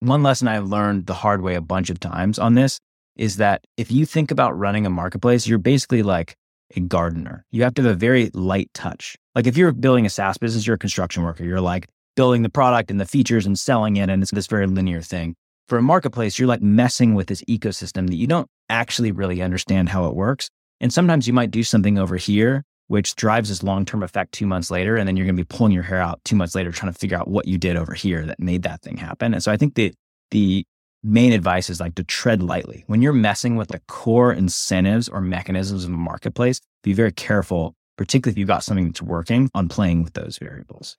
one 0.00 0.22
lesson 0.22 0.48
I've 0.48 0.68
learned 0.68 1.06
the 1.06 1.14
hard 1.14 1.42
way 1.42 1.54
a 1.54 1.60
bunch 1.60 1.90
of 1.90 2.00
times 2.00 2.38
on 2.38 2.54
this 2.54 2.80
is 3.16 3.36
that 3.36 3.64
if 3.76 3.92
you 3.92 4.06
think 4.06 4.30
about 4.30 4.58
running 4.58 4.86
a 4.86 4.90
marketplace, 4.90 5.46
you're 5.46 5.58
basically 5.58 6.02
like 6.02 6.36
a 6.74 6.80
gardener. 6.80 7.44
You 7.50 7.62
have 7.64 7.74
to 7.74 7.82
have 7.82 7.92
a 7.92 7.94
very 7.94 8.30
light 8.32 8.70
touch. 8.72 9.16
Like 9.34 9.46
if 9.46 9.56
you're 9.56 9.72
building 9.72 10.06
a 10.06 10.10
SaaS 10.10 10.38
business, 10.38 10.66
you're 10.66 10.76
a 10.76 10.78
construction 10.78 11.22
worker. 11.22 11.44
You're 11.44 11.60
like 11.60 11.88
building 12.16 12.42
the 12.42 12.48
product 12.48 12.90
and 12.90 13.00
the 13.00 13.06
features 13.06 13.46
and 13.46 13.58
selling 13.58 13.96
it. 13.96 14.08
And 14.08 14.22
it's 14.22 14.30
this 14.30 14.46
very 14.46 14.66
linear 14.66 15.02
thing. 15.02 15.34
For 15.68 15.78
a 15.78 15.82
marketplace, 15.82 16.38
you're 16.38 16.48
like 16.48 16.62
messing 16.62 17.14
with 17.14 17.28
this 17.28 17.42
ecosystem 17.44 18.08
that 18.08 18.16
you 18.16 18.26
don't 18.26 18.48
actually 18.68 19.12
really 19.12 19.42
understand 19.42 19.88
how 19.88 20.06
it 20.06 20.14
works. 20.14 20.48
And 20.80 20.92
sometimes 20.92 21.26
you 21.26 21.32
might 21.32 21.50
do 21.50 21.62
something 21.62 21.98
over 21.98 22.16
here, 22.16 22.64
which 22.90 23.14
drives 23.14 23.48
this 23.48 23.62
long 23.62 23.84
term 23.84 24.02
effect 24.02 24.32
two 24.32 24.48
months 24.48 24.68
later. 24.68 24.96
And 24.96 25.06
then 25.06 25.16
you're 25.16 25.24
going 25.24 25.36
to 25.36 25.44
be 25.44 25.56
pulling 25.56 25.72
your 25.72 25.84
hair 25.84 26.00
out 26.00 26.20
two 26.24 26.34
months 26.34 26.56
later, 26.56 26.72
trying 26.72 26.92
to 26.92 26.98
figure 26.98 27.16
out 27.16 27.28
what 27.28 27.46
you 27.46 27.56
did 27.56 27.76
over 27.76 27.94
here 27.94 28.26
that 28.26 28.40
made 28.40 28.64
that 28.64 28.82
thing 28.82 28.96
happen. 28.96 29.32
And 29.32 29.40
so 29.40 29.52
I 29.52 29.56
think 29.56 29.76
the, 29.76 29.94
the 30.32 30.66
main 31.04 31.32
advice 31.32 31.70
is 31.70 31.78
like 31.78 31.94
to 31.94 32.02
tread 32.02 32.42
lightly. 32.42 32.82
When 32.88 33.00
you're 33.00 33.12
messing 33.12 33.54
with 33.54 33.68
the 33.68 33.78
core 33.86 34.32
incentives 34.32 35.08
or 35.08 35.20
mechanisms 35.20 35.84
of 35.84 35.90
a 35.90 35.92
marketplace, 35.92 36.60
be 36.82 36.92
very 36.92 37.12
careful, 37.12 37.76
particularly 37.96 38.32
if 38.32 38.38
you've 38.38 38.48
got 38.48 38.64
something 38.64 38.86
that's 38.86 39.00
working 39.00 39.52
on 39.54 39.68
playing 39.68 40.02
with 40.02 40.14
those 40.14 40.38
variables. 40.38 40.96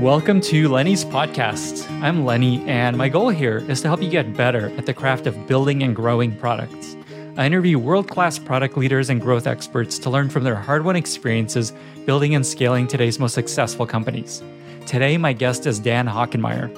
Welcome 0.00 0.40
to 0.40 0.70
Lenny's 0.70 1.04
podcast. 1.04 1.86
I'm 2.00 2.24
Lenny, 2.24 2.66
and 2.66 2.96
my 2.96 3.10
goal 3.10 3.28
here 3.28 3.58
is 3.70 3.82
to 3.82 3.88
help 3.88 4.00
you 4.00 4.08
get 4.08 4.34
better 4.34 4.74
at 4.78 4.86
the 4.86 4.94
craft 4.94 5.26
of 5.26 5.46
building 5.46 5.82
and 5.82 5.94
growing 5.94 6.34
products. 6.34 6.96
I 7.40 7.46
interview 7.46 7.78
world 7.78 8.10
class 8.10 8.38
product 8.38 8.76
leaders 8.76 9.08
and 9.08 9.18
growth 9.18 9.46
experts 9.46 9.98
to 10.00 10.10
learn 10.10 10.28
from 10.28 10.44
their 10.44 10.56
hard 10.56 10.84
won 10.84 10.94
experiences 10.94 11.72
building 12.04 12.34
and 12.34 12.44
scaling 12.44 12.86
today's 12.86 13.18
most 13.18 13.32
successful 13.32 13.86
companies. 13.86 14.42
Today, 14.84 15.16
my 15.16 15.32
guest 15.32 15.64
is 15.64 15.78
Dan 15.78 16.06
Hockenmaier. 16.06 16.70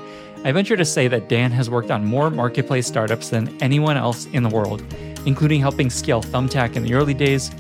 I 0.44 0.52
venture 0.52 0.76
to 0.76 0.84
say 0.84 1.08
that 1.08 1.28
Dan 1.28 1.50
has 1.50 1.68
worked 1.68 1.90
on 1.90 2.04
more 2.04 2.30
marketplace 2.30 2.86
startups 2.86 3.28
than 3.28 3.60
anyone 3.60 3.96
else 3.96 4.26
in 4.26 4.44
the 4.44 4.48
world, 4.50 4.84
including 5.26 5.60
helping 5.60 5.90
scale 5.90 6.22
Thumbtack 6.22 6.76
in 6.76 6.84
the 6.84 6.94
early 6.94 7.14
days, 7.14 7.50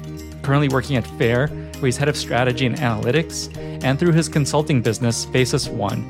currently 0.42 0.68
working 0.68 0.94
at 0.94 1.04
Faire, 1.18 1.48
where 1.48 1.86
he's 1.86 1.96
head 1.96 2.08
of 2.08 2.16
strategy 2.16 2.66
and 2.66 2.76
analytics, 2.76 3.52
and 3.82 3.98
through 3.98 4.12
his 4.12 4.28
consulting 4.28 4.80
business, 4.80 5.26
Basis 5.26 5.66
One, 5.66 6.04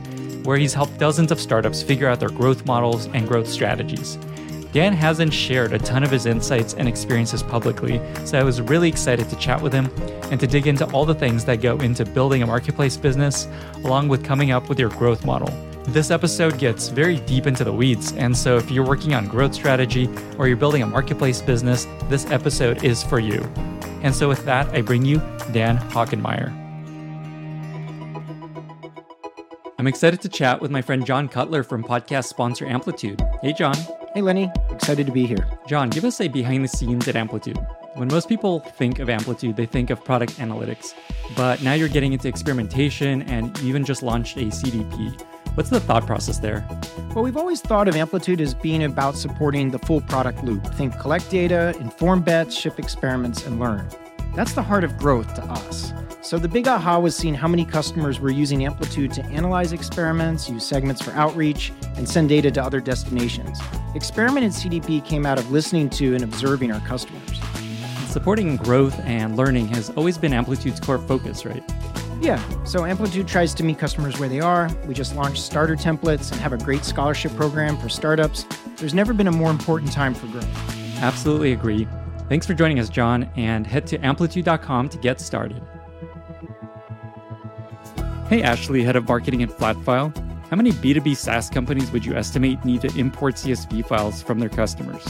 where 0.44 0.58
he's 0.58 0.74
helped 0.74 0.98
dozens 0.98 1.32
of 1.32 1.40
startups 1.40 1.82
figure 1.82 2.06
out 2.06 2.20
their 2.20 2.28
growth 2.28 2.66
models 2.66 3.06
and 3.14 3.27
growth 3.27 3.48
strategies. 3.48 4.18
Dan 4.72 4.94
hasn't 4.94 5.34
shared 5.34 5.74
a 5.74 5.78
ton 5.78 6.02
of 6.02 6.10
his 6.10 6.24
insights 6.24 6.72
and 6.72 6.88
experiences 6.88 7.42
publicly, 7.42 8.00
so 8.24 8.38
I 8.38 8.42
was 8.42 8.62
really 8.62 8.88
excited 8.88 9.28
to 9.28 9.36
chat 9.36 9.60
with 9.60 9.72
him 9.72 9.90
and 10.30 10.40
to 10.40 10.46
dig 10.46 10.66
into 10.66 10.90
all 10.92 11.04
the 11.04 11.14
things 11.14 11.44
that 11.44 11.60
go 11.60 11.76
into 11.76 12.06
building 12.06 12.42
a 12.42 12.46
marketplace 12.46 12.96
business, 12.96 13.46
along 13.84 14.08
with 14.08 14.24
coming 14.24 14.50
up 14.50 14.70
with 14.70 14.78
your 14.78 14.88
growth 14.88 15.26
model. 15.26 15.52
This 15.88 16.10
episode 16.10 16.58
gets 16.58 16.88
very 16.88 17.18
deep 17.20 17.46
into 17.46 17.64
the 17.64 17.72
weeds, 17.72 18.12
and 18.12 18.34
so 18.34 18.56
if 18.56 18.70
you're 18.70 18.86
working 18.86 19.12
on 19.12 19.26
growth 19.26 19.52
strategy 19.52 20.08
or 20.38 20.48
you're 20.48 20.56
building 20.56 20.82
a 20.82 20.86
marketplace 20.86 21.42
business, 21.42 21.86
this 22.08 22.24
episode 22.30 22.82
is 22.82 23.02
for 23.02 23.18
you. 23.18 23.42
And 24.02 24.14
so, 24.14 24.26
with 24.26 24.44
that, 24.46 24.68
I 24.68 24.80
bring 24.80 25.04
you 25.04 25.18
Dan 25.52 25.76
Hockenmaier. 25.90 26.61
I'm 29.83 29.88
excited 29.88 30.20
to 30.20 30.28
chat 30.28 30.61
with 30.61 30.70
my 30.70 30.80
friend 30.80 31.05
John 31.05 31.27
Cutler 31.27 31.64
from 31.64 31.83
podcast 31.83 32.27
sponsor 32.27 32.64
Amplitude. 32.64 33.20
Hey, 33.42 33.52
John. 33.52 33.75
Hey, 34.14 34.20
Lenny. 34.20 34.48
Excited 34.70 35.06
to 35.06 35.12
be 35.12 35.27
here. 35.27 35.44
John, 35.66 35.91
give 35.91 36.05
us 36.05 36.20
a 36.20 36.28
behind 36.28 36.62
the 36.62 36.69
scenes 36.69 37.08
at 37.08 37.16
Amplitude. 37.16 37.58
When 37.94 38.06
most 38.06 38.28
people 38.28 38.61
think 38.61 39.00
of 39.00 39.11
Amplitude, 39.11 39.56
they 39.56 39.66
think 39.66 39.91
of 39.91 40.05
product 40.05 40.34
analytics. 40.34 40.94
But 41.34 41.64
now 41.64 41.72
you're 41.72 41.89
getting 41.89 42.12
into 42.12 42.28
experimentation 42.28 43.22
and 43.22 43.58
you 43.58 43.70
even 43.70 43.84
just 43.84 44.05
launched 44.05 44.36
a 44.36 44.42
CDP. 44.42 45.20
What's 45.55 45.70
the 45.70 45.80
thought 45.80 46.06
process 46.06 46.39
there? 46.39 46.64
Well, 47.12 47.24
we've 47.24 47.36
always 47.36 47.61
thought 47.61 47.89
of 47.89 47.96
Amplitude 47.96 48.41
as 48.41 48.55
being 48.55 48.84
about 48.84 49.17
supporting 49.17 49.72
the 49.72 49.80
full 49.80 50.00
product 50.02 50.44
loop. 50.44 50.64
Think 50.74 50.96
collect 51.00 51.28
data, 51.28 51.74
inform 51.80 52.22
bets, 52.22 52.56
ship 52.56 52.79
experiments, 52.79 53.45
and 53.46 53.58
learn. 53.58 53.89
That's 54.36 54.52
the 54.52 54.62
heart 54.62 54.85
of 54.85 54.96
growth 54.96 55.35
to 55.35 55.42
us. 55.42 55.92
So 56.22 56.38
the 56.38 56.46
big 56.46 56.68
aha 56.68 57.00
was 57.00 57.16
seeing 57.16 57.34
how 57.34 57.48
many 57.48 57.64
customers 57.64 58.20
were 58.20 58.30
using 58.30 58.64
Amplitude 58.64 59.12
to 59.14 59.24
analyze 59.24 59.72
experiments, 59.72 60.48
use 60.48 60.64
segments 60.64 61.02
for 61.02 61.10
outreach, 61.10 61.72
and 61.96 62.08
send 62.08 62.28
data 62.28 62.48
to 62.52 62.62
other 62.62 62.78
destinations. 62.80 63.58
Experiment 63.96 64.44
and 64.44 64.55
CDP 64.55 65.05
came 65.05 65.27
out 65.27 65.36
of 65.36 65.50
listening 65.50 65.90
to 65.90 66.14
and 66.14 66.22
observing 66.22 66.70
our 66.70 66.78
customers. 66.86 67.40
Supporting 68.06 68.56
growth 68.56 68.96
and 69.00 69.36
learning 69.36 69.66
has 69.68 69.90
always 69.90 70.16
been 70.16 70.32
Amplitude's 70.32 70.78
core 70.78 70.98
focus, 70.98 71.44
right? 71.44 71.62
Yeah, 72.20 72.40
so 72.62 72.84
Amplitude 72.84 73.27
tries 73.27 73.52
to 73.55 73.64
meet 73.64 73.80
customers 73.80 74.20
where 74.20 74.28
they 74.28 74.40
are. 74.40 74.70
We 74.86 74.94
just 74.94 75.16
launched 75.16 75.42
starter 75.42 75.74
templates 75.74 76.30
and 76.30 76.40
have 76.40 76.52
a 76.52 76.58
great 76.58 76.84
scholarship 76.84 77.34
program 77.34 77.77
for 77.78 77.88
startups. 77.88 78.46
There's 78.77 78.94
never 78.94 79.12
been 79.12 79.27
a 79.27 79.32
more 79.32 79.50
important 79.50 79.90
time 79.90 80.14
for 80.14 80.28
growth. 80.28 80.46
Absolutely 81.02 81.50
agree. 81.50 81.88
Thanks 82.28 82.46
for 82.46 82.55
joining 82.55 82.78
us, 82.78 82.88
John, 82.88 83.28
and 83.34 83.66
head 83.66 83.88
to 83.88 83.98
amplitude.com 83.98 84.88
to 84.88 84.98
get 84.98 85.20
started. 85.20 85.61
Hey, 88.32 88.42
Ashley, 88.42 88.82
head 88.82 88.96
of 88.96 89.06
marketing 89.06 89.42
at 89.42 89.50
Flatfile. 89.50 90.10
How 90.48 90.56
many 90.56 90.72
B2B 90.72 91.14
SaaS 91.14 91.50
companies 91.50 91.90
would 91.90 92.02
you 92.02 92.14
estimate 92.14 92.64
need 92.64 92.80
to 92.80 92.98
import 92.98 93.34
CSV 93.34 93.86
files 93.86 94.22
from 94.22 94.38
their 94.38 94.48
customers? 94.48 95.04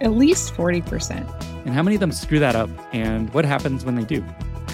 At 0.00 0.12
least 0.12 0.54
40%. 0.54 1.66
And 1.66 1.74
how 1.74 1.82
many 1.82 1.96
of 1.96 2.00
them 2.00 2.10
screw 2.10 2.38
that 2.38 2.56
up? 2.56 2.70
And 2.94 3.28
what 3.34 3.44
happens 3.44 3.84
when 3.84 3.96
they 3.96 4.04
do? 4.04 4.24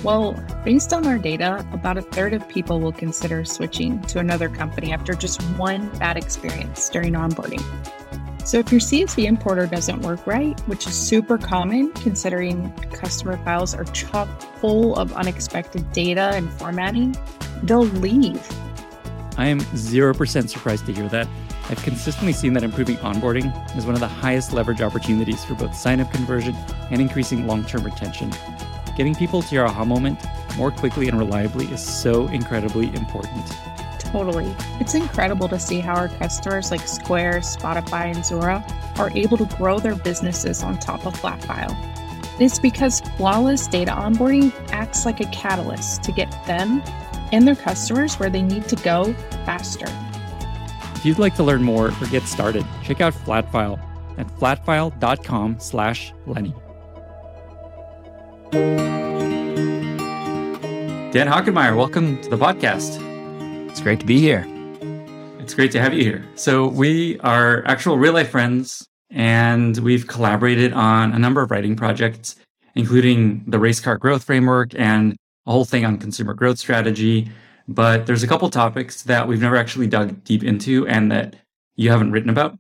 Well, 0.05 0.41
based 0.65 0.93
on 0.93 1.05
our 1.05 1.19
data, 1.19 1.67
about 1.73 1.99
a 1.99 2.03
third 2.03 2.33
of 2.33 2.49
people 2.49 2.79
will 2.79 2.93
consider 2.93 3.45
switching 3.45 4.01
to 4.03 4.21
another 4.21 4.49
company 4.49 4.93
after 4.93 5.15
just 5.15 5.43
one 5.59 5.89
bad 5.99 6.17
experience 6.17 6.89
during 6.89 7.15
onboarding. 7.15 7.61
So 8.45 8.59
if 8.59 8.71
your 8.71 8.81
CSV 8.81 9.25
importer 9.25 9.67
doesn't 9.67 10.03
work 10.03 10.27
right, 10.27 10.59
which 10.69 10.87
is 10.87 10.95
super 10.95 11.39
common 11.39 11.91
considering 11.93 12.71
customer 12.93 13.39
files 13.39 13.75
are 13.75 13.85
chock 13.85 14.29
full 14.59 14.95
of 14.97 15.15
unexpected 15.15 15.91
data 15.93 16.33
and 16.35 16.53
formatting, 16.53 17.17
they'll 17.63 17.87
leave. 17.87 18.47
I 19.39 19.47
am 19.47 19.61
0% 19.61 20.49
surprised 20.51 20.85
to 20.87 20.93
hear 20.93 21.09
that. 21.09 21.27
I've 21.71 21.83
consistently 21.83 22.35
seen 22.35 22.53
that 22.53 22.63
improving 22.63 22.97
onboarding 22.97 23.77
is 23.79 23.87
one 23.87 23.95
of 23.95 24.01
the 24.01 24.09
highest 24.09 24.53
leverage 24.53 24.83
opportunities 24.83 25.43
for 25.43 25.55
both 25.55 25.75
sign 25.75 26.01
up 26.01 26.13
conversion 26.13 26.55
and 26.91 27.01
increasing 27.01 27.47
long 27.47 27.65
term 27.65 27.83
retention. 27.83 28.31
Getting 28.95 29.15
people 29.15 29.41
to 29.41 29.55
your 29.55 29.65
aha 29.65 29.87
moment 29.87 30.21
more 30.59 30.71
quickly 30.71 31.09
and 31.09 31.19
reliably 31.19 31.65
is 31.67 31.83
so 31.83 32.29
incredibly 32.29 32.95
important. 32.95 33.74
Totally. 34.15 34.55
It's 34.79 34.95
incredible 34.95 35.49
to 35.49 35.59
see 35.59 35.81
how 35.81 35.97
our 35.97 36.07
customers 36.07 36.71
like 36.71 36.87
Square, 36.87 37.41
Spotify, 37.41 38.15
and 38.15 38.19
Zuora 38.19 38.63
are 38.97 39.11
able 39.11 39.37
to 39.37 39.45
grow 39.57 39.81
their 39.81 39.97
businesses 39.97 40.63
on 40.63 40.79
top 40.79 41.05
of 41.05 41.15
Flatfile. 41.15 41.75
It's 42.39 42.61
because 42.61 43.01
flawless 43.17 43.67
data 43.67 43.91
onboarding 43.91 44.53
acts 44.71 45.05
like 45.05 45.19
a 45.19 45.27
catalyst 45.33 46.05
to 46.05 46.13
get 46.13 46.31
them 46.47 46.81
and 47.33 47.45
their 47.45 47.57
customers 47.57 48.15
where 48.15 48.31
they 48.31 48.41
need 48.41 48.69
to 48.69 48.77
go 48.77 49.13
faster. 49.45 49.87
If 50.95 51.05
you'd 51.05 51.19
like 51.19 51.35
to 51.35 51.43
learn 51.43 51.65
more 51.65 51.89
or 51.89 52.07
get 52.07 52.23
started, 52.23 52.65
check 52.85 53.01
out 53.01 53.15
Flatfile 53.15 53.81
at 54.17 54.29
flatfile.com 54.39 55.57
slash 55.59 56.13
Lenny. 56.27 56.55
Dan 61.11 61.27
Hockenmaier, 61.27 61.77
welcome 61.77 62.23
to 62.23 62.31
the 62.31 62.39
podcast. 62.39 63.14
It's 63.75 63.83
great 63.83 63.99
to 63.99 64.07
be 64.07 64.21
here. 64.21 64.47
It's 65.41 65.53
great 65.53 65.73
to 65.73 65.81
have 65.81 65.93
you 65.93 66.05
here. 66.05 66.25
So, 66.37 66.69
we 66.69 67.19
are 67.19 67.67
actual 67.67 67.99
real 67.99 68.13
life 68.13 68.31
friends, 68.31 68.87
and 69.11 69.77
we've 69.79 70.07
collaborated 70.07 70.73
on 70.73 71.11
a 71.11 71.19
number 71.19 71.43
of 71.43 71.51
writing 71.51 71.75
projects, 71.75 72.37
including 72.77 73.43
the 73.49 73.59
race 73.59 73.81
car 73.81 73.99
growth 73.99 74.23
framework 74.23 74.77
and 74.77 75.17
a 75.47 75.51
whole 75.51 75.65
thing 75.65 75.85
on 75.85 75.99
consumer 75.99 76.35
growth 76.35 76.61
strategy. 76.61 77.33
But 77.67 78.07
there's 78.07 78.23
a 78.23 78.29
couple 78.29 78.49
topics 78.49 79.03
that 79.03 79.27
we've 79.27 79.41
never 79.41 79.57
actually 79.57 79.89
dug 79.89 80.23
deep 80.23 80.45
into 80.45 80.87
and 80.87 81.11
that 81.11 81.35
you 81.75 81.91
haven't 81.91 82.13
written 82.13 82.31
about. 82.31 82.57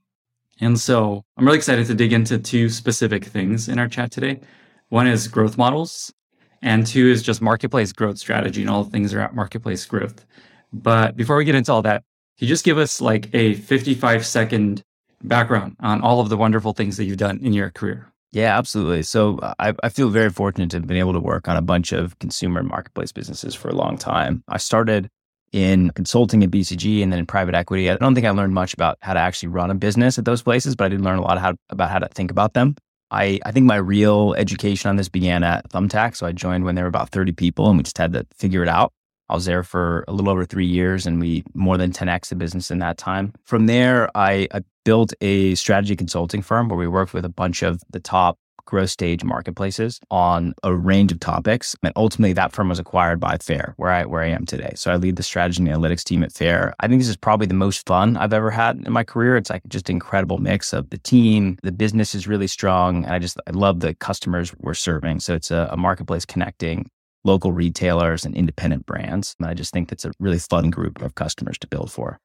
And 0.60 0.81
so 0.81 1.22
I'm 1.37 1.44
really 1.44 1.58
excited 1.58 1.87
to 1.87 1.94
dig 1.94 2.12
into 2.12 2.38
two 2.38 2.69
specific 2.69 3.25
things 3.25 3.69
in 3.69 3.78
our 3.78 3.87
chat 3.87 4.10
today. 4.10 4.40
One 4.88 5.06
is 5.06 5.28
growth 5.28 5.56
models, 5.56 6.12
and 6.60 6.84
two 6.84 7.06
is 7.06 7.22
just 7.22 7.40
marketplace 7.40 7.93
growth 7.93 8.19
strategy 8.19 8.62
and 8.62 8.70
all 8.70 8.82
the 8.82 8.90
things 8.90 9.14
around 9.14 9.37
marketplace 9.37 9.87
growth. 9.87 10.26
But 10.75 11.17
before 11.17 11.37
we 11.37 11.44
get 11.44 11.55
into 11.55 11.73
all 11.73 11.82
that, 11.82 12.03
can 12.38 12.47
you 12.47 12.49
just 12.49 12.65
give 12.65 12.79
us 12.79 13.00
like 13.00 13.32
a 13.32 13.55
55 13.55 14.26
second 14.26 14.82
background 15.23 15.76
on 15.81 16.00
all 16.00 16.21
of 16.21 16.29
the 16.29 16.37
wonderful 16.37 16.73
things 16.73 16.97
that 16.97 17.05
you've 17.05 17.17
done 17.17 17.38
in 17.43 17.53
your 17.53 17.71
career? 17.71 18.12
Yeah, 18.32 18.59
absolutely. 18.59 19.05
So 19.05 19.38
I, 19.61 19.75
I 19.85 19.88
feel 19.88 20.09
very 20.09 20.31
fortunate 20.31 20.71
to 20.73 20.79
have 20.79 20.88
been 20.88 20.97
able 20.97 21.12
to 21.12 21.21
work 21.21 21.47
on 21.47 21.56
a 21.56 21.62
bunch 21.62 21.93
of 21.93 22.19
consumer 22.19 22.65
marketplace 22.65 23.12
businesses 23.12 23.55
for 23.55 23.69
a 23.69 23.75
long 23.75 23.97
time. 23.97 24.43
I 24.49 24.56
started 24.59 25.09
in 25.53 25.91
consulting 25.91 26.43
at 26.43 26.50
BCG 26.50 27.00
and 27.00 27.12
then 27.12 27.20
in 27.20 27.27
private 27.27 27.55
equity. 27.55 27.88
I 27.88 27.94
don't 27.94 28.17
think 28.17 28.27
I 28.27 28.31
learned 28.31 28.53
much 28.53 28.75
about 28.75 28.99
how 29.03 29.15
to 29.15 29.20
actually 29.20 29.50
run 29.50 29.70
a 29.70 29.77
business 29.77 30.19
at 30.19 30.25
those 30.25 30.43
places, 30.43 30.75
but 30.75 30.87
I 30.87 30.88
did 30.88 31.00
learn 31.00 31.19
a 31.19 31.23
lot 31.23 31.38
how, 31.38 31.55
about 31.70 31.91
how 31.91 32.00
to 32.00 32.09
think 32.09 32.32
about 32.32 32.55
them. 32.55 32.75
I, 33.12 33.38
I 33.47 33.53
think 33.53 33.67
my 33.67 33.77
real 33.77 34.35
education 34.37 34.91
on 34.91 34.97
this 34.97 35.09
began 35.09 35.44
at 35.44 35.70
Thumbtack. 35.70 36.17
So 36.17 36.27
I 36.27 36.32
joined 36.32 36.65
when 36.65 36.75
there 36.75 36.82
were 36.82 36.88
about 36.88 37.11
30 37.11 37.31
people 37.31 37.69
and 37.69 37.77
we 37.77 37.85
just 37.85 37.99
had 37.99 38.15
to 38.15 38.27
figure 38.37 38.65
it 38.65 38.69
out. 38.69 38.93
I 39.29 39.35
was 39.35 39.44
there 39.47 39.62
for 39.62 40.05
a 40.06 40.12
little 40.12 40.31
over 40.31 40.44
three 40.44 40.67
years 40.67 41.06
and 41.06 41.21
we 41.21 41.44
more 41.55 41.76
than 41.76 41.93
10x 41.93 42.29
the 42.29 42.37
business 42.37 42.71
in 42.71 42.79
that 42.81 42.99
time. 42.99 43.32
From 43.44 43.67
there, 43.67 44.11
I, 44.17 44.49
I 44.53 44.61
built 44.85 45.12
a 45.21 45.55
strategy 45.55 45.97
consulting 45.97 46.43
firm 46.43 46.69
where 46.69 46.79
we 46.79 46.88
worked 46.88 47.15
with 47.15 47.25
a 47.25 47.31
bunch 47.31 47.62
of 47.62 47.82
the 47.91 48.00
top 48.00 48.38
growth 48.67 48.91
stage 48.91 49.23
marketplaces 49.25 50.00
on 50.11 50.55
a 50.62 50.75
range 50.75 51.12
of 51.12 51.21
topics. 51.21 51.76
And 51.82 51.93
ultimately 51.97 52.32
that 52.35 52.53
firm 52.53 52.69
was 52.69 52.79
acquired 52.79 53.21
by 53.21 53.37
Faire, 53.38 53.75
where 53.76 53.91
I 53.91 54.05
where 54.05 54.23
I 54.23 54.29
am 54.29 54.47
today. 54.47 54.73
So 54.75 54.91
I 54.91 54.97
lead 54.97 55.17
the 55.17 55.23
strategy 55.23 55.62
and 55.62 55.69
analytics 55.69 56.05
team 56.05 56.23
at 56.23 56.32
Faire. 56.32 56.75
I 56.81 56.88
think 56.88 57.00
this 57.00 57.09
is 57.09 57.17
probably 57.17 57.47
the 57.47 57.55
most 57.55 57.87
fun 57.87 58.17
I've 58.17 58.32
ever 58.32 58.50
had 58.50 58.82
in 58.85 58.93
my 58.93 59.05
career. 59.05 59.37
It's 59.37 59.50
like 59.50 59.62
just 59.69 59.88
an 59.88 59.97
incredible 59.97 60.38
mix 60.38 60.73
of 60.73 60.91
the 60.91 60.99
team, 60.99 61.59
the 61.62 61.73
business 61.73 62.15
is 62.15 62.27
really 62.27 62.47
strong, 62.47 63.05
and 63.05 63.12
I 63.12 63.19
just 63.19 63.38
I 63.47 63.50
love 63.50 63.81
the 63.81 63.94
customers 63.94 64.55
we're 64.59 64.75
serving. 64.75 65.20
So 65.20 65.35
it's 65.35 65.50
a, 65.50 65.69
a 65.70 65.77
marketplace 65.77 66.25
connecting 66.25 66.91
local 67.25 67.53
retailers 67.53 68.25
and 68.25 68.35
independent 68.37 68.87
brands. 68.87 69.35
And 69.38 69.49
I 69.49 69.55
just 69.55 69.73
think 69.73 69.88
that's 69.88 70.05
a 70.05 70.12
really 70.21 70.38
fun 70.38 70.71
group 70.71 71.03
of 71.03 71.15
customers 71.15 71.59
to 71.59 71.67
build 71.67 71.91
for. 71.91 72.19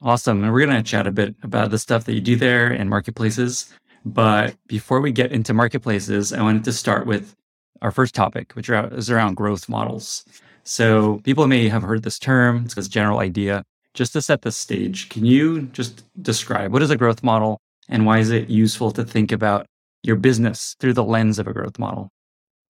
Awesome. 0.00 0.42
And 0.42 0.52
we're 0.52 0.66
going 0.66 0.76
to 0.76 0.82
chat 0.82 1.06
a 1.06 1.12
bit 1.12 1.36
about 1.42 1.70
the 1.70 1.78
stuff 1.78 2.04
that 2.04 2.14
you 2.14 2.20
do 2.20 2.34
there 2.34 2.66
and 2.66 2.90
marketplaces. 2.90 3.72
But 4.04 4.56
before 4.66 5.00
we 5.00 5.12
get 5.12 5.30
into 5.30 5.54
marketplaces, 5.54 6.32
I 6.32 6.42
wanted 6.42 6.64
to 6.64 6.72
start 6.72 7.06
with 7.06 7.36
our 7.82 7.92
first 7.92 8.14
topic, 8.14 8.52
which 8.54 8.68
is 8.68 9.10
around 9.10 9.36
growth 9.36 9.68
models. 9.68 10.24
So 10.64 11.20
people 11.24 11.46
may 11.46 11.68
have 11.68 11.82
heard 11.82 12.02
this 12.02 12.18
term, 12.18 12.62
it's 12.64 12.74
this 12.74 12.88
general 12.88 13.20
idea. 13.20 13.64
Just 13.94 14.12
to 14.14 14.22
set 14.22 14.42
the 14.42 14.52
stage, 14.52 15.08
can 15.08 15.24
you 15.24 15.62
just 15.72 16.02
describe 16.20 16.72
what 16.72 16.82
is 16.82 16.90
a 16.90 16.96
growth 16.96 17.22
model 17.22 17.60
and 17.88 18.06
why 18.06 18.18
is 18.18 18.30
it 18.30 18.48
useful 18.48 18.90
to 18.92 19.04
think 19.04 19.30
about 19.30 19.66
your 20.02 20.16
business 20.16 20.74
through 20.80 20.94
the 20.94 21.04
lens 21.04 21.38
of 21.38 21.46
a 21.46 21.52
growth 21.52 21.78
model? 21.78 22.08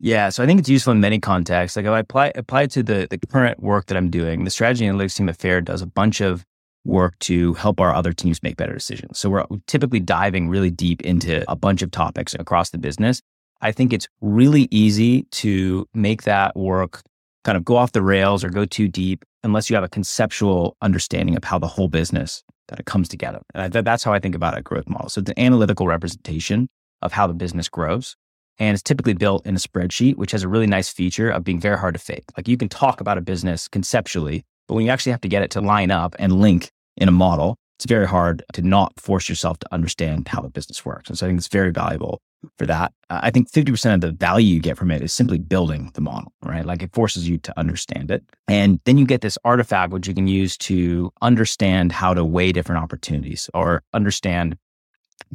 Yeah, 0.05 0.31
so 0.31 0.43
I 0.43 0.47
think 0.47 0.59
it's 0.59 0.69
useful 0.69 0.93
in 0.93 1.01
many 1.01 1.21
contexts. 1.21 1.77
Like 1.77 1.87
if 1.87 1.93
I 1.93 2.01
apply 2.01 2.33
apply 2.35 2.63
it 2.63 2.73
to 2.73 2.83
the 2.83 3.07
the 3.09 3.19
current 3.19 3.63
work 3.63 3.87
that 3.87 3.97
I'm 3.97 4.11
doing, 4.11 4.43
the 4.43 4.51
strategy 4.51 4.85
analytics 4.85 5.17
team 5.17 5.29
at 5.29 5.37
Faire 5.37 5.61
does 5.61 5.81
a 5.81 5.87
bunch 5.87 6.21
of 6.21 6.45
work 6.85 7.17
to 7.21 7.55
help 7.55 7.79
our 7.79 7.95
other 7.95 8.13
teams 8.13 8.43
make 8.43 8.57
better 8.57 8.75
decisions. 8.75 9.17
So 9.21 9.31
we're 9.31 9.47
typically 9.69 10.01
diving 10.01 10.49
really 10.49 10.73
deep 10.73 11.03
into 11.03 11.49
a 11.49 11.55
bunch 11.55 11.83
of 11.83 11.93
topics 11.93 12.35
across 12.35 12.71
the 12.71 12.79
business. 12.79 13.23
I 13.61 13.71
think 13.71 13.93
it's 13.93 14.09
really 14.21 14.67
easy 14.73 15.23
to 15.43 15.87
make 15.95 16.25
that 16.25 16.57
work 16.57 17.03
kind 17.45 17.57
of 17.57 17.65
go 17.65 17.77
off 17.77 17.93
the 17.93 18.03
rails 18.03 18.43
or 18.43 18.51
go 18.51 18.65
too 18.65 18.89
deep 18.89 19.25
unless 19.45 19.71
you 19.71 19.77
have 19.77 19.85
a 19.85 19.89
conceptual 19.89 20.77
understanding 20.83 21.37
of 21.37 21.45
how 21.45 21.61
the 21.61 21.69
whole 21.69 21.87
business 21.89 22.43
that 22.67 22.81
it 22.81 22.87
comes 22.87 23.09
together. 23.09 23.41
And 23.55 23.73
that's 23.73 24.03
how 24.03 24.13
I 24.13 24.19
think 24.19 24.35
about 24.35 24.59
a 24.59 24.63
growth 24.63 24.89
model. 24.89 25.11
So 25.11 25.21
it's 25.21 25.31
an 25.31 25.39
analytical 25.39 25.87
representation 25.87 26.69
of 27.03 27.13
how 27.13 27.29
the 27.29 27.35
business 27.35 27.69
grows. 27.69 28.17
And 28.63 28.75
it's 28.75 28.83
typically 28.83 29.15
built 29.15 29.45
in 29.45 29.57
a 29.57 29.59
spreadsheet, 29.59 30.15
which 30.15 30.31
has 30.31 30.45
a 30.45 30.49
really 30.49 30.69
nice 30.69 30.89
feature 30.89 31.29
of 31.29 31.43
being 31.43 31.59
very 31.59 31.77
hard 31.77 31.95
to 31.95 31.99
fake. 31.99 32.23
Like 32.37 32.47
you 32.47 32.57
can 32.57 32.69
talk 32.69 33.01
about 33.01 33.19
a 33.19 33.21
business 33.21 33.67
conceptually, 33.67 34.45
but 34.69 34.75
when 34.75 34.85
you 34.85 34.93
actually 34.93 35.11
have 35.11 35.21
to 35.23 35.29
get 35.29 35.43
it 35.43 35.51
to 35.51 35.61
line 35.61 35.91
up 35.91 36.15
and 36.21 36.41
link 36.41 36.71
in 36.97 37.09
a 37.09 37.11
model, 37.13 37.57
it's 37.77 37.87
very 37.87 38.07
hard 38.07 38.45
to 38.53 38.63
not 38.63 38.93
force 39.01 39.29
yourself 39.29 39.59
to 39.59 39.75
understand 39.75 40.29
how 40.29 40.41
the 40.41 40.49
business 40.49 40.85
works. 40.85 41.09
And 41.09 41.19
so 41.19 41.27
I 41.27 41.29
think 41.29 41.39
it's 41.39 41.49
very 41.49 41.73
valuable 41.73 42.21
for 42.57 42.65
that. 42.67 42.93
Uh, 43.11 43.19
I 43.25 43.33
think 43.33 43.51
50% 43.51 43.95
of 43.95 44.01
the 44.01 44.13
value 44.13 44.55
you 44.55 44.61
get 44.61 44.79
from 44.79 44.93
it 44.93 45.03
is 45.03 45.13
simply 45.13 45.39
building 45.39 45.91
the 45.95 46.01
model, 46.01 46.33
right? 46.45 46.65
Like 46.65 46.85
it 46.85 46.95
forces 46.95 47.29
you 47.29 47.39
to 47.39 47.59
understand 47.59 48.13
it. 48.13 48.23
And 48.47 48.79
then 48.85 48.97
you 48.97 49.07
get 49.07 49.23
this 49.23 49.39
artifact, 49.45 49.93
which 49.93 50.07
you 50.07 50.15
can 50.15 50.29
use 50.29 50.57
to 50.59 51.11
understand 51.21 51.91
how 51.91 52.15
to 52.15 52.25
weigh 52.25 52.53
different 52.53 52.81
opportunities 52.81 53.51
or 53.55 53.83
understand 53.93 54.57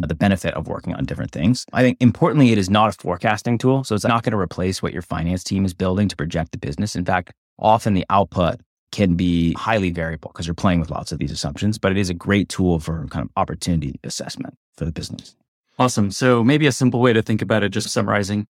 Uh, 0.01 0.05
the 0.05 0.15
benefit 0.15 0.53
of 0.53 0.67
working 0.67 0.93
on 0.93 1.05
different 1.05 1.31
things. 1.31 1.65
I 1.73 1.81
think 1.81 1.97
importantly, 1.99 2.51
it 2.51 2.57
is 2.57 2.69
not 2.69 2.89
a 2.89 2.91
forecasting 2.91 3.57
tool. 3.57 3.83
So 3.83 3.95
it's 3.95 4.03
not 4.03 4.23
going 4.23 4.31
to 4.31 4.37
replace 4.39 4.83
what 4.83 4.93
your 4.93 5.01
finance 5.01 5.43
team 5.43 5.65
is 5.65 5.73
building 5.73 6.07
to 6.07 6.15
project 6.15 6.51
the 6.51 6.57
business. 6.57 6.95
In 6.95 7.03
fact, 7.03 7.33
often 7.57 7.93
the 7.93 8.05
output 8.09 8.59
can 8.91 9.15
be 9.15 9.53
highly 9.53 9.89
variable 9.89 10.31
because 10.31 10.45
you're 10.45 10.53
playing 10.53 10.79
with 10.79 10.91
lots 10.91 11.11
of 11.11 11.17
these 11.17 11.31
assumptions, 11.31 11.77
but 11.77 11.91
it 11.91 11.97
is 11.97 12.09
a 12.09 12.13
great 12.13 12.47
tool 12.47 12.79
for 12.79 13.07
kind 13.07 13.25
of 13.25 13.31
opportunity 13.35 13.99
assessment 14.03 14.53
for 14.77 14.85
the 14.85 14.91
business. 14.91 15.35
Awesome. 15.79 16.11
So 16.11 16.43
maybe 16.43 16.67
a 16.67 16.71
simple 16.71 16.99
way 16.99 17.13
to 17.13 17.21
think 17.21 17.41
about 17.41 17.63
it, 17.63 17.69
just 17.69 17.89
summarizing, 17.89 18.47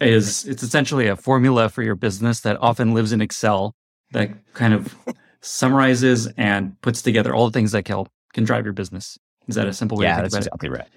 is 0.00 0.46
it's 0.46 0.62
essentially 0.62 1.06
a 1.06 1.16
formula 1.16 1.68
for 1.68 1.82
your 1.82 1.94
business 1.94 2.40
that 2.40 2.56
often 2.60 2.94
lives 2.94 3.12
in 3.12 3.20
Excel 3.20 3.74
that 4.12 4.30
kind 4.54 4.74
of 4.74 4.94
summarizes 5.40 6.26
and 6.36 6.80
puts 6.80 7.02
together 7.02 7.34
all 7.34 7.46
the 7.46 7.52
things 7.52 7.72
that 7.72 7.84
can, 7.84 8.04
can 8.32 8.44
drive 8.44 8.64
your 8.64 8.72
business. 8.72 9.18
Is 9.48 9.54
that 9.56 9.66
a 9.66 9.72
simple 9.72 9.98
way 9.98 10.04
yeah, 10.04 10.16
to 10.16 10.22
think 10.22 10.32
that's 10.32 10.46
about 10.46 10.62
exactly 10.62 10.68
it? 10.68 10.72
right. 10.72 10.88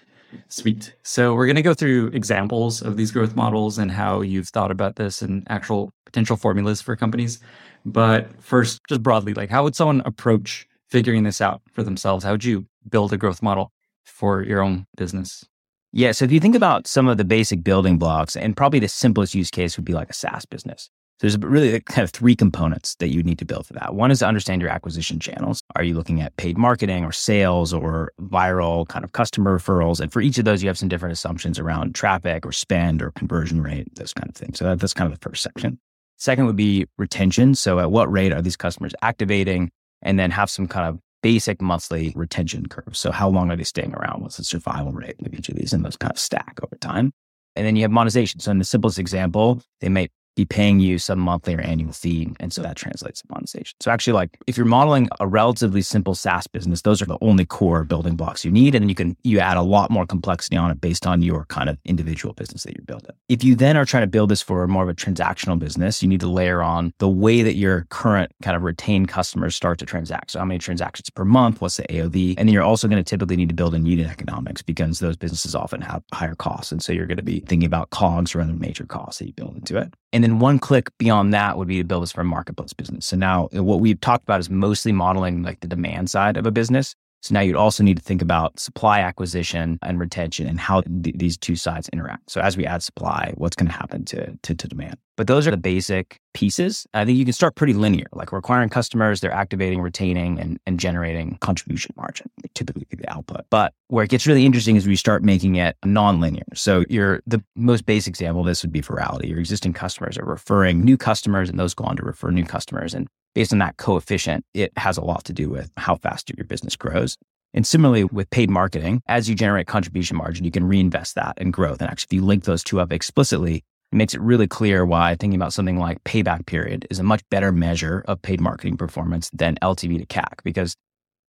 Sweet. 0.48 0.96
So 1.04 1.36
we're 1.36 1.46
going 1.46 1.56
to 1.56 1.62
go 1.62 1.74
through 1.74 2.08
examples 2.08 2.82
of 2.82 2.98
these 2.98 3.12
growth 3.12 3.36
models 3.36 3.78
and 3.78 3.92
how 3.92 4.22
you've 4.22 4.50
thought 4.50 4.72
about 4.72 4.96
this 4.96 5.22
and 5.22 5.46
actual 5.50 5.92
potential 6.06 6.38
formulas 6.38 6.82
for 6.82 6.96
companies. 6.96 7.40
But 7.86 8.30
first, 8.42 8.82
just 8.88 9.04
broadly, 9.04 9.34
like 9.34 9.50
how 9.50 9.64
would 9.64 9.76
someone 9.76 10.02
approach 10.06 10.68
figuring 10.90 11.24
this 11.24 11.42
out 11.42 11.62
for 11.72 11.84
themselves? 11.84 12.24
How 12.24 12.32
would 12.32 12.44
you 12.44 12.66
build 12.90 13.14
a 13.14 13.18
growth 13.18 13.42
model 13.42 13.72
for 14.06 14.44
your 14.44 14.62
own 14.62 14.86
business? 14.96 15.46
Yeah. 15.92 16.12
So 16.12 16.26
if 16.26 16.32
you 16.32 16.40
think 16.40 16.56
about 16.56 16.88
some 16.88 17.08
of 17.08 17.18
the 17.18 17.26
basic 17.26 17.64
building 17.64 17.98
blocks, 17.98 18.36
and 18.36 18.58
probably 18.58 18.80
the 18.80 18.88
simplest 18.88 19.36
use 19.36 19.52
case 19.52 19.78
would 19.78 19.86
be 19.86 19.94
like 19.94 20.10
a 20.10 20.14
SaaS 20.14 20.46
business. 20.46 20.90
There's 21.20 21.38
really 21.38 21.80
kind 21.80 22.04
of 22.04 22.12
three 22.12 22.36
components 22.36 22.96
that 22.96 23.08
you 23.08 23.24
need 23.24 23.40
to 23.40 23.46
build 23.46 23.66
for 23.66 23.74
that. 23.74 23.96
One 23.96 24.12
is 24.12 24.20
to 24.20 24.28
understand 24.28 24.62
your 24.62 24.72
acquisition 24.72 25.20
channels. 25.20 25.62
Are 25.76 25.84
you 25.84 25.94
looking 25.94 26.22
at 26.22 26.36
paid 26.36 26.58
marketing 26.58 27.06
or 27.06 27.12
sales 27.12 27.74
or 27.74 28.12
viral 28.20 28.88
kind 28.88 29.06
of 29.06 29.14
customer 29.14 29.58
referrals? 29.58 30.02
And 30.02 30.12
for 30.12 30.22
each 30.22 30.38
of 30.38 30.46
those, 30.46 30.62
you 30.62 30.68
have 30.68 30.78
some 30.78 30.90
different 30.90 31.14
assumptions 31.14 31.60
around 31.60 31.96
traffic 31.96 32.46
or 32.46 32.52
spend 32.52 33.02
or 33.02 33.12
conversion 33.12 33.62
rate, 33.62 33.96
those 33.96 34.14
kind 34.14 34.30
of 34.30 34.36
things. 34.36 34.60
So 34.60 34.76
that's 34.76 34.94
kind 34.94 35.12
of 35.12 35.18
the 35.18 35.30
first 35.30 35.44
section. 35.44 35.80
Second 36.18 36.46
would 36.46 36.56
be 36.56 36.88
retention. 36.98 37.56
So 37.56 37.80
at 37.80 37.92
what 37.92 38.12
rate 38.12 38.34
are 38.34 38.42
these 38.42 38.58
customers 38.58 38.94
activating? 39.02 39.72
And 40.02 40.20
then 40.20 40.32
have 40.32 40.50
some 40.50 40.68
kind 40.68 40.90
of 40.90 41.00
basic 41.22 41.62
monthly 41.62 42.12
retention 42.18 42.66
curve. 42.66 42.98
So 42.98 43.12
how 43.12 43.30
long 43.30 43.50
are 43.50 43.56
they 43.56 43.64
staying 43.64 43.94
around? 43.94 44.22
What's 44.22 44.36
the 44.36 44.44
survival 44.44 44.92
rate 44.92 45.16
of 45.26 45.34
each 45.34 45.48
of 45.48 45.56
these? 45.56 45.72
And 45.72 45.86
those 45.86 45.96
kind 45.96 46.12
of 46.12 46.20
stack 46.20 46.60
over 46.62 46.76
time. 46.76 47.14
And 47.56 47.66
then 47.66 47.78
you 47.78 47.84
have 47.84 47.92
monetization. 47.92 48.42
So 48.42 48.52
in 48.52 48.58
the 48.58 48.66
simplest 48.66 49.00
example, 49.00 49.62
they 49.80 49.88
may 49.88 50.10
be 50.36 50.46
paying 50.46 50.80
you 50.80 50.98
some 50.98 51.20
monthly 51.20 51.56
or 51.56 51.62
annual 51.62 51.94
fee. 51.94 52.34
And 52.40 52.52
so 52.52 52.62
that 52.62 52.76
translates 52.76 53.22
to 53.22 53.28
monetization. 53.30 53.76
So 53.80 53.92
actually, 53.92 54.14
like 54.14 54.38
if 54.48 54.58
you're 54.58 54.66
modeling 54.66 55.10
a 55.20 55.28
relatively 55.28 55.82
simple 55.82 56.16
SaaS 56.16 56.48
business, 56.48 56.82
those 56.82 57.02
are 57.02 57.06
the 57.06 57.18
only 57.22 57.46
core 57.46 57.84
building 57.84 58.16
blocks 58.16 58.44
you 58.44 58.52
need. 58.52 58.76
And 58.76 58.84
then 58.84 58.90
you 58.90 58.96
can 58.96 59.16
you 59.24 59.40
add 59.40 59.58
a 59.58 59.62
lot 59.62 59.92
more 59.92 60.06
complexity 60.06 60.58
on 60.58 60.72
it 60.72 60.82
based 60.82 61.06
on 61.06 61.22
your 61.22 61.46
kind 61.46 61.70
of 61.70 61.78
individual 61.86 62.34
business 62.34 62.64
that 62.64 62.76
you're 62.76 62.86
building. 62.86 63.16
If 63.30 63.44
you 63.44 63.56
then 63.56 63.78
are 63.78 63.86
trying 63.86 64.04
to 64.04 64.08
build 64.08 64.30
this 64.30 64.42
for 64.42 64.68
more 64.68 64.84
of 64.84 64.90
a 64.90 64.94
transactional 64.94 65.60
business, 65.60 66.02
you 66.02 66.10
need 66.10 66.20
to 66.22 66.30
layer 66.30 66.62
on 66.62 66.94
the 67.00 67.10
way 67.10 67.42
that 67.42 67.56
your 67.56 67.86
current 67.90 68.32
kind 68.42 68.56
of 68.56 68.64
retained 68.64 69.08
customers 69.08 69.56
start 69.56 69.80
to 69.80 69.86
transact. 69.86 70.32
So 70.32 70.40
how 70.40 70.46
many 70.46 70.60
transactions 70.60 71.10
per 71.10 71.26
month? 71.26 71.62
What's 71.62 71.78
the 71.78 71.84
AOV? 71.84 72.36
And 72.38 72.48
then 72.48 72.54
you're 72.54 72.64
also 72.64 72.88
going 72.88 73.04
to 73.04 73.10
typically 73.10 73.36
need 73.36 73.50
to 73.50 73.56
build 73.56 73.76
in 73.76 73.86
unit 73.86 74.10
economics 74.10 74.62
because 74.62 75.00
those 75.00 75.18
businesses 75.18 75.56
often 75.56 75.82
have 75.82 76.04
higher 76.14 76.36
costs. 76.36 76.72
And 76.72 76.82
so 76.82 76.94
you're 76.94 77.06
going 77.06 77.18
to 77.18 77.24
be 77.24 77.40
thinking 77.42 77.66
about 77.66 77.90
COGS 77.92 78.36
or 78.36 78.42
other 78.42 78.54
major 78.54 78.86
costs 78.86 79.20
that 79.20 79.28
you 79.28 79.34
build 79.34 79.56
into 79.56 79.78
it. 79.78 79.94
And 80.14 80.24
then 80.24 80.40
one 80.40 80.60
click 80.60 80.96
beyond 81.00 81.34
that 81.34 81.58
would 81.58 81.68
be 81.68 81.80
to 81.80 81.84
build 81.84 82.04
this 82.04 82.12
for 82.12 82.22
a 82.22 82.24
marketplace 82.24 82.72
business. 82.72 83.08
So 83.08 83.18
now 83.18 83.50
what 83.52 83.80
we've 83.82 84.00
talked 84.00 84.24
about 84.24 84.40
is 84.40 84.50
mostly 84.50 84.92
modeling 84.92 85.42
like 85.42 85.60
the 85.62 85.68
demand 85.68 86.12
side 86.12 86.38
of 86.38 86.46
a 86.46 86.52
business. 86.52 86.96
So 87.24 87.34
now 87.34 87.40
you'd 87.40 87.56
also 87.56 87.84
need 87.84 87.96
to 87.96 88.04
think 88.04 88.22
about 88.22 88.60
supply 88.60 89.00
acquisition 89.00 89.80
and 89.82 89.98
retention 89.98 90.46
and 90.46 90.60
how 90.60 90.82
th- 90.82 91.16
these 91.16 91.38
two 91.38 91.56
sides 91.56 91.88
interact. 91.94 92.30
So 92.30 92.42
as 92.42 92.58
we 92.58 92.66
add 92.66 92.84
supply, 92.84 93.34
what's 93.38 93.56
going 93.56 93.68
to 93.68 93.74
happen 93.74 94.04
to, 94.06 94.38
to, 94.42 94.54
demand? 94.54 94.98
But 95.16 95.28
those 95.28 95.48
are 95.48 95.52
the 95.52 95.58
basic 95.58 96.20
pieces. 96.34 96.86
I 96.94 97.06
think 97.06 97.18
you 97.18 97.24
can 97.24 97.34
start 97.34 97.56
pretty 97.56 97.74
linear, 97.74 98.08
like 98.12 98.34
we're 98.34 98.40
acquiring 98.40 98.70
customers, 98.70 99.22
they're 99.22 99.32
activating, 99.32 99.80
retaining, 99.80 100.38
and, 100.38 100.60
and 100.66 100.78
generating 100.78 101.38
contribution 101.40 101.94
margin, 101.96 102.30
typically 102.56 102.88
the 102.90 103.10
output. 103.10 103.46
But 103.50 103.74
where 103.88 104.04
it 104.04 104.10
gets 104.10 104.28
really 104.28 104.46
interesting 104.46 104.76
is 104.76 104.86
we 104.86 104.98
start 104.98 105.24
making 105.24 105.56
it 105.56 105.78
non-linear. 105.86 106.44
So 106.56 106.84
you're 106.90 107.22
the 107.26 107.42
most 107.56 107.86
basic 107.86 108.12
example 108.12 108.42
of 108.42 108.48
this 108.48 108.64
would 108.64 108.74
be 108.74 108.82
virality. 108.82 109.30
Your 109.30 109.40
existing 109.40 109.72
customers 109.72 110.18
are 110.18 110.26
referring 110.26 110.84
new 110.84 110.98
customers, 110.98 111.50
and 111.50 111.58
those 111.58 111.74
go 111.74 111.86
on 111.86 111.96
to 111.98 112.04
refer 112.04 112.32
new 112.32 112.46
customers. 112.46 112.94
And 112.94 113.08
based 113.34 113.54
on 113.54 113.60
that 113.60 113.78
coefficient, 113.78 114.46
it 114.54 114.72
has 114.78 114.98
a 114.98 115.04
lot 115.04 115.24
to 115.26 115.34
do 115.34 115.50
with 115.50 115.72
how 115.78 115.96
fast 115.96 116.32
your 116.36 116.46
business 116.46 116.76
grows. 116.76 117.18
And 117.54 117.68
similarly 117.68 118.04
with 118.06 118.30
paid 118.32 118.50
marketing, 118.50 119.02
as 119.08 119.30
you 119.30 119.36
generate 119.36 119.68
contribution 119.68 120.18
margin, 120.18 120.44
you 120.44 120.52
can 120.52 120.68
reinvest 120.68 121.16
that 121.16 121.38
in 121.38 121.52
growth. 121.52 121.82
And 121.82 121.90
actually, 121.90 122.08
if 122.10 122.22
you 122.22 122.26
link 122.26 122.46
those 122.46 122.64
two 122.64 122.80
up 122.80 122.92
explicitly, 122.92 123.64
it 123.92 123.96
makes 123.96 124.16
it 124.16 124.22
really 124.22 124.48
clear 124.48 124.86
why 124.86 125.16
thinking 125.20 125.40
about 125.40 125.54
something 125.54 125.78
like 125.78 126.04
payback 126.04 126.48
period 126.48 126.88
is 126.90 126.98
a 126.98 127.04
much 127.04 127.22
better 127.30 127.52
measure 127.52 128.04
of 128.08 128.22
paid 128.22 128.42
marketing 128.42 128.76
performance 128.76 129.30
than 129.34 129.56
LTV 129.62 130.00
to 130.00 130.06
CAC 130.08 130.44
because 130.44 130.76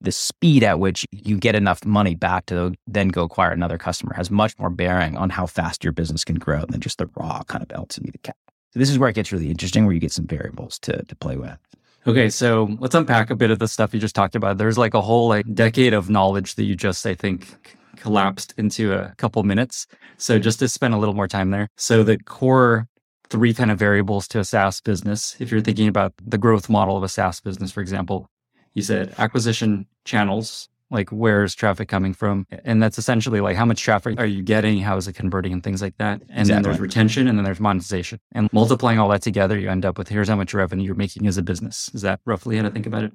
the 0.00 0.12
speed 0.12 0.62
at 0.62 0.80
which 0.80 1.06
you 1.11 1.38
get 1.38 1.54
enough 1.54 1.84
money 1.84 2.14
back 2.14 2.46
to 2.46 2.75
then 2.87 3.08
go 3.08 3.25
acquire 3.25 3.50
another 3.50 3.78
customer 3.78 4.14
has 4.14 4.30
much 4.30 4.58
more 4.58 4.70
bearing 4.70 5.16
on 5.16 5.30
how 5.30 5.46
fast 5.46 5.84
your 5.84 5.92
business 5.92 6.25
can 6.25 6.37
grow 6.37 6.64
than 6.66 6.80
just 6.80 6.99
the 6.99 7.08
raw 7.16 7.42
kind 7.44 7.62
of 7.62 7.68
LTV 7.68 8.12
to 8.12 8.18
CAC. 8.18 8.32
So 8.73 8.80
this 8.80 8.90
is 8.90 8.99
where 8.99 9.08
it 9.08 9.14
gets 9.14 9.30
really 9.30 9.50
interesting, 9.50 9.84
where 9.84 9.94
you 9.94 10.00
get 10.00 10.12
some 10.12 10.26
variables 10.26 10.78
to, 10.80 11.02
to 11.04 11.16
play 11.16 11.37
with. 11.37 11.58
Okay, 12.06 12.28
so 12.28 12.76
let's 12.80 12.94
unpack 12.94 13.30
a 13.30 13.37
bit 13.37 13.50
of 13.50 13.58
the 13.58 13.68
stuff 13.68 13.94
you 13.94 14.00
just 14.00 14.14
talked 14.14 14.37
about. 14.37 14.58
There's 14.58 14.76
like 14.76 14.92
a 14.92 15.00
whole 15.00 15.28
like 15.28 15.46
decade 15.54 15.94
of 15.94 16.11
knowledge 16.11 16.54
that 16.56 16.64
you 16.64 16.76
just, 16.76 17.06
I 17.06 17.14
think, 17.14 17.56
collapsed 17.96 18.52
into 18.58 18.92
a 18.92 19.14
couple 19.16 19.42
minutes. 19.42 19.87
So 20.18 20.34
mm-hmm. 20.34 20.42
just 20.42 20.58
to 20.58 20.68
spend 20.68 20.92
a 20.92 20.99
little 20.99 21.14
more 21.14 21.28
time 21.28 21.50
there. 21.50 21.68
So 21.76 22.02
the 22.02 22.18
core 22.18 22.88
three 23.30 23.54
kind 23.54 23.70
of 23.70 23.78
variables 23.78 24.28
to 24.28 24.38
a 24.38 24.44
SaaS 24.44 24.82
business. 24.82 25.34
If 25.40 25.50
you're 25.50 25.62
thinking 25.62 25.88
about 25.88 26.12
the 26.23 26.37
growth 26.37 26.68
model 26.68 26.96
of 26.96 27.02
a 27.02 27.08
SaaS 27.08 27.40
business, 27.40 27.73
for 27.73 27.80
example, 27.80 28.28
you 28.75 28.82
said 28.82 29.14
acquisition 29.16 29.87
channels, 30.04 30.68
like 30.94 31.10
where's 31.10 31.54
traffic 31.54 31.88
coming 31.88 32.14
from? 32.14 32.46
And 32.64 32.82
that's 32.82 32.98
essentially 32.98 33.40
like 33.40 33.56
how 33.56 33.64
much 33.64 33.82
traffic 33.82 34.18
are 34.18 34.26
you 34.26 34.42
getting? 34.42 34.78
How 34.78 34.96
is 34.96 35.06
it 35.08 35.14
converting 35.14 35.52
and 35.52 35.62
things 35.62 35.82
like 35.82 35.96
that? 35.98 36.22
And 36.22 36.40
exactly. 36.40 36.54
then 36.54 36.62
there's 36.62 36.80
retention 36.80 37.28
and 37.28 37.36
then 37.36 37.44
there's 37.44 37.60
monetization. 37.60 38.20
And 38.32 38.50
multiplying 38.52 38.98
all 38.98 39.08
that 39.08 39.22
together, 39.22 39.58
you 39.58 39.68
end 39.68 39.84
up 39.84 39.98
with 39.98 40.08
here's 40.08 40.28
how 40.28 40.36
much 40.36 40.54
revenue 40.54 40.84
you're 40.84 40.94
making 40.94 41.26
as 41.26 41.36
a 41.36 41.42
business. 41.42 41.90
Is 41.92 42.02
that 42.02 42.20
roughly 42.24 42.56
how 42.56 42.62
to 42.62 42.70
think 42.70 42.86
about 42.86 43.04
it? 43.04 43.12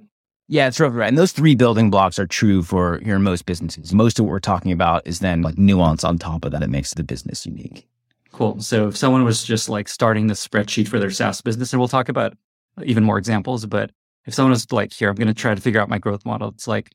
Yeah, 0.52 0.68
it's 0.68 0.80
roughly 0.80 0.98
right. 0.98 1.08
And 1.08 1.18
those 1.18 1.32
three 1.32 1.54
building 1.56 1.92
blocks 1.92 2.18
are 2.18 2.26
true 2.26 2.64
for 2.64 3.00
your 3.06 3.20
most 3.20 3.46
businesses. 3.46 3.94
Most 3.94 4.18
of 4.18 4.26
what 4.26 4.32
we're 4.32 4.40
talking 4.40 4.72
about 4.72 5.06
is 5.06 5.20
then 5.20 5.44
like 5.44 5.58
nuance 5.58 6.04
on 6.04 6.18
top 6.18 6.44
of 6.44 6.52
that. 6.52 6.64
It 6.64 6.70
makes 6.70 6.94
the 6.96 7.04
business 7.04 7.46
unique. 7.46 7.88
Cool. 8.32 8.60
So 8.60 8.88
if 8.88 8.98
someone 8.98 9.24
was 9.24 9.44
just 9.44 9.70
like 9.70 9.88
starting 9.88 10.28
the 10.28 10.34
spreadsheet 10.34 10.88
for 10.88 10.98
their 10.98 11.12
SaaS 11.12 11.42
business, 11.42 11.72
and 11.72 11.80
we'll 11.80 11.88
talk 11.88 12.10
about 12.10 12.36
even 12.84 13.04
more 13.04 13.18
examples, 13.18 13.66
but 13.66 13.92
if 14.26 14.34
someone 14.34 14.52
was 14.52 14.72
like, 14.72 14.94
here, 14.94 15.10
I'm 15.10 15.16
going 15.16 15.28
to 15.28 15.34
try 15.34 15.54
to 15.54 15.62
figure 15.62 15.82
out 15.82 15.90
my 15.90 15.98
growth 15.98 16.26
model, 16.26 16.50
it's 16.50 16.68
like 16.68 16.92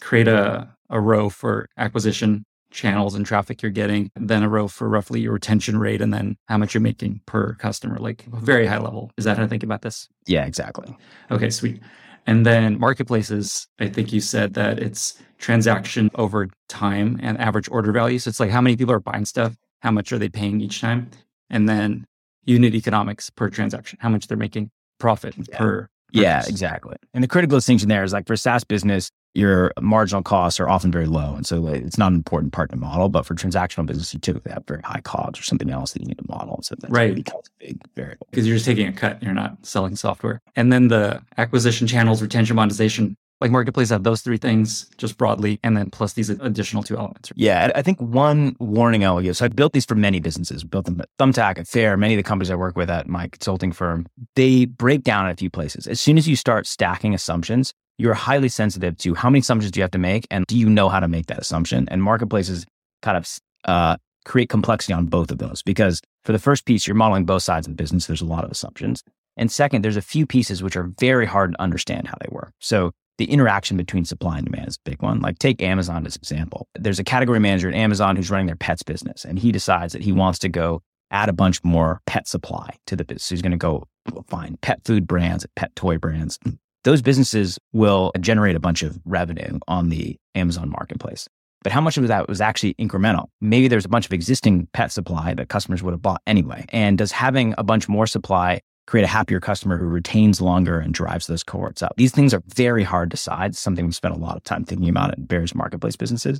create 0.00 0.28
a, 0.28 0.68
a 0.90 1.00
row 1.00 1.28
for 1.28 1.68
acquisition 1.76 2.44
channels 2.70 3.14
and 3.14 3.24
traffic 3.24 3.62
you're 3.62 3.70
getting, 3.70 4.10
then 4.16 4.42
a 4.42 4.48
row 4.48 4.66
for 4.66 4.88
roughly 4.88 5.20
your 5.20 5.32
retention 5.32 5.78
rate, 5.78 6.02
and 6.02 6.12
then 6.12 6.36
how 6.48 6.58
much 6.58 6.74
you're 6.74 6.80
making 6.80 7.20
per 7.26 7.54
customer, 7.54 7.96
like 7.98 8.24
very 8.24 8.66
high 8.66 8.78
level. 8.78 9.12
Is 9.16 9.24
that 9.24 9.36
how 9.36 9.44
to 9.44 9.48
think 9.48 9.62
about 9.62 9.82
this? 9.82 10.08
Yeah, 10.26 10.44
exactly. 10.44 10.96
Okay, 11.30 11.50
sweet. 11.50 11.80
And 12.26 12.44
then 12.44 12.78
marketplaces, 12.78 13.68
I 13.78 13.88
think 13.88 14.12
you 14.12 14.20
said 14.20 14.54
that 14.54 14.78
it's 14.78 15.22
transaction 15.38 16.10
over 16.14 16.48
time 16.68 17.20
and 17.22 17.38
average 17.38 17.68
order 17.70 17.92
value. 17.92 18.18
So 18.18 18.28
it's 18.28 18.40
like 18.40 18.50
how 18.50 18.60
many 18.60 18.76
people 18.76 18.94
are 18.94 19.00
buying 19.00 19.26
stuff, 19.26 19.56
how 19.80 19.90
much 19.90 20.10
are 20.12 20.18
they 20.18 20.28
paying 20.28 20.60
each 20.60 20.80
time? 20.80 21.10
And 21.50 21.68
then 21.68 22.06
unit 22.44 22.74
economics 22.74 23.30
per 23.30 23.50
transaction, 23.50 23.98
how 24.00 24.08
much 24.08 24.26
they're 24.26 24.36
making 24.36 24.70
profit 24.98 25.34
yeah. 25.36 25.58
per. 25.58 25.88
Yeah, 26.12 26.44
exactly. 26.46 26.96
And 27.12 27.22
the 27.22 27.28
critical 27.28 27.58
distinction 27.58 27.88
there 27.88 28.04
is 28.04 28.12
like 28.12 28.26
for 28.26 28.36
SaaS 28.36 28.64
business, 28.64 29.10
your 29.34 29.72
marginal 29.80 30.22
costs 30.22 30.60
are 30.60 30.68
often 30.68 30.92
very 30.92 31.06
low. 31.06 31.34
And 31.34 31.46
so 31.46 31.66
it's 31.66 31.98
not 31.98 32.12
an 32.12 32.14
important 32.14 32.52
part 32.52 32.70
to 32.70 32.76
model. 32.76 33.08
But 33.08 33.26
for 33.26 33.34
transactional 33.34 33.84
business, 33.84 34.14
you 34.14 34.20
typically 34.20 34.52
have 34.52 34.64
very 34.66 34.80
high 34.82 35.00
COGS 35.02 35.40
or 35.40 35.42
something 35.42 35.70
else 35.70 35.92
that 35.92 36.02
you 36.02 36.08
need 36.08 36.18
to 36.18 36.24
model. 36.28 36.54
And 36.54 36.64
so 36.64 36.76
that's 36.78 36.92
right. 36.92 37.14
becomes 37.14 37.48
a 37.48 37.66
big 37.66 37.80
variable. 37.94 38.26
Because 38.30 38.46
you're 38.46 38.56
just 38.56 38.66
taking 38.66 38.86
a 38.86 38.92
cut, 38.92 39.22
you're 39.22 39.34
not 39.34 39.58
selling 39.66 39.96
software. 39.96 40.40
And 40.54 40.72
then 40.72 40.88
the 40.88 41.20
acquisition 41.36 41.86
channels, 41.86 42.22
retention, 42.22 42.56
monetization, 42.56 43.16
like 43.40 43.50
marketplace 43.50 43.90
have 43.90 44.04
those 44.04 44.22
three 44.22 44.38
things 44.38 44.88
just 44.96 45.18
broadly 45.18 45.58
and 45.62 45.76
then 45.76 45.90
plus 45.90 46.14
these 46.14 46.30
additional 46.30 46.82
two 46.82 46.96
elements 46.96 47.32
yeah 47.34 47.70
i 47.74 47.82
think 47.82 47.98
one 48.00 48.56
warning 48.58 49.04
i 49.04 49.10
will 49.10 49.20
give 49.20 49.36
so 49.36 49.44
i've 49.44 49.56
built 49.56 49.72
these 49.72 49.84
for 49.84 49.96
many 49.96 50.20
businesses 50.20 50.64
built 50.64 50.84
them 50.86 51.00
at 51.00 51.08
thumbtack 51.18 51.58
at 51.58 51.66
Faire 51.66 51.96
many 51.96 52.14
of 52.14 52.18
the 52.18 52.22
companies 52.22 52.50
i 52.50 52.54
work 52.54 52.76
with 52.76 52.88
at 52.88 53.08
my 53.08 53.28
consulting 53.28 53.72
firm 53.72 54.06
they 54.36 54.64
break 54.64 55.02
down 55.02 55.26
in 55.26 55.32
a 55.32 55.36
few 55.36 55.50
places 55.50 55.86
as 55.86 56.00
soon 56.00 56.16
as 56.16 56.28
you 56.28 56.36
start 56.36 56.66
stacking 56.66 57.12
assumptions 57.12 57.74
you're 57.98 58.14
highly 58.14 58.48
sensitive 58.48 58.96
to 58.98 59.14
how 59.14 59.30
many 59.30 59.40
assumptions 59.40 59.70
do 59.70 59.78
you 59.80 59.82
have 59.82 59.90
to 59.90 59.98
make 59.98 60.26
and 60.30 60.46
do 60.46 60.56
you 60.56 60.68
know 60.68 60.88
how 60.88 61.00
to 61.00 61.08
make 61.08 61.26
that 61.26 61.38
assumption 61.38 61.88
and 61.90 62.02
marketplaces 62.02 62.66
kind 63.02 63.16
of 63.16 63.38
uh, 63.64 63.96
create 64.24 64.48
complexity 64.48 64.92
on 64.92 65.06
both 65.06 65.30
of 65.30 65.38
those 65.38 65.62
because 65.62 66.00
for 66.24 66.32
the 66.32 66.38
first 66.38 66.64
piece 66.64 66.86
you're 66.86 66.94
modeling 66.94 67.24
both 67.24 67.42
sides 67.42 67.66
of 67.66 67.72
the 67.72 67.82
business 67.82 68.06
there's 68.06 68.22
a 68.22 68.26
lot 68.26 68.44
of 68.44 68.50
assumptions 68.50 69.02
and 69.36 69.50
second 69.50 69.82
there's 69.82 69.96
a 69.96 70.02
few 70.02 70.26
pieces 70.26 70.62
which 70.62 70.76
are 70.76 70.90
very 70.98 71.26
hard 71.26 71.52
to 71.52 71.60
understand 71.60 72.08
how 72.08 72.16
they 72.20 72.28
work 72.30 72.52
so 72.60 72.92
the 73.18 73.26
interaction 73.26 73.76
between 73.76 74.04
supply 74.04 74.38
and 74.38 74.46
demand 74.46 74.68
is 74.68 74.76
a 74.76 74.90
big 74.90 75.02
one. 75.02 75.20
Like 75.20 75.38
take 75.38 75.62
Amazon 75.62 76.06
as 76.06 76.16
an 76.16 76.20
example. 76.20 76.68
There's 76.74 76.98
a 76.98 77.04
category 77.04 77.38
manager 77.38 77.68
at 77.68 77.74
Amazon 77.74 78.16
who's 78.16 78.30
running 78.30 78.46
their 78.46 78.56
pets 78.56 78.82
business, 78.82 79.24
and 79.24 79.38
he 79.38 79.52
decides 79.52 79.92
that 79.92 80.02
he 80.02 80.12
wants 80.12 80.38
to 80.40 80.48
go 80.48 80.82
add 81.10 81.28
a 81.28 81.32
bunch 81.32 81.62
more 81.62 82.00
pet 82.06 82.26
supply 82.26 82.76
to 82.86 82.96
the 82.96 83.04
business. 83.04 83.28
He's 83.28 83.42
going 83.42 83.52
to 83.52 83.56
go 83.56 83.84
find 84.26 84.60
pet 84.60 84.80
food 84.84 85.06
brands, 85.06 85.46
pet 85.54 85.74
toy 85.76 85.96
brands. 85.96 86.38
Those 86.84 87.02
businesses 87.02 87.58
will 87.72 88.12
generate 88.20 88.56
a 88.56 88.60
bunch 88.60 88.82
of 88.82 88.98
revenue 89.04 89.58
on 89.68 89.88
the 89.88 90.16
Amazon 90.34 90.70
marketplace. 90.70 91.28
But 91.62 91.72
how 91.72 91.80
much 91.80 91.96
of 91.96 92.06
that 92.08 92.28
was 92.28 92.42
actually 92.42 92.74
incremental? 92.74 93.28
Maybe 93.40 93.68
there's 93.68 93.86
a 93.86 93.88
bunch 93.88 94.04
of 94.04 94.12
existing 94.12 94.68
pet 94.74 94.92
supply 94.92 95.32
that 95.34 95.48
customers 95.48 95.82
would 95.82 95.92
have 95.92 96.02
bought 96.02 96.20
anyway. 96.26 96.66
And 96.68 96.98
does 96.98 97.10
having 97.10 97.54
a 97.56 97.64
bunch 97.64 97.88
more 97.88 98.06
supply 98.06 98.60
create 98.86 99.04
a 99.04 99.08
happier 99.08 99.40
customer 99.40 99.78
who 99.78 99.86
retains 99.86 100.42
longer 100.42 100.78
and 100.78 100.92
drives 100.92 101.26
those 101.26 101.42
cohorts 101.42 101.82
up. 101.82 101.94
These 101.96 102.12
things 102.12 102.34
are 102.34 102.42
very 102.54 102.84
hard 102.84 103.10
to 103.10 103.16
decide, 103.16 103.56
something 103.56 103.86
we 103.86 103.92
spent 103.92 104.14
a 104.14 104.18
lot 104.18 104.36
of 104.36 104.44
time 104.44 104.64
thinking 104.64 104.90
about 104.90 105.16
in 105.16 105.26
various 105.26 105.54
marketplace 105.54 105.96
businesses. 105.96 106.38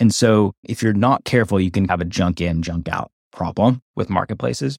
And 0.00 0.12
so 0.14 0.52
if 0.64 0.82
you're 0.82 0.94
not 0.94 1.24
careful, 1.24 1.60
you 1.60 1.70
can 1.70 1.88
have 1.88 2.00
a 2.00 2.06
junk 2.06 2.40
in, 2.40 2.62
junk 2.62 2.88
out 2.88 3.10
problem 3.32 3.82
with 3.96 4.08
marketplaces. 4.08 4.78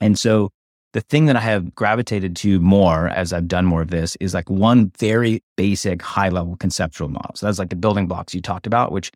And 0.00 0.18
so 0.18 0.50
the 0.96 1.02
thing 1.02 1.26
that 1.26 1.36
I 1.36 1.40
have 1.40 1.74
gravitated 1.74 2.34
to 2.36 2.58
more 2.58 3.10
as 3.10 3.34
I've 3.34 3.48
done 3.48 3.66
more 3.66 3.82
of 3.82 3.90
this 3.90 4.16
is 4.16 4.32
like 4.32 4.48
one 4.48 4.90
very 4.98 5.42
basic 5.54 6.00
high 6.00 6.30
level 6.30 6.56
conceptual 6.56 7.08
model. 7.08 7.32
So 7.34 7.44
that's 7.44 7.58
like 7.58 7.68
the 7.68 7.76
building 7.76 8.06
blocks 8.06 8.34
you 8.34 8.40
talked 8.40 8.66
about, 8.66 8.92
which 8.92 9.12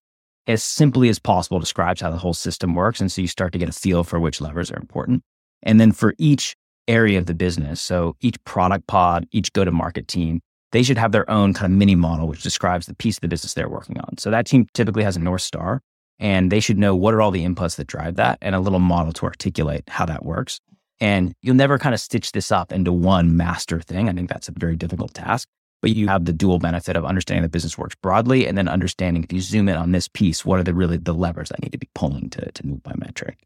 as 0.46 0.62
simply 0.62 1.08
as 1.08 1.18
possible 1.18 1.58
describes 1.58 2.02
how 2.02 2.10
the 2.10 2.18
whole 2.18 2.34
system 2.34 2.74
works. 2.74 3.00
And 3.00 3.10
so 3.10 3.22
you 3.22 3.28
start 3.28 3.54
to 3.54 3.58
get 3.58 3.70
a 3.70 3.72
feel 3.72 4.04
for 4.04 4.20
which 4.20 4.42
levers 4.42 4.70
are 4.70 4.76
important. 4.76 5.22
And 5.62 5.80
then 5.80 5.90
for 5.90 6.14
each 6.18 6.54
area 6.86 7.18
of 7.18 7.24
the 7.24 7.34
business. 7.34 7.80
So 7.80 8.14
each 8.20 8.36
product 8.44 8.86
pod, 8.86 9.26
each 9.32 9.50
go 9.54 9.64
to 9.64 9.70
market 9.70 10.06
team, 10.06 10.42
they 10.72 10.82
should 10.82 10.98
have 10.98 11.12
their 11.12 11.28
own 11.30 11.54
kind 11.54 11.72
of 11.72 11.78
mini 11.78 11.94
model, 11.94 12.28
which 12.28 12.42
describes 12.42 12.84
the 12.84 12.94
piece 12.94 13.16
of 13.16 13.22
the 13.22 13.28
business 13.28 13.54
they're 13.54 13.70
working 13.70 13.98
on. 14.00 14.18
So 14.18 14.30
that 14.30 14.44
team 14.44 14.66
typically 14.74 15.04
has 15.04 15.16
a 15.16 15.20
North 15.20 15.40
Star 15.42 15.80
and 16.18 16.52
they 16.52 16.60
should 16.60 16.78
know 16.78 16.94
what 16.94 17.14
are 17.14 17.22
all 17.22 17.30
the 17.30 17.46
inputs 17.46 17.76
that 17.76 17.86
drive 17.86 18.16
that 18.16 18.36
and 18.42 18.54
a 18.54 18.60
little 18.60 18.80
model 18.80 19.14
to 19.14 19.24
articulate 19.24 19.84
how 19.88 20.04
that 20.04 20.26
works. 20.26 20.60
And 21.00 21.34
you'll 21.42 21.56
never 21.56 21.78
kind 21.78 21.94
of 21.94 22.00
stitch 22.00 22.32
this 22.32 22.52
up 22.52 22.72
into 22.72 22.92
one 22.92 23.36
master 23.36 23.80
thing. 23.80 24.08
I 24.08 24.12
think 24.12 24.28
that's 24.28 24.48
a 24.48 24.52
very 24.52 24.76
difficult 24.76 25.14
task, 25.14 25.48
but 25.80 25.92
you 25.92 26.08
have 26.08 26.26
the 26.26 26.32
dual 26.32 26.58
benefit 26.58 26.96
of 26.96 27.04
understanding 27.04 27.42
the 27.42 27.48
business 27.48 27.78
works 27.78 27.96
broadly 28.02 28.46
and 28.46 28.56
then 28.58 28.68
understanding 28.68 29.24
if 29.24 29.32
you 29.32 29.40
zoom 29.40 29.68
in 29.68 29.76
on 29.76 29.92
this 29.92 30.08
piece, 30.08 30.44
what 30.44 30.60
are 30.60 30.62
the 30.62 30.74
really 30.74 30.98
the 30.98 31.14
levers 31.14 31.50
I 31.52 31.56
need 31.62 31.72
to 31.72 31.78
be 31.78 31.88
pulling 31.94 32.28
to, 32.30 32.50
to 32.52 32.66
move 32.66 32.80
my 32.84 32.94
metric. 32.96 33.38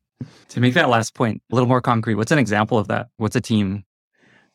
To 0.51 0.61
make 0.61 0.75
that 0.75 0.89
last 0.89 1.15
point 1.15 1.43
a 1.51 1.55
little 1.55 1.69
more 1.69 1.81
concrete, 1.81 2.15
what's 2.15 2.33
an 2.33 2.39
example 2.39 2.79
of 2.79 2.89
that? 2.89 3.09
What's 3.19 3.37
a 3.37 3.41
team 3.41 3.85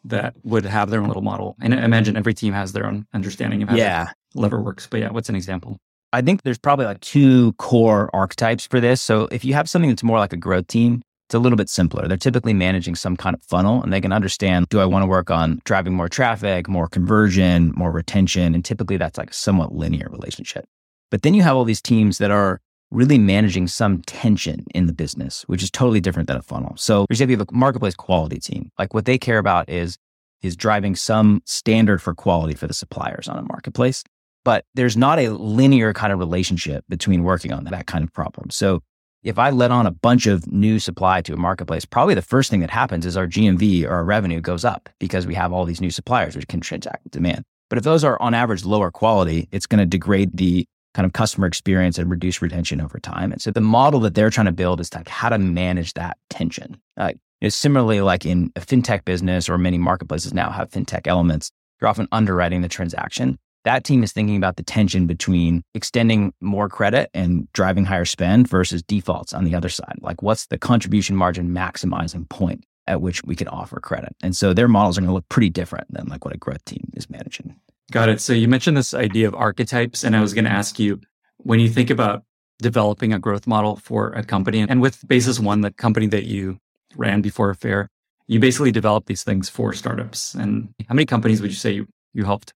that 0.06 0.34
would 0.44 0.66
have 0.66 0.90
their 0.90 1.02
own 1.02 1.08
little 1.08 1.22
model? 1.22 1.56
And 1.62 1.74
I 1.74 1.84
imagine 1.84 2.18
every 2.18 2.34
team 2.34 2.54
has 2.54 2.72
their 2.72 2.86
own 2.86 3.06
understanding 3.14 3.64
of 3.64 3.70
how 3.70 3.76
yeah. 3.76 4.12
lever 4.34 4.62
works. 4.62 4.88
But 4.88 5.02
yeah, 5.02 5.12
what's 5.12 5.30
an 5.30 5.36
example? 5.36 5.78
I 6.12 6.22
think 6.22 6.42
there's 6.42 6.58
probably 6.58 6.86
like 6.86 7.02
two 7.02 7.54
core 7.54 8.10
archetypes 8.14 8.66
for 8.66 8.80
this. 8.80 9.02
So 9.02 9.28
if 9.32 9.46
you 9.46 9.54
have 9.54 9.70
something 9.70 9.90
that's 9.90 10.04
more 10.04 10.18
like 10.18 10.34
a 10.34 10.38
growth 10.38 10.68
team, 10.68 11.04
it's 11.30 11.36
a 11.36 11.40
little 11.40 11.58
bit 11.58 11.70
simpler. 11.70 12.08
They're 12.08 12.18
typically 12.18 12.56
managing 12.56 12.96
some 12.96 13.16
kind 13.16 13.36
of 13.36 13.44
funnel 13.44 13.84
and 13.84 13.94
they 13.94 14.02
can 14.02 14.12
understand 14.12 14.68
do 14.70 14.80
I 14.80 14.86
want 14.86 15.04
to 15.04 15.08
work 15.08 15.30
on 15.30 15.62
driving 15.64 15.94
more 15.94 16.10
traffic, 16.10 16.68
more 16.68 16.88
conversion, 16.88 17.72
more 17.76 17.92
retention? 17.92 18.56
And 18.56 18.66
typically 18.66 18.98
that's 18.98 19.20
like 19.20 19.30
a 19.30 19.34
somewhat 19.34 19.76
linear 19.76 20.08
relationship. 20.10 20.66
But 21.12 21.22
then 21.22 21.36
you 21.36 21.44
have 21.44 21.56
all 21.56 21.66
these 21.66 21.84
teams 21.84 22.18
that 22.18 22.32
are 22.32 22.62
really 22.90 23.20
managing 23.20 23.68
some 23.68 24.02
tension 24.08 24.66
in 24.74 24.88
the 24.88 24.94
business, 24.94 25.44
which 25.44 25.62
is 25.62 25.70
totally 25.70 26.02
different 26.02 26.28
than 26.28 26.38
a 26.38 26.42
funnel. 26.42 26.74
So, 26.78 27.06
for 27.06 27.14
example, 27.14 27.34
you 27.34 27.38
have 27.38 27.48
a 27.48 27.54
marketplace 27.54 27.94
quality 27.94 28.40
team. 28.40 28.72
Like 28.80 28.96
what 28.96 29.06
they 29.06 29.20
care 29.20 29.38
about 29.38 29.70
is 29.70 30.00
is 30.42 30.56
driving 30.56 30.96
some 30.96 31.44
standard 31.46 32.02
for 32.02 32.16
quality 32.16 32.56
for 32.56 32.66
the 32.66 32.74
suppliers 32.74 33.28
on 33.28 33.38
a 33.38 33.44
marketplace. 33.44 34.04
But 34.44 34.66
there's 34.74 34.98
not 34.98 35.20
a 35.20 35.30
linear 35.30 35.94
kind 35.94 36.12
of 36.12 36.18
relationship 36.18 36.86
between 36.90 37.24
working 37.24 37.54
on 37.54 37.66
that 37.66 37.86
kind 37.86 38.04
of 38.04 38.12
problem. 38.14 38.50
So 38.50 38.82
if 39.24 39.38
I 39.38 39.50
let 39.50 39.72
on 39.72 39.86
a 39.86 39.92
bunch 39.92 40.28
of 40.28 40.52
new 40.52 40.80
supply 40.80 41.22
to 41.22 41.34
a 41.34 41.38
marketplace, 41.38 41.86
probably 41.86 42.16
the 42.16 42.22
first 42.22 42.50
thing 42.50 42.62
that 42.62 42.70
happens 42.70 43.06
is 43.06 43.18
our 43.18 43.28
GMV 43.28 43.86
or 43.86 43.92
our 43.92 44.04
revenue 44.04 44.40
goes 44.40 44.64
up 44.64 44.90
because 45.00 45.28
we 45.28 45.36
have 45.36 45.52
all 45.52 45.66
these 45.66 45.82
new 45.82 45.92
suppliers 45.92 46.36
which 46.36 46.48
can 46.48 46.62
transact 46.62 47.04
with 47.04 47.12
demand. 47.12 47.44
But 47.70 47.78
if 47.78 47.84
those 47.84 48.04
are 48.04 48.20
on 48.22 48.34
average 48.34 48.66
lower 48.66 48.92
quality, 48.92 49.48
it's 49.52 49.68
going 49.68 49.80
to 49.80 49.86
degrade 49.86 50.38
the 50.38 50.66
kind 50.94 51.06
of 51.06 51.14
customer 51.14 51.46
experience 51.46 51.98
and 51.98 52.10
reduce 52.10 52.42
retention 52.42 52.82
over 52.82 53.00
time. 53.00 53.32
And 53.32 53.42
so 53.42 53.52
the 53.52 53.62
model 53.62 54.00
that 54.02 54.16
they're 54.16 54.30
trying 54.30 54.48
to 54.48 54.52
build 54.52 54.80
is 54.80 54.94
like 54.94 55.08
how 55.08 55.30
to 55.30 55.38
manage 55.38 55.94
that 55.94 56.18
tension. 56.30 56.78
Uh, 56.98 57.14
similarly, 57.48 58.02
like 58.02 58.26
in 58.26 58.52
a 58.56 58.62
fintech 58.62 59.06
business 59.06 59.50
or 59.50 59.58
many 59.58 59.78
marketplaces 59.78 60.34
now 60.34 60.50
have 60.50 60.72
fintech 60.72 61.06
elements, 61.06 61.52
you're 61.80 61.90
often 61.90 62.08
underwriting 62.12 62.62
the 62.62 62.68
transaction. 62.68 63.38
That 63.66 63.84
team 63.84 64.04
is 64.04 64.12
thinking 64.14 64.38
about 64.38 64.56
the 64.56 64.64
tension 64.64 65.06
between 65.06 65.64
extending 65.74 66.34
more 66.40 66.70
credit 66.70 67.10
and 67.14 67.52
driving 67.54 67.86
higher 67.86 68.06
spend 68.06 68.48
versus 68.48 68.82
defaults 68.84 69.34
on 69.34 69.44
the 69.44 69.56
other 69.56 69.70
side. 69.70 69.98
Like, 70.02 70.22
what's 70.22 70.48
the 70.48 70.58
contribution 70.58 71.16
margin 71.16 71.50
maximizing 71.50 72.30
point 72.30 72.64
at 72.88 73.02
which 73.02 73.24
we 73.24 73.36
can 73.36 73.48
offer 73.50 73.80
credit? 73.80 74.16
And 74.24 74.36
so 74.36 74.54
their 74.54 74.68
models 74.68 74.98
are 74.98 75.02
going 75.02 75.10
to 75.10 75.14
look 75.14 75.30
pretty 75.30 75.50
different 75.50 75.94
than 75.94 76.08
like 76.08 76.24
what 76.24 76.34
a 76.34 76.38
growth 76.38 76.64
team 76.66 76.90
is 76.96 77.10
managing. 77.10 77.56
Got 77.92 78.10
it. 78.10 78.22
So 78.22 78.34
you 78.34 78.48
mentioned 78.48 78.78
this 78.78 78.94
idea 78.94 79.28
of 79.28 79.36
archetypes, 79.36 80.04
and 80.04 80.16
I 80.16 80.22
was 80.22 80.34
going 80.34 80.46
to 80.46 80.52
ask 80.52 80.80
you 80.80 81.02
when 81.38 81.60
you 81.60 81.70
think 81.70 81.90
about 81.90 82.24
developing 82.62 83.14
a 83.14 83.20
growth 83.20 83.48
model 83.48 83.78
for 83.78 84.10
a 84.10 84.24
company, 84.24 84.62
and 84.62 84.82
with 84.82 85.08
Basis 85.08 85.40
One, 85.40 85.62
the 85.62 85.72
company 85.72 86.08
that 86.08 86.26
you 86.26 86.60
ran 86.96 87.22
before 87.22 87.54
Faire, 87.54 87.90
you 88.28 88.40
basically 88.40 88.72
developed 88.72 89.08
these 89.08 89.24
things 89.24 89.50
for 89.50 89.74
startups. 89.74 90.36
And 90.36 90.70
how 90.88 90.94
many 90.94 91.06
companies 91.06 91.42
would 91.42 91.50
you 91.50 91.58
say 91.58 91.72
you, 91.72 91.88
you 92.14 92.26
helped? 92.26 92.54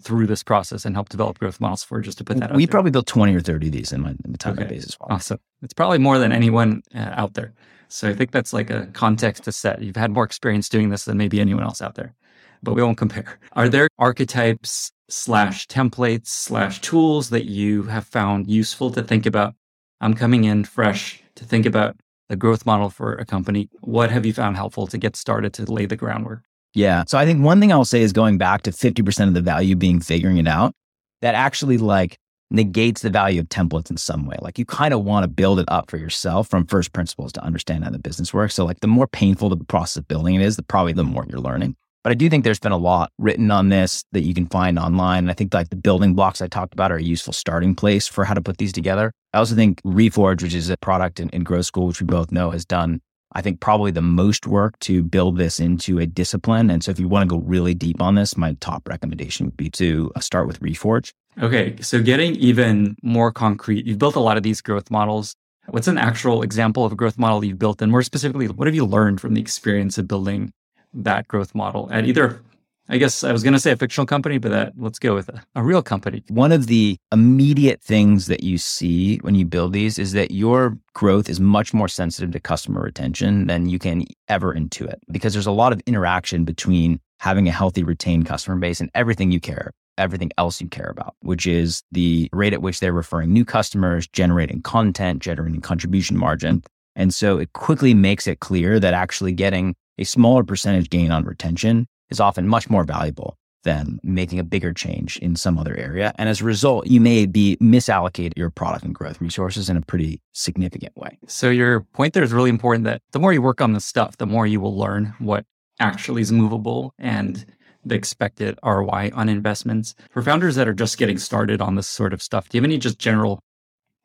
Through 0.00 0.26
this 0.26 0.42
process 0.42 0.84
and 0.84 0.94
help 0.94 1.08
develop 1.08 1.38
growth 1.38 1.60
models 1.60 1.82
for, 1.82 2.00
just 2.00 2.18
to 2.18 2.24
put 2.24 2.38
that 2.38 2.54
We 2.54 2.64
there. 2.66 2.70
probably 2.70 2.90
built 2.90 3.06
20 3.06 3.34
or 3.34 3.40
30 3.40 3.66
of 3.66 3.72
these 3.72 3.92
in, 3.92 4.02
my, 4.02 4.10
in 4.10 4.32
the 4.32 4.38
time 4.38 4.54
Okay. 4.54 4.64
I 4.64 4.68
base 4.68 4.84
as 4.84 4.96
well. 5.00 5.08
Awesome. 5.10 5.38
It's 5.62 5.74
probably 5.74 5.98
more 5.98 6.18
than 6.18 6.32
anyone 6.32 6.82
uh, 6.94 6.98
out 7.16 7.34
there. 7.34 7.52
So 7.88 8.08
I 8.08 8.14
think 8.14 8.30
that's 8.30 8.52
like 8.52 8.70
a 8.70 8.86
context 8.92 9.44
to 9.44 9.52
set. 9.52 9.82
You've 9.82 9.96
had 9.96 10.12
more 10.12 10.24
experience 10.24 10.68
doing 10.68 10.90
this 10.90 11.04
than 11.06 11.16
maybe 11.18 11.40
anyone 11.40 11.64
else 11.64 11.82
out 11.82 11.96
there, 11.96 12.14
but 12.62 12.74
we 12.74 12.82
won't 12.82 12.98
compare. 12.98 13.38
Are 13.54 13.68
there 13.68 13.88
archetypes 13.98 14.92
slash 15.08 15.66
templates 15.66 16.28
slash 16.28 16.80
tools 16.80 17.30
that 17.30 17.46
you 17.46 17.82
have 17.84 18.06
found 18.06 18.48
useful 18.48 18.90
to 18.92 19.02
think 19.02 19.26
about? 19.26 19.54
I'm 20.00 20.14
coming 20.14 20.44
in 20.44 20.64
fresh 20.64 21.20
to 21.34 21.44
think 21.44 21.66
about 21.66 21.96
the 22.28 22.36
growth 22.36 22.64
model 22.64 22.90
for 22.90 23.14
a 23.14 23.24
company. 23.26 23.68
What 23.80 24.10
have 24.12 24.24
you 24.24 24.32
found 24.32 24.56
helpful 24.56 24.86
to 24.86 24.96
get 24.96 25.16
started 25.16 25.52
to 25.54 25.64
lay 25.70 25.86
the 25.86 25.96
groundwork? 25.96 26.44
Yeah. 26.74 27.04
So 27.06 27.18
I 27.18 27.24
think 27.24 27.42
one 27.42 27.60
thing 27.60 27.72
I'll 27.72 27.84
say 27.84 28.02
is 28.02 28.12
going 28.12 28.38
back 28.38 28.62
to 28.62 28.70
50% 28.70 29.28
of 29.28 29.34
the 29.34 29.40
value 29.40 29.74
being 29.74 30.00
figuring 30.00 30.36
it 30.36 30.46
out, 30.46 30.74
that 31.20 31.34
actually 31.34 31.78
like 31.78 32.16
negates 32.50 33.02
the 33.02 33.10
value 33.10 33.40
of 33.40 33.48
templates 33.48 33.90
in 33.90 33.96
some 33.96 34.26
way. 34.26 34.36
Like 34.40 34.58
you 34.58 34.64
kind 34.64 34.92
of 34.92 35.04
want 35.04 35.24
to 35.24 35.28
build 35.28 35.60
it 35.60 35.66
up 35.68 35.90
for 35.90 35.96
yourself 35.96 36.48
from 36.48 36.66
first 36.66 36.92
principles 36.92 37.32
to 37.32 37.44
understand 37.44 37.84
how 37.84 37.90
the 37.90 37.98
business 37.98 38.34
works. 38.34 38.54
So 38.54 38.64
like 38.64 38.80
the 38.80 38.88
more 38.88 39.06
painful 39.06 39.48
the 39.48 39.64
process 39.64 39.98
of 39.98 40.08
building 40.08 40.34
it 40.34 40.42
is, 40.42 40.56
the 40.56 40.62
probably 40.62 40.92
the 40.92 41.04
more 41.04 41.24
you're 41.28 41.40
learning. 41.40 41.76
But 42.02 42.10
I 42.10 42.14
do 42.14 42.30
think 42.30 42.44
there's 42.44 42.58
been 42.58 42.72
a 42.72 42.78
lot 42.78 43.12
written 43.18 43.50
on 43.50 43.68
this 43.68 44.04
that 44.12 44.22
you 44.22 44.32
can 44.32 44.46
find 44.46 44.78
online. 44.78 45.24
And 45.24 45.30
I 45.30 45.34
think 45.34 45.52
like 45.52 45.68
the 45.68 45.76
building 45.76 46.14
blocks 46.14 46.40
I 46.40 46.48
talked 46.48 46.72
about 46.72 46.90
are 46.90 46.96
a 46.96 47.02
useful 47.02 47.34
starting 47.34 47.74
place 47.74 48.08
for 48.08 48.24
how 48.24 48.32
to 48.32 48.40
put 48.40 48.56
these 48.56 48.72
together. 48.72 49.12
I 49.34 49.38
also 49.38 49.54
think 49.54 49.82
Reforge, 49.82 50.42
which 50.42 50.54
is 50.54 50.70
a 50.70 50.78
product 50.78 51.20
in, 51.20 51.28
in 51.28 51.44
Growth 51.44 51.66
School, 51.66 51.86
which 51.86 52.00
we 52.00 52.06
both 52.06 52.32
know 52.32 52.50
has 52.50 52.64
done 52.64 53.02
I 53.32 53.42
think 53.42 53.60
probably 53.60 53.90
the 53.90 54.02
most 54.02 54.46
work 54.46 54.78
to 54.80 55.02
build 55.02 55.38
this 55.38 55.60
into 55.60 55.98
a 55.98 56.06
discipline. 56.06 56.70
And 56.70 56.82
so 56.82 56.90
if 56.90 56.98
you 56.98 57.08
want 57.08 57.28
to 57.28 57.36
go 57.36 57.42
really 57.42 57.74
deep 57.74 58.02
on 58.02 58.16
this, 58.16 58.36
my 58.36 58.54
top 58.60 58.88
recommendation 58.88 59.46
would 59.46 59.56
be 59.56 59.70
to 59.70 60.10
uh, 60.16 60.20
start 60.20 60.46
with 60.46 60.60
Reforge. 60.60 61.12
Okay, 61.40 61.76
so 61.80 62.02
getting 62.02 62.34
even 62.36 62.96
more 63.02 63.30
concrete, 63.30 63.86
you've 63.86 63.98
built 63.98 64.16
a 64.16 64.20
lot 64.20 64.36
of 64.36 64.42
these 64.42 64.60
growth 64.60 64.90
models. 64.90 65.36
What's 65.68 65.86
an 65.86 65.98
actual 65.98 66.42
example 66.42 66.84
of 66.84 66.92
a 66.92 66.96
growth 66.96 67.18
model 67.18 67.44
you've 67.44 67.58
built? 67.58 67.80
And 67.80 67.92
more 67.92 68.02
specifically, 68.02 68.48
what 68.48 68.66
have 68.66 68.74
you 68.74 68.84
learned 68.84 69.20
from 69.20 69.34
the 69.34 69.40
experience 69.40 69.96
of 69.96 70.08
building 70.08 70.52
that 70.92 71.28
growth 71.28 71.54
model 71.54 71.88
at 71.92 72.06
either, 72.06 72.42
I 72.92 72.98
guess 72.98 73.22
I 73.22 73.30
was 73.30 73.44
going 73.44 73.52
to 73.52 73.60
say 73.60 73.70
a 73.70 73.76
fictional 73.76 74.04
company, 74.04 74.38
but 74.38 74.50
that, 74.50 74.72
let's 74.76 74.98
go 74.98 75.14
with 75.14 75.28
a, 75.28 75.40
a 75.54 75.62
real 75.62 75.80
company. 75.80 76.24
One 76.28 76.50
of 76.50 76.66
the 76.66 76.96
immediate 77.12 77.80
things 77.80 78.26
that 78.26 78.42
you 78.42 78.58
see 78.58 79.18
when 79.18 79.36
you 79.36 79.44
build 79.44 79.72
these 79.72 79.96
is 79.96 80.10
that 80.12 80.32
your 80.32 80.76
growth 80.92 81.28
is 81.28 81.38
much 81.38 81.72
more 81.72 81.86
sensitive 81.86 82.32
to 82.32 82.40
customer 82.40 82.80
retention 82.82 83.46
than 83.46 83.68
you 83.68 83.78
can 83.78 84.06
ever 84.28 84.52
intuit 84.52 84.96
because 85.08 85.32
there's 85.32 85.46
a 85.46 85.52
lot 85.52 85.72
of 85.72 85.80
interaction 85.86 86.44
between 86.44 86.98
having 87.20 87.46
a 87.46 87.52
healthy 87.52 87.84
retained 87.84 88.26
customer 88.26 88.56
base 88.56 88.80
and 88.80 88.90
everything 88.94 89.30
you 89.30 89.40
care 89.40 89.70
everything 89.98 90.30
else 90.38 90.62
you 90.62 90.68
care 90.68 90.88
about, 90.88 91.14
which 91.20 91.46
is 91.46 91.82
the 91.92 92.26
rate 92.32 92.54
at 92.54 92.62
which 92.62 92.80
they're 92.80 92.92
referring 92.92 93.30
new 93.30 93.44
customers, 93.44 94.08
generating 94.08 94.62
content, 94.62 95.20
generating 95.20 95.60
contribution 95.60 96.16
margin. 96.16 96.62
And 96.96 97.12
so 97.12 97.36
it 97.36 97.52
quickly 97.52 97.92
makes 97.92 98.26
it 98.26 98.40
clear 98.40 98.80
that 98.80 98.94
actually 98.94 99.32
getting 99.32 99.74
a 99.98 100.04
smaller 100.04 100.42
percentage 100.42 100.88
gain 100.88 101.10
on 101.10 101.24
retention 101.24 101.86
is 102.10 102.20
often 102.20 102.48
much 102.48 102.68
more 102.70 102.84
valuable 102.84 103.36
than 103.62 104.00
making 104.02 104.38
a 104.38 104.44
bigger 104.44 104.72
change 104.72 105.18
in 105.18 105.36
some 105.36 105.58
other 105.58 105.76
area. 105.76 106.14
And 106.16 106.28
as 106.28 106.40
a 106.40 106.44
result, 106.44 106.86
you 106.86 107.00
may 107.00 107.26
be 107.26 107.58
misallocate 107.60 108.32
your 108.36 108.50
product 108.50 108.84
and 108.84 108.94
growth 108.94 109.20
resources 109.20 109.68
in 109.68 109.76
a 109.76 109.82
pretty 109.82 110.20
significant 110.32 110.96
way. 110.96 111.18
So 111.26 111.50
your 111.50 111.80
point 111.80 112.14
there 112.14 112.22
is 112.22 112.32
really 112.32 112.50
important 112.50 112.84
that 112.84 113.02
the 113.12 113.18
more 113.18 113.32
you 113.32 113.42
work 113.42 113.60
on 113.60 113.74
this 113.74 113.84
stuff, 113.84 114.16
the 114.16 114.26
more 114.26 114.46
you 114.46 114.60
will 114.60 114.76
learn 114.76 115.14
what 115.18 115.44
actually 115.78 116.22
is 116.22 116.32
movable 116.32 116.94
and 116.98 117.44
the 117.84 117.94
expected 117.94 118.58
ROI 118.62 119.10
on 119.14 119.28
investments. 119.28 119.94
For 120.10 120.22
founders 120.22 120.54
that 120.56 120.68
are 120.68 120.74
just 120.74 120.98
getting 120.98 121.18
started 121.18 121.60
on 121.60 121.74
this 121.74 121.88
sort 121.88 122.12
of 122.12 122.22
stuff, 122.22 122.48
do 122.48 122.56
you 122.56 122.62
have 122.62 122.68
any 122.68 122.78
just 122.78 122.98
general 122.98 123.40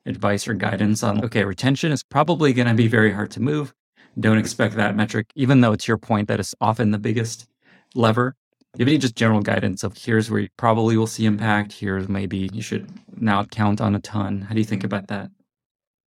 advice 0.05 0.47
or 0.47 0.53
guidance 0.53 1.03
on, 1.03 1.23
okay, 1.25 1.43
retention 1.43 1.91
is 1.91 2.03
probably 2.03 2.53
going 2.53 2.67
to 2.67 2.73
be 2.73 2.87
very 2.87 3.11
hard 3.11 3.31
to 3.31 3.41
move. 3.41 3.73
Don't 4.19 4.37
expect 4.37 4.75
that 4.75 4.95
metric, 4.95 5.27
even 5.35 5.61
though 5.61 5.73
it's 5.73 5.87
your 5.87 5.97
point 5.97 6.27
that 6.27 6.39
is 6.39 6.55
often 6.61 6.91
the 6.91 6.97
biggest 6.97 7.47
lever. 7.95 8.35
Have 8.77 8.87
any 8.87 8.97
just 8.97 9.15
general 9.15 9.41
guidance 9.41 9.83
of 9.83 9.97
here's 9.97 10.29
where 10.29 10.41
you 10.41 10.49
probably 10.57 10.97
will 10.97 11.07
see 11.07 11.25
impact, 11.25 11.71
here's 11.71 12.09
maybe 12.09 12.49
you 12.51 12.61
should 12.61 12.89
now 13.17 13.45
count 13.45 13.79
on 13.79 13.95
a 13.95 13.99
ton? 13.99 14.41
How 14.41 14.53
do 14.53 14.59
you 14.59 14.65
think 14.65 14.83
about 14.83 15.07
that? 15.07 15.29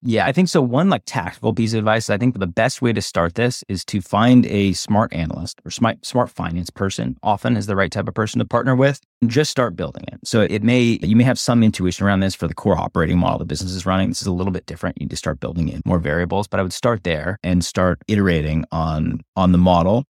Yeah, 0.02 0.26
I 0.26 0.32
think 0.32 0.48
so. 0.48 0.62
One 0.62 0.90
like 0.90 1.02
tactical 1.06 1.52
piece 1.52 1.72
of 1.72 1.80
advice, 1.80 2.08
I 2.08 2.18
think 2.18 2.38
the 2.38 2.46
best 2.46 2.80
way 2.80 2.92
to 2.92 3.02
start 3.02 3.34
this 3.34 3.64
is 3.68 3.84
to 3.86 4.00
find 4.00 4.46
a 4.46 4.72
smart 4.74 5.12
analyst 5.12 5.60
or 5.64 5.72
smart, 5.72 6.06
smart 6.06 6.30
finance 6.30 6.70
person, 6.70 7.16
often 7.20 7.56
is 7.56 7.66
the 7.66 7.74
right 7.74 7.90
type 7.90 8.06
of 8.06 8.14
person 8.14 8.38
to 8.38 8.44
partner 8.44 8.76
with, 8.76 9.00
and 9.20 9.28
just 9.28 9.50
start 9.50 9.74
building 9.74 10.04
it. 10.12 10.20
So 10.22 10.42
it 10.42 10.62
may, 10.62 11.00
you 11.02 11.16
may 11.16 11.24
have 11.24 11.38
some 11.38 11.64
intuition 11.64 12.06
around 12.06 12.20
this 12.20 12.34
for 12.34 12.46
the 12.46 12.54
core 12.54 12.78
operating 12.78 13.18
model 13.18 13.38
the 13.38 13.44
business 13.44 13.72
is 13.72 13.86
running. 13.86 14.08
This 14.08 14.20
is 14.20 14.28
a 14.28 14.32
little 14.32 14.52
bit 14.52 14.66
different. 14.66 15.00
You 15.00 15.06
need 15.06 15.10
to 15.10 15.16
start 15.16 15.40
building 15.40 15.68
in 15.68 15.82
more 15.84 15.98
variables, 15.98 16.46
but 16.46 16.60
I 16.60 16.62
would 16.62 16.72
start 16.72 17.02
there 17.02 17.38
and 17.42 17.64
start 17.64 18.00
iterating 18.06 18.66
on, 18.70 19.22
on 19.34 19.50
the 19.50 19.58
model. 19.58 20.04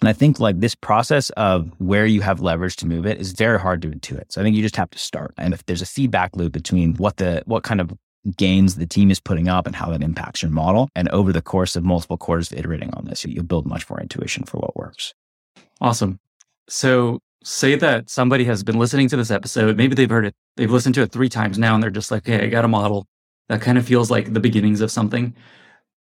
And 0.00 0.08
I 0.08 0.12
think 0.12 0.38
like 0.38 0.60
this 0.60 0.74
process 0.74 1.30
of 1.30 1.70
where 1.78 2.04
you 2.04 2.20
have 2.20 2.40
leverage 2.40 2.76
to 2.76 2.86
move 2.86 3.06
it 3.06 3.18
is 3.18 3.32
very 3.32 3.58
hard 3.58 3.80
to 3.82 3.88
intuit. 3.88 4.24
So 4.28 4.40
I 4.40 4.44
think 4.44 4.54
you 4.54 4.62
just 4.62 4.76
have 4.76 4.90
to 4.90 4.98
start. 4.98 5.32
And 5.38 5.54
if 5.54 5.64
there's 5.64 5.82
a 5.82 5.86
feedback 5.86 6.36
loop 6.36 6.52
between 6.52 6.94
what 6.96 7.16
the, 7.16 7.42
what 7.46 7.62
kind 7.62 7.80
of 7.80 7.92
gains 8.36 8.76
the 8.76 8.86
team 8.86 9.10
is 9.10 9.20
putting 9.20 9.48
up 9.48 9.66
and 9.66 9.76
how 9.76 9.90
that 9.90 10.02
impacts 10.02 10.42
your 10.42 10.50
model. 10.50 10.88
And 10.96 11.08
over 11.10 11.32
the 11.32 11.42
course 11.42 11.76
of 11.76 11.84
multiple 11.84 12.16
quarters 12.16 12.50
of 12.50 12.58
iterating 12.58 12.92
on 12.94 13.04
this, 13.04 13.24
you'll 13.24 13.44
build 13.44 13.66
much 13.66 13.88
more 13.88 14.00
intuition 14.00 14.44
for 14.44 14.58
what 14.58 14.76
works. 14.76 15.14
Awesome. 15.80 16.18
So, 16.68 17.20
say 17.44 17.76
that 17.76 18.10
somebody 18.10 18.44
has 18.44 18.64
been 18.64 18.76
listening 18.76 19.08
to 19.08 19.16
this 19.16 19.30
episode. 19.30 19.76
Maybe 19.76 19.94
they've 19.94 20.10
heard 20.10 20.26
it, 20.26 20.34
they've 20.56 20.70
listened 20.70 20.96
to 20.96 21.02
it 21.02 21.12
three 21.12 21.28
times 21.28 21.58
now, 21.58 21.74
and 21.74 21.82
they're 21.82 21.90
just 21.90 22.10
like, 22.10 22.26
hey, 22.26 22.44
I 22.44 22.48
got 22.48 22.64
a 22.64 22.68
model 22.68 23.06
that 23.48 23.60
kind 23.60 23.78
of 23.78 23.86
feels 23.86 24.10
like 24.10 24.32
the 24.32 24.40
beginnings 24.40 24.80
of 24.80 24.90
something. 24.90 25.32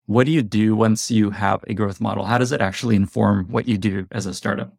What 0.08 0.28
do 0.28 0.32
you 0.32 0.44
do 0.44 0.76
once 0.76 1.10
you 1.10 1.32
have 1.32 1.64
a 1.68 1.74
growth 1.74 2.00
model? 2.00 2.26
How 2.26 2.38
does 2.38 2.52
it 2.52 2.62
actually 2.62 2.96
inform 2.96 3.48
what 3.50 3.68
you 3.68 3.76
do 3.76 4.06
as 4.12 4.28
a 4.28 4.36
startup? 4.36 4.72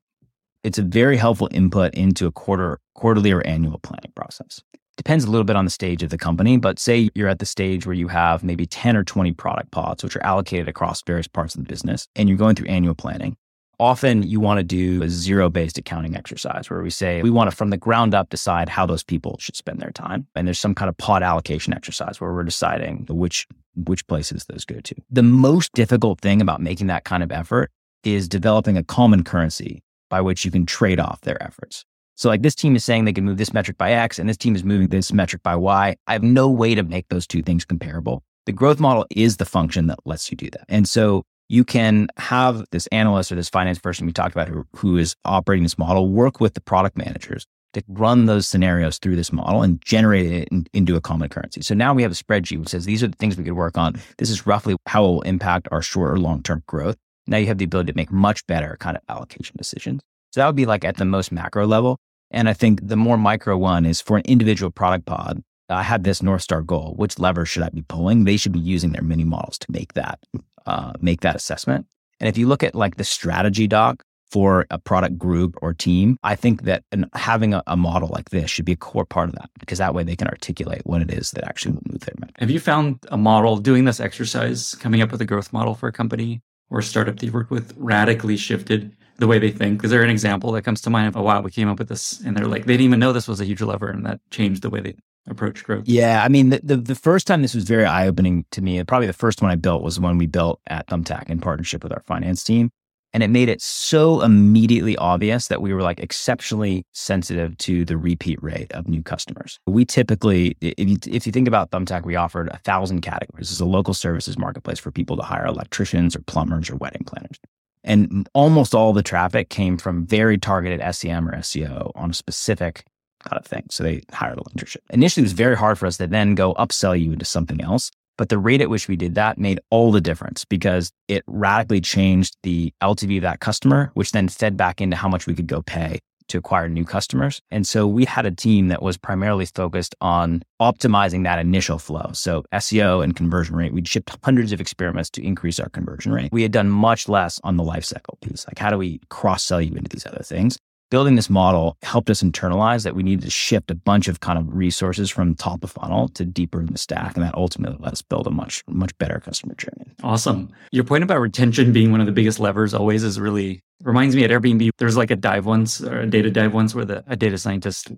It's 0.62 0.78
a 0.78 0.82
very 0.82 1.16
helpful 1.16 1.48
input 1.50 1.94
into 1.94 2.26
a 2.26 2.32
quarter, 2.32 2.78
quarterly 2.94 3.32
or 3.32 3.44
annual 3.44 3.78
planning 3.80 4.12
process. 4.14 4.62
Depends 4.96 5.24
a 5.24 5.30
little 5.30 5.44
bit 5.44 5.56
on 5.56 5.64
the 5.64 5.70
stage 5.70 6.04
of 6.04 6.10
the 6.10 6.16
company, 6.16 6.58
but 6.58 6.78
say 6.78 7.10
you're 7.16 7.28
at 7.28 7.40
the 7.40 7.46
stage 7.46 7.86
where 7.86 7.94
you 7.94 8.06
have 8.06 8.44
maybe 8.44 8.66
10 8.66 8.96
or 8.96 9.02
20 9.02 9.32
product 9.32 9.72
pods, 9.72 10.04
which 10.04 10.14
are 10.14 10.22
allocated 10.22 10.68
across 10.68 11.02
various 11.02 11.26
parts 11.26 11.56
of 11.56 11.60
the 11.60 11.68
business, 11.68 12.06
and 12.14 12.28
you're 12.28 12.38
going 12.38 12.54
through 12.54 12.68
annual 12.68 12.94
planning. 12.94 13.36
Often 13.78 14.22
you 14.22 14.40
want 14.40 14.58
to 14.58 14.64
do 14.64 15.02
a 15.02 15.08
zero 15.10 15.50
based 15.50 15.76
accounting 15.76 16.16
exercise 16.16 16.70
where 16.70 16.82
we 16.82 16.88
say 16.88 17.22
we 17.22 17.30
want 17.30 17.50
to, 17.50 17.56
from 17.56 17.68
the 17.68 17.76
ground 17.76 18.14
up, 18.14 18.30
decide 18.30 18.70
how 18.70 18.86
those 18.86 19.02
people 19.02 19.36
should 19.38 19.54
spend 19.54 19.80
their 19.80 19.90
time. 19.90 20.26
And 20.34 20.46
there's 20.46 20.58
some 20.58 20.74
kind 20.74 20.88
of 20.88 20.96
pod 20.96 21.22
allocation 21.22 21.74
exercise 21.74 22.18
where 22.18 22.32
we're 22.32 22.44
deciding 22.44 23.06
which, 23.10 23.46
which 23.74 24.06
places 24.06 24.46
those 24.46 24.64
go 24.64 24.80
to. 24.80 24.94
The 25.10 25.22
most 25.22 25.72
difficult 25.74 26.20
thing 26.20 26.40
about 26.40 26.62
making 26.62 26.86
that 26.86 27.04
kind 27.04 27.22
of 27.22 27.30
effort 27.30 27.70
is 28.02 28.28
developing 28.28 28.78
a 28.78 28.84
common 28.84 29.24
currency 29.24 29.82
by 30.08 30.22
which 30.22 30.44
you 30.44 30.50
can 30.50 30.64
trade 30.64 31.00
off 31.00 31.20
their 31.22 31.42
efforts. 31.42 31.84
So 32.14 32.30
like 32.30 32.40
this 32.40 32.54
team 32.54 32.76
is 32.76 32.84
saying 32.84 33.04
they 33.04 33.12
can 33.12 33.24
move 33.24 33.36
this 33.36 33.52
metric 33.52 33.76
by 33.76 33.92
X 33.92 34.18
and 34.18 34.26
this 34.26 34.38
team 34.38 34.56
is 34.56 34.64
moving 34.64 34.88
this 34.88 35.12
metric 35.12 35.42
by 35.42 35.54
Y. 35.54 35.96
I 36.06 36.12
have 36.12 36.22
no 36.22 36.48
way 36.48 36.74
to 36.74 36.82
make 36.82 37.08
those 37.08 37.26
two 37.26 37.42
things 37.42 37.66
comparable. 37.66 38.22
The 38.46 38.52
growth 38.52 38.80
model 38.80 39.04
is 39.10 39.36
the 39.36 39.44
function 39.44 39.88
that 39.88 39.98
lets 40.06 40.30
you 40.30 40.36
do 40.36 40.48
that. 40.50 40.64
And 40.68 40.88
so 40.88 41.24
you 41.48 41.64
can 41.64 42.08
have 42.16 42.64
this 42.72 42.86
analyst 42.88 43.30
or 43.30 43.36
this 43.36 43.48
finance 43.48 43.78
person 43.78 44.06
we 44.06 44.12
talked 44.12 44.34
about 44.34 44.48
who, 44.48 44.66
who 44.74 44.96
is 44.96 45.14
operating 45.24 45.62
this 45.62 45.78
model 45.78 46.08
work 46.08 46.40
with 46.40 46.54
the 46.54 46.60
product 46.60 46.96
managers 46.96 47.46
to 47.72 47.82
run 47.88 48.26
those 48.26 48.48
scenarios 48.48 48.98
through 48.98 49.16
this 49.16 49.32
model 49.32 49.62
and 49.62 49.80
generate 49.82 50.30
it 50.30 50.48
in, 50.48 50.66
into 50.72 50.96
a 50.96 51.00
common 51.00 51.28
currency. 51.28 51.60
So 51.60 51.74
now 51.74 51.94
we 51.94 52.02
have 52.02 52.12
a 52.12 52.14
spreadsheet 52.14 52.58
which 52.58 52.68
says 52.68 52.84
these 52.84 53.02
are 53.02 53.08
the 53.08 53.16
things 53.16 53.36
we 53.36 53.44
could 53.44 53.52
work 53.52 53.76
on. 53.76 54.00
This 54.18 54.30
is 54.30 54.46
roughly 54.46 54.76
how 54.86 55.04
it 55.04 55.08
will 55.08 55.22
impact 55.22 55.68
our 55.70 55.82
short 55.82 56.12
or 56.12 56.18
long 56.18 56.42
term 56.42 56.62
growth. 56.66 56.96
Now 57.26 57.36
you 57.36 57.46
have 57.46 57.58
the 57.58 57.64
ability 57.64 57.92
to 57.92 57.96
make 57.96 58.10
much 58.10 58.46
better 58.46 58.76
kind 58.80 58.96
of 58.96 59.02
allocation 59.08 59.56
decisions. 59.58 60.00
So 60.32 60.40
that 60.40 60.46
would 60.46 60.56
be 60.56 60.66
like 60.66 60.84
at 60.84 60.96
the 60.96 61.04
most 61.04 61.32
macro 61.32 61.66
level. 61.66 61.98
And 62.30 62.48
I 62.48 62.54
think 62.54 62.80
the 62.86 62.96
more 62.96 63.16
micro 63.16 63.56
one 63.56 63.84
is 63.84 64.00
for 64.00 64.16
an 64.16 64.24
individual 64.26 64.70
product 64.70 65.06
pod. 65.06 65.42
I 65.68 65.82
have 65.82 66.04
this 66.04 66.22
North 66.22 66.42
Star 66.42 66.62
goal. 66.62 66.94
Which 66.96 67.18
lever 67.18 67.44
should 67.44 67.62
I 67.62 67.70
be 67.70 67.82
pulling? 67.82 68.24
They 68.24 68.36
should 68.36 68.52
be 68.52 68.60
using 68.60 68.92
their 68.92 69.02
mini 69.02 69.24
models 69.24 69.58
to 69.58 69.66
make 69.70 69.94
that 69.94 70.20
uh, 70.66 70.92
make 71.00 71.20
that 71.20 71.36
assessment. 71.36 71.86
And 72.20 72.28
if 72.28 72.38
you 72.38 72.46
look 72.46 72.62
at 72.62 72.74
like 72.74 72.96
the 72.96 73.04
strategy 73.04 73.66
doc 73.66 74.02
for 74.30 74.66
a 74.70 74.78
product 74.78 75.16
group 75.18 75.56
or 75.62 75.72
team, 75.72 76.18
I 76.22 76.34
think 76.34 76.62
that 76.62 76.82
an, 76.92 77.08
having 77.14 77.54
a, 77.54 77.62
a, 77.66 77.76
model 77.76 78.08
like 78.08 78.30
this 78.30 78.50
should 78.50 78.64
be 78.64 78.72
a 78.72 78.76
core 78.76 79.04
part 79.04 79.28
of 79.28 79.36
that 79.36 79.50
because 79.60 79.78
that 79.78 79.94
way 79.94 80.02
they 80.02 80.16
can 80.16 80.26
articulate 80.28 80.82
what 80.84 81.00
it 81.00 81.12
is 81.12 81.30
that 81.32 81.44
actually 81.44 81.72
will 81.72 81.82
move 81.90 82.00
their 82.00 82.14
metric. 82.18 82.36
Have 82.38 82.50
you 82.50 82.58
found 82.58 82.98
a 83.08 83.16
model 83.16 83.56
doing 83.58 83.84
this 83.84 84.00
exercise, 84.00 84.74
coming 84.76 85.00
up 85.00 85.12
with 85.12 85.20
a 85.20 85.24
growth 85.24 85.52
model 85.52 85.74
for 85.74 85.88
a 85.88 85.92
company 85.92 86.40
or 86.70 86.80
a 86.80 86.82
startup 86.82 87.18
that 87.18 87.26
you 87.26 87.32
worked 87.32 87.50
with, 87.50 87.72
radically 87.76 88.36
shifted 88.36 88.96
the 89.18 89.26
way 89.26 89.38
they 89.38 89.52
think? 89.52 89.84
Is 89.84 89.90
there 89.90 90.02
an 90.02 90.10
example 90.10 90.50
that 90.52 90.62
comes 90.62 90.80
to 90.82 90.90
mind 90.90 91.08
of, 91.08 91.16
oh, 91.16 91.22
wow, 91.22 91.40
we 91.40 91.50
came 91.52 91.68
up 91.68 91.78
with 91.78 91.88
this 91.88 92.20
and 92.20 92.36
they're 92.36 92.48
like, 92.48 92.64
they 92.64 92.74
didn't 92.74 92.86
even 92.86 93.00
know 93.00 93.12
this 93.12 93.28
was 93.28 93.40
a 93.40 93.44
huge 93.44 93.62
lever 93.62 93.88
and 93.88 94.04
that 94.06 94.20
changed 94.30 94.62
the 94.62 94.70
way 94.70 94.80
they 94.80 94.96
approach 95.28 95.64
growth? 95.64 95.84
Yeah. 95.86 96.22
I 96.24 96.28
mean, 96.28 96.50
the, 96.50 96.60
the, 96.62 96.76
the 96.76 96.94
first 96.94 97.26
time 97.26 97.42
this 97.42 97.54
was 97.54 97.64
very 97.64 97.84
eye 97.84 98.06
opening 98.06 98.44
to 98.52 98.62
me, 98.62 98.82
probably 98.84 99.06
the 99.06 99.12
first 99.12 99.42
one 99.42 99.50
I 99.50 99.56
built 99.56 99.82
was 99.82 99.96
the 99.96 100.02
one 100.02 100.18
we 100.18 100.26
built 100.26 100.60
at 100.68 100.86
Thumbtack 100.88 101.28
in 101.28 101.40
partnership 101.40 101.82
with 101.82 101.92
our 101.92 102.02
finance 102.06 102.44
team. 102.44 102.70
And 103.12 103.22
it 103.22 103.28
made 103.28 103.48
it 103.48 103.62
so 103.62 104.20
immediately 104.20 104.94
obvious 104.98 105.48
that 105.48 105.62
we 105.62 105.72
were 105.72 105.80
like 105.80 106.00
exceptionally 106.00 106.84
sensitive 106.92 107.56
to 107.58 107.84
the 107.86 107.96
repeat 107.96 108.42
rate 108.42 108.70
of 108.72 108.88
new 108.88 109.02
customers. 109.02 109.58
We 109.66 109.86
typically, 109.86 110.56
if 110.60 110.86
you, 110.86 110.98
if 111.06 111.24
you 111.24 111.32
think 111.32 111.48
about 111.48 111.70
Thumbtack, 111.70 112.04
we 112.04 112.14
offered 112.14 112.48
a 112.48 112.58
thousand 112.58 113.00
categories. 113.00 113.50
It's 113.50 113.60
a 113.60 113.64
local 113.64 113.94
services 113.94 114.36
marketplace 114.36 114.78
for 114.78 114.90
people 114.90 115.16
to 115.16 115.22
hire 115.22 115.46
electricians 115.46 116.14
or 116.14 116.20
plumbers 116.22 116.68
or 116.68 116.76
wedding 116.76 117.04
planners. 117.06 117.38
And 117.84 118.28
almost 118.34 118.74
all 118.74 118.92
the 118.92 119.02
traffic 119.02 119.48
came 119.48 119.78
from 119.78 120.04
very 120.04 120.36
targeted 120.36 120.82
SEM 120.94 121.28
or 121.28 121.36
SEO 121.38 121.92
on 121.94 122.10
a 122.10 122.14
specific 122.14 122.84
kind 123.26 123.38
of 123.38 123.46
thing. 123.46 123.66
So 123.70 123.82
they 123.82 124.02
hired 124.12 124.38
a 124.38 124.40
electrician. 124.40 124.82
Initially, 124.90 125.22
it 125.22 125.26
was 125.26 125.32
very 125.32 125.56
hard 125.56 125.78
for 125.78 125.86
us 125.86 125.96
to 125.98 126.06
then 126.06 126.34
go 126.34 126.54
upsell 126.54 126.98
you 127.00 127.12
into 127.12 127.24
something 127.24 127.60
else. 127.62 127.90
But 128.18 128.30
the 128.30 128.38
rate 128.38 128.62
at 128.62 128.70
which 128.70 128.88
we 128.88 128.96
did 128.96 129.14
that 129.16 129.36
made 129.36 129.60
all 129.70 129.92
the 129.92 130.00
difference 130.00 130.44
because 130.44 130.90
it 131.06 131.22
radically 131.26 131.82
changed 131.82 132.36
the 132.42 132.72
LTV 132.82 133.18
of 133.18 133.22
that 133.22 133.40
customer, 133.40 133.90
which 133.94 134.12
then 134.12 134.28
fed 134.28 134.56
back 134.56 134.80
into 134.80 134.96
how 134.96 135.08
much 135.08 135.26
we 135.26 135.34
could 135.34 135.46
go 135.46 135.60
pay 135.60 135.98
to 136.28 136.38
acquire 136.38 136.68
new 136.68 136.84
customers. 136.84 137.40
And 137.50 137.66
so 137.66 137.86
we 137.86 138.04
had 138.04 138.26
a 138.26 138.30
team 138.30 138.68
that 138.68 138.82
was 138.82 138.96
primarily 138.96 139.46
focused 139.46 139.94
on 140.00 140.42
optimizing 140.60 141.24
that 141.24 141.38
initial 141.38 141.78
flow. 141.78 142.10
So 142.14 142.44
SEO 142.52 143.04
and 143.04 143.14
conversion 143.14 143.54
rate, 143.54 143.72
we'd 143.72 143.86
shipped 143.86 144.16
hundreds 144.24 144.52
of 144.52 144.60
experiments 144.60 145.10
to 145.10 145.24
increase 145.24 145.60
our 145.60 145.68
conversion 145.68 146.12
rate. 146.12 146.30
We 146.32 146.42
had 146.42 146.52
done 146.52 146.68
much 146.68 147.08
less 147.08 147.40
on 147.44 147.56
the 147.56 147.64
lifecycle 147.64 148.20
piece. 148.22 148.46
Like, 148.48 148.58
how 148.58 148.70
do 148.70 148.78
we 148.78 149.00
cross 149.08 149.44
sell 149.44 149.60
you 149.60 149.76
into 149.76 149.88
these 149.88 150.06
other 150.06 150.22
things? 150.24 150.58
Building 150.90 151.16
this 151.16 151.30
model 151.30 151.76
helped 151.82 152.10
us 152.10 152.22
internalize 152.22 152.84
that 152.84 152.94
we 152.94 153.02
needed 153.02 153.24
to 153.24 153.30
shift 153.30 153.70
a 153.70 153.74
bunch 153.74 154.08
of 154.08 154.20
kind 154.20 154.38
of 154.38 154.54
resources 154.54 155.10
from 155.10 155.34
top 155.34 155.64
of 155.64 155.70
funnel 155.70 156.08
to 156.10 156.24
deeper 156.24 156.60
in 156.60 156.66
the 156.66 156.78
stack. 156.78 157.16
And 157.16 157.24
that 157.24 157.34
ultimately 157.34 157.78
let 157.80 157.92
us 157.92 158.02
build 158.02 158.26
a 158.26 158.30
much, 158.30 158.62
much 158.68 158.96
better 158.98 159.20
customer 159.20 159.54
journey. 159.54 159.94
Awesome. 160.02 160.50
Your 160.72 160.84
point 160.84 161.04
about 161.04 161.20
retention 161.20 161.72
being 161.72 161.90
one 161.90 162.00
of 162.00 162.06
the 162.06 162.12
biggest 162.12 162.38
levers 162.38 162.74
always 162.74 163.02
is 163.02 163.18
really 163.18 163.62
reminds 163.82 164.16
me 164.16 164.24
at 164.24 164.30
Airbnb, 164.30 164.70
there's 164.78 164.96
like 164.96 165.10
a 165.10 165.16
dive 165.16 165.46
once 165.46 165.82
or 165.82 166.00
a 166.00 166.06
data 166.06 166.30
dive 166.30 166.54
once 166.54 166.74
where 166.74 166.84
the, 166.84 167.04
a 167.06 167.16
data 167.16 167.38
scientist 167.38 167.92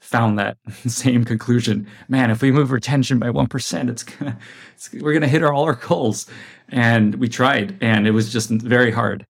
found 0.00 0.38
that 0.38 0.56
same 0.86 1.24
conclusion. 1.24 1.86
Man, 2.08 2.30
if 2.30 2.42
we 2.42 2.52
move 2.52 2.70
retention 2.70 3.18
by 3.18 3.28
1%, 3.28 3.90
it's 3.90 4.02
gonna, 4.02 4.38
it's, 4.74 4.92
we're 4.92 5.12
going 5.12 5.22
to 5.22 5.28
hit 5.28 5.42
our, 5.42 5.52
all 5.52 5.64
our 5.64 5.74
goals. 5.74 6.26
And 6.68 7.16
we 7.16 7.28
tried 7.28 7.76
and 7.80 8.06
it 8.06 8.12
was 8.12 8.32
just 8.32 8.50
very 8.50 8.90
hard. 8.90 9.26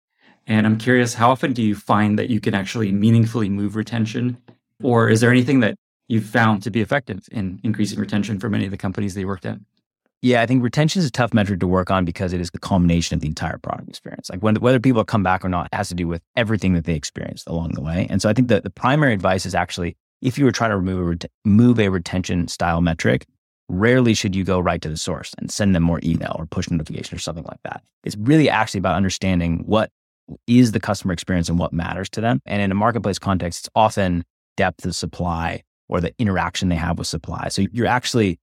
And 0.48 0.66
I'm 0.66 0.78
curious, 0.78 1.14
how 1.14 1.30
often 1.30 1.52
do 1.52 1.62
you 1.62 1.74
find 1.74 2.18
that 2.18 2.30
you 2.30 2.40
can 2.40 2.54
actually 2.54 2.90
meaningfully 2.90 3.48
move 3.48 3.76
retention? 3.76 4.38
Or 4.82 5.08
is 5.08 5.20
there 5.20 5.30
anything 5.30 5.60
that 5.60 5.76
you've 6.08 6.24
found 6.24 6.62
to 6.62 6.70
be 6.70 6.80
effective 6.80 7.28
in 7.30 7.60
increasing 7.62 8.00
retention 8.00 8.40
for 8.40 8.48
many 8.48 8.64
of 8.64 8.70
the 8.70 8.78
companies 8.78 9.14
that 9.14 9.20
you 9.20 9.26
worked 9.26 9.44
at? 9.44 9.58
Yeah, 10.22 10.42
I 10.42 10.46
think 10.46 10.64
retention 10.64 10.98
is 11.00 11.06
a 11.06 11.12
tough 11.12 11.32
metric 11.32 11.60
to 11.60 11.66
work 11.66 11.90
on 11.90 12.04
because 12.04 12.32
it 12.32 12.40
is 12.40 12.50
the 12.50 12.58
culmination 12.58 13.14
of 13.14 13.20
the 13.20 13.28
entire 13.28 13.58
product 13.58 13.88
experience. 13.88 14.30
Like 14.30 14.42
when, 14.42 14.56
whether 14.56 14.80
people 14.80 15.04
come 15.04 15.22
back 15.22 15.44
or 15.44 15.48
not 15.48 15.68
has 15.72 15.88
to 15.90 15.94
do 15.94 16.08
with 16.08 16.22
everything 16.34 16.72
that 16.72 16.86
they 16.86 16.94
experienced 16.94 17.46
along 17.46 17.74
the 17.74 17.82
way. 17.82 18.06
And 18.10 18.20
so 18.20 18.28
I 18.28 18.32
think 18.32 18.48
that 18.48 18.64
the 18.64 18.70
primary 18.70 19.12
advice 19.12 19.46
is 19.46 19.54
actually 19.54 19.96
if 20.20 20.38
you 20.38 20.44
were 20.44 20.52
trying 20.52 20.70
to 20.70 20.76
remove 20.76 21.20
a 21.22 21.28
move 21.48 21.78
a 21.78 21.88
retention 21.88 22.48
style 22.48 22.80
metric, 22.80 23.26
rarely 23.68 24.14
should 24.14 24.34
you 24.34 24.44
go 24.44 24.58
right 24.58 24.80
to 24.82 24.88
the 24.88 24.96
source 24.96 25.34
and 25.38 25.50
send 25.50 25.74
them 25.74 25.82
more 25.82 26.00
email 26.02 26.34
or 26.38 26.46
push 26.46 26.70
notification 26.70 27.14
or 27.14 27.20
something 27.20 27.44
like 27.44 27.62
that. 27.64 27.82
It's 28.02 28.16
really 28.16 28.48
actually 28.48 28.78
about 28.78 28.96
understanding 28.96 29.62
what 29.66 29.90
is 30.46 30.72
the 30.72 30.80
customer 30.80 31.12
experience 31.12 31.48
and 31.48 31.58
what 31.58 31.72
matters 31.72 32.08
to 32.10 32.20
them. 32.20 32.40
And 32.46 32.62
in 32.62 32.70
a 32.70 32.74
marketplace 32.74 33.18
context, 33.18 33.60
it's 33.60 33.68
often 33.74 34.24
depth 34.56 34.84
of 34.84 34.94
supply 34.94 35.62
or 35.88 36.00
the 36.00 36.12
interaction 36.18 36.68
they 36.68 36.76
have 36.76 36.98
with 36.98 37.06
supply. 37.06 37.48
So 37.48 37.64
you're 37.72 37.86
actually 37.86 38.38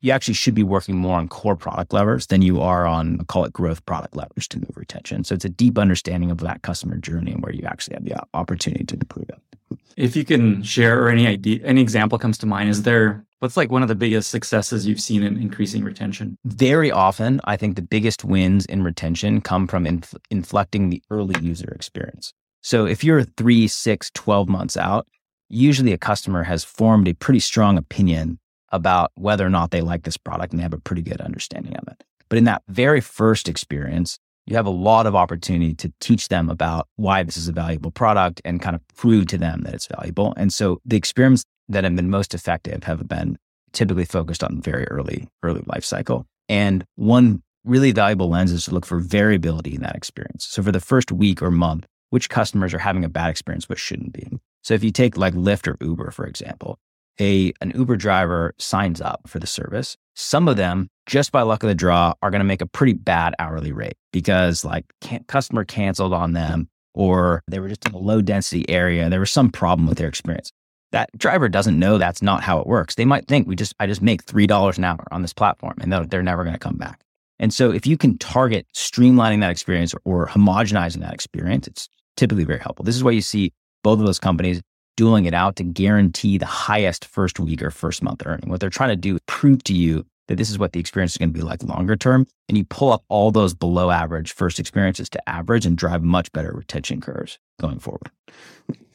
you 0.00 0.12
actually 0.12 0.34
should 0.34 0.54
be 0.54 0.62
working 0.62 0.96
more 0.96 1.18
on 1.18 1.28
core 1.28 1.56
product 1.56 1.92
levers 1.92 2.26
than 2.26 2.42
you 2.42 2.60
are 2.60 2.86
on 2.86 3.18
call 3.26 3.44
it 3.44 3.52
growth 3.52 3.84
product 3.86 4.16
levers 4.16 4.48
to 4.48 4.58
move 4.58 4.76
retention. 4.76 5.24
So 5.24 5.34
it's 5.34 5.44
a 5.44 5.48
deep 5.50 5.78
understanding 5.78 6.30
of 6.30 6.38
that 6.38 6.62
customer 6.62 6.96
journey 6.96 7.32
and 7.32 7.42
where 7.42 7.52
you 7.52 7.64
actually 7.66 7.94
have 7.94 8.04
the 8.04 8.16
opportunity 8.34 8.84
to 8.84 8.94
improve 8.94 9.28
it. 9.28 9.78
If 9.96 10.14
you 10.14 10.24
can 10.24 10.62
share 10.62 11.02
or 11.02 11.08
any 11.08 11.26
idea, 11.26 11.60
any 11.64 11.80
example 11.80 12.18
comes 12.18 12.38
to 12.38 12.46
mind, 12.46 12.68
is 12.68 12.82
there 12.82 13.24
what's 13.40 13.56
like 13.56 13.70
one 13.70 13.82
of 13.82 13.88
the 13.88 13.94
biggest 13.94 14.30
successes 14.30 14.86
you've 14.86 15.00
seen 15.00 15.22
in 15.22 15.36
increasing 15.36 15.84
retention? 15.84 16.36
Very 16.44 16.90
often, 16.90 17.40
I 17.44 17.56
think 17.56 17.76
the 17.76 17.82
biggest 17.82 18.24
wins 18.24 18.64
in 18.66 18.82
retention 18.82 19.40
come 19.40 19.66
from 19.66 19.86
inf- 19.86 20.14
inflecting 20.30 20.90
the 20.90 21.02
early 21.10 21.34
user 21.40 21.68
experience. 21.74 22.32
So 22.62 22.86
if 22.86 23.02
you're 23.04 23.24
three, 23.24 23.68
six, 23.68 24.10
12 24.14 24.48
months 24.48 24.76
out, 24.76 25.06
usually 25.48 25.92
a 25.92 25.98
customer 25.98 26.42
has 26.42 26.64
formed 26.64 27.08
a 27.08 27.14
pretty 27.14 27.40
strong 27.40 27.78
opinion 27.78 28.38
about 28.70 29.12
whether 29.14 29.46
or 29.46 29.50
not 29.50 29.70
they 29.70 29.80
like 29.80 30.02
this 30.02 30.16
product 30.16 30.52
and 30.52 30.60
they 30.60 30.62
have 30.62 30.72
a 30.72 30.80
pretty 30.80 31.02
good 31.02 31.20
understanding 31.20 31.76
of 31.76 31.88
it. 31.88 32.04
But 32.28 32.38
in 32.38 32.44
that 32.44 32.62
very 32.68 33.00
first 33.00 33.48
experience, 33.48 34.18
you 34.46 34.56
have 34.56 34.66
a 34.66 34.70
lot 34.70 35.06
of 35.06 35.14
opportunity 35.14 35.74
to 35.74 35.92
teach 36.00 36.28
them 36.28 36.48
about 36.48 36.88
why 36.96 37.22
this 37.22 37.36
is 37.36 37.48
a 37.48 37.52
valuable 37.52 37.90
product 37.90 38.40
and 38.44 38.62
kind 38.62 38.74
of 38.74 38.82
prove 38.96 39.26
to 39.28 39.38
them 39.38 39.62
that 39.62 39.74
it's 39.74 39.86
valuable. 39.86 40.34
And 40.36 40.52
so 40.52 40.80
the 40.84 40.96
experiments 40.96 41.44
that 41.68 41.84
have 41.84 41.94
been 41.94 42.10
most 42.10 42.34
effective 42.34 42.84
have 42.84 43.06
been 43.06 43.36
typically 43.72 44.06
focused 44.06 44.42
on 44.42 44.60
very 44.62 44.86
early, 44.88 45.28
early 45.42 45.62
life 45.66 45.84
cycle. 45.84 46.24
And 46.48 46.84
one 46.96 47.42
really 47.64 47.92
valuable 47.92 48.30
lens 48.30 48.50
is 48.52 48.64
to 48.64 48.74
look 48.74 48.86
for 48.86 48.98
variability 48.98 49.74
in 49.74 49.82
that 49.82 49.96
experience. 49.96 50.46
So 50.46 50.62
for 50.62 50.72
the 50.72 50.80
first 50.80 51.12
week 51.12 51.42
or 51.42 51.50
month, 51.50 51.86
which 52.10 52.30
customers 52.30 52.72
are 52.72 52.78
having 52.78 53.04
a 53.04 53.08
bad 53.10 53.28
experience, 53.28 53.68
which 53.68 53.78
shouldn't 53.78 54.14
be. 54.14 54.26
So 54.62 54.72
if 54.72 54.82
you 54.82 54.90
take 54.90 55.18
like 55.18 55.34
Lyft 55.34 55.68
or 55.68 55.76
Uber, 55.84 56.10
for 56.10 56.24
example, 56.24 56.78
a 57.20 57.52
an 57.60 57.72
Uber 57.74 57.96
driver 57.96 58.54
signs 58.58 59.00
up 59.00 59.22
for 59.26 59.38
the 59.38 59.46
service, 59.46 59.96
some 60.14 60.48
of 60.48 60.56
them, 60.56 60.88
just 61.06 61.32
by 61.32 61.42
luck 61.42 61.62
of 61.62 61.68
the 61.68 61.74
draw, 61.74 62.14
are 62.22 62.30
going 62.30 62.40
to 62.40 62.44
make 62.44 62.62
a 62.62 62.66
pretty 62.66 62.92
bad 62.92 63.34
hourly 63.38 63.72
rate 63.72 63.96
because 64.12 64.64
like 64.64 64.84
customer 65.26 65.64
canceled 65.64 66.12
on 66.12 66.32
them 66.32 66.68
or 66.94 67.42
they 67.48 67.60
were 67.60 67.68
just 67.68 67.86
in 67.86 67.94
a 67.94 67.98
low 67.98 68.20
density 68.20 68.68
area 68.68 69.08
there 69.08 69.20
was 69.20 69.30
some 69.30 69.50
problem 69.50 69.88
with 69.88 69.98
their 69.98 70.08
experience. 70.08 70.50
That 70.90 71.10
driver 71.16 71.48
doesn't 71.48 71.78
know 71.78 71.98
that's 71.98 72.22
not 72.22 72.42
how 72.42 72.60
it 72.60 72.66
works. 72.66 72.94
They 72.94 73.04
might 73.04 73.28
think 73.28 73.46
we 73.46 73.56
just 73.56 73.74
I 73.78 73.86
just 73.86 74.02
make 74.02 74.24
three 74.24 74.46
dollars 74.46 74.78
an 74.78 74.84
hour 74.84 75.04
on 75.10 75.22
this 75.22 75.32
platform 75.32 75.74
and 75.80 75.92
they're, 75.92 76.06
they're 76.06 76.22
never 76.22 76.44
going 76.44 76.54
to 76.54 76.58
come 76.58 76.76
back. 76.76 77.02
And 77.38 77.54
so 77.54 77.70
if 77.70 77.86
you 77.86 77.96
can 77.96 78.18
target 78.18 78.66
streamlining 78.74 79.40
that 79.40 79.50
experience 79.50 79.94
or, 79.94 80.00
or 80.04 80.26
homogenizing 80.26 81.00
that 81.00 81.14
experience, 81.14 81.68
it's 81.68 81.88
typically 82.16 82.44
very 82.44 82.58
helpful. 82.58 82.84
This 82.84 82.96
is 82.96 83.04
why 83.04 83.12
you 83.12 83.20
see 83.20 83.52
both 83.84 84.00
of 84.00 84.06
those 84.06 84.18
companies 84.18 84.60
dueling 84.98 85.26
it 85.26 85.32
out 85.32 85.54
to 85.54 85.62
guarantee 85.62 86.38
the 86.38 86.44
highest 86.44 87.04
first 87.04 87.38
week 87.38 87.62
or 87.62 87.70
first 87.70 88.02
month 88.02 88.20
earning. 88.26 88.50
What 88.50 88.58
they're 88.58 88.68
trying 88.68 88.88
to 88.88 88.96
do 88.96 89.14
is 89.14 89.20
prove 89.26 89.62
to 89.64 89.72
you 89.72 90.04
that 90.26 90.34
this 90.34 90.50
is 90.50 90.58
what 90.58 90.72
the 90.72 90.80
experience 90.80 91.12
is 91.12 91.18
going 91.18 91.32
to 91.32 91.38
be 91.38 91.44
like 91.44 91.62
longer 91.62 91.94
term. 91.94 92.26
And 92.48 92.58
you 92.58 92.64
pull 92.64 92.92
up 92.92 93.04
all 93.08 93.30
those 93.30 93.54
below 93.54 93.92
average 93.92 94.32
first 94.32 94.58
experiences 94.58 95.08
to 95.10 95.28
average 95.28 95.64
and 95.64 95.78
drive 95.78 96.02
much 96.02 96.32
better 96.32 96.52
retention 96.52 97.00
curves 97.00 97.38
going 97.60 97.78
forward. 97.78 98.10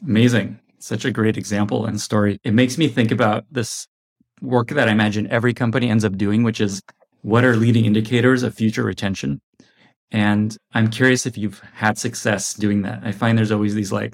Amazing. 0.06 0.60
Such 0.78 1.06
a 1.06 1.10
great 1.10 1.38
example 1.38 1.86
and 1.86 1.98
story. 1.98 2.38
It 2.44 2.52
makes 2.52 2.76
me 2.76 2.86
think 2.86 3.10
about 3.10 3.46
this 3.50 3.88
work 4.42 4.68
that 4.68 4.90
I 4.90 4.92
imagine 4.92 5.26
every 5.30 5.54
company 5.54 5.88
ends 5.88 6.04
up 6.04 6.18
doing, 6.18 6.42
which 6.42 6.60
is 6.60 6.82
what 7.22 7.44
are 7.44 7.56
leading 7.56 7.86
indicators 7.86 8.42
of 8.42 8.54
future 8.54 8.84
retention? 8.84 9.40
And 10.10 10.54
I'm 10.74 10.90
curious 10.90 11.24
if 11.24 11.38
you've 11.38 11.60
had 11.72 11.96
success 11.96 12.52
doing 12.52 12.82
that. 12.82 13.00
I 13.02 13.12
find 13.12 13.38
there's 13.38 13.50
always 13.50 13.74
these 13.74 13.90
like 13.90 14.12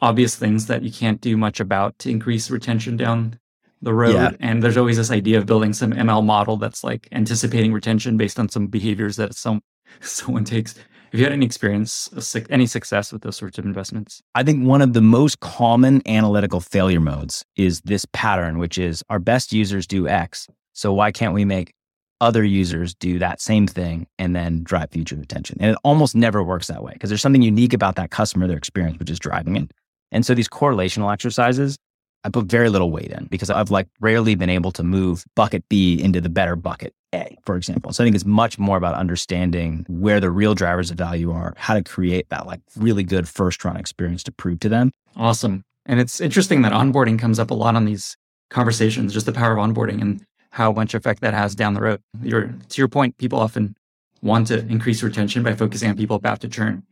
obvious 0.00 0.36
things 0.36 0.66
that 0.66 0.82
you 0.82 0.90
can't 0.90 1.20
do 1.20 1.36
much 1.36 1.60
about 1.60 1.98
to 2.00 2.10
increase 2.10 2.50
retention 2.50 2.96
down 2.96 3.38
the 3.82 3.94
road. 3.94 4.14
Yeah. 4.14 4.30
And 4.40 4.62
there's 4.62 4.76
always 4.76 4.96
this 4.96 5.10
idea 5.10 5.38
of 5.38 5.46
building 5.46 5.72
some 5.72 5.92
ML 5.92 6.24
model 6.24 6.56
that's 6.56 6.82
like 6.82 7.08
anticipating 7.12 7.72
retention 7.72 8.16
based 8.16 8.38
on 8.38 8.48
some 8.48 8.66
behaviors 8.66 9.16
that 9.16 9.34
some 9.34 9.62
someone 10.00 10.44
takes. 10.44 10.76
Have 10.76 11.20
you 11.20 11.24
had 11.26 11.32
any 11.32 11.46
experience, 11.46 12.10
any 12.50 12.66
success 12.66 13.12
with 13.12 13.22
those 13.22 13.36
sorts 13.36 13.56
of 13.56 13.64
investments? 13.64 14.20
I 14.34 14.42
think 14.42 14.66
one 14.66 14.82
of 14.82 14.94
the 14.94 15.00
most 15.00 15.38
common 15.38 16.02
analytical 16.08 16.58
failure 16.58 16.98
modes 16.98 17.44
is 17.54 17.82
this 17.82 18.04
pattern, 18.12 18.58
which 18.58 18.78
is 18.78 19.04
our 19.08 19.20
best 19.20 19.52
users 19.52 19.86
do 19.86 20.08
X. 20.08 20.48
So 20.72 20.92
why 20.92 21.12
can't 21.12 21.32
we 21.32 21.44
make 21.44 21.72
other 22.20 22.44
users 22.44 22.94
do 22.94 23.18
that 23.18 23.40
same 23.40 23.66
thing 23.66 24.06
and 24.18 24.34
then 24.34 24.62
drive 24.62 24.90
future 24.90 25.16
retention. 25.16 25.56
And 25.60 25.72
it 25.72 25.78
almost 25.84 26.14
never 26.14 26.42
works 26.42 26.68
that 26.68 26.82
way 26.82 26.92
because 26.92 27.10
there's 27.10 27.22
something 27.22 27.42
unique 27.42 27.72
about 27.72 27.96
that 27.96 28.10
customer, 28.10 28.46
their 28.46 28.56
experience, 28.56 28.98
which 28.98 29.10
is 29.10 29.18
driving 29.18 29.56
it. 29.56 29.70
And 30.12 30.24
so 30.24 30.34
these 30.34 30.48
correlational 30.48 31.12
exercises, 31.12 31.76
I 32.22 32.30
put 32.30 32.46
very 32.46 32.70
little 32.70 32.90
weight 32.90 33.10
in 33.10 33.26
because 33.26 33.50
I've 33.50 33.70
like 33.70 33.88
rarely 34.00 34.34
been 34.34 34.48
able 34.48 34.72
to 34.72 34.82
move 34.82 35.24
bucket 35.34 35.68
B 35.68 36.00
into 36.00 36.20
the 36.20 36.30
better 36.30 36.56
bucket 36.56 36.94
A, 37.12 37.36
for 37.44 37.56
example. 37.56 37.92
So 37.92 38.02
I 38.02 38.06
think 38.06 38.14
it's 38.14 38.24
much 38.24 38.58
more 38.58 38.76
about 38.76 38.94
understanding 38.94 39.84
where 39.88 40.20
the 40.20 40.30
real 40.30 40.54
drivers 40.54 40.90
of 40.90 40.96
value 40.96 41.32
are, 41.32 41.52
how 41.56 41.74
to 41.74 41.82
create 41.82 42.28
that 42.30 42.46
like 42.46 42.60
really 42.76 43.02
good 43.02 43.28
first 43.28 43.64
run 43.64 43.76
experience 43.76 44.22
to 44.24 44.32
prove 44.32 44.60
to 44.60 44.68
them. 44.68 44.92
Awesome. 45.16 45.64
And 45.84 46.00
it's 46.00 46.20
interesting 46.20 46.62
that 46.62 46.72
onboarding 46.72 47.18
comes 47.18 47.38
up 47.38 47.50
a 47.50 47.54
lot 47.54 47.76
on 47.76 47.84
these 47.84 48.16
conversations, 48.48 49.12
just 49.12 49.26
the 49.26 49.32
power 49.32 49.58
of 49.58 49.58
onboarding. 49.58 50.00
And 50.00 50.24
how 50.54 50.70
much 50.70 50.94
effect 50.94 51.20
that 51.20 51.34
has 51.34 51.56
down 51.56 51.74
the 51.74 51.80
road. 51.80 52.00
Your, 52.22 52.54
to 52.68 52.80
your 52.80 52.86
point, 52.86 53.18
people 53.18 53.40
often 53.40 53.76
want 54.22 54.46
to 54.46 54.60
increase 54.66 55.02
retention 55.02 55.42
by 55.42 55.52
focusing 55.52 55.90
on 55.90 55.96
people 55.96 56.14
about 56.14 56.40
to 56.42 56.48
churn. 56.48 56.84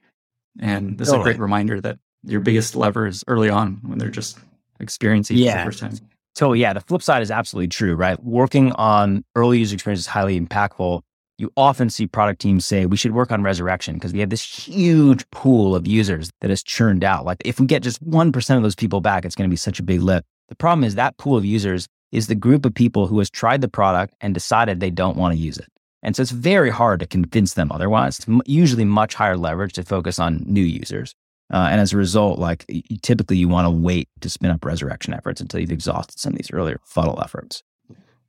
And 0.58 0.98
this 0.98 1.08
totally. 1.08 1.20
is 1.20 1.26
a 1.26 1.28
great 1.30 1.40
reminder 1.40 1.80
that 1.80 2.00
your 2.24 2.40
biggest 2.40 2.74
lever 2.74 3.06
is 3.06 3.22
early 3.28 3.48
on 3.48 3.78
when 3.84 3.98
they're 3.98 4.08
just 4.08 4.40
experiencing 4.80 5.36
yeah. 5.36 5.52
for 5.52 5.58
the 5.58 5.64
first 5.66 5.78
time. 5.78 6.08
So 6.34 6.54
yeah, 6.54 6.72
the 6.72 6.80
flip 6.80 7.02
side 7.02 7.22
is 7.22 7.30
absolutely 7.30 7.68
true, 7.68 7.94
right? 7.94 8.20
Working 8.24 8.72
on 8.72 9.24
early 9.36 9.60
user 9.60 9.74
experience 9.74 10.00
is 10.00 10.06
highly 10.08 10.40
impactful. 10.40 11.02
you 11.38 11.52
often 11.56 11.88
see 11.88 12.08
product 12.08 12.40
teams 12.40 12.66
say 12.66 12.86
we 12.86 12.96
should 12.96 13.12
work 13.12 13.30
on 13.30 13.44
resurrection 13.44 13.94
because 13.94 14.12
we 14.12 14.18
have 14.18 14.30
this 14.30 14.42
huge 14.42 15.24
pool 15.30 15.76
of 15.76 15.86
users 15.86 16.32
that 16.40 16.50
has 16.50 16.64
churned 16.64 17.04
out. 17.04 17.24
Like 17.24 17.40
if 17.44 17.60
we 17.60 17.66
get 17.66 17.84
just 17.84 18.04
1% 18.04 18.56
of 18.56 18.62
those 18.64 18.74
people 18.74 19.00
back, 19.00 19.24
it's 19.24 19.36
going 19.36 19.48
to 19.48 19.52
be 19.52 19.56
such 19.56 19.78
a 19.78 19.84
big 19.84 20.02
lift. 20.02 20.26
The 20.48 20.56
problem 20.56 20.82
is 20.82 20.96
that 20.96 21.16
pool 21.16 21.36
of 21.36 21.44
users 21.44 21.86
is 22.12 22.26
the 22.26 22.34
group 22.34 22.64
of 22.64 22.74
people 22.74 23.06
who 23.06 23.18
has 23.18 23.30
tried 23.30 23.62
the 23.62 23.68
product 23.68 24.14
and 24.20 24.34
decided 24.34 24.78
they 24.78 24.90
don't 24.90 25.16
want 25.16 25.34
to 25.34 25.40
use 25.40 25.58
it. 25.58 25.68
And 26.02 26.14
so 26.14 26.22
it's 26.22 26.30
very 26.30 26.70
hard 26.70 27.00
to 27.00 27.06
convince 27.06 27.54
them 27.54 27.72
otherwise. 27.72 28.18
It's 28.18 28.28
usually 28.46 28.84
much 28.84 29.14
higher 29.14 29.36
leverage 29.36 29.72
to 29.74 29.82
focus 29.82 30.18
on 30.18 30.44
new 30.46 30.62
users. 30.62 31.14
Uh, 31.52 31.68
and 31.70 31.80
as 31.80 31.92
a 31.92 31.96
result, 31.96 32.38
like 32.38 32.66
typically 33.02 33.36
you 33.36 33.48
want 33.48 33.66
to 33.66 33.70
wait 33.70 34.08
to 34.20 34.30
spin 34.30 34.50
up 34.50 34.64
resurrection 34.64 35.12
efforts 35.12 35.40
until 35.40 35.60
you've 35.60 35.72
exhausted 35.72 36.18
some 36.18 36.32
of 36.32 36.38
these 36.38 36.50
earlier 36.52 36.80
funnel 36.84 37.20
efforts. 37.22 37.62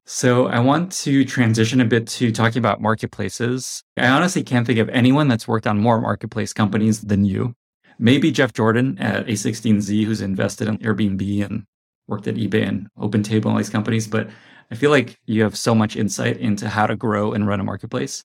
So 0.06 0.48
I 0.48 0.60
want 0.60 0.92
to 1.04 1.24
transition 1.24 1.80
a 1.80 1.86
bit 1.86 2.08
to 2.08 2.32
talking 2.32 2.60
about 2.60 2.82
marketplaces. 2.82 3.84
I 3.96 4.08
honestly 4.08 4.44
can't 4.44 4.68
think 4.68 4.80
of 4.80 4.90
anyone 4.90 5.30
that's 5.30 5.48
worked 5.48 5.66
on 5.66 5.80
more 5.80 6.02
marketplace 6.02 6.52
companies 6.52 7.02
than 7.02 7.24
you. 7.24 7.56
Maybe 7.98 8.32
Jeff 8.32 8.52
Jordan 8.52 8.98
at 9.00 9.26
A16Z, 9.28 10.04
who's 10.04 10.20
invested 10.20 10.68
in 10.68 10.80
Airbnb 10.80 11.46
and 11.46 11.64
worked 12.08 12.28
at 12.28 12.36
eBay 12.36 12.68
and 12.68 12.88
OpenTable 12.98 13.36
and 13.36 13.46
all 13.46 13.58
these 13.58 13.70
companies. 13.70 14.08
But 14.08 14.30
I 14.72 14.76
feel 14.76 14.92
like 14.92 15.20
you 15.26 15.44
have 15.44 15.58
so 15.58 15.74
much 15.76 15.96
insight 15.96 16.38
into 16.38 16.70
how 16.70 16.88
to 16.88 16.96
grow 16.96 17.34
and 17.34 17.48
run 17.48 17.60
a 17.60 17.64
marketplace. 17.64 18.24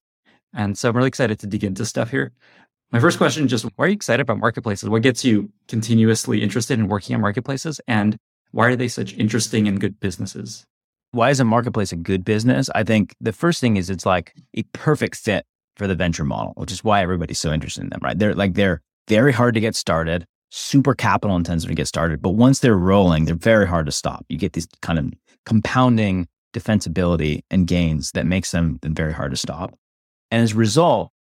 And 0.55 0.77
so 0.79 0.89
I'm 0.89 0.97
really 0.97 1.09
excited 1.09 1.39
to 1.41 1.47
dig 1.47 1.65
into 1.65 1.85
stuff 1.85 2.11
here. 2.11 2.33
My 2.91 3.01
first 3.01 3.19
question 3.19 3.49
just 3.49 3.65
why 3.77 3.85
are 3.85 3.89
you 3.89 3.95
excited 3.95 4.23
about 4.23 4.39
marketplaces? 4.39 4.89
What 4.89 5.03
gets 5.03 5.25
you 5.25 5.53
continuously 5.69 6.43
interested 6.43 6.79
in 6.79 6.89
working 6.89 7.15
on 7.15 7.21
marketplaces? 7.21 7.81
And 7.87 8.17
why 8.51 8.69
are 8.69 8.77
they 8.77 8.89
such 8.89 9.13
interesting 9.15 9.69
and 9.69 9.79
good 9.79 10.01
businesses? 10.01 10.65
why 11.13 11.31
is 11.31 11.41
a 11.41 11.45
marketplace 11.45 11.93
a 11.93 11.97
good 11.97 12.25
business? 12.25 12.69
I 12.75 12.85
think 12.85 13.15
the 13.21 13.33
first 13.33 13.61
thing 13.61 13.77
is 13.77 13.91
it's 13.91 14.07
like 14.07 14.35
a 14.55 14.63
perfect 14.75 15.17
fit 15.17 15.47
for 15.77 15.87
the 15.87 15.95
venture 15.95 16.25
model, 16.25 16.53
which 16.57 16.73
is 16.73 16.85
why 16.85 17.03
everybody's 17.03 17.39
so 17.39 17.53
interested 17.53 17.85
in 17.85 17.91
them, 17.91 18.01
right? 18.03 18.19
They're 18.19 18.35
like 18.35 18.55
they're 18.55 18.83
very 19.07 19.33
hard 19.33 19.55
to 19.55 19.61
get 19.61 19.75
started, 19.75 20.27
super 20.51 20.95
capital 20.95 21.37
intensive 21.37 21.69
to 21.69 21.75
get 21.75 21.87
started, 21.87 22.23
but 22.23 22.31
once 22.31 22.61
they're 22.61 22.77
rolling, 22.77 23.25
they're 23.25 23.35
very 23.35 23.67
hard 23.67 23.87
to 23.87 23.93
stop. 23.93 24.25
You 24.29 24.39
get 24.39 24.55
these 24.55 24.67
kind 24.83 24.99
of 24.99 25.13
compounding 25.45 26.27
defensibility 26.55 27.43
and 27.51 27.67
gains 27.67 28.13
that 28.13 28.27
makes 28.27 28.51
them 28.51 28.79
very 28.83 29.13
hard 29.13 29.31
to 29.31 29.37
stop. 29.37 29.75
And 30.31 30.43
as 30.43 30.53
a 30.53 30.57
result, 30.57 31.11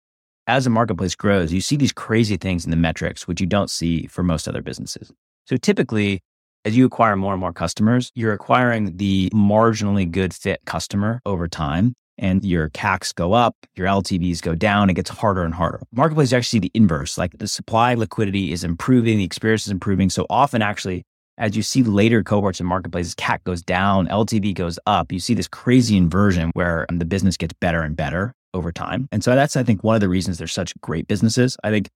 as 0.46 0.66
a 0.66 0.70
marketplace 0.70 1.14
grows, 1.14 1.52
you 1.52 1.60
see 1.60 1.76
these 1.76 1.92
crazy 1.92 2.36
things 2.36 2.64
in 2.64 2.70
the 2.70 2.76
metrics, 2.76 3.28
which 3.28 3.40
you 3.40 3.46
don't 3.46 3.70
see 3.70 4.06
for 4.06 4.22
most 4.22 4.48
other 4.48 4.62
businesses. 4.62 5.12
So 5.46 5.56
typically, 5.56 6.22
as 6.64 6.76
you 6.76 6.86
acquire 6.86 7.16
more 7.16 7.34
and 7.34 7.40
more 7.40 7.52
customers, 7.52 8.10
you're 8.14 8.32
acquiring 8.32 8.96
the 8.96 9.30
marginally 9.34 10.10
good 10.10 10.34
fit 10.34 10.60
customer 10.64 11.20
over 11.24 11.48
time. 11.48 11.94
And 12.18 12.44
your 12.44 12.70
CACs 12.70 13.14
go 13.14 13.32
up, 13.32 13.54
your 13.76 13.86
LTVs 13.86 14.42
go 14.42 14.54
down, 14.54 14.90
it 14.90 14.94
gets 14.94 15.10
harder 15.10 15.42
and 15.44 15.54
harder. 15.54 15.80
Marketplace 15.92 16.28
is 16.28 16.32
actually 16.32 16.60
the 16.60 16.70
inverse. 16.74 17.16
Like 17.16 17.38
the 17.38 17.46
supply 17.46 17.94
liquidity 17.94 18.52
is 18.52 18.64
improving, 18.64 19.18
the 19.18 19.24
experience 19.24 19.66
is 19.66 19.72
improving. 19.72 20.10
So 20.10 20.26
often, 20.28 20.60
actually, 20.60 21.04
as 21.38 21.56
you 21.56 21.62
see 21.62 21.84
later 21.84 22.24
cohorts 22.24 22.60
in 22.60 22.66
marketplaces, 22.66 23.14
CAC 23.14 23.44
goes 23.44 23.62
down, 23.62 24.08
LTV 24.08 24.54
goes 24.54 24.78
up. 24.86 25.12
You 25.12 25.20
see 25.20 25.34
this 25.34 25.48
crazy 25.48 25.96
inversion 25.96 26.50
where 26.54 26.86
the 26.90 27.04
business 27.04 27.36
gets 27.36 27.54
better 27.60 27.82
and 27.82 27.96
better 27.96 28.34
over 28.54 28.72
time. 28.72 29.08
And 29.12 29.22
so 29.22 29.34
that's, 29.34 29.56
I 29.56 29.62
think, 29.62 29.84
one 29.84 29.94
of 29.94 30.00
the 30.00 30.08
reasons 30.08 30.38
they're 30.38 30.48
such 30.48 30.78
great 30.80 31.06
businesses. 31.06 31.56
I 31.62 31.70
think 31.70 31.88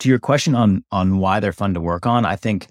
to 0.00 0.08
your 0.08 0.18
question 0.18 0.54
on 0.54 0.84
on 0.90 1.18
why 1.18 1.40
they're 1.40 1.52
fun 1.52 1.74
to 1.74 1.80
work 1.80 2.06
on, 2.06 2.24
I 2.24 2.36
think 2.36 2.66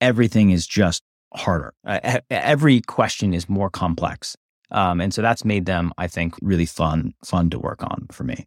everything 0.00 0.50
is 0.50 0.66
just 0.66 1.02
harder. 1.34 1.74
Uh, 1.86 2.20
every 2.30 2.80
question 2.80 3.34
is 3.34 3.48
more 3.48 3.70
complex. 3.70 4.36
Um, 4.70 5.00
and 5.00 5.12
so 5.12 5.22
that's 5.22 5.44
made 5.44 5.66
them, 5.66 5.92
I 5.98 6.08
think, 6.08 6.34
really 6.42 6.66
fun, 6.66 7.14
fun 7.24 7.50
to 7.50 7.58
work 7.58 7.82
on 7.82 8.06
for 8.10 8.24
me. 8.24 8.46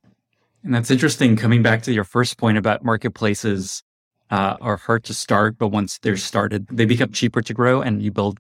And 0.64 0.74
that's 0.74 0.92
interesting. 0.92 1.36
Coming 1.36 1.62
back 1.62 1.84
to 1.84 1.94
your 1.94 2.04
first 2.04 2.38
point 2.38 2.58
about 2.58 2.84
marketplaces 2.84 3.84
uh, 4.30 4.58
are 4.60 4.78
hard 4.78 5.04
to 5.06 5.14
start, 5.14 5.58
but 5.58 5.70
once 5.70 6.00
they're 6.00 6.18
started, 6.18 6.68
they 6.68 6.86
become 6.86 7.12
cheaper 7.12 7.42
to 7.42 7.54
grow, 7.54 7.82
and 7.82 8.02
you 8.02 8.12
build 8.12 8.40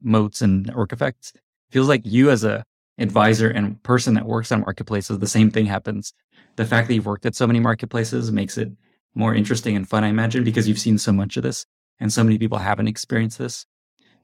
moats 0.00 0.40
and 0.40 0.66
network 0.66 0.92
effects. 0.92 1.32
Feels 1.70 1.88
like 1.88 2.02
you, 2.04 2.30
as 2.30 2.44
a 2.44 2.64
advisor 2.98 3.50
and 3.50 3.82
person 3.82 4.14
that 4.14 4.24
works 4.24 4.50
on 4.50 4.60
marketplaces, 4.60 5.18
the 5.18 5.26
same 5.26 5.50
thing 5.50 5.66
happens. 5.66 6.14
The 6.56 6.64
fact 6.64 6.88
that 6.88 6.94
you've 6.94 7.06
worked 7.06 7.26
at 7.26 7.34
so 7.34 7.46
many 7.46 7.60
marketplaces 7.60 8.32
makes 8.32 8.56
it 8.56 8.70
more 9.14 9.34
interesting 9.34 9.76
and 9.76 9.88
fun, 9.88 10.04
I 10.04 10.08
imagine, 10.08 10.44
because 10.44 10.68
you've 10.68 10.78
seen 10.78 10.98
so 10.98 11.12
much 11.12 11.36
of 11.36 11.42
this 11.42 11.66
and 12.00 12.12
so 12.12 12.24
many 12.24 12.38
people 12.38 12.58
haven't 12.58 12.88
experienced 12.88 13.38
this. 13.38 13.66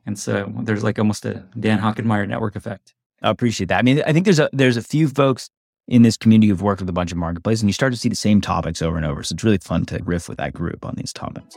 And 0.05 0.19
so 0.19 0.53
there's 0.63 0.83
like 0.83 0.99
almost 0.99 1.25
a 1.25 1.45
Dan 1.59 1.79
Hockenmaier 1.79 2.29
network 2.29 2.57
effect. 2.57 2.95
I 3.23 3.31
appreciate 3.31 3.69
that. 3.69 3.79
I 3.79 3.83
mean, 3.83 4.03
I 4.05 4.13
think 4.13 4.25
there's 4.25 4.41
a 4.41 4.51
there's 4.53 4.77
a 4.77 4.83
few 4.83 5.09
folks 5.09 5.49
in 5.89 6.03
this 6.03 6.17
community 6.17 6.49
who've 6.49 6.63
worked 6.63 6.81
with 6.81 6.89
a 6.89 6.93
bunch 6.93 7.13
of 7.13 7.19
marketplaces, 7.19 7.63
and 7.63 7.69
you 7.69 7.73
start 7.73 7.93
to 7.93 7.99
see 7.99 8.09
the 8.09 8.17
same 8.17 8.41
topics 8.41 8.83
over 8.83 8.97
and 8.97 9.07
over. 9.07 9.23
So 9.23 9.35
it's 9.35 9.45
really 9.45 9.59
fun 9.59 9.85
to 9.87 10.01
riff 10.05 10.29
with 10.29 10.39
that 10.39 10.55
group 10.55 10.85
on 10.85 10.95
these 10.97 11.13
topics. 11.13 11.57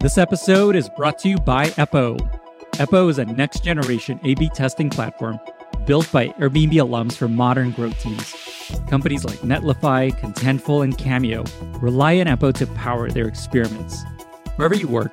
This 0.00 0.18
episode 0.18 0.76
is 0.76 0.88
brought 0.96 1.18
to 1.20 1.28
you 1.28 1.38
by 1.38 1.66
Eppo. 1.66 2.18
Eppo 2.72 3.10
is 3.10 3.18
a 3.18 3.24
next 3.24 3.64
generation 3.64 4.20
A 4.22 4.34
B 4.34 4.50
testing 4.54 4.90
platform 4.90 5.38
built 5.86 6.10
by 6.12 6.28
Airbnb 6.28 6.72
alums 6.72 7.14
for 7.14 7.28
modern 7.28 7.70
growth 7.72 7.98
teams. 8.00 8.34
Companies 8.88 9.24
like 9.24 9.38
Netlify, 9.38 10.10
Contentful, 10.20 10.84
and 10.84 10.96
Cameo 10.96 11.44
rely 11.80 12.20
on 12.20 12.26
Eppo 12.26 12.52
to 12.54 12.66
power 12.68 13.10
their 13.10 13.26
experiments. 13.26 14.02
Wherever 14.56 14.74
you 14.74 14.88
work, 14.88 15.12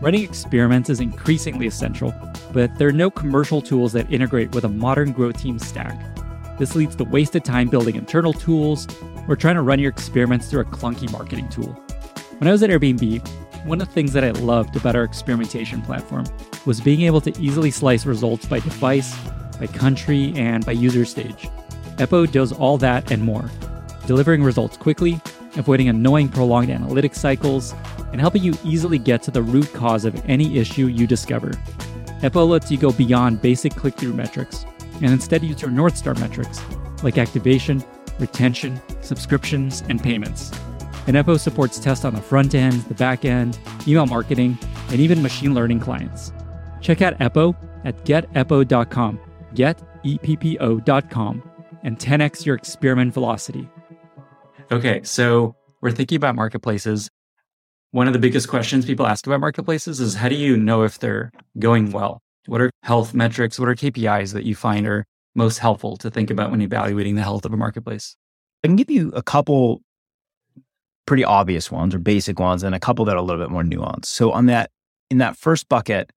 running 0.00 0.22
experiments 0.22 0.90
is 0.90 1.00
increasingly 1.00 1.66
essential, 1.66 2.14
but 2.52 2.76
there 2.76 2.88
are 2.88 2.92
no 2.92 3.10
commercial 3.10 3.62
tools 3.62 3.92
that 3.92 4.12
integrate 4.12 4.54
with 4.54 4.64
a 4.64 4.68
modern 4.68 5.12
growth 5.12 5.40
team 5.40 5.58
stack. 5.58 5.98
This 6.58 6.74
leads 6.74 6.94
to 6.96 7.04
wasted 7.04 7.44
time 7.44 7.68
building 7.68 7.96
internal 7.96 8.32
tools 8.32 8.86
or 9.28 9.36
trying 9.36 9.56
to 9.56 9.62
run 9.62 9.78
your 9.78 9.90
experiments 9.90 10.48
through 10.48 10.60
a 10.60 10.64
clunky 10.64 11.10
marketing 11.10 11.48
tool. 11.48 11.72
When 12.38 12.48
I 12.48 12.52
was 12.52 12.62
at 12.62 12.70
Airbnb, 12.70 13.26
one 13.64 13.80
of 13.80 13.88
the 13.88 13.94
things 13.94 14.12
that 14.12 14.24
I 14.24 14.30
loved 14.30 14.76
about 14.76 14.94
our 14.94 15.04
experimentation 15.04 15.80
platform 15.82 16.26
was 16.66 16.80
being 16.80 17.02
able 17.02 17.20
to 17.22 17.32
easily 17.40 17.70
slice 17.70 18.04
results 18.04 18.46
by 18.46 18.60
device, 18.60 19.16
by 19.58 19.66
country, 19.66 20.34
and 20.36 20.64
by 20.66 20.72
user 20.72 21.04
stage. 21.04 21.48
Eppo 21.96 22.30
does 22.30 22.52
all 22.52 22.76
that 22.78 23.10
and 23.10 23.22
more, 23.22 23.50
delivering 24.06 24.42
results 24.42 24.76
quickly, 24.76 25.20
avoiding 25.56 25.88
annoying 25.88 26.28
prolonged 26.28 26.70
analytic 26.70 27.14
cycles, 27.14 27.74
and 28.12 28.20
helping 28.20 28.42
you 28.42 28.54
easily 28.64 28.98
get 28.98 29.22
to 29.22 29.30
the 29.30 29.42
root 29.42 29.72
cause 29.72 30.04
of 30.04 30.22
any 30.28 30.58
issue 30.58 30.86
you 30.86 31.06
discover. 31.06 31.50
Eppo 32.20 32.48
lets 32.48 32.70
you 32.70 32.78
go 32.78 32.92
beyond 32.92 33.42
basic 33.42 33.74
click 33.74 33.94
through 33.94 34.12
metrics 34.12 34.64
and 35.02 35.12
instead 35.12 35.42
use 35.42 35.60
your 35.60 35.70
North 35.70 35.96
Star 35.96 36.14
metrics 36.14 36.60
like 37.02 37.18
activation, 37.18 37.84
retention, 38.18 38.80
subscriptions, 39.02 39.82
and 39.88 40.02
payments. 40.02 40.50
And 41.06 41.16
Eppo 41.16 41.38
supports 41.38 41.78
tests 41.78 42.04
on 42.04 42.14
the 42.14 42.20
front 42.20 42.54
end, 42.54 42.82
the 42.84 42.94
back 42.94 43.24
end, 43.24 43.58
email 43.86 44.06
marketing, 44.06 44.58
and 44.88 45.00
even 45.00 45.22
machine 45.22 45.54
learning 45.54 45.80
clients. 45.80 46.32
Check 46.80 47.02
out 47.02 47.18
Eppo 47.18 47.54
at 47.84 48.04
geteppo.com, 48.04 49.20
get-e-p-p-o.com, 49.54 51.50
and 51.82 51.98
10x 51.98 52.46
your 52.46 52.56
experiment 52.56 53.12
velocity. 53.12 53.68
Okay, 54.70 55.02
so 55.02 55.54
we're 55.80 55.92
thinking 55.92 56.16
about 56.16 56.34
marketplaces 56.34 57.10
one 57.94 58.08
of 58.08 58.12
the 58.12 58.18
biggest 58.18 58.48
questions 58.48 58.84
people 58.84 59.06
ask 59.06 59.24
about 59.24 59.38
marketplaces 59.38 60.00
is 60.00 60.16
how 60.16 60.28
do 60.28 60.34
you 60.34 60.56
know 60.56 60.82
if 60.82 60.98
they're 60.98 61.30
going 61.60 61.92
well? 61.92 62.20
What 62.46 62.60
are 62.60 62.68
health 62.82 63.14
metrics? 63.14 63.56
What 63.56 63.68
are 63.68 63.76
KPIs 63.76 64.32
that 64.32 64.42
you 64.42 64.56
find 64.56 64.84
are 64.88 65.04
most 65.36 65.58
helpful 65.58 65.96
to 65.98 66.10
think 66.10 66.28
about 66.28 66.50
when 66.50 66.60
evaluating 66.60 67.14
the 67.14 67.22
health 67.22 67.44
of 67.44 67.52
a 67.52 67.56
marketplace? 67.56 68.16
I 68.64 68.66
can 68.66 68.74
give 68.74 68.90
you 68.90 69.10
a 69.14 69.22
couple 69.22 69.80
pretty 71.06 71.22
obvious 71.22 71.70
ones 71.70 71.94
or 71.94 72.00
basic 72.00 72.40
ones 72.40 72.64
and 72.64 72.74
a 72.74 72.80
couple 72.80 73.04
that 73.04 73.14
are 73.14 73.18
a 73.18 73.22
little 73.22 73.40
bit 73.40 73.52
more 73.52 73.62
nuanced. 73.62 74.06
So 74.06 74.32
on 74.32 74.46
that 74.46 74.72
in 75.08 75.18
that 75.18 75.36
first 75.36 75.68
bucket, 75.68 76.10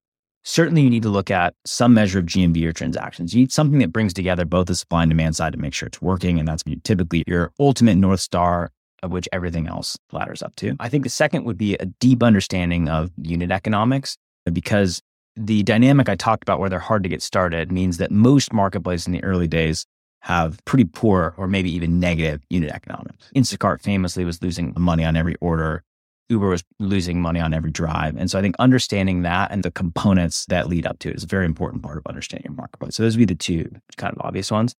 certainly 0.47 0.81
you 0.83 0.89
need 0.89 1.03
to 1.03 1.09
look 1.09 1.31
at 1.31 1.55
some 1.67 1.93
measure 1.93 2.21
of 2.21 2.27
GMV 2.27 2.65
or 2.65 2.73
transactions. 2.73 3.35
You 3.35 3.41
need 3.41 3.53
something 3.53 3.81
that 3.81 3.93
brings 3.93 4.15
together 4.15 4.45
both 4.45 4.69
the 4.69 4.77
supply 4.77 5.03
and 5.03 5.11
demand 5.11 5.37
side 5.37 5.53
to 5.53 5.59
make 5.59 5.75
sure 5.75 5.89
it's 5.89 6.01
working. 6.01 6.39
And 6.39 6.47
that's 6.47 6.63
typically 6.85 7.25
your 7.27 7.53
ultimate 7.59 7.97
North 7.97 8.21
Star 8.21 8.71
of 9.03 9.13
which 9.13 9.29
everything 9.33 9.67
else 9.67 9.99
ladders 10.13 10.43
up 10.43 10.57
to. 10.57 10.75
I 10.81 10.89
think 10.89 11.05
the 11.05 11.11
second 11.11 11.45
would 11.45 11.59
be 11.59 11.75
a 11.75 11.87
deep 11.87 12.23
understanding 12.23 12.89
of 12.89 13.11
unit 13.21 13.51
economics 13.51 14.17
because 14.51 15.03
the 15.37 15.63
dynamic 15.65 16.09
I 16.09 16.15
talked 16.15 16.43
about 16.43 16.61
where 16.61 16.71
they're 16.71 16.79
hard 16.79 17.03
to 17.03 17.09
get 17.09 17.23
started 17.23 17.71
means 17.71 17.99
that 17.99 18.11
most 18.11 18.53
marketplaces 18.53 19.07
in 19.07 19.13
the 19.13 19.23
early 19.23 19.49
days 19.49 19.85
have 20.21 20.65
pretty 20.65 20.85
poor 20.85 21.35
or 21.37 21.47
maybe 21.47 21.71
even 21.75 22.01
negative 22.01 22.41
unit 22.49 22.71
economics. 22.71 23.31
Instacart 23.37 23.83
famously 23.83 24.25
was 24.25 24.43
losing 24.43 24.73
money 24.79 25.05
on 25.05 25.15
every 25.15 25.35
order. 25.41 25.83
Uber 26.29 26.49
was 26.49 26.65
losing 26.79 27.21
money 27.21 27.41
on 27.41 27.55
every 27.55 27.71
drive. 27.71 28.17
And 28.17 28.31
so 28.31 28.39
I 28.39 28.43
think 28.43 28.57
understanding 28.59 29.23
that 29.23 29.51
and 29.51 29.63
the 29.63 29.71
components 29.71 30.47
that 30.47 30.69
lead 30.69 30.87
up 30.87 30.99
to 31.01 31.11
it 31.11 31.17
is 31.17 31.25
a 31.25 31.29
very 31.29 31.45
important 31.45 31.83
part 31.83 31.99
of 31.99 32.07
understanding 32.07 32.51
your 32.51 32.57
marketplace. 32.57 32.97
So 32.97 33.03
those 33.03 33.17
would 33.17 33.27
be 33.27 33.33
the 33.33 33.39
two 33.39 33.71
kind 33.97 34.13
of 34.13 34.21
obvious 34.25 34.51
ones. 34.51 34.75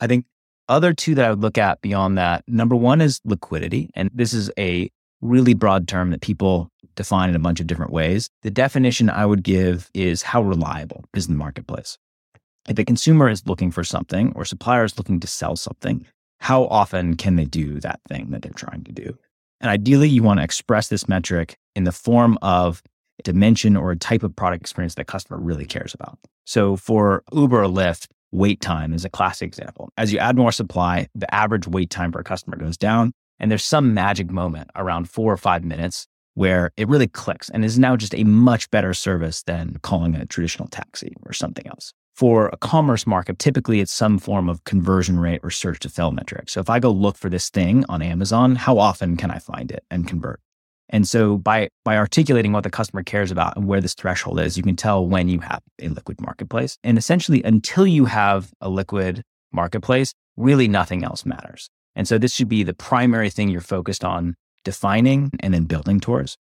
I 0.00 0.06
think 0.06 0.24
other 0.68 0.94
two 0.94 1.14
that 1.16 1.24
I 1.26 1.30
would 1.30 1.42
look 1.42 1.58
at 1.58 1.82
beyond 1.82 2.16
that 2.16 2.44
number 2.46 2.76
one 2.76 3.00
is 3.00 3.20
liquidity. 3.24 3.90
And 3.94 4.10
this 4.14 4.32
is 4.32 4.50
a 4.58 4.90
really 5.20 5.52
broad 5.52 5.86
term 5.86 6.10
that 6.10 6.22
people 6.22 6.70
define 6.96 7.28
in 7.28 7.36
a 7.36 7.40
bunch 7.40 7.60
of 7.60 7.66
different 7.66 7.92
ways. 7.92 8.30
The 8.42 8.50
definition 8.50 9.10
I 9.10 9.26
would 9.26 9.42
give 9.42 9.90
is 9.92 10.22
how 10.22 10.42
reliable 10.42 11.04
is 11.14 11.26
the 11.26 11.34
marketplace. 11.34 11.98
if 12.68 12.78
a 12.78 12.84
consumer 12.84 13.28
is 13.28 13.46
looking 13.46 13.70
for 13.70 13.82
something 13.82 14.32
or 14.36 14.44
supplier 14.44 14.84
is 14.84 14.96
looking 14.96 15.18
to 15.20 15.26
sell 15.26 15.56
something, 15.56 16.06
how 16.40 16.64
often 16.66 17.16
can 17.16 17.36
they 17.36 17.44
do 17.44 17.80
that 17.80 18.00
thing 18.08 18.30
that 18.30 18.42
they're 18.42 18.52
trying 18.52 18.84
to 18.84 18.92
do? 18.92 19.18
And 19.60 19.70
ideally, 19.70 20.08
you 20.08 20.22
want 20.22 20.38
to 20.40 20.44
express 20.44 20.88
this 20.88 21.08
metric 21.08 21.58
in 21.74 21.84
the 21.84 21.92
form 21.92 22.38
of 22.42 22.82
a 23.18 23.22
dimension 23.22 23.76
or 23.76 23.90
a 23.90 23.96
type 23.96 24.22
of 24.22 24.34
product 24.34 24.62
experience 24.62 24.94
that 24.94 25.06
customer 25.06 25.38
really 25.38 25.66
cares 25.66 25.94
about. 25.94 26.18
So 26.44 26.76
for 26.76 27.22
Uber 27.32 27.62
or 27.62 27.68
Lyft, 27.68 28.06
wait 28.32 28.60
time 28.60 28.92
is 28.92 29.04
a 29.04 29.10
classic 29.10 29.46
example. 29.46 29.90
As 29.96 30.12
you 30.12 30.18
add 30.18 30.36
more 30.36 30.52
supply, 30.52 31.08
the 31.14 31.32
average 31.34 31.66
wait 31.66 31.90
time 31.90 32.12
for 32.12 32.20
a 32.20 32.24
customer 32.24 32.56
goes 32.56 32.76
down. 32.76 33.12
And 33.38 33.50
there's 33.50 33.64
some 33.64 33.94
magic 33.94 34.30
moment 34.30 34.70
around 34.76 35.08
four 35.08 35.32
or 35.32 35.36
five 35.36 35.64
minutes 35.64 36.06
where 36.34 36.70
it 36.76 36.88
really 36.88 37.08
clicks 37.08 37.50
and 37.50 37.64
is 37.64 37.78
now 37.78 37.96
just 37.96 38.14
a 38.14 38.24
much 38.24 38.70
better 38.70 38.94
service 38.94 39.42
than 39.42 39.76
calling 39.82 40.14
a 40.14 40.26
traditional 40.26 40.68
taxi 40.68 41.14
or 41.24 41.32
something 41.32 41.66
else. 41.66 41.92
For 42.20 42.50
a 42.52 42.58
commerce 42.58 43.06
market, 43.06 43.38
typically 43.38 43.80
it's 43.80 43.90
some 43.90 44.18
form 44.18 44.50
of 44.50 44.62
conversion 44.64 45.18
rate 45.18 45.40
or 45.42 45.50
search 45.50 45.78
to 45.78 45.88
fill 45.88 46.10
metric. 46.10 46.50
So 46.50 46.60
if 46.60 46.68
I 46.68 46.78
go 46.78 46.90
look 46.90 47.16
for 47.16 47.30
this 47.30 47.48
thing 47.48 47.82
on 47.88 48.02
Amazon, 48.02 48.56
how 48.56 48.76
often 48.76 49.16
can 49.16 49.30
I 49.30 49.38
find 49.38 49.70
it 49.70 49.84
and 49.90 50.06
convert? 50.06 50.38
And 50.90 51.08
so 51.08 51.38
by 51.38 51.70
by 51.82 51.96
articulating 51.96 52.52
what 52.52 52.62
the 52.62 52.68
customer 52.68 53.02
cares 53.02 53.30
about 53.30 53.56
and 53.56 53.66
where 53.66 53.80
this 53.80 53.94
threshold 53.94 54.38
is, 54.38 54.58
you 54.58 54.62
can 54.62 54.76
tell 54.76 55.06
when 55.06 55.30
you 55.30 55.40
have 55.40 55.62
a 55.80 55.88
liquid 55.88 56.20
marketplace. 56.20 56.76
And 56.84 56.98
essentially 56.98 57.42
until 57.42 57.86
you 57.86 58.04
have 58.04 58.52
a 58.60 58.68
liquid 58.68 59.22
marketplace, 59.50 60.12
really 60.36 60.68
nothing 60.68 61.02
else 61.02 61.24
matters. 61.24 61.70
And 61.96 62.06
so 62.06 62.18
this 62.18 62.34
should 62.34 62.50
be 62.50 62.64
the 62.64 62.74
primary 62.74 63.30
thing 63.30 63.48
you're 63.48 63.62
focused 63.62 64.04
on 64.04 64.34
defining 64.62 65.30
and 65.40 65.54
then 65.54 65.64
building 65.64 66.00
towards. 66.00 66.36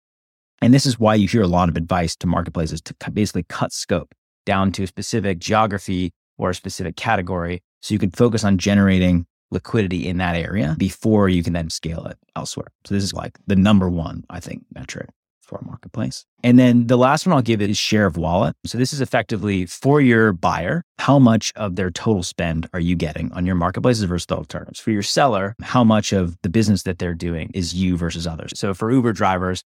And 0.61 0.73
this 0.73 0.85
is 0.85 0.97
why 0.97 1.15
you 1.15 1.27
hear 1.27 1.41
a 1.41 1.47
lot 1.47 1.67
of 1.67 1.75
advice 1.75 2.15
to 2.15 2.27
marketplaces 2.27 2.81
to 2.83 3.11
basically 3.11 3.43
cut 3.49 3.73
scope 3.73 4.15
down 4.45 4.71
to 4.73 4.83
a 4.83 4.87
specific 4.87 5.39
geography 5.39 6.11
or 6.37 6.51
a 6.51 6.55
specific 6.55 6.95
category. 6.95 7.61
So 7.81 7.93
you 7.93 7.99
can 7.99 8.11
focus 8.11 8.43
on 8.43 8.57
generating 8.57 9.25
liquidity 9.51 10.07
in 10.07 10.17
that 10.17 10.35
area 10.35 10.75
before 10.77 11.29
you 11.29 11.43
can 11.43 11.53
then 11.53 11.69
scale 11.69 12.05
it 12.05 12.17
elsewhere. 12.35 12.67
So 12.85 12.95
this 12.95 13.03
is 13.03 13.13
like 13.13 13.37
the 13.47 13.55
number 13.55 13.89
one, 13.89 14.23
I 14.29 14.39
think, 14.39 14.63
metric 14.73 15.09
for 15.45 15.59
a 15.59 15.65
marketplace. 15.65 16.25
And 16.43 16.57
then 16.57 16.87
the 16.87 16.97
last 16.97 17.25
one 17.25 17.35
I'll 17.35 17.41
give 17.41 17.61
it 17.61 17.69
is 17.69 17.77
share 17.77 18.07
of 18.07 18.17
wallet. 18.17 18.55
So 18.65 18.77
this 18.77 18.91
is 18.91 18.99
effectively 18.99 19.65
for 19.67 20.01
your 20.01 20.33
buyer, 20.33 20.83
how 20.97 21.19
much 21.19 21.53
of 21.55 21.75
their 21.75 21.91
total 21.91 22.23
spend 22.23 22.67
are 22.73 22.79
you 22.79 22.95
getting 22.95 23.31
on 23.33 23.45
your 23.45 23.55
marketplaces 23.55 24.03
versus 24.03 24.25
the 24.25 24.35
alternatives? 24.35 24.79
For 24.79 24.91
your 24.91 25.03
seller, 25.03 25.55
how 25.61 25.83
much 25.83 26.11
of 26.11 26.35
the 26.41 26.49
business 26.49 26.83
that 26.83 26.97
they're 26.97 27.13
doing 27.13 27.51
is 27.53 27.75
you 27.75 27.95
versus 27.95 28.25
others? 28.25 28.51
So 28.55 28.73
for 28.73 28.91
Uber 28.91 29.13
drivers, 29.13 29.63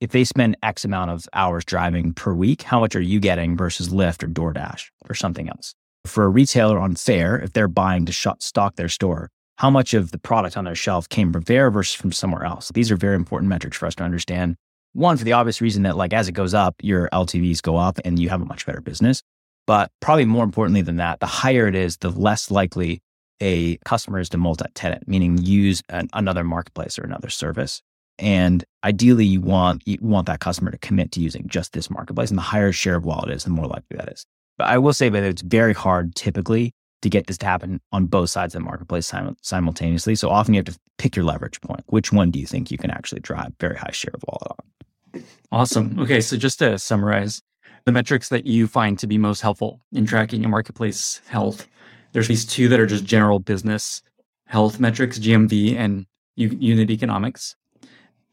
if 0.00 0.10
they 0.10 0.24
spend 0.24 0.56
X 0.62 0.84
amount 0.84 1.10
of 1.10 1.28
hours 1.32 1.64
driving 1.64 2.12
per 2.12 2.32
week, 2.32 2.62
how 2.62 2.80
much 2.80 2.96
are 2.96 3.00
you 3.00 3.20
getting 3.20 3.56
versus 3.56 3.90
Lyft 3.90 4.22
or 4.22 4.28
DoorDash 4.28 4.90
or 5.08 5.14
something 5.14 5.48
else? 5.48 5.74
For 6.06 6.24
a 6.24 6.28
retailer 6.28 6.78
on 6.78 6.94
Faire, 6.94 7.38
if 7.38 7.52
they're 7.52 7.68
buying 7.68 8.06
to 8.06 8.36
stock 8.38 8.76
their 8.76 8.88
store, 8.88 9.30
how 9.58 9.68
much 9.68 9.92
of 9.92 10.10
the 10.10 10.18
product 10.18 10.56
on 10.56 10.64
their 10.64 10.74
shelf 10.74 11.08
came 11.08 11.32
from 11.32 11.42
Faire 11.42 11.70
versus 11.70 11.94
from 11.94 12.12
somewhere 12.12 12.44
else? 12.44 12.70
These 12.72 12.90
are 12.90 12.96
very 12.96 13.16
important 13.16 13.50
metrics 13.50 13.76
for 13.76 13.86
us 13.86 13.94
to 13.96 14.04
understand 14.04 14.56
one, 14.92 15.16
for 15.16 15.24
the 15.24 15.34
obvious 15.34 15.60
reason 15.60 15.84
that 15.84 15.96
like 15.96 16.12
as 16.12 16.28
it 16.28 16.32
goes 16.32 16.54
up, 16.54 16.74
your 16.82 17.08
LTVs 17.12 17.62
go 17.62 17.76
up 17.76 18.00
and 18.04 18.18
you 18.18 18.28
have 18.28 18.42
a 18.42 18.46
much 18.46 18.66
better 18.66 18.80
business. 18.80 19.22
But 19.66 19.92
probably 20.00 20.24
more 20.24 20.42
importantly 20.42 20.82
than 20.82 20.96
that, 20.96 21.20
the 21.20 21.26
higher 21.26 21.68
it 21.68 21.76
is, 21.76 21.98
the 21.98 22.10
less 22.10 22.50
likely 22.50 23.00
a 23.40 23.76
customer 23.84 24.18
is 24.18 24.28
to 24.30 24.38
multi-tenant, 24.38 25.06
meaning 25.06 25.38
use 25.38 25.82
an, 25.88 26.08
another 26.12 26.42
marketplace 26.42 26.98
or 26.98 27.04
another 27.04 27.28
service. 27.28 27.82
And 28.20 28.64
ideally, 28.84 29.24
you 29.24 29.40
want 29.40 29.82
you 29.86 29.98
want 30.00 30.26
that 30.26 30.40
customer 30.40 30.70
to 30.70 30.78
commit 30.78 31.12
to 31.12 31.20
using 31.20 31.48
just 31.48 31.72
this 31.72 31.90
marketplace. 31.90 32.30
And 32.30 32.38
the 32.38 32.42
higher 32.42 32.72
share 32.72 32.96
of 32.96 33.04
wallet 33.04 33.30
is, 33.30 33.44
the 33.44 33.50
more 33.50 33.66
likely 33.66 33.96
that 33.96 34.12
is. 34.12 34.24
But 34.58 34.68
I 34.68 34.78
will 34.78 34.92
say 34.92 35.08
that 35.08 35.22
it's 35.22 35.42
very 35.42 35.72
hard 35.72 36.14
typically 36.14 36.72
to 37.02 37.08
get 37.08 37.26
this 37.26 37.38
to 37.38 37.46
happen 37.46 37.80
on 37.92 38.06
both 38.06 38.28
sides 38.28 38.54
of 38.54 38.60
the 38.60 38.64
marketplace 38.66 39.06
sim- 39.06 39.36
simultaneously. 39.40 40.14
So 40.14 40.28
often 40.28 40.52
you 40.52 40.58
have 40.58 40.66
to 40.66 40.78
pick 40.98 41.16
your 41.16 41.24
leverage 41.24 41.60
point. 41.62 41.82
Which 41.86 42.12
one 42.12 42.30
do 42.30 42.38
you 42.38 42.46
think 42.46 42.70
you 42.70 42.76
can 42.76 42.90
actually 42.90 43.20
drive 43.20 43.52
very 43.58 43.76
high 43.76 43.92
share 43.92 44.12
of 44.12 44.22
wallet 44.28 44.52
on? 44.58 45.24
Awesome. 45.50 45.98
Okay. 45.98 46.20
So 46.20 46.36
just 46.36 46.58
to 46.58 46.78
summarize 46.78 47.40
the 47.86 47.92
metrics 47.92 48.28
that 48.28 48.46
you 48.46 48.66
find 48.66 48.98
to 48.98 49.06
be 49.06 49.16
most 49.16 49.40
helpful 49.40 49.80
in 49.92 50.04
tracking 50.04 50.42
your 50.42 50.50
marketplace 50.50 51.22
health, 51.26 51.66
there's 52.12 52.28
these 52.28 52.44
two 52.44 52.68
that 52.68 52.78
are 52.78 52.86
just 52.86 53.04
general 53.04 53.38
business 53.38 54.02
health 54.46 54.78
metrics, 54.78 55.18
GMV 55.18 55.76
and 55.76 56.06
unit 56.36 56.90
economics. 56.90 57.56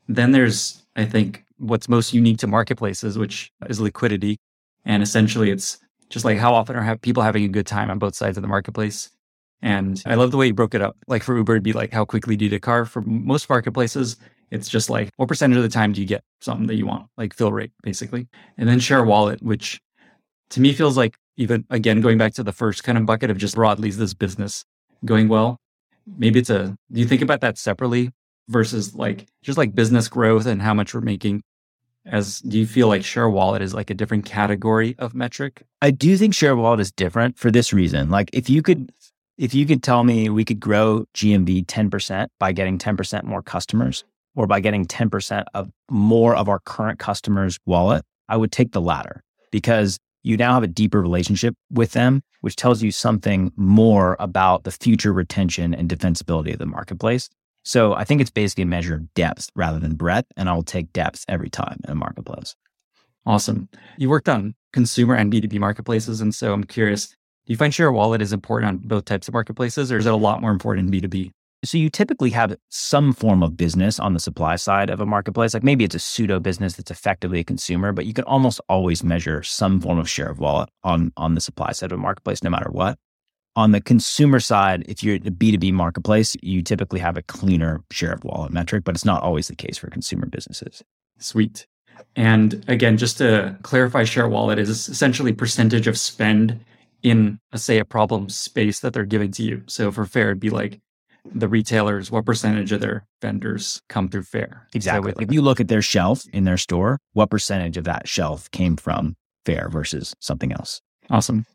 Then 0.08 0.32
there's, 0.32 0.84
I 0.96 1.06
think, 1.06 1.44
what's 1.58 1.90
most 1.90 2.14
unique 2.14 2.38
to 2.40 2.48
marketplaces, 2.48 3.18
which 3.18 3.52
is 3.68 3.80
liquidity. 3.80 4.38
And 4.86 5.04
essentially 5.04 5.52
it's 5.52 5.80
just 6.10 6.24
like 6.24 6.38
how 6.38 6.54
often 6.54 6.76
are 6.76 6.98
people 6.98 7.24
having 7.24 7.44
a 7.44 7.50
good 7.50 7.68
time 7.68 7.90
on 7.90 8.00
both 8.00 8.16
sides 8.16 8.38
of 8.38 8.42
the 8.42 8.48
marketplace. 8.48 9.10
And 9.62 10.02
I 10.06 10.16
love 10.16 10.32
the 10.32 10.38
way 10.38 10.48
you 10.48 10.54
broke 10.54 10.76
it 10.76 10.82
up. 10.82 10.96
Like 11.08 11.24
for 11.24 11.36
Uber, 11.36 11.54
it'd 11.54 11.64
be 11.64 11.74
like, 11.74 11.92
how 11.92 12.06
quickly 12.06 12.36
do 12.36 12.46
you 12.46 12.50
get 12.50 12.58
a 12.58 12.60
car? 12.60 12.86
For 12.86 13.02
most 13.02 13.50
marketplaces, 13.50 14.18
it's 14.52 14.70
just 14.70 14.90
like, 14.90 15.10
what 15.18 15.28
percentage 15.28 15.58
of 15.58 15.64
the 15.64 15.70
time 15.70 15.94
do 15.94 16.00
you 16.00 16.08
get 16.08 16.24
something 16.42 16.68
that 16.68 16.76
you 16.76 16.86
want? 16.86 17.08
Like 17.18 17.34
fill 17.34 17.52
rate, 17.52 17.72
basically. 17.82 18.28
And 18.58 18.70
then 18.70 18.80
share 18.80 19.04
wallet, 19.04 19.42
which 19.42 19.82
to 20.52 20.62
me 20.62 20.74
feels 20.74 20.96
like 20.96 21.16
even 21.38 21.66
again, 21.70 22.02
going 22.02 22.18
back 22.18 22.34
to 22.34 22.44
the 22.44 22.52
first 22.52 22.84
kind 22.84 22.98
of 22.98 23.06
bucket 23.06 23.30
of 23.30 23.38
just 23.38 23.56
broadly 23.56 23.90
is 23.90 23.98
this 23.98 24.14
business 24.14 24.66
going 25.06 25.28
well. 25.28 25.58
Maybe 26.18 26.40
it's 26.40 26.50
a, 26.50 26.76
do 26.92 27.00
you 27.00 27.06
think 27.06 27.22
about 27.22 27.42
that 27.42 27.58
separately 27.58 28.12
versus 28.50 28.96
like 28.96 29.28
just 29.42 29.58
like 29.58 29.76
business 29.76 30.08
growth 30.08 30.46
and 30.46 30.62
how 30.62 30.74
much 30.74 30.94
we're 30.94 31.02
making 31.02 31.42
as 32.06 32.40
do 32.40 32.58
you 32.58 32.66
feel 32.66 32.88
like 32.88 33.04
share 33.04 33.30
wallet 33.30 33.62
is 33.62 33.74
like 33.74 33.90
a 33.90 33.94
different 33.94 34.26
category 34.26 34.96
of 34.98 35.14
metric? 35.14 35.64
I 35.82 35.92
do 35.92 36.16
think 36.18 36.34
share 36.34 36.56
wallet 36.56 36.80
is 36.80 36.92
different 36.92 37.38
for 37.38 37.52
this 37.52 37.74
reason. 37.74 38.10
Like 38.10 38.30
if 38.34 38.50
you 38.50 38.62
could 38.62 38.92
if 39.38 39.54
you 39.54 39.66
could 39.66 39.84
tell 39.84 40.04
me 40.04 40.30
we 40.30 40.44
could 40.44 40.60
grow 40.60 41.06
gmv 41.14 41.66
10% 41.66 42.28
by 42.40 42.52
getting 42.52 42.78
10% 42.78 43.24
more 43.24 43.44
customers 43.44 44.04
or 44.36 44.48
by 44.48 44.60
getting 44.60 44.86
10% 44.86 45.46
of 45.54 45.70
more 45.90 46.36
of 46.36 46.50
our 46.50 46.60
current 46.60 47.00
customers 47.00 47.60
wallet 47.66 48.04
i 48.30 48.38
would 48.38 48.52
take 48.52 48.72
the 48.72 48.82
latter 48.82 49.24
because 49.52 50.00
you 50.24 50.38
now 50.38 50.54
have 50.54 50.64
a 50.64 50.68
deeper 50.68 51.02
relationship 51.02 51.56
with 51.72 51.92
them 51.92 52.22
which 52.42 52.56
tells 52.56 52.82
you 52.82 52.92
something 52.92 53.52
more 53.56 54.16
about 54.20 54.64
the 54.64 54.72
future 54.72 55.14
retention 55.14 55.74
and 55.74 55.90
defensibility 55.90 56.54
of 56.54 56.60
the 56.60 56.66
marketplace 56.66 57.30
so 57.68 57.94
I 57.96 58.06
think 58.06 58.22
it's 58.22 58.30
basically 58.30 58.62
a 58.62 58.68
measure 58.68 58.96
of 58.96 59.14
depth 59.14 59.52
rather 59.54 59.78
than 59.78 59.96
breadth. 59.96 60.32
And 60.38 60.48
I'll 60.48 60.64
take 60.64 60.94
depth 60.94 61.26
every 61.28 61.50
time 61.50 61.82
in 61.84 61.92
a 61.92 61.96
marketplace. 61.96 62.56
Awesome. 63.26 63.68
You 63.98 64.10
worked 64.10 64.30
on 64.30 64.56
consumer 64.72 65.16
and 65.16 65.30
B2B 65.30 65.60
marketplaces. 65.60 66.22
And 66.22 66.34
so 66.34 66.54
I'm 66.54 66.64
curious, 66.64 67.08
do 67.10 67.16
you 67.48 67.58
find 67.58 67.74
share 67.74 67.90
of 67.90 67.96
wallet 67.96 68.22
is 68.22 68.32
important 68.32 68.70
on 68.70 68.78
both 68.88 69.04
types 69.04 69.28
of 69.28 69.34
marketplaces 69.34 69.92
or 69.92 69.98
is 69.98 70.06
it 70.06 70.14
a 70.14 70.16
lot 70.16 70.40
more 70.40 70.52
important 70.52 70.96
in 70.96 71.02
B2B? 71.02 71.32
So 71.66 71.78
you 71.78 71.90
typically 71.90 72.30
have 72.30 72.56
some 72.70 73.12
form 73.12 73.44
of 73.44 73.58
business 73.58 74.00
on 74.00 74.14
the 74.14 74.22
supply 74.22 74.56
side 74.56 74.90
of 74.90 75.02
a 75.02 75.06
marketplace. 75.06 75.54
Like 75.54 75.64
maybe 75.64 75.84
it's 75.84 75.96
a 75.96 76.00
pseudo 76.00 76.40
business 76.40 76.76
that's 76.76 76.92
effectively 76.92 77.42
a 77.42 77.44
consumer, 77.44 77.92
but 77.92 78.06
you 78.06 78.14
can 78.14 78.24
almost 78.24 78.62
always 78.70 79.04
measure 79.04 79.44
some 79.44 79.82
form 79.82 80.00
of 80.00 80.10
share 80.10 80.30
of 80.30 80.40
wallet 80.40 80.70
on, 80.86 81.12
on 81.18 81.36
the 81.36 81.42
supply 81.42 81.74
side 81.74 81.92
of 81.92 82.00
a 82.00 82.02
marketplace, 82.02 82.42
no 82.44 82.50
matter 82.50 82.70
what. 82.72 82.98
On 83.58 83.72
the 83.72 83.82
consumer 83.82 84.40
side, 84.40 84.86
if 84.88 85.04
you're 85.04 85.16
a 85.16 85.20
B2B 85.20 85.74
marketplace, 85.74 86.38
you 86.44 86.62
typically 86.62 87.00
have 87.00 87.18
a 87.18 87.24
cleaner 87.24 87.84
share 87.90 88.14
of 88.14 88.24
wallet 88.24 88.54
metric, 88.54 88.84
but 88.84 88.94
it's 88.94 89.04
not 89.04 89.24
always 89.24 89.48
the 89.48 89.56
case 89.56 89.80
for 89.80 89.90
consumer 89.90 90.28
businesses. 90.28 90.84
Sweet. 91.18 91.66
And 92.16 92.64
again, 92.68 92.98
just 92.98 93.18
to 93.18 93.58
clarify, 93.64 94.04
share 94.04 94.30
wallet 94.30 94.60
is 94.60 94.70
essentially 94.70 95.34
percentage 95.34 95.88
of 95.88 95.98
spend 95.98 96.64
in, 97.02 97.40
a, 97.52 97.58
say, 97.58 97.80
a 97.80 97.86
problem 97.86 98.30
space 98.30 98.82
that 98.82 98.94
they're 98.94 99.06
giving 99.06 99.32
to 99.32 99.42
you. 99.42 99.64
So 99.66 99.92
for 99.92 100.06
Faire, 100.06 100.28
it'd 100.28 100.40
be 100.40 100.52
like 100.52 100.80
the 101.26 101.48
retailers, 101.48 102.12
what 102.12 102.28
percentage 102.28 102.72
of 102.72 102.82
their 102.82 103.08
vendors 103.24 103.82
come 103.90 104.08
through 104.08 104.24
Faire? 104.24 104.68
Exactly. 104.76 105.14
So 105.14 105.22
if 105.22 105.34
you 105.34 105.42
look 105.42 105.60
at 105.60 105.68
their 105.68 105.82
shelf 105.82 106.22
in 106.32 106.44
their 106.44 106.58
store, 106.58 107.00
what 107.14 107.32
percentage 107.32 107.78
of 107.78 107.86
that 107.86 108.08
shelf 108.08 108.52
came 108.52 108.78
from 108.78 109.16
Faire 109.48 109.68
versus 109.68 110.16
something 110.20 110.52
else? 110.52 110.80
Awesome. 111.10 111.48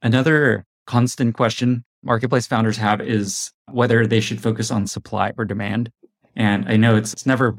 Another 0.00 0.64
constant 0.86 1.34
question 1.34 1.84
marketplace 2.02 2.46
founders 2.46 2.76
have 2.76 3.00
is 3.00 3.52
whether 3.70 4.06
they 4.06 4.20
should 4.20 4.40
focus 4.40 4.70
on 4.70 4.86
supply 4.86 5.32
or 5.38 5.44
demand. 5.44 5.90
And 6.34 6.66
I 6.68 6.76
know 6.76 6.96
it's, 6.96 7.12
it's 7.12 7.26
never 7.26 7.56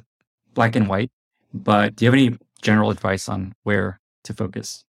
black 0.53 0.75
and 0.75 0.87
white, 0.87 1.11
but 1.53 1.95
do 1.95 2.05
you 2.05 2.11
have 2.11 2.19
any 2.19 2.37
general 2.61 2.89
advice 2.89 3.29
on 3.29 3.53
where 3.63 3.99
to 4.25 4.33
focus? 4.33 4.83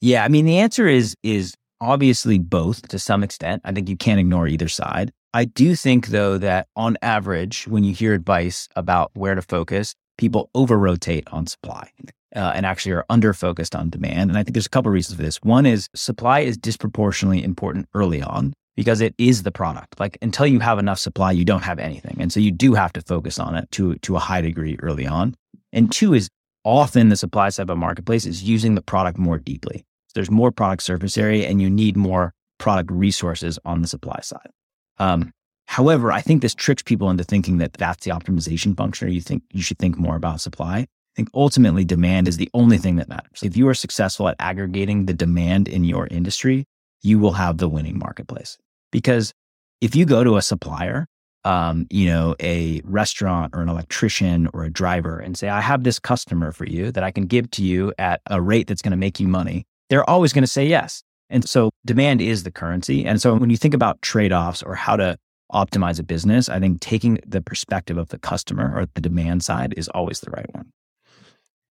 Yeah, 0.00 0.24
I 0.24 0.28
mean 0.28 0.44
the 0.44 0.58
answer 0.58 0.88
is 0.88 1.14
is 1.22 1.54
obviously 1.80 2.38
both 2.38 2.88
to 2.88 2.98
some 2.98 3.22
extent. 3.22 3.62
I 3.64 3.72
think 3.72 3.88
you 3.88 3.96
can't 3.96 4.20
ignore 4.20 4.46
either 4.46 4.68
side. 4.68 5.12
I 5.34 5.44
do 5.44 5.74
think 5.74 6.08
though 6.08 6.38
that 6.38 6.68
on 6.76 6.96
average 7.02 7.66
when 7.68 7.84
you 7.84 7.94
hear 7.94 8.12
advice 8.12 8.68
about 8.76 9.10
where 9.14 9.34
to 9.34 9.42
focus, 9.42 9.94
people 10.18 10.50
over 10.54 10.76
rotate 10.76 11.26
on 11.32 11.46
supply 11.46 11.90
uh, 12.34 12.52
and 12.54 12.64
actually 12.66 12.92
are 12.92 13.04
under 13.08 13.32
focused 13.32 13.74
on 13.74 13.90
demand. 13.90 14.30
And 14.30 14.38
I 14.38 14.42
think 14.42 14.54
there's 14.54 14.66
a 14.66 14.70
couple 14.70 14.90
of 14.90 14.94
reasons 14.94 15.16
for 15.16 15.22
this. 15.22 15.38
One 15.42 15.66
is 15.66 15.88
supply 15.94 16.40
is 16.40 16.56
disproportionately 16.56 17.42
important 17.42 17.88
early 17.94 18.22
on 18.22 18.54
because 18.76 19.00
it 19.00 19.14
is 19.18 19.42
the 19.42 19.50
product. 19.50 20.00
Like 20.00 20.18
until 20.22 20.46
you 20.46 20.60
have 20.60 20.78
enough 20.78 20.98
supply, 20.98 21.32
you 21.32 21.44
don't 21.44 21.62
have 21.62 21.78
anything. 21.78 22.16
And 22.18 22.32
so 22.32 22.40
you 22.40 22.50
do 22.50 22.74
have 22.74 22.92
to 22.94 23.02
focus 23.02 23.38
on 23.38 23.54
it 23.54 23.70
to, 23.72 23.96
to 23.96 24.16
a 24.16 24.20
high 24.20 24.40
degree 24.40 24.78
early 24.80 25.06
on. 25.06 25.34
And 25.72 25.92
two 25.92 26.14
is 26.14 26.28
often 26.64 27.08
the 27.08 27.16
supply 27.16 27.48
side 27.50 27.64
of 27.64 27.70
a 27.70 27.76
marketplace 27.76 28.24
is 28.24 28.42
using 28.42 28.74
the 28.74 28.82
product 28.82 29.18
more 29.18 29.38
deeply. 29.38 29.84
There's 30.14 30.30
more 30.30 30.52
product 30.52 30.82
surface 30.82 31.16
area 31.16 31.48
and 31.48 31.60
you 31.60 31.70
need 31.70 31.96
more 31.96 32.34
product 32.58 32.90
resources 32.90 33.58
on 33.64 33.82
the 33.82 33.88
supply 33.88 34.20
side. 34.22 34.50
Um, 34.98 35.32
however, 35.66 36.12
I 36.12 36.20
think 36.20 36.42
this 36.42 36.54
tricks 36.54 36.82
people 36.82 37.10
into 37.10 37.24
thinking 37.24 37.58
that 37.58 37.72
that's 37.72 38.04
the 38.04 38.12
optimization 38.12 38.76
function, 38.76 39.08
or 39.08 39.10
you 39.10 39.20
think 39.20 39.42
you 39.52 39.62
should 39.62 39.78
think 39.78 39.96
more 39.96 40.16
about 40.16 40.40
supply. 40.40 40.86
I 41.12 41.16
think 41.16 41.28
ultimately 41.34 41.84
demand 41.84 42.26
is 42.26 42.38
the 42.38 42.48
only 42.54 42.78
thing 42.78 42.96
that 42.96 43.08
matters. 43.08 43.42
If 43.42 43.54
you 43.54 43.68
are 43.68 43.74
successful 43.74 44.28
at 44.28 44.36
aggregating 44.38 45.04
the 45.04 45.12
demand 45.12 45.68
in 45.68 45.84
your 45.84 46.06
industry, 46.06 46.64
you 47.02 47.18
will 47.18 47.32
have 47.32 47.58
the 47.58 47.68
winning 47.68 47.98
marketplace. 47.98 48.56
Because 48.90 49.34
if 49.82 49.94
you 49.94 50.06
go 50.06 50.24
to 50.24 50.36
a 50.36 50.42
supplier, 50.42 51.06
um, 51.44 51.86
you 51.90 52.06
know, 52.06 52.34
a 52.40 52.80
restaurant 52.84 53.54
or 53.54 53.60
an 53.60 53.68
electrician 53.68 54.48
or 54.54 54.64
a 54.64 54.70
driver 54.70 55.18
and 55.18 55.36
say, 55.36 55.48
I 55.48 55.60
have 55.60 55.84
this 55.84 55.98
customer 55.98 56.50
for 56.50 56.64
you 56.64 56.90
that 56.92 57.04
I 57.04 57.10
can 57.10 57.26
give 57.26 57.50
to 57.52 57.62
you 57.62 57.92
at 57.98 58.22
a 58.30 58.40
rate 58.40 58.66
that's 58.66 58.80
going 58.80 58.92
to 58.92 58.96
make 58.96 59.20
you 59.20 59.28
money, 59.28 59.66
they're 59.90 60.08
always 60.08 60.32
going 60.32 60.44
to 60.44 60.48
say 60.48 60.64
yes. 60.64 61.02
And 61.28 61.46
so 61.46 61.70
demand 61.84 62.22
is 62.22 62.44
the 62.44 62.50
currency. 62.50 63.04
And 63.04 63.20
so 63.20 63.34
when 63.34 63.50
you 63.50 63.56
think 63.56 63.74
about 63.74 64.00
trade 64.00 64.32
offs 64.32 64.62
or 64.62 64.74
how 64.74 64.96
to 64.96 65.18
optimize 65.52 65.98
a 65.98 66.02
business, 66.02 66.48
I 66.48 66.58
think 66.58 66.80
taking 66.80 67.18
the 67.26 67.42
perspective 67.42 67.98
of 67.98 68.08
the 68.08 68.18
customer 68.18 68.72
or 68.74 68.86
the 68.94 69.00
demand 69.00 69.42
side 69.42 69.74
is 69.76 69.88
always 69.88 70.20
the 70.20 70.30
right 70.30 70.54
one. 70.54 70.70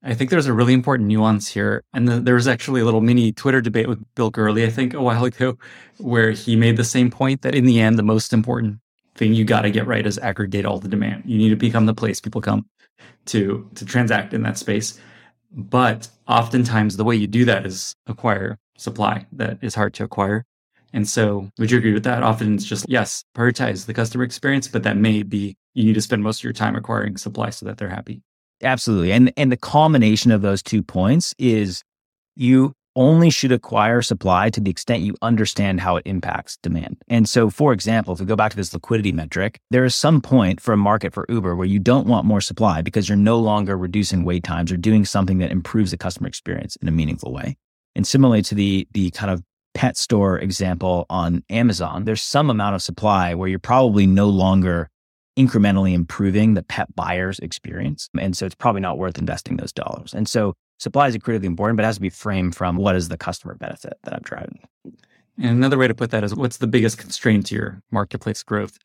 I 0.04 0.16
think 0.16 0.32
there's 0.32 0.48
a 0.48 0.54
really 0.54 0.74
important 0.74 1.08
nuance 1.08 1.48
here. 1.48 1.84
And 1.94 2.08
the, 2.08 2.20
there 2.20 2.36
was 2.36 2.48
actually 2.48 2.82
a 2.82 2.86
little 2.86 3.02
mini 3.02 3.32
Twitter 3.32 3.62
debate 3.62 3.88
with 3.88 4.04
Bill 4.16 4.32
Gurley, 4.32 4.66
I 4.66 4.70
think, 4.70 4.94
a 4.94 5.02
while 5.02 5.26
ago, 5.26 5.58
where 5.98 6.32
he 6.32 6.56
made 6.56 6.78
the 6.78 6.84
same 6.84 7.12
point 7.12 7.44
that 7.44 7.54
in 7.54 7.66
the 7.66 7.80
end, 7.80 8.00
the 8.00 8.04
most 8.04 8.34
important 8.34 8.80
thing 9.16 9.34
you 9.34 9.46
got 9.46 9.62
to 9.62 9.72
get 9.72 9.86
right 9.86 10.06
is 10.06 10.18
aggregate 10.18 10.66
all 10.66 10.80
the 10.80 10.88
demand. 10.88 11.24
You 11.26 11.38
need 11.38 11.50
to 11.50 11.56
become 11.56 11.86
the 11.86 11.94
place 11.94 12.20
people 12.20 12.42
come 12.42 12.66
to 13.26 13.70
to 13.76 13.86
transact 13.86 14.34
in 14.34 14.42
that 14.44 14.58
space. 14.58 15.00
But 15.52 16.08
oftentimes, 16.28 16.98
the 16.98 17.04
way 17.04 17.16
you 17.16 17.28
do 17.28 17.46
that 17.46 17.66
is 17.66 17.96
acquire 18.08 18.58
supply 18.78 19.28
that 19.34 19.60
is 19.62 19.76
hard 19.76 19.94
to 19.96 20.04
acquire. 20.04 20.46
And 20.94 21.08
so, 21.08 21.50
would 21.60 21.72
you 21.72 21.78
agree 21.78 21.94
with 21.94 22.04
that? 22.04 22.24
Often 22.24 22.56
it's 22.56 22.66
just, 22.66 22.86
yes, 22.90 23.24
prioritize 23.36 23.86
the 23.86 23.94
customer 23.94 24.24
experience, 24.24 24.68
but 24.68 24.84
that 24.84 24.98
may 24.98 25.24
be 25.24 25.56
you 25.74 25.86
need 25.86 25.94
to 25.94 26.02
spend 26.02 26.24
most 26.24 26.40
of 26.40 26.44
your 26.44 26.54
time 26.54 26.76
acquiring 26.76 27.18
supply 27.18 27.50
so 27.50 27.66
that 27.66 27.78
they're 27.78 27.90
happy. 27.90 28.22
Absolutely. 28.64 29.12
And 29.12 29.34
and 29.38 29.52
the 29.52 29.58
culmination 29.58 30.32
of 30.32 30.42
those 30.42 30.62
two 30.62 30.84
points 30.84 31.34
is 31.38 31.84
you 32.36 32.74
only 32.96 33.30
should 33.30 33.52
acquire 33.52 34.02
supply 34.02 34.50
to 34.50 34.60
the 34.60 34.70
extent 34.70 35.04
you 35.04 35.16
understand 35.22 35.80
how 35.80 35.96
it 35.96 36.04
impacts 36.06 36.58
demand. 36.58 36.98
And 37.08 37.28
so, 37.28 37.50
for 37.50 37.72
example, 37.72 38.14
if 38.14 38.20
we 38.20 38.26
go 38.26 38.36
back 38.36 38.52
to 38.52 38.58
this 38.58 38.74
liquidity 38.74 39.12
metric, 39.12 39.60
there 39.70 39.86
is 39.86 39.96
some 39.96 40.22
point 40.22 40.60
for 40.60 40.74
a 40.74 40.78
market 40.78 41.14
for 41.14 41.26
Uber 41.30 41.56
where 41.56 41.68
you 41.68 41.80
don't 41.80 42.08
want 42.08 42.26
more 42.26 42.42
supply 42.42 42.82
because 42.82 43.08
you're 43.08 43.16
no 43.16 43.40
longer 43.40 43.78
reducing 43.78 44.24
wait 44.24 44.44
times 44.44 44.72
or 44.72 44.78
doing 44.78 45.06
something 45.06 45.38
that 45.38 45.52
improves 45.52 45.92
the 45.92 45.98
customer 45.98 46.28
experience 46.28 46.76
in 46.78 46.88
a 46.88 46.92
meaningful 46.92 47.32
way. 47.32 47.56
And 47.96 48.06
similarly 48.06 48.42
to 48.44 48.56
the 48.56 48.88
the 48.92 49.12
kind 49.12 49.32
of 49.32 49.42
pet 49.74 49.96
store 49.96 50.38
example 50.38 51.06
on 51.10 51.44
Amazon, 51.50 52.04
there's 52.04 52.22
some 52.22 52.50
amount 52.50 52.76
of 52.76 52.82
supply 52.82 53.34
where 53.34 53.48
you're 53.48 53.60
probably 53.60 54.06
no 54.06 54.28
longer 54.28 54.90
incrementally 55.38 55.94
improving 55.94 56.54
the 56.54 56.64
pet 56.64 56.94
buyer's 56.96 57.40
experience. 57.40 58.10
And 58.20 58.36
so 58.36 58.46
it's 58.46 58.56
probably 58.56 58.82
not 58.82 58.98
worth 58.98 59.18
investing 59.18 59.58
those 59.58 59.72
dollars. 59.72 60.14
And 60.14 60.28
so 60.28 60.54
supply 60.80 61.08
is 61.08 61.18
critically 61.18 61.48
important, 61.48 61.78
but 61.78 61.84
it 61.84 61.88
has 61.88 61.96
to 61.96 62.02
be 62.02 62.10
framed 62.10 62.56
from 62.56 62.76
what 62.76 62.96
is 62.96 63.08
the 63.08 63.18
customer 63.18 63.56
benefit 63.56 63.94
that 64.04 64.14
I'm 64.14 64.22
driving. 64.24 64.60
And 65.38 65.58
another 65.58 65.78
way 65.78 65.88
to 65.88 65.96
put 65.96 66.12
that 66.12 66.24
is 66.24 66.36
what's 66.36 66.58
the 66.58 66.68
biggest 66.68 66.98
constraint 66.98 67.46
to 67.48 67.56
your 67.56 67.82
marketplace 67.92 68.44
growth, 68.44 68.78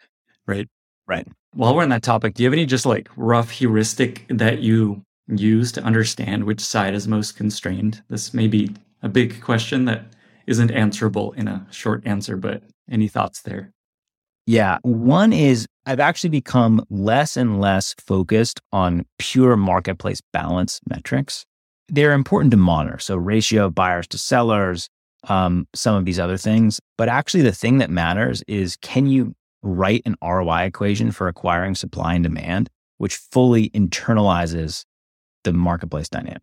right? 0.47 0.69
Right. 1.07 1.27
While 1.53 1.75
we're 1.75 1.83
on 1.83 1.89
that 1.91 2.03
topic, 2.03 2.35
do 2.35 2.43
you 2.43 2.49
have 2.49 2.55
any 2.55 2.67
just 2.67 2.87
like 2.87 3.09
rough 3.17 3.51
heuristic 3.51 4.27
that 4.29 4.61
you 4.61 5.03
use 5.29 5.73
to 5.73 5.83
understand 5.83 6.45
which 6.45 6.61
side 6.61 6.95
is 6.95 7.09
most 7.09 7.37
constrained? 7.37 8.03
This 8.09 8.35
may 8.35 8.47
be 8.49 8.75
a 9.03 9.09
big 9.09 9.41
question 9.41 9.85
that 9.87 10.07
isn't 10.47 10.71
answerable 10.71 11.33
in 11.33 11.49
a 11.49 11.67
short 11.71 12.07
answer, 12.07 12.37
but 12.37 12.63
any 12.91 13.09
thoughts 13.09 13.43
there? 13.43 13.73
Yeah. 14.47 14.79
One 14.83 15.33
is 15.33 15.67
I've 15.87 16.01
actually 16.01 16.31
become 16.31 16.85
less 16.89 17.37
and 17.37 17.61
less 17.61 17.95
focused 17.99 18.61
on 18.73 19.05
pure 19.19 19.57
marketplace 19.57 20.23
balance 20.33 20.81
metrics. 20.89 21.45
They're 21.89 22.13
important 22.13 22.53
to 22.53 22.57
monitor. 22.57 22.99
So, 22.99 23.17
ratio 23.17 23.67
of 23.67 23.75
buyers 23.75 24.07
to 24.09 24.19
sellers, 24.19 24.89
um, 25.29 25.67
some 25.75 25.97
of 25.97 26.05
these 26.05 26.19
other 26.19 26.37
things. 26.37 26.81
But 26.97 27.09
actually, 27.09 27.43
the 27.43 27.53
thing 27.53 27.79
that 27.79 27.91
matters 27.91 28.43
is 28.49 28.77
can 28.83 29.07
you 29.07 29.35
write 29.63 30.03
an 30.07 30.17
ROI 30.23 30.63
equation 30.65 31.11
for 31.11 31.29
acquiring 31.29 31.75
supply 31.75 32.15
and 32.15 32.25
demand, 32.25 32.69
which 32.99 33.17
fully 33.17 33.71
internalizes 33.71 34.85
the 35.45 35.53
marketplace 35.53 36.09
dynamic? 36.09 36.43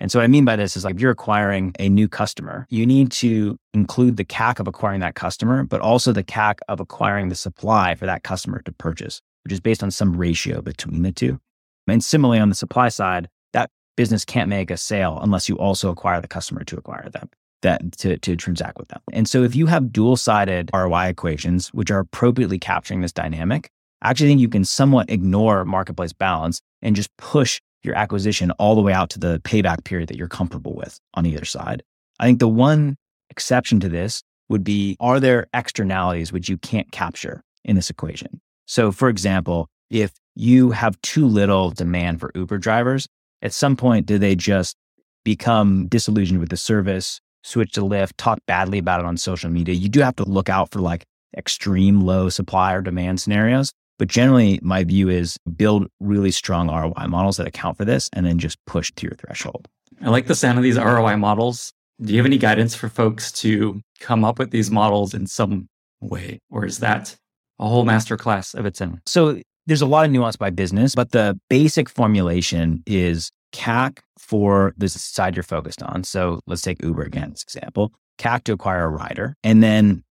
And 0.00 0.10
so 0.10 0.18
what 0.18 0.24
I 0.24 0.28
mean 0.28 0.44
by 0.44 0.56
this 0.56 0.76
is 0.76 0.84
like 0.84 0.96
if 0.96 1.00
you're 1.00 1.10
acquiring 1.10 1.74
a 1.78 1.88
new 1.88 2.08
customer, 2.08 2.66
you 2.68 2.84
need 2.84 3.12
to 3.12 3.56
include 3.72 4.16
the 4.16 4.24
CAC 4.24 4.58
of 4.58 4.66
acquiring 4.66 5.00
that 5.00 5.14
customer, 5.14 5.64
but 5.64 5.80
also 5.80 6.12
the 6.12 6.24
CAC 6.24 6.58
of 6.68 6.80
acquiring 6.80 7.28
the 7.28 7.34
supply 7.34 7.94
for 7.94 8.06
that 8.06 8.22
customer 8.22 8.60
to 8.62 8.72
purchase, 8.72 9.20
which 9.44 9.52
is 9.52 9.60
based 9.60 9.82
on 9.82 9.90
some 9.90 10.16
ratio 10.16 10.60
between 10.60 11.02
the 11.02 11.12
two. 11.12 11.38
And 11.86 12.02
similarly 12.02 12.40
on 12.40 12.48
the 12.48 12.54
supply 12.54 12.88
side, 12.88 13.28
that 13.52 13.70
business 13.96 14.24
can't 14.24 14.48
make 14.48 14.70
a 14.70 14.76
sale 14.76 15.18
unless 15.22 15.48
you 15.48 15.56
also 15.58 15.90
acquire 15.90 16.20
the 16.20 16.28
customer 16.28 16.64
to 16.64 16.76
acquire 16.76 17.08
them. 17.10 17.30
That 17.62 17.92
to, 17.98 18.18
to 18.18 18.36
transact 18.36 18.76
with 18.76 18.88
them. 18.88 19.00
And 19.10 19.26
so 19.26 19.42
if 19.42 19.56
you 19.56 19.64
have 19.66 19.90
dual-sided 19.90 20.70
ROI 20.74 21.06
equations, 21.06 21.68
which 21.68 21.90
are 21.90 22.00
appropriately 22.00 22.58
capturing 22.58 23.00
this 23.00 23.12
dynamic, 23.12 23.70
I 24.02 24.10
actually 24.10 24.28
think 24.28 24.42
you 24.42 24.50
can 24.50 24.66
somewhat 24.66 25.08
ignore 25.08 25.64
marketplace 25.64 26.12
balance 26.12 26.60
and 26.82 26.94
just 26.94 27.08
push 27.16 27.62
your 27.84 27.94
acquisition 27.94 28.50
all 28.52 28.74
the 28.74 28.80
way 28.80 28.92
out 28.92 29.10
to 29.10 29.18
the 29.18 29.40
payback 29.44 29.84
period 29.84 30.08
that 30.08 30.16
you're 30.16 30.28
comfortable 30.28 30.74
with 30.74 30.98
on 31.14 31.26
either 31.26 31.44
side. 31.44 31.82
I 32.18 32.26
think 32.26 32.38
the 32.38 32.48
one 32.48 32.96
exception 33.30 33.80
to 33.80 33.88
this 33.88 34.22
would 34.48 34.64
be 34.64 34.96
are 35.00 35.20
there 35.20 35.46
externalities 35.54 36.32
which 36.32 36.48
you 36.48 36.58
can't 36.58 36.90
capture 36.92 37.42
in 37.64 37.76
this 37.76 37.90
equation? 37.90 38.40
So, 38.66 38.92
for 38.92 39.08
example, 39.08 39.68
if 39.90 40.12
you 40.34 40.70
have 40.70 41.00
too 41.02 41.26
little 41.26 41.70
demand 41.70 42.20
for 42.20 42.30
Uber 42.34 42.58
drivers, 42.58 43.06
at 43.42 43.52
some 43.52 43.76
point, 43.76 44.06
do 44.06 44.18
they 44.18 44.34
just 44.34 44.76
become 45.24 45.86
disillusioned 45.88 46.40
with 46.40 46.48
the 46.48 46.56
service, 46.56 47.20
switch 47.42 47.72
to 47.72 47.82
Lyft, 47.82 48.12
talk 48.16 48.38
badly 48.46 48.78
about 48.78 49.00
it 49.00 49.06
on 49.06 49.16
social 49.16 49.50
media? 49.50 49.74
You 49.74 49.88
do 49.88 50.00
have 50.00 50.16
to 50.16 50.24
look 50.24 50.48
out 50.48 50.70
for 50.70 50.80
like 50.80 51.04
extreme 51.36 52.00
low 52.00 52.28
supply 52.28 52.72
or 52.72 52.80
demand 52.80 53.20
scenarios. 53.20 53.72
But 53.98 54.08
generally, 54.08 54.58
my 54.62 54.84
view 54.84 55.08
is 55.08 55.38
build 55.56 55.86
really 56.00 56.30
strong 56.30 56.68
ROI 56.68 57.06
models 57.08 57.36
that 57.36 57.46
account 57.46 57.78
for 57.78 57.84
this 57.84 58.10
and 58.12 58.26
then 58.26 58.38
just 58.38 58.58
push 58.66 58.92
to 58.96 59.06
your 59.06 59.14
threshold. 59.14 59.68
I 60.02 60.10
like 60.10 60.26
the 60.26 60.34
sound 60.34 60.58
of 60.58 60.64
these 60.64 60.78
ROI 60.78 61.16
models. 61.16 61.72
Do 62.02 62.12
you 62.12 62.18
have 62.18 62.26
any 62.26 62.38
guidance 62.38 62.74
for 62.74 62.88
folks 62.88 63.30
to 63.32 63.80
come 64.00 64.24
up 64.24 64.38
with 64.38 64.50
these 64.50 64.70
models 64.70 65.14
in 65.14 65.26
some 65.26 65.68
way? 66.00 66.40
Or 66.50 66.64
is 66.64 66.78
that 66.80 67.16
a 67.60 67.68
whole 67.68 67.84
masterclass 67.84 68.54
of 68.54 68.66
its 68.66 68.80
own? 68.80 69.00
So 69.06 69.40
there's 69.66 69.82
a 69.82 69.86
lot 69.86 70.04
of 70.04 70.10
nuance 70.10 70.36
by 70.36 70.50
business, 70.50 70.94
but 70.94 71.12
the 71.12 71.38
basic 71.48 71.88
formulation 71.88 72.82
is 72.86 73.30
CAC 73.52 74.00
for 74.18 74.74
the 74.76 74.88
side 74.88 75.36
you're 75.36 75.44
focused 75.44 75.82
on. 75.82 76.02
So 76.02 76.40
let's 76.46 76.62
take 76.62 76.82
Uber 76.82 77.02
again 77.02 77.32
as 77.32 77.42
example. 77.42 77.92
CAC 78.18 78.44
to 78.44 78.52
acquire 78.52 78.84
a 78.84 78.88
rider, 78.88 79.36
and 79.42 79.62
then 79.62 80.02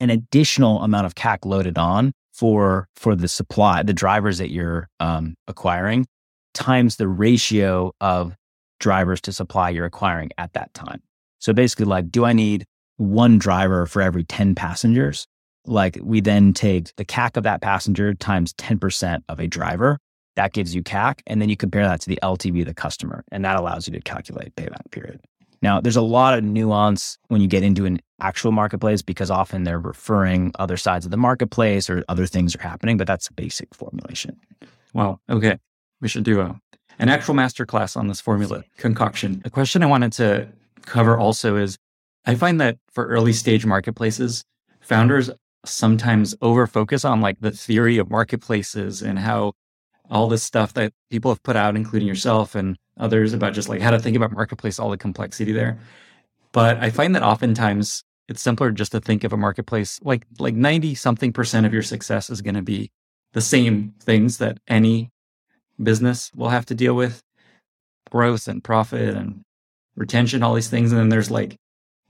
an 0.00 0.10
additional 0.10 0.82
amount 0.82 1.06
of 1.06 1.14
CAC 1.14 1.44
loaded 1.44 1.78
on 1.78 2.12
for 2.32 2.88
for 2.96 3.14
the 3.14 3.28
supply, 3.28 3.82
the 3.82 3.92
drivers 3.92 4.38
that 4.38 4.50
you're 4.50 4.88
um, 5.00 5.34
acquiring, 5.46 6.06
times 6.54 6.96
the 6.96 7.08
ratio 7.08 7.92
of 8.00 8.34
drivers 8.80 9.20
to 9.22 9.32
supply 9.32 9.70
you're 9.70 9.86
acquiring 9.86 10.30
at 10.38 10.52
that 10.54 10.72
time. 10.74 11.00
So 11.38 11.52
basically, 11.52 11.86
like, 11.86 12.10
do 12.10 12.24
I 12.24 12.32
need 12.32 12.64
one 12.96 13.38
driver 13.38 13.86
for 13.86 14.02
every 14.02 14.24
10 14.24 14.54
passengers? 14.54 15.26
Like, 15.64 15.98
we 16.02 16.20
then 16.20 16.52
take 16.52 16.94
the 16.96 17.04
CAC 17.04 17.36
of 17.36 17.44
that 17.44 17.60
passenger 17.62 18.14
times 18.14 18.52
10% 18.54 19.22
of 19.28 19.40
a 19.40 19.46
driver. 19.46 19.98
That 20.36 20.52
gives 20.52 20.74
you 20.74 20.82
CAC. 20.82 21.20
And 21.26 21.40
then 21.40 21.48
you 21.48 21.56
compare 21.56 21.84
that 21.84 22.00
to 22.02 22.08
the 22.08 22.18
LTV 22.22 22.60
of 22.60 22.66
the 22.66 22.74
customer. 22.74 23.24
And 23.30 23.44
that 23.44 23.56
allows 23.56 23.86
you 23.86 23.92
to 23.92 24.00
calculate 24.00 24.54
payback 24.56 24.90
period. 24.90 25.20
Now, 25.62 25.80
there's 25.80 25.96
a 25.96 26.02
lot 26.02 26.36
of 26.36 26.42
nuance 26.42 27.18
when 27.28 27.40
you 27.40 27.46
get 27.46 27.62
into 27.62 27.86
an 27.86 28.00
actual 28.20 28.50
marketplace 28.52 29.00
because 29.00 29.30
often 29.30 29.62
they're 29.62 29.78
referring 29.78 30.52
other 30.58 30.76
sides 30.76 31.04
of 31.04 31.10
the 31.10 31.16
marketplace 31.16 31.88
or 31.88 32.04
other 32.08 32.26
things 32.26 32.54
are 32.56 32.62
happening, 32.62 32.96
but 32.96 33.06
that's 33.06 33.28
a 33.28 33.32
basic 33.32 33.72
formulation. 33.74 34.38
Wow. 34.92 35.20
Okay. 35.30 35.58
We 36.00 36.08
should 36.08 36.24
do 36.24 36.40
a, 36.40 36.60
an 36.98 37.08
actual 37.08 37.34
masterclass 37.34 37.96
on 37.96 38.08
this 38.08 38.20
formula 38.20 38.64
concoction. 38.76 39.40
A 39.44 39.50
question 39.50 39.82
I 39.82 39.86
wanted 39.86 40.12
to 40.14 40.48
cover 40.84 41.16
also 41.16 41.56
is 41.56 41.78
I 42.26 42.34
find 42.34 42.60
that 42.60 42.78
for 42.90 43.06
early 43.06 43.32
stage 43.32 43.64
marketplaces, 43.64 44.44
founders 44.80 45.30
sometimes 45.64 46.34
over 46.42 46.66
focus 46.66 47.04
on 47.04 47.20
like 47.20 47.40
the 47.40 47.52
theory 47.52 47.98
of 47.98 48.10
marketplaces 48.10 49.00
and 49.00 49.18
how 49.18 49.52
all 50.10 50.28
this 50.28 50.42
stuff 50.42 50.74
that 50.74 50.92
people 51.08 51.30
have 51.30 51.42
put 51.44 51.54
out, 51.54 51.76
including 51.76 52.08
yourself 52.08 52.56
and 52.56 52.76
others, 52.98 53.32
about 53.32 53.54
just 53.54 53.68
like 53.68 53.80
how 53.80 53.90
to 53.90 53.98
think 53.98 54.16
about 54.16 54.32
marketplace, 54.32 54.78
all 54.78 54.90
the 54.90 54.96
complexity 54.96 55.52
there. 55.52 55.78
But 56.52 56.78
I 56.78 56.90
find 56.90 57.14
that 57.14 57.22
oftentimes 57.22 58.04
it's 58.28 58.42
simpler 58.42 58.70
just 58.70 58.92
to 58.92 59.00
think 59.00 59.24
of 59.24 59.32
a 59.32 59.36
marketplace 59.36 59.98
like 60.02 60.26
like 60.38 60.54
90 60.54 60.94
something 60.94 61.32
percent 61.32 61.66
of 61.66 61.72
your 61.72 61.82
success 61.82 62.30
is 62.30 62.40
going 62.40 62.54
to 62.54 62.62
be 62.62 62.90
the 63.32 63.40
same 63.40 63.94
things 64.00 64.38
that 64.38 64.58
any 64.68 65.10
business 65.82 66.30
will 66.34 66.48
have 66.48 66.64
to 66.66 66.74
deal 66.74 66.94
with 66.94 67.22
growth 68.10 68.46
and 68.46 68.62
profit 68.62 69.14
and 69.16 69.42
retention 69.96 70.42
all 70.42 70.54
these 70.54 70.68
things 70.68 70.92
and 70.92 71.00
then 71.00 71.08
there's 71.08 71.30
like 71.30 71.58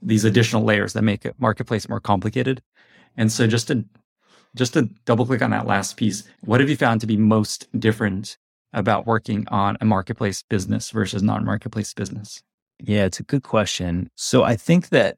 these 0.05 0.25
additional 0.25 0.63
layers 0.63 0.93
that 0.93 1.01
make 1.01 1.25
a 1.25 1.33
marketplace 1.39 1.87
more 1.89 1.99
complicated. 1.99 2.61
And 3.17 3.31
so 3.31 3.47
just 3.47 3.67
to 3.67 3.85
just 4.55 4.73
to 4.73 4.83
double 5.05 5.25
click 5.25 5.41
on 5.41 5.49
that 5.49 5.65
last 5.65 5.97
piece, 5.97 6.23
what 6.41 6.59
have 6.59 6.69
you 6.69 6.75
found 6.75 7.01
to 7.01 7.07
be 7.07 7.17
most 7.17 7.67
different 7.79 8.37
about 8.73 9.05
working 9.05 9.47
on 9.49 9.77
a 9.79 9.85
marketplace 9.85 10.43
business 10.49 10.89
versus 10.91 11.21
non-marketplace 11.23 11.93
business? 11.93 12.41
Yeah, 12.79 13.05
it's 13.05 13.19
a 13.19 13.23
good 13.23 13.43
question. 13.43 14.09
So 14.15 14.43
I 14.43 14.55
think 14.55 14.89
that 14.89 15.17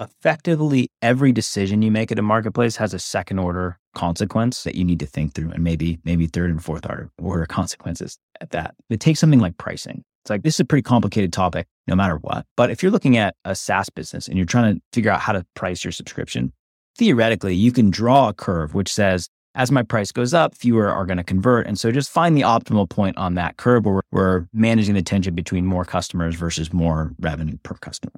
effectively 0.00 0.90
every 1.00 1.32
decision 1.32 1.82
you 1.82 1.90
make 1.90 2.12
at 2.12 2.18
a 2.18 2.22
marketplace 2.22 2.76
has 2.76 2.92
a 2.92 2.98
second 2.98 3.38
order 3.38 3.78
consequence 3.94 4.62
that 4.64 4.74
you 4.74 4.84
need 4.84 5.00
to 5.00 5.06
think 5.06 5.34
through 5.34 5.50
and 5.50 5.64
maybe 5.64 5.98
maybe 6.04 6.26
third 6.26 6.50
and 6.50 6.62
fourth 6.62 6.86
order, 6.88 7.10
order 7.18 7.46
consequences 7.46 8.18
at 8.40 8.50
that. 8.50 8.74
It 8.90 9.00
takes 9.00 9.20
something 9.20 9.40
like 9.40 9.56
pricing. 9.56 10.04
It's 10.22 10.30
like 10.30 10.42
this 10.42 10.54
is 10.54 10.60
a 10.60 10.64
pretty 10.64 10.82
complicated 10.82 11.32
topic 11.32 11.66
no 11.86 11.94
matter 11.94 12.16
what. 12.16 12.46
But 12.56 12.70
if 12.70 12.82
you're 12.82 12.92
looking 12.92 13.16
at 13.16 13.34
a 13.44 13.54
SaaS 13.54 13.88
business 13.88 14.28
and 14.28 14.36
you're 14.36 14.44
trying 14.44 14.74
to 14.74 14.80
figure 14.92 15.10
out 15.10 15.20
how 15.20 15.32
to 15.32 15.46
price 15.54 15.84
your 15.84 15.92
subscription, 15.92 16.52
theoretically 16.98 17.54
you 17.54 17.72
can 17.72 17.90
draw 17.90 18.28
a 18.28 18.34
curve 18.34 18.74
which 18.74 18.92
says 18.92 19.28
as 19.56 19.72
my 19.72 19.82
price 19.82 20.12
goes 20.12 20.34
up, 20.34 20.54
fewer 20.54 20.88
are 20.88 21.06
going 21.06 21.16
to 21.16 21.24
convert. 21.24 21.66
And 21.66 21.78
so 21.78 21.90
just 21.90 22.10
find 22.10 22.36
the 22.36 22.42
optimal 22.42 22.88
point 22.88 23.16
on 23.16 23.34
that 23.34 23.56
curve 23.56 23.86
where 23.86 24.02
we're 24.12 24.46
managing 24.52 24.94
the 24.94 25.02
tension 25.02 25.34
between 25.34 25.66
more 25.66 25.84
customers 25.84 26.36
versus 26.36 26.72
more 26.72 27.12
revenue 27.18 27.56
per 27.62 27.74
customer. 27.74 28.12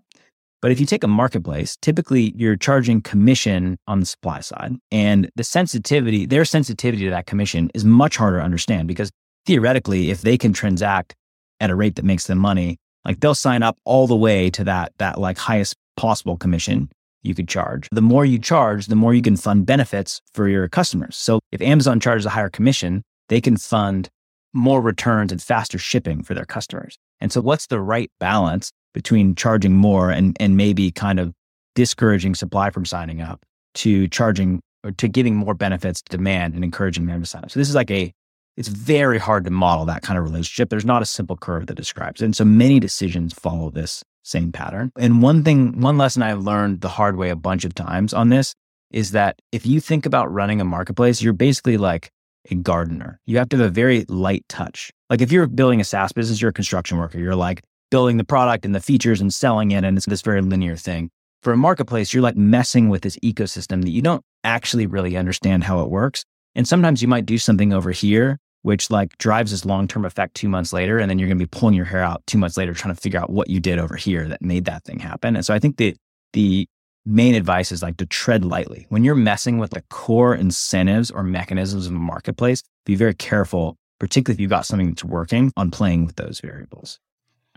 But 0.61 0.73
if 0.73 0.81
you 0.81 0.87
take 0.87 1.05
a 1.05 1.09
marketplace, 1.09 1.77
typically 1.81 2.33
you're 2.37 2.57
charging 2.57 3.01
commission 3.01 3.79
on 3.87 4.01
the 4.01 4.07
supply 4.07 4.41
side. 4.41 4.75
And 4.91 5.31
the 5.37 5.45
sensitivity, 5.45 6.27
their 6.27 6.45
sensitivity 6.45 7.05
to 7.05 7.11
that 7.11 7.27
commission 7.27 7.71
is 7.73 7.85
much 7.85 8.17
harder 8.17 8.39
to 8.39 8.45
understand 8.45 8.89
because 8.89 9.11
theoretically, 9.47 10.11
if 10.11 10.23
they 10.23 10.37
can 10.37 10.53
transact 10.53 11.15
at 11.61 11.71
a 11.71 11.77
rate 11.77 11.95
that 11.95 12.05
makes 12.05 12.27
them 12.27 12.39
money, 12.39 12.77
like 13.05 13.21
they'll 13.21 13.37
sign 13.37 13.63
up 13.63 13.79
all 13.85 14.09
the 14.09 14.17
way 14.17 14.51
to 14.51 14.65
that, 14.65 14.93
that 14.99 15.21
like 15.21 15.39
highest 15.39 15.77
possible 15.97 16.37
commission 16.37 16.91
you 17.23 17.35
could 17.35 17.49
charge. 17.49 17.89
The 17.91 18.03
more 18.03 18.25
you 18.25 18.39
charge, 18.39 18.87
the 18.87 18.97
more 18.97 19.15
you 19.15 19.23
can 19.23 19.37
fund 19.37 19.67
benefits 19.67 20.21
for 20.33 20.49
your 20.49 20.69
customers. 20.69 21.17
So 21.17 21.41
if 21.53 21.61
Amazon 21.61 22.01
charges 22.01 22.27
a 22.27 22.31
higher 22.31 22.51
commission, 22.51 23.03
they 23.29 23.41
can 23.41 23.57
fund 23.57 24.09
more 24.53 24.81
returns 24.81 25.33
and 25.33 25.43
faster 25.43 25.79
shipping 25.79 26.23
for 26.23 26.35
their 26.35 26.45
customers. 26.45 26.97
And 27.21 27.33
so 27.33 27.41
what's 27.41 27.67
the 27.67 27.81
right 27.81 28.11
balance 28.19 28.71
between 28.95 29.35
charging 29.35 29.75
more 29.75 30.11
and, 30.11 30.37
and 30.41 30.57
maybe 30.57 30.91
kind 30.91 31.21
of 31.21 31.33
discouraging 31.75 32.35
supply 32.35 32.71
from 32.71 32.85
signing 32.85 33.21
up 33.21 33.45
to 33.75 34.09
charging 34.09 34.61
or 34.85 34.93
to 34.93 35.09
giving 35.09 35.37
more 35.37 35.55
benefits 35.55 36.03
to 36.03 36.17
demand 36.17 36.55
and 36.55 36.65
encouraging 36.65 37.07
them 37.07 37.21
to 37.21 37.27
sign 37.27 37.45
up. 37.45 37.51
So 37.51 37.61
this 37.61 37.69
is 37.69 37.75
like 37.75 37.91
a, 37.91 38.13
it's 38.57 38.69
very 38.69 39.19
hard 39.19 39.45
to 39.45 39.51
model 39.51 39.85
that 39.87 40.03
kind 40.03 40.19
of 40.19 40.25
relationship. 40.25 40.71
There's 40.71 40.85
not 40.85 41.03
a 41.03 41.07
simple 41.07 41.37
curve 41.37 41.67
that 41.67 41.75
describes 41.75 42.23
it. 42.23 42.25
And 42.25 42.35
so 42.35 42.45
many 42.45 42.81
decisions 42.81 43.33
follow 43.33 43.71
this 43.71 44.03
same 44.29 44.53
pattern. 44.53 44.93
And 44.99 45.23
one 45.23 45.43
thing, 45.43 45.81
one 45.81 45.99
lesson 45.99 46.23
I've 46.23 46.43
learned 46.43 46.81
the 46.81 46.89
hard 46.89 47.17
way 47.17 47.31
a 47.31 47.37
bunch 47.37 47.65
of 47.65 47.75
times 47.75 48.13
on 48.13 48.29
this 48.29 48.55
is 48.91 49.11
that 49.13 49.41
if 49.53 49.67
you 49.67 49.81
think 49.81 50.07
about 50.07 50.33
running 50.33 50.61
a 50.61 50.65
marketplace, 50.65 51.21
you're 51.21 51.33
basically 51.33 51.77
like 51.77 52.11
a 52.51 52.55
gardener. 52.55 53.21
You 53.27 53.39
have 53.39 53.49
to 53.51 53.59
have 53.59 53.67
a 53.67 53.71
very 53.71 54.05
light 54.09 54.45
touch. 54.49 54.91
Like 55.11 55.21
if 55.21 55.31
you're 55.31 55.47
building 55.47 55.81
a 55.81 55.85
SaaS 55.85 56.13
business, 56.13 56.41
you're 56.41 56.51
a 56.51 56.55
construction 56.55 56.99
worker. 56.99 57.19
You're 57.19 57.35
like, 57.35 57.63
building 57.91 58.17
the 58.17 58.25
product 58.25 58.65
and 58.65 58.75
the 58.75 58.81
features 58.81 59.21
and 59.21 59.33
selling 59.33 59.71
it. 59.71 59.85
And 59.85 59.97
it's 59.97 60.07
this 60.07 60.23
very 60.23 60.43
linear 60.43 60.77
thing. 60.77 61.11
For 61.43 61.53
a 61.53 61.57
marketplace, 61.57 62.13
you're 62.13 62.23
like 62.23 62.37
messing 62.37 62.89
with 62.89 63.03
this 63.03 63.17
ecosystem 63.19 63.83
that 63.83 63.91
you 63.91 64.03
don't 64.03 64.25
actually 64.45 64.87
really 64.87 65.17
understand 65.17 65.65
how 65.65 65.81
it 65.81 65.91
works. 65.91 66.25
And 66.55 66.67
sometimes 66.67 67.01
you 67.01 67.09
might 67.09 67.27
do 67.27 67.39
something 67.39 67.73
over 67.73 67.93
here, 67.93 68.39
which 68.63 68.91
like 68.91 69.17
drives 69.19 69.51
this 69.51 69.65
long 69.65 69.89
term 69.89 70.05
effect 70.05 70.35
two 70.35 70.49
months 70.49 70.73
later. 70.73 70.99
And 70.99 71.09
then 71.09 71.19
you're 71.19 71.29
going 71.29 71.39
to 71.39 71.47
be 71.47 71.59
pulling 71.59 71.75
your 71.75 71.85
hair 71.85 72.03
out 72.03 72.23
two 72.27 72.39
months 72.39 72.57
later, 72.57 72.75
trying 72.75 72.95
to 72.95 73.01
figure 73.01 73.21
out 73.21 73.31
what 73.31 73.51
you 73.51 73.61
did 73.61 73.79
over 73.79 73.97
here 73.97 74.29
that 74.29 74.43
made 74.43 74.65
that 74.67 74.85
thing 74.85 74.99
happen. 74.99 75.37
And 75.37 75.45
so 75.45 75.55
I 75.55 75.59
think 75.59 75.77
the, 75.77 75.97
the 76.33 76.67
main 77.07 77.35
advice 77.35 77.73
is 77.73 77.83
like 77.83 77.97
to 77.99 78.07
tread 78.07 78.45
lightly. 78.45 78.87
When 78.89 79.05
you're 79.05 79.15
messing 79.15 79.59
with 79.59 79.71
the 79.71 79.83
core 79.91 80.35
incentives 80.35 81.11
or 81.11 81.23
mechanisms 81.23 81.87
of 81.87 81.93
the 81.93 81.99
marketplace, 81.99 82.63
be 82.85 82.95
very 82.95 83.15
careful, 83.15 83.77
particularly 83.99 84.37
if 84.37 84.41
you've 84.41 84.51
got 84.51 84.67
something 84.67 84.89
that's 84.89 85.05
working 85.05 85.53
on 85.57 85.71
playing 85.71 86.05
with 86.05 86.17
those 86.17 86.41
variables. 86.41 86.99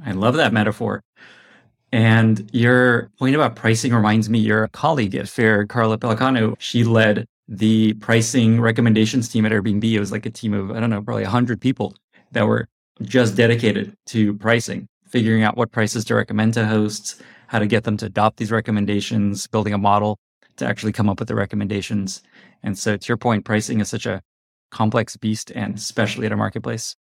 I 0.03 0.11
love 0.13 0.35
that 0.35 0.53
metaphor. 0.53 1.03
And 1.91 2.49
your 2.53 3.11
point 3.19 3.35
about 3.35 3.55
pricing 3.55 3.93
reminds 3.93 4.29
me 4.29 4.39
your 4.39 4.69
colleague 4.69 5.13
at 5.15 5.27
Faire, 5.27 5.65
Carla 5.65 5.97
Pelicano, 5.97 6.55
she 6.57 6.85
led 6.85 7.25
the 7.51 7.93
pricing 7.95 8.61
recommendations 8.61 9.27
team 9.27 9.45
at 9.45 9.51
Airbnb. 9.51 9.83
It 9.83 9.99
was 9.99 10.11
like 10.11 10.25
a 10.25 10.29
team 10.29 10.53
of, 10.53 10.71
I 10.71 10.79
don't 10.79 10.89
know, 10.89 11.01
probably 11.01 11.23
100 11.23 11.59
people 11.59 11.93
that 12.31 12.47
were 12.47 12.69
just 13.01 13.35
dedicated 13.35 13.93
to 14.07 14.33
pricing, 14.35 14.87
figuring 15.05 15.43
out 15.43 15.57
what 15.57 15.73
prices 15.73 16.05
to 16.05 16.15
recommend 16.15 16.53
to 16.53 16.65
hosts, 16.65 17.21
how 17.47 17.59
to 17.59 17.67
get 17.67 17.83
them 17.83 17.97
to 17.97 18.05
adopt 18.05 18.37
these 18.37 18.51
recommendations, 18.51 19.47
building 19.47 19.73
a 19.73 19.77
model 19.77 20.17
to 20.55 20.65
actually 20.65 20.93
come 20.93 21.09
up 21.09 21.19
with 21.19 21.27
the 21.27 21.35
recommendations. 21.35 22.23
And 22.63 22.79
so, 22.79 22.95
to 22.95 23.07
your 23.09 23.17
point, 23.17 23.43
pricing 23.43 23.81
is 23.81 23.89
such 23.89 24.05
a 24.05 24.21
complex 24.71 25.17
beast, 25.17 25.51
and 25.53 25.75
especially 25.75 26.25
at 26.27 26.31
a 26.31 26.37
marketplace. 26.37 26.95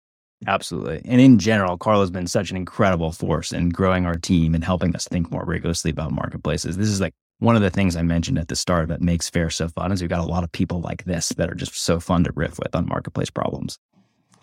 Absolutely. 0.47 1.01
And 1.05 1.21
in 1.21 1.39
general, 1.39 1.77
Carla's 1.77 2.11
been 2.11 2.27
such 2.27 2.51
an 2.51 2.57
incredible 2.57 3.13
force 3.13 3.53
in 3.53 3.69
growing 3.69 4.05
our 4.05 4.15
team 4.15 4.53
and 4.53 4.65
helping 4.65 4.93
us 4.95 5.07
think 5.07 5.31
more 5.31 5.45
rigorously 5.45 5.91
about 5.91 6.11
marketplaces. 6.11 6.75
This 6.75 6.89
is 6.89 6.99
like 6.99 7.13
one 7.41 7.55
of 7.55 7.63
the 7.63 7.71
things 7.71 7.95
I 7.95 8.03
mentioned 8.03 8.37
at 8.37 8.49
the 8.49 8.55
start 8.55 8.89
that 8.89 9.01
makes 9.01 9.27
Faire 9.27 9.49
so 9.49 9.67
fun 9.67 9.91
is 9.91 9.99
we've 9.99 10.09
got 10.09 10.19
a 10.19 10.31
lot 10.31 10.43
of 10.43 10.51
people 10.51 10.79
like 10.79 11.05
this 11.05 11.29
that 11.29 11.49
are 11.49 11.55
just 11.55 11.73
so 11.75 11.99
fun 11.99 12.23
to 12.25 12.31
riff 12.35 12.59
with 12.59 12.75
on 12.75 12.87
marketplace 12.87 13.31
problems. 13.31 13.79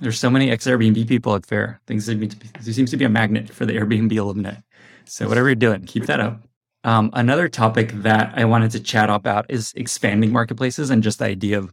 There's 0.01 0.18
so 0.18 0.28
many 0.28 0.51
ex 0.51 0.66
Airbnb 0.66 1.07
people 1.07 1.36
at 1.36 1.46
Faire. 1.46 1.80
Things 1.86 2.07
there 2.07 2.72
seems 2.72 2.90
to 2.90 2.96
be 2.96 3.05
a 3.05 3.09
magnet 3.09 3.51
for 3.51 3.66
the 3.66 3.74
Airbnb 3.74 4.18
alumni. 4.18 4.57
So 5.05 5.28
whatever 5.28 5.46
you're 5.46 5.55
doing, 5.55 5.84
keep 5.84 6.07
that 6.07 6.18
up. 6.18 6.42
Um, 6.82 7.11
another 7.12 7.49
topic 7.49 7.92
that 8.03 8.32
I 8.36 8.44
wanted 8.44 8.72
to 8.72 8.80
chat 8.80 9.11
about 9.11 9.46
is 9.49 9.72
expanding 9.76 10.32
marketplaces 10.32 10.90
and 10.90 11.01
just 11.01 11.20
the 11.20 11.26
idea 11.26 11.59
of 11.59 11.72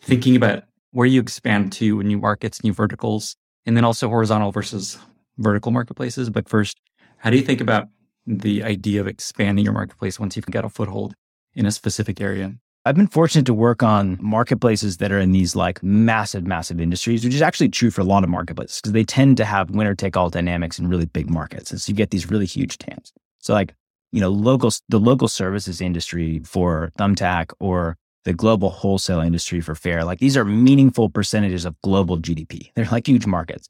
thinking 0.00 0.36
about 0.36 0.64
where 0.92 1.06
you 1.06 1.20
expand 1.20 1.72
to 1.72 2.02
new 2.02 2.18
markets, 2.18 2.64
new 2.64 2.72
verticals, 2.72 3.36
and 3.66 3.76
then 3.76 3.84
also 3.84 4.08
horizontal 4.08 4.52
versus 4.52 4.98
vertical 5.36 5.70
marketplaces. 5.70 6.30
But 6.30 6.48
first, 6.48 6.80
how 7.18 7.28
do 7.28 7.36
you 7.36 7.42
think 7.42 7.60
about 7.60 7.88
the 8.26 8.62
idea 8.62 9.00
of 9.00 9.06
expanding 9.06 9.64
your 9.64 9.74
marketplace 9.74 10.18
once 10.18 10.36
you've 10.36 10.46
got 10.46 10.64
a 10.64 10.68
foothold 10.68 11.14
in 11.54 11.66
a 11.66 11.72
specific 11.72 12.20
area? 12.20 12.54
I've 12.84 12.96
been 12.96 13.06
fortunate 13.06 13.46
to 13.46 13.54
work 13.54 13.82
on 13.84 14.18
marketplaces 14.20 14.96
that 14.96 15.12
are 15.12 15.18
in 15.18 15.30
these 15.30 15.54
like 15.54 15.80
massive, 15.84 16.44
massive 16.44 16.80
industries, 16.80 17.24
which 17.24 17.34
is 17.34 17.42
actually 17.42 17.68
true 17.68 17.92
for 17.92 18.00
a 18.00 18.04
lot 18.04 18.24
of 18.24 18.30
marketplaces 18.30 18.80
because 18.80 18.92
they 18.92 19.04
tend 19.04 19.36
to 19.36 19.44
have 19.44 19.70
winner 19.70 19.94
take 19.94 20.16
all 20.16 20.30
dynamics 20.30 20.80
in 20.80 20.88
really 20.88 21.06
big 21.06 21.30
markets. 21.30 21.70
And 21.70 21.80
so 21.80 21.90
you 21.90 21.96
get 21.96 22.10
these 22.10 22.28
really 22.28 22.46
huge 22.46 22.78
TAMs. 22.78 23.12
So 23.38 23.52
like, 23.52 23.74
you 24.10 24.20
know, 24.20 24.30
local, 24.30 24.72
the 24.88 24.98
local 24.98 25.28
services 25.28 25.80
industry 25.80 26.40
for 26.44 26.90
Thumbtack 26.98 27.52
or 27.60 27.96
the 28.24 28.32
global 28.32 28.70
wholesale 28.70 29.20
industry 29.20 29.60
for 29.60 29.76
Faire. 29.76 30.04
Like 30.04 30.18
these 30.18 30.36
are 30.36 30.44
meaningful 30.44 31.08
percentages 31.08 31.64
of 31.64 31.80
global 31.82 32.18
GDP. 32.18 32.72
They're 32.74 32.86
like 32.86 33.06
huge 33.06 33.26
markets. 33.26 33.68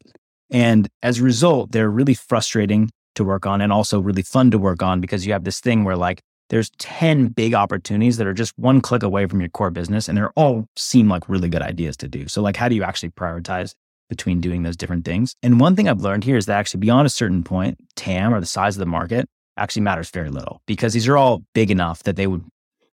And 0.51 0.89
as 1.03 1.19
a 1.19 1.23
result, 1.23 1.73
they're 1.73 1.91
really 1.91 2.15
frustrating 2.15 2.91
to 3.15 3.25
work 3.25 3.47
on 3.47 3.61
and 3.61 3.73
also 3.73 4.01
really 4.01 4.23
fun 4.23 4.51
to 4.51 4.59
work 4.59 4.83
on 4.83 5.01
because 5.01 5.27
you 5.27 5.33
have 5.33 5.45
this 5.45 5.61
thing 5.61 5.85
where 5.85 5.97
like 5.97 6.23
there's 6.51 6.71
10 6.79 7.29
big 7.29 7.55
opportunities 7.55 8.19
that 8.19 8.27
are 8.27 8.35
just 8.35 8.53
one 8.59 8.81
click 8.81 9.03
away 9.03 9.27
from 9.27 9.41
your 9.41 9.49
core 9.49 9.71
business 9.71 10.09
and 10.09 10.19
they're 10.19 10.33
all 10.33 10.67
seem 10.77 11.09
like 11.09 11.29
really 11.29 11.49
good 11.49 11.63
ideas 11.63 11.97
to 11.97 12.09
do. 12.09 12.29
So 12.29 12.43
like 12.43 12.57
how 12.57 12.69
do 12.69 12.75
you 12.75 12.83
actually 12.83 13.11
prioritize 13.11 13.75
between 14.09 14.41
doing 14.41 14.63
those 14.63 14.77
different 14.77 15.05
things? 15.05 15.35
And 15.43 15.59
one 15.59 15.77
thing 15.77 15.89
I've 15.89 16.03
learned 16.03 16.25
here 16.25 16.37
is 16.37 16.47
that 16.47 16.59
actually 16.59 16.81
beyond 16.81 17.07
a 17.07 17.11
certain 17.11 17.43
point, 17.43 17.79
TAM 17.97 18.35
or 18.35 18.41
the 18.41 18.47
size 18.47 18.77
of 18.77 18.81
the 18.81 18.87
market 18.87 19.29
actually 19.57 19.83
matters 19.83 20.11
very 20.11 20.31
little 20.31 20.61
because 20.67 20.93
these 20.93 21.09
are 21.09 21.17
all 21.17 21.43
big 21.55 21.71
enough 21.71 22.03
that 22.03 22.17
they 22.17 22.27
would 22.27 22.45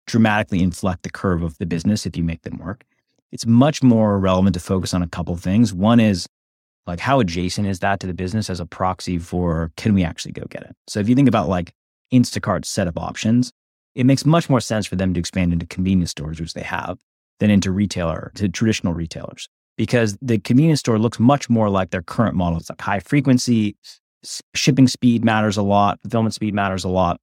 dramatically 0.06 0.62
inflect 0.62 1.02
the 1.02 1.10
curve 1.10 1.42
of 1.42 1.56
the 1.58 1.66
business 1.66 2.06
if 2.06 2.16
you 2.16 2.22
make 2.22 2.42
them 2.42 2.58
work. 2.58 2.84
It's 3.32 3.46
much 3.46 3.82
more 3.82 4.18
relevant 4.18 4.54
to 4.54 4.60
focus 4.60 4.94
on 4.94 5.02
a 5.02 5.08
couple 5.08 5.36
things. 5.36 5.74
One 5.74 6.00
is 6.00 6.26
like 6.86 7.00
how 7.00 7.20
adjacent 7.20 7.66
is 7.66 7.80
that 7.80 8.00
to 8.00 8.06
the 8.06 8.14
business 8.14 8.48
as 8.48 8.60
a 8.60 8.66
proxy 8.66 9.18
for 9.18 9.72
can 9.76 9.94
we 9.94 10.04
actually 10.04 10.32
go 10.32 10.44
get 10.48 10.62
it? 10.62 10.74
So 10.88 11.00
if 11.00 11.08
you 11.08 11.14
think 11.14 11.28
about 11.28 11.48
like 11.48 11.72
Instacart's 12.12 12.68
set 12.68 12.86
of 12.86 12.96
options, 12.96 13.52
it 13.94 14.06
makes 14.06 14.24
much 14.24 14.48
more 14.48 14.60
sense 14.60 14.86
for 14.86 14.96
them 14.96 15.14
to 15.14 15.20
expand 15.20 15.52
into 15.52 15.66
convenience 15.66 16.10
stores, 16.10 16.40
which 16.40 16.52
they 16.52 16.62
have, 16.62 16.98
than 17.40 17.50
into 17.50 17.72
retailer, 17.72 18.30
to 18.36 18.48
traditional 18.48 18.92
retailers. 18.92 19.48
Because 19.76 20.16
the 20.22 20.38
convenience 20.38 20.80
store 20.80 20.98
looks 20.98 21.18
much 21.18 21.50
more 21.50 21.68
like 21.68 21.90
their 21.90 22.02
current 22.02 22.34
model. 22.34 22.58
It's 22.58 22.70
like 22.70 22.80
high 22.80 23.00
frequency, 23.00 23.76
shipping 24.54 24.88
speed 24.88 25.24
matters 25.24 25.56
a 25.56 25.62
lot, 25.62 26.00
fulfillment 26.02 26.34
speed 26.34 26.54
matters 26.54 26.84
a 26.84 26.88
lot. 26.88 27.20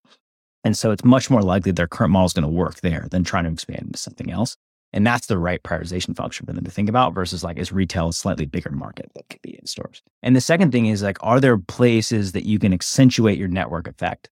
And 0.63 0.77
so 0.77 0.91
it's 0.91 1.03
much 1.03 1.29
more 1.29 1.41
likely 1.41 1.71
their 1.71 1.87
current 1.87 2.11
model 2.11 2.25
is 2.25 2.33
going 2.33 2.43
to 2.43 2.49
work 2.49 2.81
there 2.81 3.07
than 3.11 3.23
trying 3.23 3.43
to 3.45 3.51
expand 3.51 3.81
into 3.81 3.99
something 3.99 4.31
else. 4.31 4.55
And 4.93 5.05
that's 5.05 5.27
the 5.27 5.39
right 5.39 5.61
prioritization 5.63 6.15
function 6.15 6.45
for 6.45 6.53
them 6.53 6.63
to 6.63 6.71
think 6.71 6.87
about 6.87 7.13
versus 7.13 7.43
like, 7.43 7.57
is 7.57 7.71
retail 7.71 8.09
a 8.09 8.13
slightly 8.13 8.45
bigger 8.45 8.69
market 8.69 9.11
that 9.15 9.27
could 9.29 9.41
be 9.41 9.57
in 9.57 9.65
stores? 9.65 10.03
And 10.21 10.35
the 10.35 10.41
second 10.41 10.71
thing 10.71 10.85
is 10.85 11.01
like, 11.01 11.17
are 11.21 11.39
there 11.39 11.57
places 11.57 12.33
that 12.33 12.45
you 12.45 12.59
can 12.59 12.73
accentuate 12.73 13.39
your 13.39 13.47
network 13.47 13.87
effect 13.87 14.29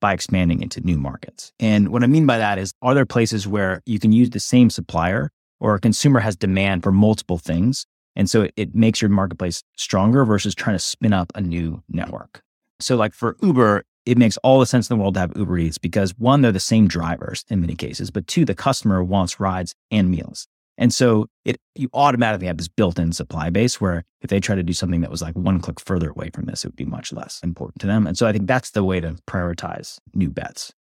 by 0.00 0.12
expanding 0.12 0.62
into 0.62 0.80
new 0.80 0.98
markets? 0.98 1.52
And 1.60 1.90
what 1.90 2.02
I 2.02 2.08
mean 2.08 2.26
by 2.26 2.38
that 2.38 2.58
is, 2.58 2.72
are 2.82 2.94
there 2.94 3.06
places 3.06 3.46
where 3.46 3.82
you 3.86 4.00
can 4.00 4.10
use 4.10 4.30
the 4.30 4.40
same 4.40 4.68
supplier 4.68 5.30
or 5.60 5.74
a 5.74 5.80
consumer 5.80 6.18
has 6.20 6.34
demand 6.34 6.82
for 6.82 6.90
multiple 6.90 7.38
things? 7.38 7.86
And 8.16 8.28
so 8.28 8.42
it, 8.42 8.52
it 8.56 8.74
makes 8.74 9.00
your 9.00 9.10
marketplace 9.10 9.62
stronger 9.76 10.24
versus 10.24 10.54
trying 10.54 10.74
to 10.74 10.80
spin 10.80 11.12
up 11.12 11.30
a 11.36 11.40
new 11.40 11.82
network. 11.88 12.42
So, 12.80 12.96
like 12.96 13.14
for 13.14 13.36
Uber, 13.42 13.84
it 14.06 14.18
makes 14.18 14.36
all 14.38 14.60
the 14.60 14.66
sense 14.66 14.88
in 14.90 14.96
the 14.96 15.00
world 15.02 15.14
to 15.14 15.20
have 15.20 15.32
Uber 15.36 15.58
Eats 15.58 15.78
because 15.78 16.16
one, 16.18 16.42
they're 16.42 16.52
the 16.52 16.60
same 16.60 16.88
drivers 16.88 17.44
in 17.48 17.60
many 17.60 17.74
cases, 17.74 18.10
but 18.10 18.26
two, 18.26 18.44
the 18.44 18.54
customer 18.54 19.02
wants 19.04 19.40
rides 19.40 19.74
and 19.90 20.10
meals. 20.10 20.46
And 20.78 20.94
so 20.94 21.26
it 21.44 21.60
you 21.74 21.90
automatically 21.92 22.46
have 22.46 22.56
this 22.56 22.68
built-in 22.68 23.12
supply 23.12 23.50
base 23.50 23.80
where 23.80 24.02
if 24.22 24.30
they 24.30 24.40
try 24.40 24.54
to 24.54 24.62
do 24.62 24.72
something 24.72 25.02
that 25.02 25.10
was 25.10 25.20
like 25.20 25.34
one 25.34 25.60
click 25.60 25.78
further 25.78 26.08
away 26.08 26.30
from 26.32 26.46
this, 26.46 26.64
it 26.64 26.68
would 26.68 26.76
be 26.76 26.86
much 26.86 27.12
less 27.12 27.38
important 27.42 27.80
to 27.80 27.86
them. 27.86 28.06
And 28.06 28.16
so 28.16 28.26
I 28.26 28.32
think 28.32 28.46
that's 28.46 28.70
the 28.70 28.82
way 28.82 28.98
to 29.00 29.16
prioritize 29.28 29.98
new 30.14 30.30
bets. 30.30 30.72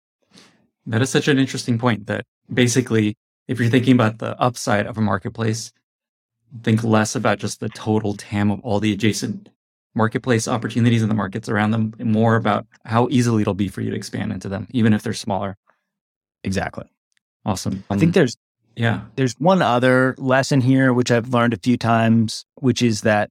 That 0.86 1.02
is 1.02 1.10
such 1.10 1.28
an 1.28 1.38
interesting 1.38 1.78
point 1.78 2.08
that 2.08 2.26
basically 2.52 3.18
if 3.50 3.60
you're 3.60 3.70
thinking 3.70 3.94
about 3.94 4.20
the 4.20 4.40
upside 4.40 4.88
of 4.88 4.98
a 4.98 5.02
marketplace, 5.02 5.74
think 6.64 6.84
less 6.84 7.16
about 7.16 7.40
just 7.40 7.60
the 7.60 7.70
total 7.70 8.14
TAM 8.14 8.52
of 8.52 8.62
all 8.62 8.80
the 8.80 8.94
adjacent 8.94 9.50
marketplace 9.96 10.48
opportunities 10.48 11.02
in 11.02 11.10
the 11.10 11.16
markets 11.16 11.50
around 11.50 11.72
them, 11.72 11.94
and 12.00 12.12
more 12.12 12.36
about 12.36 12.66
how 12.86 13.08
easily 13.10 13.42
it'll 13.42 13.54
be 13.54 13.68
for 13.68 13.82
you 13.82 13.90
to 13.92 13.96
expand 13.96 14.32
into 14.32 14.50
them, 14.50 14.68
even 14.72 14.94
if 14.94 15.04
they're 15.04 15.14
smaller. 15.14 15.58
Exactly. 16.44 16.86
Awesome. 17.46 17.84
I 17.90 17.98
think 17.98 18.10
um, 18.10 18.12
there's 18.14 18.38
yeah. 18.76 19.02
There's 19.16 19.34
one 19.40 19.62
other 19.62 20.16
lesson 20.18 20.62
here, 20.62 20.94
which 20.94 21.12
I've 21.12 21.34
learned 21.34 21.54
a 21.54 21.60
few 21.60 21.78
times, 21.78 22.46
which 22.56 22.82
is 22.82 23.02
that 23.02 23.30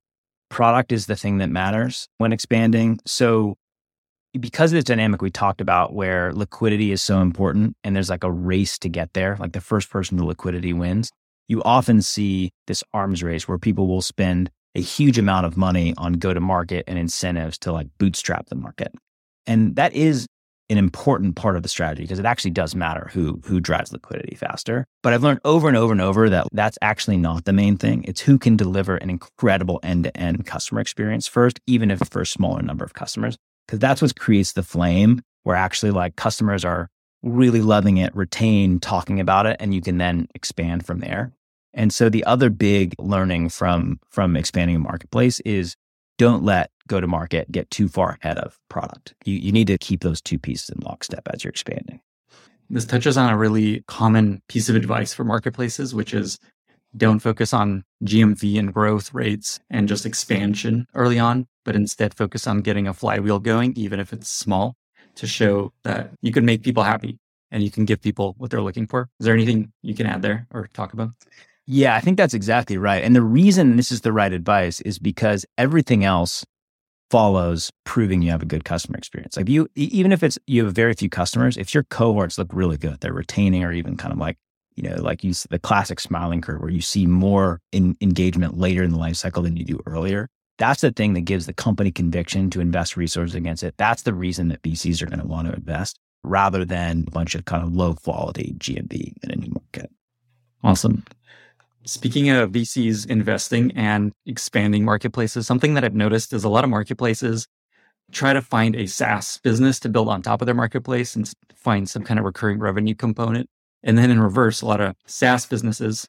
product 0.51 0.93
is 0.93 1.07
the 1.07 1.17
thing 1.17 1.39
that 1.39 1.49
matters 1.49 2.07
when 2.19 2.33
expanding. 2.33 2.99
So, 3.07 3.57
because 4.39 4.73
of 4.73 4.77
this 4.77 4.85
dynamic 4.85 5.23
we 5.23 5.31
talked 5.31 5.63
about 5.63 5.95
where 5.95 6.35
liquidity 6.35 6.93
is 6.93 7.01
so 7.01 7.21
important 7.21 7.77
and 7.83 7.97
there's 7.97 8.11
like 8.11 8.25
a 8.25 8.31
race 8.31 8.79
to 8.81 8.91
get 8.91 9.15
there, 9.15 9.37
like 9.41 9.53
the 9.53 9.61
first 9.61 9.91
person 9.91 10.19
to 10.19 10.25
liquidity 10.25 10.75
wins, 10.75 11.11
you 11.49 11.63
often 11.63 12.03
see 12.03 12.51
this 12.67 12.85
arms 12.93 13.23
race 13.23 13.49
where 13.49 13.59
people 13.59 13.89
will 13.89 14.03
spend 14.03 14.51
a 14.79 14.83
huge 14.83 15.19
amount 15.19 15.45
of 15.45 15.57
money 15.57 15.93
on 15.99 16.15
go 16.15 16.33
to 16.33 16.41
market 16.41 16.85
and 16.87 16.99
incentives 16.99 17.59
to 17.59 17.73
like 17.73 17.89
bootstrap 17.99 18.47
the 18.47 18.55
market. 18.55 18.95
And 19.47 19.75
that 19.77 19.93
is 19.93 20.27
an 20.71 20.79
important 20.79 21.35
part 21.35 21.57
of 21.57 21.63
the 21.63 21.69
strategy 21.69 22.03
because 22.03 22.19
it 22.19 22.27
actually 22.27 22.51
does 22.51 22.75
matter 22.75 23.09
who 23.13 23.41
who 23.45 23.59
drives 23.59 23.93
liquidity 23.93 24.37
faster. 24.37 24.87
But 25.03 25.15
I've 25.15 25.23
learned 25.23 25.41
over 25.45 25.67
and 25.67 25.77
over 25.77 25.93
and 25.93 26.01
over 26.01 26.29
that 26.31 26.47
that's 26.53 26.79
actually 26.83 27.17
not 27.17 27.45
the 27.45 27.53
main 27.53 27.77
thing. 27.77 28.05
It's 28.07 28.21
who 28.21 28.39
can 28.39 28.57
deliver 28.57 28.97
an 28.97 29.11
incredible 29.11 29.81
end-to-end 29.83 30.47
customer 30.47 30.81
experience 30.81 31.27
first, 31.27 31.59
even 31.67 31.91
if 31.91 32.01
for 32.11 32.21
a 32.21 32.27
smaller 32.27 32.63
number 32.63 32.85
of 32.85 32.95
customers, 32.95 33.37
because 33.67 33.79
that's 33.79 34.03
what 34.03 34.19
creates 34.19 34.53
the 34.53 34.63
flame 34.63 35.23
where 35.43 35.57
actually 35.57 35.91
like 35.91 36.17
customers 36.17 36.65
are 36.65 36.89
really 37.23 37.63
loving 37.63 37.97
it, 37.97 38.15
retain 38.15 38.79
talking 38.79 39.19
about 39.19 39.47
it, 39.47 39.57
and 39.59 39.75
you 39.75 39.81
can 39.81 39.99
then 39.99 40.29
expand 40.35 40.87
from 40.87 41.01
there. 41.01 41.33
And 41.75 41.93
so 41.93 42.09
the 42.09 42.25
other 42.25 42.51
big 42.51 42.95
learning 42.99 43.51
from 43.51 44.01
from 44.11 44.37
expanding 44.37 44.77
a 44.77 44.81
marketplace 44.81 45.41
is 45.41 45.77
don't 46.17 46.43
let 46.43 46.71
go 46.89 47.01
to 47.01 47.07
market 47.07 47.51
get 47.53 47.71
too 47.71 47.89
far 47.89 48.19
ahead 48.21 48.39
of 48.39 48.59
product. 48.69 49.15
You, 49.25 49.37
you 49.37 49.53
need 49.53 49.69
to 49.69 49.79
keep 49.79 50.01
those 50.01 50.21
two 50.21 50.39
pieces 50.39 50.71
in 50.71 50.81
lockstep 50.81 51.29
as 51.33 51.45
you're 51.45 51.51
expanding. 51.51 52.01
This 52.71 52.85
touches 52.85 53.17
on 53.17 53.33
a 53.33 53.39
really 53.39 53.83
common 53.87 54.43
piece 54.49 54.69
of 54.69 54.77
advice 54.77 55.15
for 55.15 55.25
marketplaces, 55.25 55.95
which 55.95 56.13
is 56.13 56.39
don't 56.97 57.21
focus 57.21 57.53
on 57.53 57.85
GMV 58.05 58.59
and 58.59 58.73
growth 58.73 59.15
rates 59.15 59.61
and 59.71 59.89
just 59.89 60.07
expansion 60.07 60.87
early 60.95 61.19
on, 61.19 61.47
but 61.65 61.77
instead 61.77 62.15
focus 62.15 62.47
on 62.47 62.61
getting 62.61 62.89
a 62.89 62.95
flywheel 62.95 63.39
going, 63.39 63.75
even 63.77 64.01
if 64.01 64.13
it's 64.13 64.29
small, 64.29 64.75
to 65.15 65.27
show 65.27 65.73
that 65.85 66.11
you 66.23 66.33
can 66.33 66.45
make 66.45 66.63
people 66.63 66.83
happy 66.83 67.19
and 67.51 67.63
you 67.63 67.71
can 67.71 67.85
give 67.85 68.01
people 68.01 68.35
what 68.39 68.51
they're 68.51 68.63
looking 68.63 68.87
for. 68.87 69.09
Is 69.21 69.25
there 69.25 69.35
anything 69.35 69.73
you 69.83 69.95
can 69.95 70.07
add 70.07 70.23
there 70.23 70.47
or 70.51 70.69
talk 70.73 70.93
about? 70.93 71.11
Yeah, 71.71 71.95
I 71.95 72.01
think 72.01 72.17
that's 72.17 72.33
exactly 72.33 72.79
right. 72.79 73.05
And 73.05 73.15
the 73.15 73.21
reason 73.21 73.77
this 73.77 73.93
is 73.93 74.01
the 74.01 74.13
right 74.13 74.33
advice 74.33 74.81
is 74.81 74.99
because 74.99 75.45
everything 75.59 76.03
else 76.03 76.43
follows 77.11 77.71
proving 77.85 78.23
you 78.23 78.31
have 78.31 78.41
a 78.41 78.47
good 78.47 78.65
customer 78.65 78.97
experience. 78.97 79.37
Like 79.37 79.51
you, 79.51 79.69
even 79.75 80.11
if 80.11 80.23
it's 80.23 80.39
you 80.47 80.65
have 80.65 80.73
very 80.73 80.95
few 80.95 81.11
customers, 81.11 81.59
if 81.59 81.75
your 81.75 81.83
cohorts 81.85 82.39
look 82.39 82.49
really 82.55 82.79
good, 82.79 83.01
they're 83.01 83.13
retaining 83.13 83.65
or 83.65 83.73
even 83.73 83.99
kind 83.99 84.15
of 84.15 84.19
like, 84.19 84.39
you 84.77 84.89
know, 84.89 84.97
like 85.03 85.23
you 85.23 85.35
the 85.51 85.59
classic 85.59 86.01
smiling 86.01 86.41
curve 86.41 86.63
where 86.63 86.71
you 86.71 86.81
see 86.81 87.07
more 87.07 87.61
in, 87.71 87.95
engagement 88.01 88.57
later 88.57 88.83
in 88.83 88.91
the 88.91 88.99
life 88.99 89.17
cycle 89.17 89.43
than 89.43 89.59
you 89.59 89.65
do 89.67 89.79
earlier. 89.85 90.27
That's 90.57 90.81
the 90.81 90.91
thing 90.91 91.13
that 91.13 91.23
gives 91.23 91.45
the 91.45 91.53
company 91.53 91.91
conviction 91.91 92.49
to 92.49 92.63
invest 92.63 92.97
resources 92.97 93.35
against 93.35 93.63
it. 93.63 93.75
That's 93.77 94.05
the 94.05 94.15
reason 94.15 94.49
that 94.49 94.63
VCs 94.63 95.03
are 95.03 95.07
going 95.07 95.21
to 95.21 95.27
want 95.27 95.49
to 95.49 95.55
invest 95.55 95.99
rather 96.25 96.65
than 96.65 97.05
a 97.07 97.11
bunch 97.11 97.35
of 97.35 97.45
kind 97.45 97.63
of 97.63 97.75
low 97.75 97.93
quality 97.93 98.55
GMV 98.57 99.13
in 99.23 99.31
a 99.31 99.37
new 99.37 99.53
market. 99.53 99.91
Awesome. 100.65 101.05
Speaking 101.89 102.29
of 102.29 102.53
VCs 102.53 103.07
investing 103.07 103.73
and 103.75 104.13
expanding 104.27 104.85
marketplaces, 104.85 105.47
something 105.47 105.73
that 105.73 105.85
I've 105.85 105.95
noticed 105.95 106.35
is 106.35 106.45
a 106.45 106.49
lot 106.51 106.63
of 106.63 106.69
marketplaces 106.69 107.49
try 108.13 108.35
to 108.35 108.43
find 108.43 108.77
a 108.77 108.87
SaaS 108.87 109.41
business 109.43 109.81
to 109.81 109.89
build 109.89 110.11
on 110.11 110.21
top 110.21 110.43
of 110.43 110.47
their 110.47 110.55
marketplace 110.55 111.17
and 111.17 111.33
find 111.55 111.89
some 111.89 112.03
kind 112.03 112.21
of 112.21 112.27
recurring 112.27 112.59
revenue 112.59 112.95
component. 112.95 113.49
And 113.83 113.97
then 113.97 114.11
in 114.11 114.21
reverse, 114.21 114.61
a 114.61 114.67
lot 114.67 114.83
of 114.83 114.97
SaaS 115.07 115.47
businesses 115.47 116.07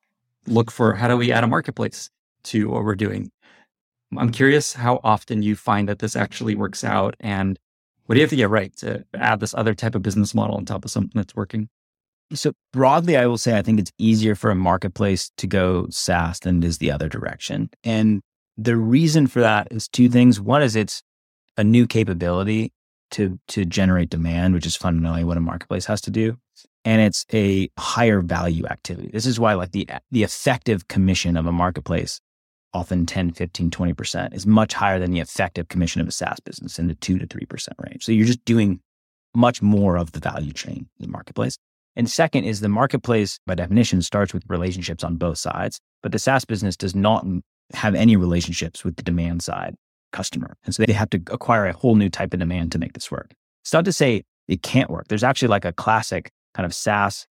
look 0.47 0.69
for 0.69 0.95
how 0.95 1.07
do 1.07 1.15
we 1.15 1.31
add 1.31 1.45
a 1.45 1.47
marketplace 1.47 2.09
to 2.43 2.67
what 2.67 2.83
we're 2.83 2.95
doing. 2.95 3.31
I'm 4.17 4.33
curious 4.33 4.73
how 4.73 4.99
often 5.01 5.43
you 5.43 5.55
find 5.55 5.87
that 5.87 5.99
this 5.99 6.17
actually 6.17 6.55
works 6.55 6.83
out 6.83 7.15
and 7.21 7.57
what 8.05 8.15
do 8.15 8.19
you 8.19 8.23
have 8.23 8.31
to 8.31 8.35
get 8.35 8.49
right 8.49 8.75
to 8.79 9.05
add 9.13 9.39
this 9.39 9.53
other 9.53 9.73
type 9.73 9.95
of 9.95 10.01
business 10.01 10.35
model 10.35 10.57
on 10.57 10.65
top 10.65 10.83
of 10.83 10.91
something 10.91 11.13
that's 11.15 11.37
working? 11.37 11.69
So 12.33 12.53
broadly, 12.71 13.17
I 13.17 13.25
will 13.25 13.37
say 13.37 13.57
I 13.57 13.61
think 13.61 13.79
it's 13.79 13.91
easier 13.97 14.35
for 14.35 14.51
a 14.51 14.55
marketplace 14.55 15.31
to 15.37 15.47
go 15.47 15.87
SaaS 15.89 16.39
than 16.39 16.59
it 16.59 16.67
is 16.67 16.77
the 16.77 16.91
other 16.91 17.09
direction. 17.09 17.69
And 17.83 18.21
the 18.57 18.75
reason 18.75 19.25
for 19.27 19.39
that 19.39 19.69
is 19.71 19.87
two 19.87 20.09
things. 20.09 20.39
One 20.39 20.61
is 20.61 20.75
it's 20.75 21.01
a 21.57 21.63
new 21.63 21.87
capability 21.87 22.71
to 23.11 23.39
to 23.47 23.65
generate 23.65 24.09
demand, 24.09 24.53
which 24.53 24.65
is 24.65 24.75
fundamentally 24.75 25.23
what 25.23 25.37
a 25.37 25.41
marketplace 25.41 25.85
has 25.85 26.01
to 26.01 26.11
do. 26.11 26.37
And 26.85 27.01
it's 27.01 27.25
a 27.33 27.69
higher 27.77 28.21
value 28.21 28.65
activity. 28.67 29.09
This 29.11 29.25
is 29.25 29.39
why 29.39 29.53
like 29.53 29.71
the 29.71 29.87
the 30.11 30.23
effective 30.23 30.87
commission 30.87 31.35
of 31.35 31.47
a 31.47 31.51
marketplace, 31.51 32.21
often 32.73 33.05
10, 33.07 33.31
15, 33.31 33.71
20% 33.71 34.33
is 34.33 34.45
much 34.45 34.73
higher 34.73 34.99
than 34.99 35.11
the 35.11 35.19
effective 35.19 35.67
commission 35.67 35.99
of 36.01 36.07
a 36.07 36.11
SaaS 36.11 36.39
business 36.39 36.77
in 36.77 36.87
the 36.87 36.95
two 36.95 37.17
to 37.17 37.25
three 37.25 37.45
percent 37.45 37.77
range. 37.79 38.03
So 38.03 38.11
you're 38.11 38.27
just 38.27 38.45
doing 38.45 38.81
much 39.35 39.61
more 39.61 39.97
of 39.97 40.11
the 40.11 40.19
value 40.19 40.53
chain 40.53 40.89
in 40.99 41.05
the 41.05 41.07
marketplace. 41.07 41.57
And 41.99 42.09
second 42.09 42.45
is 42.45 42.61
the 42.61 42.69
marketplace, 42.69 43.41
by 43.45 43.55
definition, 43.55 44.01
starts 44.01 44.33
with 44.33 44.43
relationships 44.47 45.03
on 45.03 45.17
both 45.17 45.37
sides, 45.37 45.81
but 46.01 46.13
the 46.13 46.17
SaaS 46.17 46.45
business 46.45 46.77
does 46.77 46.95
not 46.95 47.25
have 47.73 47.93
any 47.93 48.15
relationships 48.15 48.85
with 48.85 48.95
the 48.95 49.03
demand 49.03 49.43
side 49.43 49.75
customer. 50.13 50.55
And 50.63 50.73
so 50.73 50.85
they 50.85 50.93
have 50.93 51.09
to 51.09 51.21
acquire 51.29 51.65
a 51.65 51.73
whole 51.73 51.95
new 51.95 52.07
type 52.07 52.33
of 52.33 52.39
demand 52.39 52.71
to 52.71 52.79
make 52.79 52.93
this 52.93 53.11
work. 53.11 53.33
It's 53.63 53.73
not 53.73 53.83
to 53.83 53.91
say 53.91 54.23
it 54.47 54.63
can't 54.63 54.89
work. 54.89 55.09
There's 55.09 55.25
actually 55.25 55.49
like 55.49 55.65
a 55.65 55.73
classic 55.73 56.31
kind 56.53 56.65
of 56.65 56.73
SaaS 56.73 57.27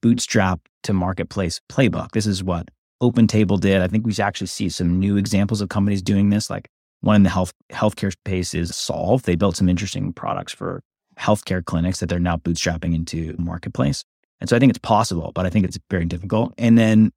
bootstrap 0.00 0.60
to 0.84 0.92
marketplace 0.92 1.60
playbook. 1.68 2.12
This 2.12 2.28
is 2.28 2.44
what 2.44 2.68
OpenTable 3.02 3.58
did. 3.58 3.82
I 3.82 3.88
think 3.88 4.06
we 4.06 4.14
actually 4.22 4.46
see 4.46 4.68
some 4.68 5.00
new 5.00 5.16
examples 5.16 5.60
of 5.60 5.70
companies 5.70 6.02
doing 6.02 6.30
this. 6.30 6.48
Like 6.48 6.68
one 7.00 7.16
in 7.16 7.24
the 7.24 7.30
health 7.30 7.52
healthcare 7.72 8.12
space 8.12 8.54
is 8.54 8.70
Solv. 8.70 9.22
They 9.22 9.34
built 9.34 9.56
some 9.56 9.68
interesting 9.68 10.12
products 10.12 10.52
for 10.52 10.84
healthcare 11.18 11.64
clinics 11.64 12.00
that 12.00 12.08
they're 12.08 12.18
now 12.18 12.36
bootstrapping 12.36 12.94
into 12.94 13.34
marketplace. 13.38 14.04
And 14.40 14.48
so 14.48 14.56
I 14.56 14.58
think 14.58 14.70
it's 14.70 14.78
possible, 14.78 15.32
but 15.34 15.46
I 15.46 15.50
think 15.50 15.64
it's 15.64 15.78
very 15.90 16.04
difficult. 16.04 16.54
And 16.58 16.76
then 16.76 17.12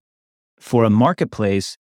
for 0.59 0.83
a 0.83 0.89
marketplace, 0.89 1.77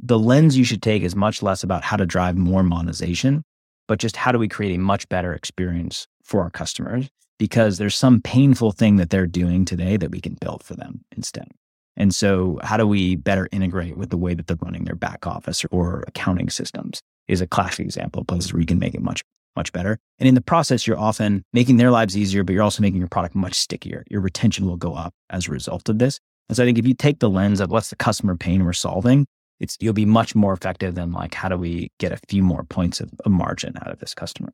the 0.00 0.18
lens 0.18 0.56
you 0.56 0.64
should 0.64 0.82
take 0.82 1.02
is 1.02 1.16
much 1.16 1.42
less 1.42 1.62
about 1.62 1.82
how 1.82 1.96
to 1.96 2.06
drive 2.06 2.36
more 2.36 2.62
monetization, 2.62 3.42
but 3.86 3.98
just 3.98 4.16
how 4.16 4.32
do 4.32 4.38
we 4.38 4.48
create 4.48 4.74
a 4.74 4.78
much 4.78 5.08
better 5.08 5.32
experience 5.32 6.06
for 6.22 6.42
our 6.42 6.50
customers? 6.50 7.08
Because 7.38 7.78
there's 7.78 7.96
some 7.96 8.20
painful 8.20 8.72
thing 8.72 8.96
that 8.96 9.10
they're 9.10 9.26
doing 9.26 9.64
today 9.64 9.96
that 9.96 10.10
we 10.10 10.20
can 10.20 10.36
build 10.40 10.62
for 10.62 10.74
them 10.74 11.00
instead. 11.16 11.48
And 11.96 12.14
so, 12.14 12.60
how 12.62 12.76
do 12.76 12.86
we 12.86 13.16
better 13.16 13.48
integrate 13.50 13.96
with 13.96 14.10
the 14.10 14.16
way 14.16 14.34
that 14.34 14.46
they're 14.46 14.56
running 14.62 14.84
their 14.84 14.94
back 14.94 15.26
office 15.26 15.64
or 15.72 16.04
accounting 16.06 16.48
systems? 16.48 17.00
Is 17.26 17.40
a 17.40 17.46
classic 17.46 17.84
example 17.84 18.22
of 18.22 18.28
places 18.28 18.52
where 18.52 18.60
you 18.60 18.66
can 18.66 18.78
make 18.78 18.94
it 18.94 19.02
much 19.02 19.22
much 19.58 19.72
better. 19.72 19.98
And 20.18 20.28
in 20.28 20.34
the 20.34 20.40
process, 20.40 20.86
you're 20.86 20.98
often 20.98 21.44
making 21.52 21.76
their 21.76 21.90
lives 21.90 22.16
easier, 22.16 22.44
but 22.44 22.52
you're 22.52 22.62
also 22.62 22.80
making 22.80 23.00
your 23.00 23.08
product 23.08 23.34
much 23.34 23.54
stickier. 23.54 24.04
Your 24.08 24.20
retention 24.20 24.66
will 24.66 24.76
go 24.76 24.94
up 24.94 25.12
as 25.28 25.48
a 25.48 25.50
result 25.50 25.88
of 25.88 25.98
this. 25.98 26.20
And 26.48 26.56
so 26.56 26.62
I 26.62 26.66
think 26.66 26.78
if 26.78 26.86
you 26.86 26.94
take 26.94 27.18
the 27.18 27.28
lens 27.28 27.60
of 27.60 27.70
what's 27.70 27.90
the 27.90 27.96
customer 27.96 28.36
pain 28.36 28.64
we're 28.64 28.72
solving, 28.72 29.26
it's 29.60 29.76
you'll 29.80 29.92
be 29.92 30.06
much 30.06 30.34
more 30.34 30.52
effective 30.52 30.94
than 30.94 31.12
like 31.12 31.34
how 31.34 31.48
do 31.48 31.56
we 31.56 31.90
get 31.98 32.12
a 32.12 32.18
few 32.28 32.42
more 32.42 32.64
points 32.64 33.00
of, 33.00 33.10
of 33.24 33.32
margin 33.32 33.74
out 33.82 33.90
of 33.90 33.98
this 33.98 34.14
customer. 34.14 34.52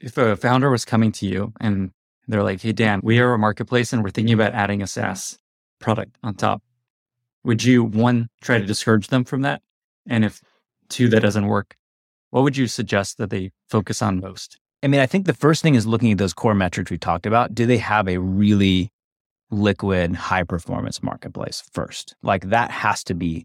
If 0.00 0.18
a 0.18 0.36
founder 0.36 0.70
was 0.70 0.84
coming 0.84 1.12
to 1.12 1.26
you 1.26 1.52
and 1.60 1.90
they're 2.28 2.42
like, 2.42 2.60
"Hey 2.60 2.72
Dan, 2.72 3.00
we 3.02 3.18
are 3.18 3.32
a 3.32 3.38
marketplace 3.38 3.92
and 3.92 4.04
we're 4.04 4.10
thinking 4.10 4.34
about 4.34 4.52
adding 4.52 4.82
a 4.82 4.86
SaaS 4.86 5.38
product 5.80 6.16
on 6.22 6.34
top," 6.34 6.62
would 7.42 7.64
you 7.64 7.82
one 7.82 8.28
try 8.42 8.58
to 8.58 8.66
discourage 8.66 9.08
them 9.08 9.24
from 9.24 9.42
that? 9.42 9.62
And 10.06 10.24
if 10.24 10.42
two 10.88 11.08
that 11.08 11.20
doesn't 11.20 11.46
work, 11.46 11.76
what 12.34 12.42
would 12.42 12.56
you 12.56 12.66
suggest 12.66 13.18
that 13.18 13.30
they 13.30 13.52
focus 13.70 14.02
on 14.02 14.18
most? 14.18 14.58
I 14.82 14.88
mean, 14.88 14.98
I 14.98 15.06
think 15.06 15.26
the 15.26 15.34
first 15.34 15.62
thing 15.62 15.76
is 15.76 15.86
looking 15.86 16.10
at 16.10 16.18
those 16.18 16.34
core 16.34 16.52
metrics 16.52 16.90
we 16.90 16.98
talked 16.98 17.26
about. 17.26 17.54
Do 17.54 17.64
they 17.64 17.78
have 17.78 18.08
a 18.08 18.18
really 18.18 18.90
liquid, 19.52 20.16
high 20.16 20.42
performance 20.42 21.00
marketplace 21.00 21.62
first? 21.72 22.16
Like 22.24 22.48
that 22.48 22.72
has 22.72 23.04
to 23.04 23.14
be 23.14 23.44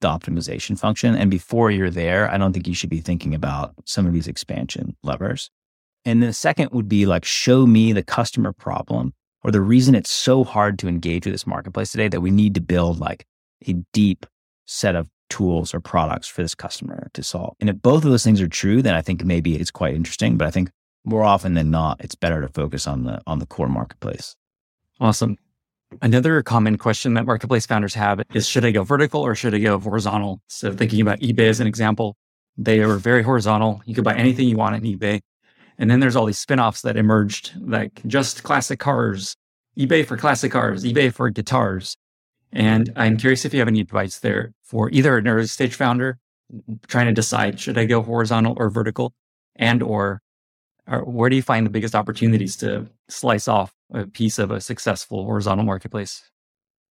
the 0.00 0.08
optimization 0.08 0.76
function. 0.76 1.14
And 1.14 1.30
before 1.30 1.70
you're 1.70 1.90
there, 1.90 2.28
I 2.28 2.36
don't 2.36 2.52
think 2.52 2.66
you 2.66 2.74
should 2.74 2.90
be 2.90 2.98
thinking 2.98 3.36
about 3.36 3.72
some 3.84 4.04
of 4.04 4.12
these 4.12 4.26
expansion 4.26 4.96
levers. 5.04 5.48
And 6.04 6.20
then 6.20 6.30
the 6.30 6.34
second 6.34 6.70
would 6.72 6.88
be 6.88 7.06
like, 7.06 7.24
show 7.24 7.68
me 7.68 7.92
the 7.92 8.02
customer 8.02 8.52
problem 8.52 9.14
or 9.44 9.52
the 9.52 9.60
reason 9.60 9.94
it's 9.94 10.10
so 10.10 10.42
hard 10.42 10.80
to 10.80 10.88
engage 10.88 11.24
with 11.24 11.34
this 11.34 11.46
marketplace 11.46 11.92
today 11.92 12.08
that 12.08 12.20
we 12.20 12.32
need 12.32 12.56
to 12.56 12.60
build 12.60 12.98
like 12.98 13.26
a 13.68 13.74
deep 13.92 14.26
set 14.66 14.96
of 14.96 15.08
tools 15.30 15.74
or 15.74 15.80
products 15.80 16.28
for 16.28 16.42
this 16.42 16.54
customer 16.54 17.08
to 17.14 17.22
solve. 17.22 17.56
And 17.60 17.70
if 17.70 17.80
both 17.80 18.04
of 18.04 18.10
those 18.10 18.24
things 18.24 18.40
are 18.40 18.48
true, 18.48 18.82
then 18.82 18.94
I 18.94 19.02
think 19.02 19.24
maybe 19.24 19.56
it's 19.56 19.70
quite 19.70 19.94
interesting. 19.94 20.36
But 20.36 20.48
I 20.48 20.50
think 20.50 20.70
more 21.04 21.22
often 21.22 21.54
than 21.54 21.70
not, 21.70 22.00
it's 22.00 22.14
better 22.14 22.40
to 22.40 22.48
focus 22.48 22.86
on 22.86 23.04
the 23.04 23.20
on 23.26 23.38
the 23.38 23.46
core 23.46 23.68
marketplace. 23.68 24.36
Awesome. 25.00 25.36
Another 26.02 26.42
common 26.42 26.76
question 26.76 27.14
that 27.14 27.26
marketplace 27.26 27.66
founders 27.66 27.94
have 27.94 28.20
is 28.32 28.48
should 28.48 28.64
I 28.64 28.70
go 28.70 28.82
vertical 28.82 29.20
or 29.20 29.34
should 29.34 29.54
I 29.54 29.58
go 29.58 29.78
horizontal? 29.78 30.40
So 30.48 30.72
thinking 30.72 31.00
about 31.00 31.20
eBay 31.20 31.48
as 31.48 31.60
an 31.60 31.66
example, 31.66 32.16
they 32.56 32.80
are 32.80 32.96
very 32.96 33.22
horizontal. 33.22 33.82
You 33.84 33.94
could 33.94 34.04
buy 34.04 34.14
anything 34.14 34.48
you 34.48 34.56
want 34.56 34.74
on 34.74 34.80
eBay. 34.82 35.20
And 35.78 35.90
then 35.90 36.00
there's 36.00 36.16
all 36.16 36.26
these 36.26 36.38
spin-offs 36.38 36.82
that 36.82 36.96
emerged, 36.96 37.52
like 37.60 38.00
just 38.06 38.44
classic 38.44 38.78
cars, 38.78 39.36
eBay 39.78 40.06
for 40.06 40.16
classic 40.16 40.52
cars, 40.52 40.84
eBay 40.84 41.12
for 41.12 41.30
guitars. 41.30 41.96
And 42.54 42.92
I'm 42.96 43.16
curious 43.16 43.44
if 43.44 43.52
you 43.52 43.58
have 43.58 43.68
any 43.68 43.80
advice 43.80 44.20
there 44.20 44.54
for 44.62 44.88
either 44.90 45.18
an 45.18 45.26
early 45.26 45.46
stage 45.46 45.74
founder 45.74 46.18
trying 46.86 47.06
to 47.06 47.12
decide 47.12 47.58
should 47.58 47.76
I 47.76 47.84
go 47.84 48.00
horizontal 48.02 48.54
or 48.56 48.70
vertical, 48.70 49.12
and 49.56 49.82
or, 49.82 50.22
or 50.86 51.04
where 51.04 51.28
do 51.30 51.36
you 51.36 51.42
find 51.42 51.66
the 51.66 51.70
biggest 51.70 51.94
opportunities 51.94 52.56
to 52.58 52.86
slice 53.08 53.48
off 53.48 53.74
a 53.92 54.06
piece 54.06 54.38
of 54.38 54.50
a 54.50 54.60
successful 54.60 55.24
horizontal 55.24 55.64
marketplace? 55.64 56.22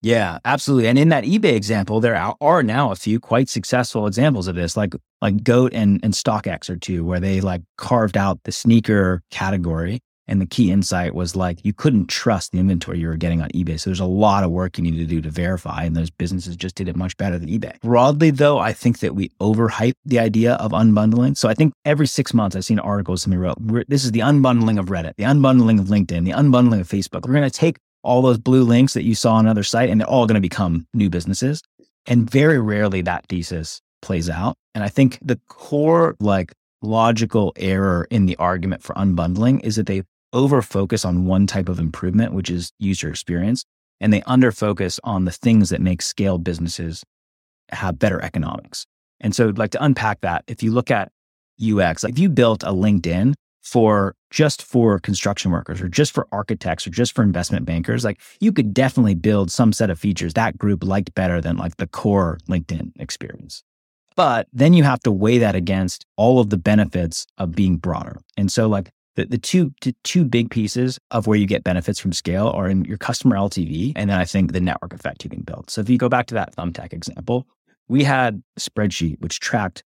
Yeah, 0.01 0.39
absolutely. 0.45 0.87
And 0.87 0.97
in 0.97 1.09
that 1.09 1.25
eBay 1.25 1.53
example, 1.53 1.99
there 1.99 2.15
are 2.41 2.63
now 2.63 2.91
a 2.91 2.95
few 2.95 3.19
quite 3.19 3.49
successful 3.49 4.07
examples 4.07 4.47
of 4.47 4.55
this, 4.55 4.75
like 4.75 4.95
like 5.21 5.43
Goat 5.43 5.73
and, 5.75 5.99
and 6.01 6.13
StockX 6.13 6.71
are 6.71 6.75
two, 6.75 7.05
where 7.05 7.19
they 7.19 7.39
like 7.39 7.61
carved 7.77 8.17
out 8.17 8.39
the 8.43 8.51
sneaker 8.51 9.21
category 9.29 10.01
and 10.27 10.39
the 10.39 10.45
key 10.45 10.71
insight 10.71 11.13
was 11.13 11.35
like 11.35 11.63
you 11.65 11.73
couldn't 11.73 12.07
trust 12.07 12.51
the 12.51 12.59
inventory 12.59 12.99
you 12.99 13.07
were 13.07 13.17
getting 13.17 13.41
on 13.41 13.49
eBay. 13.49 13.79
So 13.79 13.89
there's 13.89 13.99
a 13.99 14.05
lot 14.05 14.43
of 14.43 14.51
work 14.51 14.77
you 14.77 14.83
need 14.83 14.97
to 14.97 15.05
do 15.05 15.21
to 15.21 15.29
verify. 15.29 15.83
And 15.83 15.95
those 15.95 16.09
businesses 16.09 16.55
just 16.55 16.75
did 16.75 16.87
it 16.87 16.95
much 16.95 17.17
better 17.17 17.37
than 17.37 17.49
eBay. 17.49 17.79
Broadly, 17.81 18.31
though, 18.31 18.59
I 18.59 18.73
think 18.73 18.99
that 18.99 19.15
we 19.15 19.29
overhype 19.41 19.93
the 20.05 20.19
idea 20.19 20.53
of 20.53 20.71
unbundling. 20.71 21.37
So 21.37 21.49
I 21.49 21.53
think 21.53 21.73
every 21.85 22.07
six 22.07 22.33
months 22.33 22.55
I've 22.55 22.65
seen 22.65 22.79
articles 22.79 23.23
somebody 23.23 23.41
wrote, 23.41 23.87
this 23.87 24.05
is 24.05 24.11
the 24.11 24.19
unbundling 24.19 24.79
of 24.79 24.87
Reddit, 24.87 25.15
the 25.17 25.23
unbundling 25.23 25.79
of 25.79 25.87
LinkedIn, 25.87 26.25
the 26.25 26.31
unbundling 26.31 26.79
of 26.79 26.87
Facebook. 26.87 27.25
We're 27.25 27.33
going 27.33 27.49
to 27.49 27.51
take 27.51 27.77
all 28.03 28.21
those 28.21 28.37
blue 28.37 28.63
links 28.63 28.93
that 28.93 29.03
you 29.03 29.15
saw 29.15 29.33
on 29.33 29.45
another 29.45 29.63
site 29.63 29.89
and 29.89 29.99
they're 29.99 30.09
all 30.09 30.25
going 30.27 30.35
to 30.35 30.41
become 30.41 30.87
new 30.93 31.09
businesses. 31.09 31.61
And 32.07 32.29
very 32.29 32.59
rarely 32.59 33.01
that 33.03 33.25
thesis 33.27 33.81
plays 34.01 34.29
out. 34.29 34.55
And 34.73 34.83
I 34.83 34.89
think 34.89 35.19
the 35.21 35.39
core 35.47 36.15
like 36.19 36.53
logical 36.81 37.53
error 37.55 38.07
in 38.09 38.25
the 38.25 38.35
argument 38.37 38.83
for 38.83 38.93
unbundling 38.95 39.63
is 39.63 39.75
that 39.75 39.85
they 39.85 40.03
over 40.33 40.61
focus 40.61 41.03
on 41.05 41.25
one 41.25 41.45
type 41.47 41.69
of 41.69 41.79
improvement, 41.79 42.33
which 42.33 42.49
is 42.49 42.71
user 42.79 43.09
experience, 43.09 43.65
and 43.99 44.13
they 44.13 44.21
under 44.23 44.51
focus 44.51 44.99
on 45.03 45.25
the 45.25 45.31
things 45.31 45.69
that 45.69 45.81
make 45.81 46.01
scale 46.01 46.37
businesses 46.37 47.03
have 47.69 47.99
better 47.99 48.21
economics. 48.21 48.85
And 49.19 49.35
so, 49.35 49.49
I'd 49.49 49.57
like 49.57 49.71
to 49.71 49.83
unpack 49.83 50.21
that, 50.21 50.43
if 50.47 50.63
you 50.63 50.71
look 50.71 50.89
at 50.89 51.11
UX, 51.61 52.03
like 52.03 52.13
if 52.13 52.19
you 52.19 52.29
built 52.29 52.63
a 52.63 52.67
LinkedIn 52.67 53.33
for 53.61 54.15
just 54.31 54.63
for 54.63 54.97
construction 54.99 55.51
workers 55.51 55.81
or 55.81 55.87
just 55.87 56.11
for 56.11 56.27
architects 56.31 56.87
or 56.87 56.89
just 56.89 57.13
for 57.13 57.21
investment 57.21 57.65
bankers, 57.65 58.03
like 58.03 58.19
you 58.39 58.51
could 58.51 58.73
definitely 58.73 59.13
build 59.13 59.51
some 59.51 59.71
set 59.71 59.89
of 59.89 59.99
features 59.99 60.33
that 60.33 60.57
group 60.57 60.83
liked 60.83 61.13
better 61.13 61.39
than 61.39 61.57
like 61.57 61.77
the 61.77 61.87
core 61.87 62.39
LinkedIn 62.49 62.91
experience. 62.99 63.63
But 64.15 64.47
then 64.51 64.73
you 64.73 64.83
have 64.83 64.99
to 65.01 65.11
weigh 65.11 65.37
that 65.39 65.55
against 65.55 66.05
all 66.17 66.39
of 66.39 66.49
the 66.49 66.57
benefits 66.57 67.25
of 67.37 67.53
being 67.53 67.77
broader. 67.77 68.19
And 68.37 68.51
so, 68.51 68.67
like, 68.67 68.91
the, 69.15 69.25
the 69.25 69.37
two 69.37 69.73
the 69.81 69.95
two 70.03 70.23
big 70.23 70.49
pieces 70.49 70.99
of 71.11 71.27
where 71.27 71.37
you 71.37 71.45
get 71.45 71.63
benefits 71.63 71.99
from 71.99 72.13
scale 72.13 72.47
are 72.47 72.69
in 72.69 72.85
your 72.85 72.97
customer 72.97 73.35
LTV 73.35 73.93
and 73.95 74.09
then 74.09 74.17
I 74.17 74.25
think 74.25 74.51
the 74.51 74.61
network 74.61 74.93
effect 74.93 75.23
you 75.23 75.29
can 75.29 75.41
build. 75.41 75.69
So 75.69 75.81
if 75.81 75.89
you 75.89 75.97
go 75.97 76.09
back 76.09 76.27
to 76.27 76.33
that 76.35 76.55
Thumbtack 76.55 76.93
example, 76.93 77.45
we 77.87 78.03
had 78.03 78.41
a 78.55 78.59
spreadsheet 78.59 79.19
which 79.19 79.39
tracked 79.39 79.83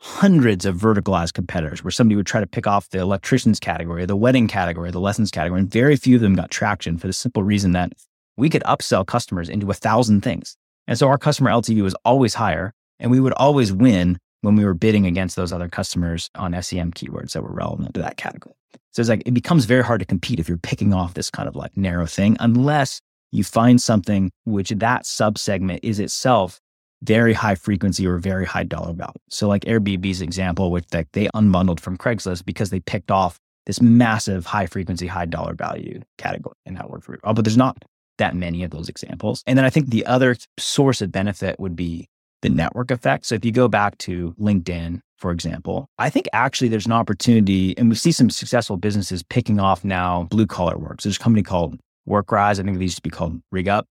hundreds 0.00 0.64
of 0.64 0.76
verticalized 0.76 1.32
competitors 1.32 1.82
where 1.82 1.90
somebody 1.90 2.14
would 2.14 2.26
try 2.26 2.40
to 2.40 2.46
pick 2.46 2.68
off 2.68 2.88
the 2.90 2.98
electricians 2.98 3.58
category, 3.58 4.06
the 4.06 4.16
wedding 4.16 4.46
category, 4.46 4.92
the 4.92 5.00
lessons 5.00 5.30
category, 5.30 5.58
and 5.58 5.70
very 5.70 5.96
few 5.96 6.16
of 6.16 6.22
them 6.22 6.36
got 6.36 6.50
traction 6.50 6.96
for 6.96 7.08
the 7.08 7.12
simple 7.12 7.42
reason 7.42 7.72
that 7.72 7.92
we 8.36 8.48
could 8.48 8.62
upsell 8.62 9.04
customers 9.04 9.48
into 9.48 9.68
a 9.70 9.74
thousand 9.74 10.20
things. 10.20 10.56
And 10.86 10.96
so 10.96 11.08
our 11.08 11.18
customer 11.18 11.50
LTV 11.50 11.82
was 11.82 11.96
always 12.04 12.34
higher 12.34 12.74
and 13.00 13.10
we 13.10 13.20
would 13.20 13.32
always 13.34 13.72
win 13.72 14.18
when 14.42 14.56
we 14.56 14.64
were 14.64 14.74
bidding 14.74 15.06
against 15.06 15.36
those 15.36 15.52
other 15.52 15.68
customers 15.68 16.30
on 16.34 16.60
SEM 16.62 16.92
keywords 16.92 17.32
that 17.32 17.42
were 17.42 17.52
relevant 17.52 17.94
to 17.94 18.00
that 18.00 18.16
category. 18.16 18.54
So 18.92 19.00
it's 19.00 19.08
like 19.08 19.22
it 19.26 19.34
becomes 19.34 19.64
very 19.64 19.84
hard 19.84 20.00
to 20.00 20.06
compete 20.06 20.40
if 20.40 20.48
you're 20.48 20.58
picking 20.58 20.92
off 20.92 21.14
this 21.14 21.30
kind 21.30 21.48
of 21.48 21.56
like 21.56 21.76
narrow 21.76 22.06
thing, 22.06 22.36
unless 22.40 23.00
you 23.32 23.44
find 23.44 23.80
something 23.80 24.30
which 24.44 24.70
that 24.70 25.04
subsegment 25.04 25.80
is 25.82 25.98
itself 25.98 26.60
very 27.02 27.32
high 27.32 27.54
frequency 27.54 28.06
or 28.06 28.18
very 28.18 28.44
high 28.44 28.64
dollar 28.64 28.92
value. 28.92 29.12
So 29.30 29.46
like 29.46 29.64
Airbnb's 29.64 30.20
example, 30.20 30.70
which 30.70 30.84
like 30.92 31.08
they 31.12 31.28
unbundled 31.28 31.80
from 31.80 31.96
Craigslist 31.96 32.44
because 32.44 32.70
they 32.70 32.80
picked 32.80 33.10
off 33.10 33.38
this 33.66 33.80
massive 33.80 34.46
high 34.46 34.66
frequency, 34.66 35.06
high 35.06 35.26
dollar 35.26 35.54
value 35.54 36.00
category 36.16 36.56
and 36.66 36.76
that 36.76 36.90
worked 36.90 37.06
really 37.08 37.20
well. 37.22 37.34
But 37.34 37.44
there's 37.44 37.56
not 37.56 37.84
that 38.16 38.34
many 38.34 38.64
of 38.64 38.70
those 38.70 38.88
examples. 38.88 39.44
And 39.46 39.56
then 39.56 39.64
I 39.64 39.70
think 39.70 39.90
the 39.90 40.06
other 40.06 40.36
source 40.58 41.00
of 41.00 41.12
benefit 41.12 41.60
would 41.60 41.76
be 41.76 42.08
the 42.42 42.48
network 42.48 42.90
effect. 42.90 43.26
So 43.26 43.34
if 43.34 43.44
you 43.44 43.52
go 43.52 43.68
back 43.68 43.98
to 43.98 44.34
LinkedIn, 44.40 45.00
for 45.16 45.30
example, 45.32 45.88
I 45.98 46.10
think 46.10 46.28
actually 46.32 46.68
there's 46.68 46.86
an 46.86 46.92
opportunity, 46.92 47.76
and 47.76 47.88
we 47.88 47.96
see 47.96 48.12
some 48.12 48.30
successful 48.30 48.76
businesses 48.76 49.22
picking 49.22 49.58
off 49.58 49.84
now 49.84 50.24
blue 50.30 50.46
collar 50.46 50.78
work. 50.78 51.00
So 51.00 51.08
there's 51.08 51.16
a 51.16 51.20
company 51.20 51.42
called 51.42 51.78
Workrise. 52.08 52.60
I 52.60 52.62
think 52.62 52.78
they 52.78 52.84
used 52.84 52.96
to 52.96 53.02
be 53.02 53.10
called 53.10 53.40
RigUp, 53.52 53.84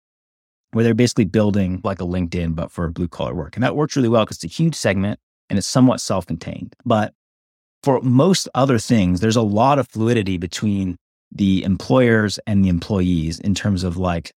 where 0.72 0.84
they're 0.84 0.94
basically 0.94 1.26
building 1.26 1.80
like 1.84 2.00
a 2.00 2.04
LinkedIn, 2.04 2.54
but 2.54 2.72
for 2.72 2.88
blue 2.88 3.08
collar 3.08 3.34
work. 3.34 3.56
And 3.56 3.62
that 3.62 3.76
works 3.76 3.96
really 3.96 4.08
well 4.08 4.24
because 4.24 4.38
it's 4.42 4.52
a 4.52 4.56
huge 4.56 4.74
segment 4.74 5.20
and 5.50 5.58
it's 5.58 5.68
somewhat 5.68 6.00
self 6.00 6.26
contained. 6.26 6.74
But 6.84 7.12
for 7.82 8.00
most 8.00 8.48
other 8.54 8.78
things, 8.78 9.20
there's 9.20 9.36
a 9.36 9.42
lot 9.42 9.78
of 9.78 9.88
fluidity 9.88 10.38
between 10.38 10.96
the 11.30 11.62
employers 11.62 12.38
and 12.46 12.64
the 12.64 12.68
employees 12.68 13.38
in 13.38 13.54
terms 13.54 13.84
of 13.84 13.96
like 13.96 14.32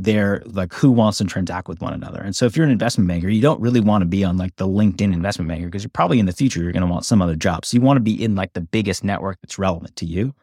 they're 0.00 0.42
like 0.46 0.72
who 0.72 0.90
wants 0.90 1.18
to 1.18 1.24
transact 1.24 1.68
with 1.68 1.80
one 1.80 1.92
another. 1.92 2.20
And 2.20 2.34
so 2.34 2.46
if 2.46 2.56
you're 2.56 2.66
an 2.66 2.72
investment 2.72 3.08
banker, 3.08 3.28
you 3.28 3.42
don't 3.42 3.60
really 3.60 3.80
want 3.80 4.02
to 4.02 4.06
be 4.06 4.24
on 4.24 4.36
like 4.36 4.56
the 4.56 4.66
LinkedIn 4.66 5.12
investment 5.12 5.48
banker 5.48 5.66
because 5.66 5.82
you're 5.82 5.90
probably 5.90 6.18
in 6.18 6.26
the 6.26 6.32
future 6.32 6.62
you're 6.62 6.72
going 6.72 6.86
to 6.86 6.90
want 6.90 7.04
some 7.04 7.22
other 7.22 7.36
job. 7.36 7.64
So 7.64 7.76
you 7.76 7.80
want 7.80 7.96
to 7.96 8.02
be 8.02 8.22
in 8.22 8.34
like 8.34 8.52
the 8.52 8.60
biggest 8.60 9.04
network 9.04 9.38
that's 9.40 9.58
relevant 9.58 9.96
to 9.96 10.06
you. 10.06 10.34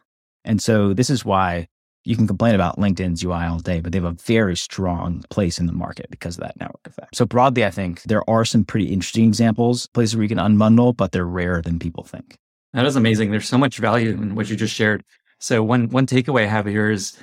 And 0.44 0.62
so 0.62 0.94
this 0.94 1.10
is 1.10 1.24
why 1.24 1.68
you 2.04 2.16
can 2.16 2.26
complain 2.26 2.54
about 2.54 2.78
LinkedIn's 2.78 3.22
UI 3.22 3.44
all 3.44 3.58
day, 3.58 3.80
but 3.80 3.92
they 3.92 3.98
have 3.98 4.04
a 4.04 4.16
very 4.24 4.56
strong 4.56 5.22
place 5.30 5.58
in 5.58 5.66
the 5.66 5.72
market 5.72 6.06
because 6.10 6.38
of 6.38 6.42
that 6.42 6.58
network 6.58 6.86
effect. 6.86 7.14
So 7.14 7.26
broadly, 7.26 7.64
I 7.64 7.70
think 7.70 8.02
there 8.04 8.28
are 8.28 8.44
some 8.44 8.64
pretty 8.64 8.86
interesting 8.86 9.26
examples, 9.26 9.86
places 9.88 10.16
where 10.16 10.22
you 10.22 10.28
can 10.28 10.38
unbundle, 10.38 10.96
but 10.96 11.12
they're 11.12 11.26
rarer 11.26 11.60
than 11.60 11.78
people 11.78 12.04
think. 12.04 12.36
That 12.72 12.86
is 12.86 12.96
amazing. 12.96 13.30
There's 13.30 13.48
so 13.48 13.58
much 13.58 13.78
value 13.78 14.10
in 14.10 14.34
what 14.34 14.48
you 14.48 14.56
just 14.56 14.74
shared. 14.74 15.04
So 15.40 15.62
one 15.62 15.88
one 15.88 16.06
takeaway 16.06 16.44
I 16.44 16.46
have 16.46 16.66
here 16.66 16.90
is 16.90 17.18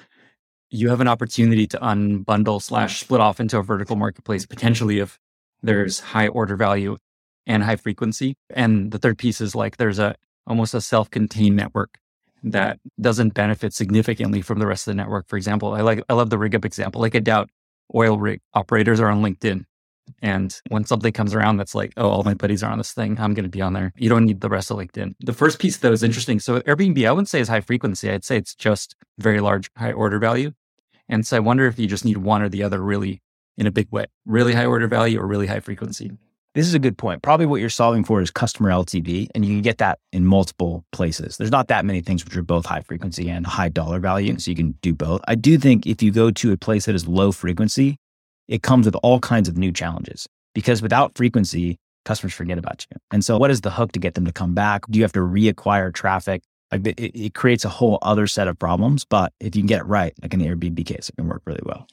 you 0.69 0.89
have 0.89 1.01
an 1.01 1.07
opportunity 1.07 1.67
to 1.67 1.77
unbundle 1.79 2.61
slash 2.61 2.99
split 2.99 3.21
off 3.21 3.39
into 3.39 3.57
a 3.57 3.63
vertical 3.63 3.95
marketplace 3.95 4.45
potentially 4.45 4.99
if 4.99 5.19
there's 5.61 5.99
high 5.99 6.27
order 6.27 6.55
value 6.55 6.97
and 7.45 7.63
high 7.63 7.75
frequency. 7.75 8.35
And 8.49 8.91
the 8.91 8.99
third 8.99 9.17
piece 9.17 9.41
is 9.41 9.55
like 9.55 9.77
there's 9.77 9.99
a 9.99 10.15
almost 10.45 10.73
a 10.73 10.81
self-contained 10.81 11.55
network 11.55 11.97
that 12.43 12.79
doesn't 12.99 13.33
benefit 13.33 13.73
significantly 13.73 14.41
from 14.41 14.59
the 14.59 14.67
rest 14.67 14.87
of 14.87 14.91
the 14.91 14.95
network. 14.95 15.27
For 15.27 15.37
example, 15.37 15.73
I 15.73 15.81
like 15.81 16.01
I 16.09 16.13
love 16.13 16.29
the 16.29 16.37
RigUp 16.37 16.65
example. 16.65 17.01
Like 17.01 17.15
I 17.15 17.19
doubt 17.19 17.49
oil 17.95 18.17
rig 18.17 18.41
operators 18.53 18.99
are 18.99 19.09
on 19.09 19.21
LinkedIn. 19.23 19.65
And 20.21 20.55
when 20.69 20.85
something 20.85 21.11
comes 21.11 21.33
around 21.33 21.57
that's 21.57 21.75
like, 21.75 21.93
oh, 21.97 22.09
all 22.09 22.23
my 22.23 22.33
buddies 22.33 22.63
are 22.63 22.71
on 22.71 22.77
this 22.77 22.93
thing, 22.93 23.19
I'm 23.19 23.33
going 23.33 23.43
to 23.43 23.49
be 23.49 23.61
on 23.61 23.73
there. 23.73 23.93
You 23.97 24.09
don't 24.09 24.25
need 24.25 24.41
the 24.41 24.49
rest 24.49 24.71
of 24.71 24.77
LinkedIn. 24.77 25.15
The 25.19 25.33
first 25.33 25.59
piece, 25.59 25.77
though, 25.77 25.91
is 25.91 26.03
interesting. 26.03 26.39
So 26.39 26.59
Airbnb, 26.61 27.07
I 27.07 27.11
wouldn't 27.11 27.29
say 27.29 27.39
is 27.39 27.47
high 27.47 27.61
frequency. 27.61 28.09
I'd 28.09 28.25
say 28.25 28.37
it's 28.37 28.55
just 28.55 28.95
very 29.17 29.39
large, 29.39 29.69
high 29.77 29.91
order 29.91 30.19
value. 30.19 30.51
And 31.09 31.25
so 31.25 31.37
I 31.37 31.39
wonder 31.39 31.65
if 31.67 31.79
you 31.79 31.87
just 31.87 32.05
need 32.05 32.17
one 32.17 32.41
or 32.41 32.49
the 32.49 32.63
other 32.63 32.81
really 32.81 33.21
in 33.57 33.65
a 33.65 33.71
big 33.71 33.91
way, 33.91 34.05
really 34.25 34.53
high 34.53 34.65
order 34.65 34.87
value 34.87 35.19
or 35.19 35.27
really 35.27 35.47
high 35.47 35.59
frequency. 35.59 36.11
This 36.53 36.65
is 36.65 36.73
a 36.73 36.79
good 36.79 36.97
point. 36.97 37.21
Probably 37.21 37.45
what 37.45 37.61
you're 37.61 37.69
solving 37.69 38.03
for 38.03 38.19
is 38.19 38.31
customer 38.31 38.71
LTV, 38.71 39.27
and 39.35 39.45
you 39.45 39.53
can 39.53 39.61
get 39.61 39.77
that 39.77 39.99
in 40.11 40.25
multiple 40.25 40.83
places. 40.91 41.37
There's 41.37 41.51
not 41.51 41.67
that 41.67 41.85
many 41.85 42.01
things 42.01 42.25
which 42.25 42.35
are 42.35 42.41
both 42.41 42.65
high 42.65 42.81
frequency 42.81 43.29
and 43.29 43.45
high 43.45 43.69
dollar 43.69 43.99
value, 43.99 44.39
so 44.39 44.49
you 44.49 44.57
can 44.57 44.71
do 44.81 44.93
both. 44.93 45.21
I 45.27 45.35
do 45.35 45.59
think 45.59 45.85
if 45.85 46.01
you 46.01 46.11
go 46.11 46.31
to 46.31 46.51
a 46.51 46.57
place 46.57 46.85
that 46.85 46.95
is 46.95 47.07
low 47.07 47.31
frequency, 47.31 47.97
it 48.47 48.63
comes 48.63 48.85
with 48.85 48.95
all 49.03 49.19
kinds 49.19 49.49
of 49.49 49.57
new 49.57 49.71
challenges 49.71 50.27
because 50.53 50.81
without 50.81 51.15
frequency, 51.15 51.77
customers 52.05 52.33
forget 52.33 52.57
about 52.57 52.85
you. 52.89 52.97
And 53.11 53.23
so, 53.23 53.37
what 53.37 53.51
is 53.51 53.61
the 53.61 53.71
hook 53.71 53.91
to 53.93 53.99
get 53.99 54.15
them 54.15 54.25
to 54.25 54.31
come 54.31 54.53
back? 54.53 54.83
Do 54.89 54.97
you 54.97 55.03
have 55.03 55.13
to 55.13 55.19
reacquire 55.19 55.93
traffic? 55.93 56.43
Like 56.71 56.85
it, 56.85 56.99
it 56.99 57.33
creates 57.33 57.63
a 57.63 57.69
whole 57.69 57.99
other 58.01 58.27
set 58.27 58.47
of 58.47 58.59
problems. 58.59 59.05
But 59.05 59.33
if 59.39 59.55
you 59.55 59.61
can 59.61 59.67
get 59.67 59.81
it 59.81 59.85
right, 59.85 60.13
like 60.21 60.33
in 60.33 60.39
the 60.39 60.47
Airbnb 60.47 60.85
case, 60.85 61.09
it 61.09 61.15
can 61.15 61.27
work 61.27 61.43
really 61.45 61.61
well. 61.63 61.87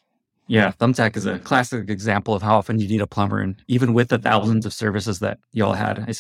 Yeah, 0.47 0.73
Thumbtack 0.73 1.17
is 1.17 1.25
a 1.25 1.39
classic 1.39 1.89
example 1.89 2.35
of 2.35 2.43
how 2.43 2.57
often 2.57 2.79
you 2.79 2.87
need 2.87 3.01
a 3.01 3.07
plumber, 3.07 3.41
and 3.41 3.57
even 3.67 3.95
with 3.95 4.09
the 4.09 4.19
thousands 4.19 4.67
of 4.67 4.75
services 4.75 5.21
that 5.21 5.39
y'all 5.53 5.73
had, 5.73 5.99
I 5.99 6.13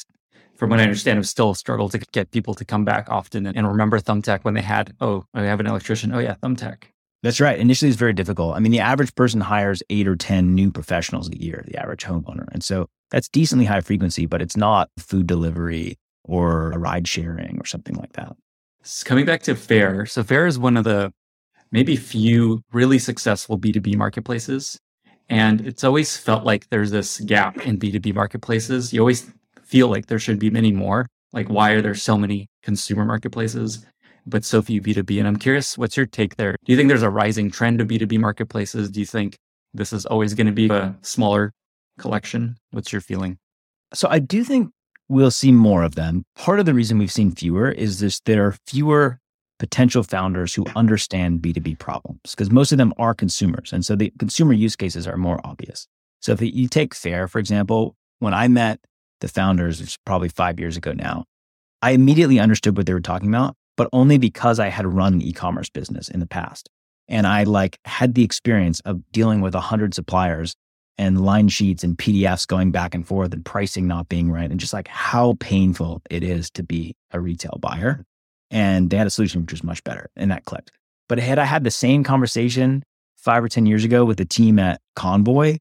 from 0.56 0.70
what 0.70 0.80
I 0.80 0.84
understand, 0.84 1.16
it 1.16 1.20
was 1.20 1.30
still 1.30 1.50
a 1.50 1.56
struggle 1.56 1.88
to 1.88 1.98
get 2.12 2.30
people 2.30 2.54
to 2.54 2.64
come 2.64 2.84
back 2.84 3.08
often 3.10 3.46
and, 3.46 3.56
and 3.56 3.66
remember 3.66 3.98
Thumbtack 3.98 4.44
when 4.44 4.54
they 4.54 4.62
had, 4.62 4.94
oh, 5.00 5.26
I 5.34 5.42
have 5.42 5.60
an 5.60 5.66
electrician. 5.66 6.12
Oh, 6.14 6.20
yeah, 6.20 6.36
Thumbtack. 6.42 6.84
That's 7.24 7.40
right. 7.40 7.58
Initially, 7.58 7.88
it's 7.88 7.96
very 7.98 8.12
difficult. 8.12 8.54
I 8.54 8.58
mean, 8.58 8.70
the 8.70 8.80
average 8.80 9.14
person 9.14 9.40
hires 9.40 9.82
eight 9.88 10.06
or 10.06 10.14
10 10.14 10.54
new 10.54 10.70
professionals 10.70 11.30
a 11.30 11.42
year, 11.42 11.64
the 11.66 11.74
average 11.74 12.04
homeowner. 12.04 12.46
And 12.52 12.62
so 12.62 12.86
that's 13.10 13.30
decently 13.30 13.64
high 13.64 13.80
frequency, 13.80 14.26
but 14.26 14.42
it's 14.42 14.58
not 14.58 14.90
food 14.98 15.26
delivery 15.26 15.96
or 16.24 16.70
a 16.72 16.78
ride 16.78 17.08
sharing 17.08 17.58
or 17.58 17.64
something 17.64 17.96
like 17.96 18.12
that. 18.12 18.36
Coming 19.06 19.24
back 19.24 19.42
to 19.44 19.54
Faire. 19.54 20.04
So 20.04 20.22
Faire 20.22 20.46
is 20.46 20.58
one 20.58 20.76
of 20.76 20.84
the 20.84 21.14
maybe 21.72 21.96
few 21.96 22.60
really 22.74 22.98
successful 22.98 23.58
B2B 23.58 23.96
marketplaces. 23.96 24.78
And 25.30 25.66
it's 25.66 25.82
always 25.82 26.18
felt 26.18 26.44
like 26.44 26.68
there's 26.68 26.90
this 26.90 27.20
gap 27.20 27.56
in 27.66 27.78
B2B 27.78 28.14
marketplaces. 28.14 28.92
You 28.92 29.00
always 29.00 29.32
feel 29.62 29.88
like 29.88 30.08
there 30.08 30.18
should 30.18 30.38
be 30.38 30.50
many 30.50 30.72
more. 30.72 31.06
Like, 31.32 31.48
why 31.48 31.70
are 31.70 31.80
there 31.80 31.94
so 31.94 32.18
many 32.18 32.48
consumer 32.62 33.06
marketplaces, 33.06 33.86
but 34.26 34.44
so 34.44 34.62
few 34.62 34.80
B2B? 34.80 35.18
And 35.18 35.28
I'm 35.28 35.36
curious, 35.36 35.76
what's 35.78 35.96
your 35.96 36.06
take 36.06 36.36
there? 36.36 36.56
Do 36.64 36.72
you 36.72 36.76
think 36.76 36.88
there's 36.88 37.02
a 37.02 37.10
rising 37.10 37.50
trend 37.50 37.80
of 37.80 37.88
B2B 37.88 38.18
marketplaces? 38.18 38.90
Do 38.90 39.00
you 39.00 39.06
think 39.06 39.36
this 39.72 39.92
is 39.92 40.06
always 40.06 40.34
going 40.34 40.46
to 40.46 40.52
be 40.52 40.68
a 40.68 40.96
smaller 41.02 41.52
collection? 41.98 42.56
What's 42.70 42.92
your 42.92 43.00
feeling? 43.00 43.38
So 43.92 44.08
I 44.08 44.18
do 44.18 44.44
think 44.44 44.70
we'll 45.08 45.30
see 45.30 45.52
more 45.52 45.82
of 45.82 45.94
them. 45.94 46.24
Part 46.36 46.60
of 46.60 46.66
the 46.66 46.74
reason 46.74 46.98
we've 46.98 47.12
seen 47.12 47.32
fewer 47.32 47.70
is 47.70 48.00
this 48.00 48.20
there 48.20 48.46
are 48.46 48.56
fewer 48.66 49.20
potential 49.58 50.02
founders 50.02 50.54
who 50.54 50.66
understand 50.74 51.40
B2B 51.40 51.78
problems 51.78 52.20
because 52.30 52.50
most 52.50 52.72
of 52.72 52.78
them 52.78 52.92
are 52.98 53.14
consumers. 53.14 53.72
And 53.72 53.84
so 53.84 53.94
the 53.94 54.12
consumer 54.18 54.52
use 54.52 54.76
cases 54.76 55.06
are 55.06 55.16
more 55.16 55.40
obvious. 55.44 55.86
So 56.20 56.32
if 56.32 56.40
you 56.42 56.68
take 56.68 56.94
Faire, 56.94 57.28
for 57.28 57.38
example, 57.38 57.94
when 58.18 58.34
I 58.34 58.48
met 58.48 58.80
the 59.20 59.28
founders, 59.28 59.80
which 59.80 59.98
probably 60.04 60.28
five 60.28 60.58
years 60.58 60.76
ago 60.76 60.92
now, 60.92 61.24
I 61.82 61.90
immediately 61.90 62.40
understood 62.40 62.76
what 62.76 62.86
they 62.86 62.94
were 62.94 63.00
talking 63.00 63.28
about, 63.28 63.56
but 63.76 63.88
only 63.92 64.18
because 64.18 64.58
I 64.58 64.68
had 64.68 64.86
run 64.86 65.14
an 65.14 65.22
e-commerce 65.22 65.68
business 65.68 66.08
in 66.08 66.20
the 66.20 66.26
past. 66.26 66.68
And 67.08 67.26
I 67.26 67.44
like 67.44 67.78
had 67.84 68.14
the 68.14 68.24
experience 68.24 68.80
of 68.80 69.00
dealing 69.12 69.40
with 69.40 69.54
a 69.54 69.60
hundred 69.60 69.94
suppliers 69.94 70.54
and 70.96 71.24
line 71.24 71.48
sheets 71.48 71.82
and 71.82 71.98
PDFs 71.98 72.46
going 72.46 72.70
back 72.70 72.94
and 72.94 73.06
forth 73.06 73.32
and 73.32 73.44
pricing 73.44 73.86
not 73.86 74.08
being 74.08 74.30
right 74.30 74.50
and 74.50 74.60
just 74.60 74.72
like 74.72 74.88
how 74.88 75.36
painful 75.40 76.02
it 76.08 76.22
is 76.22 76.50
to 76.52 76.62
be 76.62 76.94
a 77.10 77.20
retail 77.20 77.58
buyer. 77.60 78.04
And 78.50 78.90
they 78.90 78.96
had 78.96 79.06
a 79.06 79.10
solution 79.10 79.42
which 79.42 79.52
was 79.52 79.64
much 79.64 79.82
better 79.84 80.10
and 80.16 80.30
that 80.30 80.44
clicked. 80.44 80.70
But 81.08 81.18
had 81.18 81.38
I 81.38 81.44
had 81.44 81.64
the 81.64 81.70
same 81.70 82.04
conversation 82.04 82.82
five 83.16 83.42
or 83.42 83.48
10 83.48 83.66
years 83.66 83.84
ago 83.84 84.04
with 84.04 84.18
the 84.18 84.24
team 84.24 84.58
at 84.58 84.80
Convoy, 84.94 85.58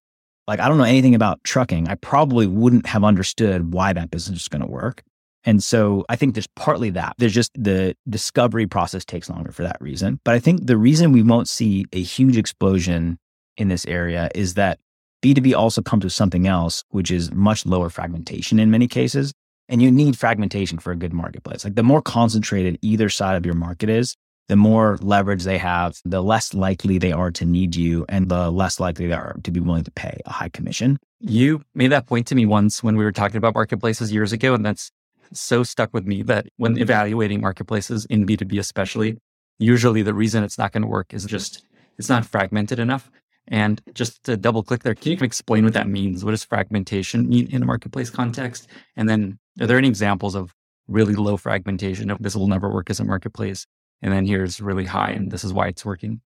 like 0.47 0.59
I 0.59 0.69
don't 0.69 0.77
know 0.77 0.83
anything 0.83 1.15
about 1.15 1.43
trucking, 1.43 1.87
I 1.87 1.95
probably 1.95 2.47
wouldn't 2.47 2.85
have 2.85 3.03
understood 3.03 3.73
why 3.73 3.93
that 3.93 4.11
business 4.11 4.41
is 4.41 4.47
going 4.47 4.61
to 4.61 4.67
work. 4.67 5.01
And 5.45 5.63
so 5.63 6.05
I 6.09 6.15
think 6.15 6.35
there's 6.35 6.47
partly 6.55 6.89
that. 6.91 7.15
There's 7.17 7.33
just 7.33 7.51
the 7.55 7.95
discovery 8.09 8.67
process 8.67 9.03
takes 9.03 9.29
longer 9.29 9.51
for 9.51 9.63
that 9.63 9.77
reason. 9.81 10.19
But 10.23 10.35
I 10.35 10.39
think 10.39 10.65
the 10.65 10.77
reason 10.77 11.11
we 11.11 11.23
won't 11.23 11.49
see 11.49 11.85
a 11.91 12.01
huge 12.01 12.37
explosion 12.37 13.19
in 13.57 13.67
this 13.67 13.85
area 13.85 14.29
is 14.33 14.53
that 14.55 14.79
B2B 15.21 15.55
also 15.55 15.81
comes 15.81 16.03
with 16.03 16.13
something 16.13 16.47
else, 16.47 16.83
which 16.89 17.11
is 17.11 17.31
much 17.31 17.65
lower 17.65 17.89
fragmentation 17.89 18.59
in 18.59 18.71
many 18.71 18.87
cases. 18.87 19.33
And 19.69 19.81
you 19.81 19.91
need 19.91 20.17
fragmentation 20.17 20.77
for 20.77 20.91
a 20.91 20.95
good 20.95 21.13
marketplace. 21.13 21.63
Like 21.63 21.75
the 21.75 21.83
more 21.83 22.01
concentrated 22.01 22.77
either 22.81 23.09
side 23.09 23.37
of 23.37 23.45
your 23.45 23.55
market 23.55 23.89
is, 23.89 24.15
the 24.49 24.57
more 24.57 24.97
leverage 25.01 25.43
they 25.43 25.57
have, 25.57 25.97
the 26.03 26.21
less 26.21 26.53
likely 26.53 26.97
they 26.97 27.13
are 27.13 27.31
to 27.31 27.45
need 27.45 27.75
you 27.75 28.05
and 28.09 28.27
the 28.27 28.51
less 28.51 28.79
likely 28.79 29.07
they 29.07 29.13
are 29.13 29.37
to 29.43 29.51
be 29.51 29.61
willing 29.61 29.85
to 29.85 29.91
pay 29.91 30.19
a 30.25 30.33
high 30.33 30.49
commission. 30.49 30.99
You 31.21 31.63
made 31.73 31.93
that 31.93 32.07
point 32.07 32.27
to 32.27 32.35
me 32.35 32.45
once 32.45 32.83
when 32.83 32.97
we 32.97 33.05
were 33.05 33.13
talking 33.13 33.37
about 33.37 33.53
marketplaces 33.53 34.11
years 34.11 34.33
ago. 34.33 34.53
And 34.53 34.65
that's 34.65 34.91
so 35.33 35.63
stuck 35.63 35.93
with 35.93 36.05
me 36.05 36.21
that 36.23 36.47
when 36.57 36.77
evaluating 36.77 37.41
marketplaces 37.41 38.05
in 38.05 38.25
B2B, 38.25 38.59
especially, 38.59 39.17
usually 39.59 40.01
the 40.01 40.13
reason 40.13 40.43
it's 40.43 40.57
not 40.57 40.71
going 40.71 40.81
to 40.81 40.87
work 40.87 41.13
is 41.13 41.25
just 41.25 41.65
it's 41.97 42.09
not 42.09 42.25
fragmented 42.25 42.79
enough. 42.79 43.11
And 43.47 43.81
just 43.93 44.23
to 44.23 44.37
double 44.37 44.63
click 44.63 44.83
there, 44.83 44.95
can 44.95 45.11
you 45.11 45.17
explain 45.21 45.65
what 45.65 45.73
that 45.73 45.87
means? 45.87 46.23
What 46.23 46.31
does 46.31 46.43
fragmentation 46.43 47.27
mean 47.27 47.47
in 47.51 47.61
a 47.61 47.65
marketplace 47.65 48.09
context? 48.09 48.67
And 48.95 49.09
then 49.09 49.37
are 49.59 49.67
there 49.67 49.77
any 49.77 49.89
examples 49.89 50.33
of 50.33 50.53
really 50.87 51.13
low 51.13 51.37
fragmentation 51.37 52.09
of 52.09 52.21
this 52.21 52.35
will 52.35 52.47
never 52.47 52.71
work 52.73 52.89
as 52.89 52.99
a 52.99 53.03
marketplace? 53.03 53.65
And 54.01 54.13
then 54.13 54.25
here's 54.25 54.61
really 54.61 54.85
high, 54.85 55.11
and 55.11 55.31
this 55.31 55.43
is 55.43 55.53
why 55.53 55.67
it's 55.67 55.85
working. 55.85 56.21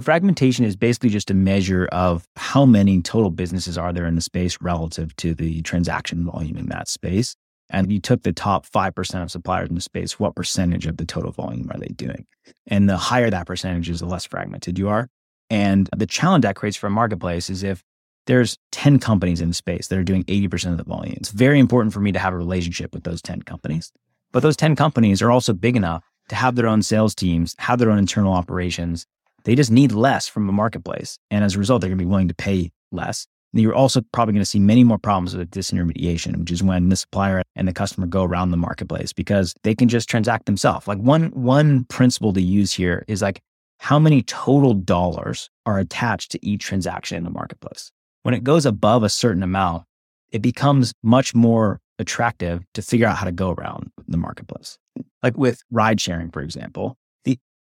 Fragmentation 0.00 0.64
is 0.64 0.76
basically 0.76 1.10
just 1.10 1.30
a 1.30 1.34
measure 1.34 1.86
of 1.92 2.24
how 2.36 2.64
many 2.64 3.02
total 3.02 3.30
businesses 3.30 3.76
are 3.76 3.92
there 3.92 4.06
in 4.06 4.14
the 4.14 4.20
space 4.20 4.56
relative 4.60 5.14
to 5.16 5.34
the 5.34 5.60
transaction 5.62 6.24
volume 6.24 6.56
in 6.56 6.66
that 6.66 6.88
space. 6.88 7.36
And 7.70 7.90
you 7.90 8.00
took 8.00 8.22
the 8.22 8.32
top 8.32 8.66
5% 8.66 9.22
of 9.22 9.30
suppliers 9.30 9.68
in 9.68 9.76
the 9.76 9.80
space, 9.80 10.18
what 10.18 10.34
percentage 10.34 10.86
of 10.86 10.96
the 10.96 11.06
total 11.06 11.30
volume 11.30 11.70
are 11.70 11.78
they 11.78 11.88
doing? 11.88 12.26
And 12.66 12.88
the 12.88 12.96
higher 12.96 13.30
that 13.30 13.46
percentage 13.46 13.88
is, 13.88 14.00
the 14.00 14.06
less 14.06 14.26
fragmented 14.26 14.78
you 14.78 14.88
are. 14.88 15.08
And 15.48 15.88
the 15.96 16.06
challenge 16.06 16.42
that 16.42 16.56
creates 16.56 16.76
for 16.76 16.88
a 16.88 16.90
marketplace 16.90 17.48
is 17.48 17.62
if 17.62 17.82
there's 18.26 18.58
10 18.72 18.98
companies 18.98 19.40
in 19.40 19.48
the 19.48 19.54
space 19.54 19.88
that 19.88 19.98
are 19.98 20.04
doing 20.04 20.24
80% 20.24 20.72
of 20.72 20.78
the 20.78 20.84
volume, 20.84 21.14
it's 21.16 21.30
very 21.30 21.58
important 21.58 21.94
for 21.94 22.00
me 22.00 22.12
to 22.12 22.18
have 22.18 22.34
a 22.34 22.38
relationship 22.38 22.92
with 22.92 23.04
those 23.04 23.22
10 23.22 23.42
companies. 23.42 23.92
But 24.32 24.42
those 24.42 24.56
10 24.56 24.76
companies 24.76 25.22
are 25.22 25.30
also 25.30 25.52
big 25.52 25.76
enough 25.76 26.04
to 26.28 26.36
have 26.36 26.54
their 26.54 26.68
own 26.68 26.82
sales 26.82 27.14
teams, 27.14 27.54
have 27.58 27.78
their 27.78 27.90
own 27.90 27.98
internal 27.98 28.32
operations. 28.32 29.06
They 29.44 29.54
just 29.54 29.70
need 29.70 29.92
less 29.92 30.28
from 30.28 30.48
a 30.48 30.52
marketplace. 30.52 31.18
And 31.30 31.44
as 31.44 31.56
a 31.56 31.58
result, 31.58 31.80
they're 31.80 31.90
going 31.90 31.98
to 31.98 32.04
be 32.04 32.08
willing 32.08 32.28
to 32.28 32.34
pay 32.34 32.70
less. 32.92 33.26
You're 33.52 33.74
also 33.74 34.00
probably 34.12 34.32
going 34.32 34.42
to 34.42 34.46
see 34.46 34.60
many 34.60 34.84
more 34.84 34.98
problems 34.98 35.36
with 35.36 35.50
disintermediation, 35.50 36.36
which 36.36 36.52
is 36.52 36.62
when 36.62 36.88
the 36.88 36.96
supplier 36.96 37.42
and 37.56 37.66
the 37.66 37.72
customer 37.72 38.06
go 38.06 38.22
around 38.22 38.50
the 38.50 38.56
marketplace 38.56 39.12
because 39.12 39.54
they 39.64 39.74
can 39.74 39.88
just 39.88 40.08
transact 40.08 40.46
themselves. 40.46 40.86
Like 40.86 40.98
one, 40.98 41.30
one 41.30 41.84
principle 41.84 42.32
to 42.32 42.40
use 42.40 42.72
here 42.72 43.04
is 43.08 43.22
like 43.22 43.40
how 43.78 43.98
many 43.98 44.22
total 44.22 44.74
dollars 44.74 45.50
are 45.66 45.78
attached 45.78 46.30
to 46.32 46.46
each 46.46 46.62
transaction 46.62 47.16
in 47.16 47.24
the 47.24 47.30
marketplace. 47.30 47.90
When 48.22 48.34
it 48.34 48.44
goes 48.44 48.66
above 48.66 49.02
a 49.02 49.08
certain 49.08 49.42
amount, 49.42 49.84
it 50.30 50.42
becomes 50.42 50.92
much 51.02 51.34
more 51.34 51.80
attractive 51.98 52.62
to 52.74 52.82
figure 52.82 53.06
out 53.06 53.16
how 53.16 53.24
to 53.24 53.32
go 53.32 53.50
around 53.50 53.90
the 54.06 54.16
marketplace. 54.16 54.78
Like 55.22 55.36
with 55.36 55.62
ride 55.70 56.00
sharing, 56.00 56.30
for 56.30 56.42
example, 56.42 56.96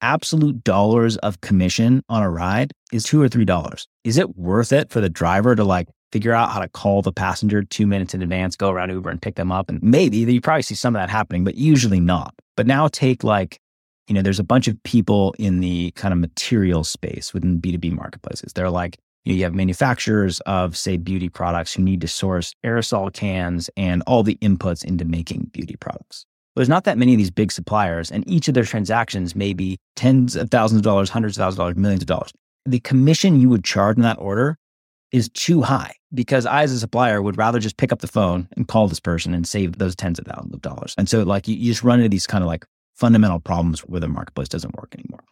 absolute 0.05 0.63
dollars 0.63 1.17
of 1.17 1.41
commission 1.41 2.03
on 2.09 2.21
a 2.21 2.29
ride 2.29 2.71
is 2.91 3.03
two 3.03 3.19
or 3.21 3.27
three 3.27 3.45
dollars. 3.45 3.87
Is 4.03 4.17
it 4.17 4.37
worth 4.37 4.71
it 4.71 4.91
for 4.91 5.01
the 5.01 5.09
driver 5.09 5.55
to 5.55 5.63
like 5.63 5.87
figure 6.11 6.31
out 6.31 6.51
how 6.51 6.59
to 6.59 6.69
call 6.69 7.01
the 7.01 7.11
passenger 7.11 7.63
two 7.63 7.87
minutes 7.87 8.13
in 8.13 8.21
advance, 8.21 8.55
go 8.55 8.69
around 8.69 8.91
Uber 8.91 9.09
and 9.09 9.21
pick 9.21 9.35
them 9.35 9.51
up? 9.51 9.67
And 9.67 9.81
maybe 9.81 10.17
you 10.17 10.41
probably 10.41 10.61
see 10.61 10.75
some 10.75 10.95
of 10.95 11.01
that 11.01 11.09
happening, 11.09 11.43
but 11.43 11.55
usually 11.55 11.99
not. 11.99 12.35
But 12.55 12.67
now 12.67 12.87
take 12.87 13.23
like 13.23 13.59
you 14.07 14.13
know, 14.13 14.21
there's 14.21 14.39
a 14.39 14.43
bunch 14.43 14.67
of 14.67 14.81
people 14.83 15.33
in 15.39 15.61
the 15.61 15.89
kind 15.91 16.13
of 16.13 16.19
material 16.19 16.83
space 16.83 17.33
within 17.33 17.59
B2B 17.59 17.91
marketplaces. 17.91 18.53
They're 18.53 18.69
like, 18.69 18.99
you, 19.23 19.33
know, 19.33 19.37
you 19.37 19.43
have 19.43 19.55
manufacturers 19.55 20.39
of, 20.41 20.77
say, 20.77 20.97
beauty 20.97 21.27
products 21.27 21.73
who 21.73 21.81
need 21.81 22.01
to 22.01 22.07
source 22.07 22.53
aerosol 22.63 23.11
cans 23.11 23.67
and 23.75 24.03
all 24.05 24.21
the 24.21 24.35
inputs 24.43 24.85
into 24.85 25.05
making 25.05 25.49
beauty 25.51 25.75
products. 25.79 26.27
There's 26.55 26.69
not 26.69 26.83
that 26.85 26.97
many 26.97 27.13
of 27.13 27.17
these 27.17 27.31
big 27.31 27.51
suppliers, 27.51 28.11
and 28.11 28.29
each 28.29 28.47
of 28.47 28.53
their 28.53 28.63
transactions 28.63 29.35
may 29.35 29.53
be 29.53 29.77
tens 29.95 30.35
of 30.35 30.49
thousands 30.49 30.79
of 30.79 30.83
dollars, 30.83 31.09
hundreds 31.09 31.37
of 31.37 31.41
thousands 31.41 31.55
of 31.55 31.63
dollars, 31.63 31.75
millions 31.75 32.03
of 32.03 32.07
dollars. 32.07 32.31
The 32.65 32.79
commission 32.79 33.39
you 33.39 33.49
would 33.49 33.63
charge 33.63 33.97
in 33.97 34.03
that 34.03 34.19
order 34.19 34.57
is 35.11 35.29
too 35.29 35.61
high 35.61 35.93
because 36.13 36.45
I, 36.45 36.63
as 36.63 36.71
a 36.71 36.79
supplier, 36.79 37.21
would 37.21 37.37
rather 37.37 37.59
just 37.59 37.77
pick 37.77 37.91
up 37.91 37.99
the 37.99 38.07
phone 38.07 38.47
and 38.55 38.67
call 38.67 38.87
this 38.87 38.99
person 38.99 39.33
and 39.33 39.47
save 39.47 39.77
those 39.77 39.95
tens 39.95 40.17
of 40.17 40.25
thousands 40.25 40.53
of 40.53 40.61
dollars. 40.61 40.95
And 40.97 41.07
so, 41.07 41.23
like, 41.23 41.47
you, 41.47 41.55
you 41.55 41.71
just 41.71 41.83
run 41.83 41.99
into 41.99 42.09
these 42.09 42.27
kind 42.27 42.43
of 42.43 42.47
like 42.47 42.65
fundamental 42.95 43.39
problems 43.39 43.81
where 43.81 43.99
the 43.99 44.07
marketplace 44.07 44.49
doesn't 44.49 44.75
work 44.75 44.95
anymore. 44.97 45.23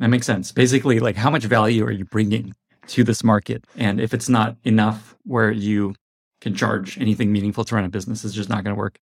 That 0.00 0.08
makes 0.08 0.26
sense. 0.26 0.52
Basically, 0.52 0.98
like 1.00 1.16
how 1.16 1.30
much 1.30 1.44
value 1.44 1.84
are 1.84 1.92
you 1.92 2.04
bringing 2.04 2.54
to 2.88 3.04
this 3.04 3.22
market? 3.22 3.64
And 3.76 4.00
if 4.00 4.12
it's 4.12 4.28
not 4.28 4.56
enough 4.64 5.16
where 5.24 5.50
you 5.50 5.94
can 6.40 6.54
charge 6.54 6.98
anything 6.98 7.32
meaningful 7.32 7.64
to 7.64 7.74
run 7.74 7.84
a 7.84 7.88
business, 7.88 8.24
it's 8.24 8.34
just 8.34 8.48
not 8.48 8.64
going 8.64 8.74
to 8.74 8.78
work. 8.78 8.98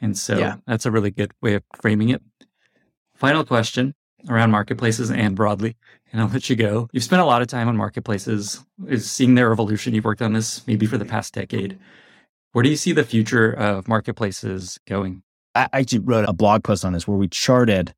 And 0.00 0.16
so 0.16 0.38
yeah. 0.38 0.56
that's 0.66 0.86
a 0.86 0.90
really 0.90 1.10
good 1.10 1.32
way 1.40 1.54
of 1.54 1.62
framing 1.80 2.10
it. 2.10 2.22
Final 3.14 3.44
question 3.44 3.94
around 4.28 4.50
marketplaces 4.50 5.10
and 5.10 5.36
broadly, 5.36 5.76
and 6.12 6.20
I'll 6.20 6.28
let 6.28 6.50
you 6.50 6.56
go. 6.56 6.88
You've 6.92 7.04
spent 7.04 7.22
a 7.22 7.24
lot 7.24 7.42
of 7.42 7.48
time 7.48 7.68
on 7.68 7.76
marketplaces, 7.76 8.64
is 8.86 9.10
seeing 9.10 9.34
their 9.34 9.52
evolution. 9.52 9.94
You've 9.94 10.04
worked 10.04 10.22
on 10.22 10.32
this 10.32 10.66
maybe 10.66 10.86
for 10.86 10.98
the 10.98 11.04
mm-hmm. 11.04 11.12
past 11.12 11.34
decade. 11.34 11.78
Where 12.52 12.62
do 12.62 12.68
you 12.70 12.76
see 12.76 12.92
the 12.92 13.04
future 13.04 13.52
of 13.52 13.86
marketplaces 13.88 14.78
going? 14.86 15.22
I 15.54 15.68
actually 15.72 16.00
wrote 16.00 16.28
a 16.28 16.32
blog 16.32 16.64
post 16.64 16.84
on 16.84 16.92
this 16.92 17.06
where 17.06 17.16
we 17.16 17.28
charted 17.28 17.94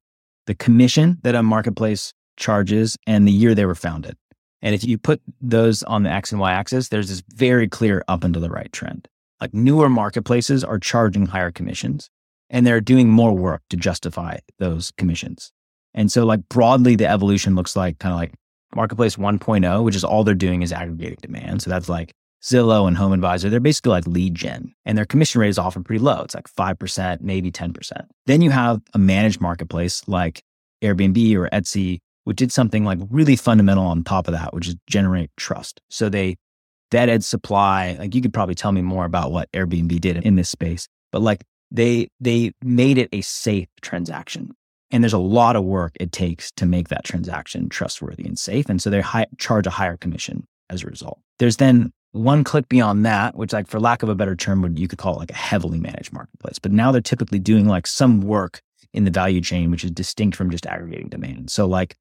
the 0.47 0.55
commission 0.55 1.19
that 1.23 1.35
a 1.35 1.43
marketplace 1.43 2.13
charges 2.37 2.97
and 3.07 3.27
the 3.27 3.33
year 3.33 3.55
they 3.55 3.67
were 3.67 3.75
founded. 3.75 4.17
And 4.63 4.75
if 4.75 4.85
you 4.85 4.99
put 4.99 5.21
those 5.41 5.83
on 5.85 6.03
the 6.03 6.11
X 6.11 6.33
and 6.33 6.41
Y 6.41 6.53
axis, 6.53 6.89
there's 6.89 7.09
this 7.09 7.23
very 7.35 7.69
clear 7.69 8.05
up 8.09 8.25
and 8.25 8.35
to 8.35 8.41
the 8.41 8.51
right 8.51 8.73
trend. 8.73 9.09
Like 9.41 9.55
newer 9.55 9.89
marketplaces 9.89 10.65
are 10.65 10.79
charging 10.79 11.27
higher 11.27 11.51
commissions 11.51 12.11
and 12.51 12.67
they're 12.67 12.81
doing 12.81 13.09
more 13.09 13.33
work 13.33 13.63
to 13.71 13.77
justify 13.77 14.39
those 14.59 14.93
commissions. 14.97 15.53
And 15.95 16.11
so, 16.11 16.25
like 16.25 16.49
broadly, 16.49 16.97
the 16.97 17.07
evolution 17.07 17.55
looks 17.55 17.77
like 17.77 17.99
kind 17.99 18.13
of 18.13 18.19
like 18.19 18.33
marketplace 18.75 19.17
1.0, 19.17 19.85
which 19.85 19.97
is 19.97 20.05
all 20.05 20.25
they're 20.25 20.35
doing 20.35 20.63
is 20.63 20.73
aggregating 20.73 21.19
demand. 21.21 21.63
So 21.63 21.71
that's 21.71 21.89
like 21.89 22.13
Zillow 22.43 22.87
and 22.87 22.97
Home 22.97 23.13
Advisor, 23.13 23.51
they're 23.51 23.61
basically 23.61 23.91
like 23.91 24.07
lead 24.07 24.35
gen, 24.35 24.73
and 24.85 24.97
their 24.97 25.05
commission 25.05 25.41
rate 25.41 25.49
is 25.49 25.59
often 25.59 25.83
pretty 25.83 26.03
low. 26.03 26.23
It's 26.23 26.35
like 26.35 26.49
5%, 26.49 27.21
maybe 27.21 27.51
10%. 27.51 28.07
Then 28.27 28.43
you 28.43 28.51
have 28.51 28.81
a 28.95 28.99
managed 28.99 29.41
marketplace 29.41 30.07
like 30.07 30.43
Airbnb 30.83 31.37
or 31.37 31.49
Etsy, 31.51 31.99
which 32.25 32.37
did 32.37 32.53
something 32.53 32.85
like 32.85 32.99
really 33.11 33.37
fundamental 33.37 33.85
on 33.85 34.05
top 34.05 34.29
of 34.29 34.35
that, 34.35 34.55
which 34.55 34.69
is 34.69 34.77
generate 34.87 35.31
trust. 35.37 35.81
So 35.91 36.09
they 36.09 36.37
vetted 36.91 37.23
supply. 37.23 37.97
Like 37.99 38.15
you 38.15 38.23
could 38.23 38.33
probably 38.33 38.55
tell 38.55 38.73
me 38.73 38.83
more 38.83 39.05
about 39.05 39.33
what 39.33 39.51
Airbnb 39.53 40.01
did 40.01 40.19
in 40.19 40.37
this 40.37 40.49
space, 40.49 40.89
but 41.13 41.23
like 41.23 41.45
they 41.71 42.09
they 42.21 42.53
made 42.63 42.99
it 42.99 43.09
a 43.13 43.21
safe 43.21 43.69
transaction. 43.81 44.55
And 44.91 45.05
there's 45.05 45.13
a 45.13 45.19
lot 45.19 45.55
of 45.55 45.65
work 45.65 45.93
it 46.01 46.13
takes 46.13 46.51
to 46.53 46.65
make 46.65 46.89
that 46.89 47.05
transaction 47.05 47.69
trustworthy 47.69 48.25
and 48.25 48.39
safe. 48.39 48.71
And 48.71 48.81
so 48.81 48.89
they 48.89 49.03
charge 49.37 49.67
a 49.67 49.71
higher 49.71 49.99
commission 49.99 50.47
as 50.71 50.83
a 50.83 50.87
result. 50.87 51.19
There's 51.39 51.59
then 51.59 51.93
one 52.13 52.43
click 52.43 52.71
beyond 52.71 53.05
that, 53.05 53.37
which 53.37 53.53
like 53.53 53.69
for 53.69 53.79
lack 53.79 54.03
of 54.03 54.09
a 54.09 54.15
better 54.15 54.35
term, 54.35 54.63
would 54.63 54.79
you 54.79 54.89
could 54.89 54.99
call 54.99 55.17
it 55.17 55.19
like 55.19 55.31
a 55.31 55.37
heavily 55.37 55.79
managed 55.79 56.13
marketplace. 56.13 56.59
But 56.59 56.73
now 56.73 56.91
they're 56.91 57.03
typically 57.03 57.39
doing 57.39 57.67
like 57.67 57.87
some 57.87 58.23
work 58.23 58.63
in 58.95 59.05
the 59.05 59.11
value 59.11 59.43
chain, 59.43 59.71
which 59.71 59.85
is 59.85 59.91
distinct 59.91 60.37
from 60.37 60.51
just 60.51 60.65
aggregating 60.65 61.09
demand. 61.09 61.51
So 61.51 61.67
like, 61.67 61.95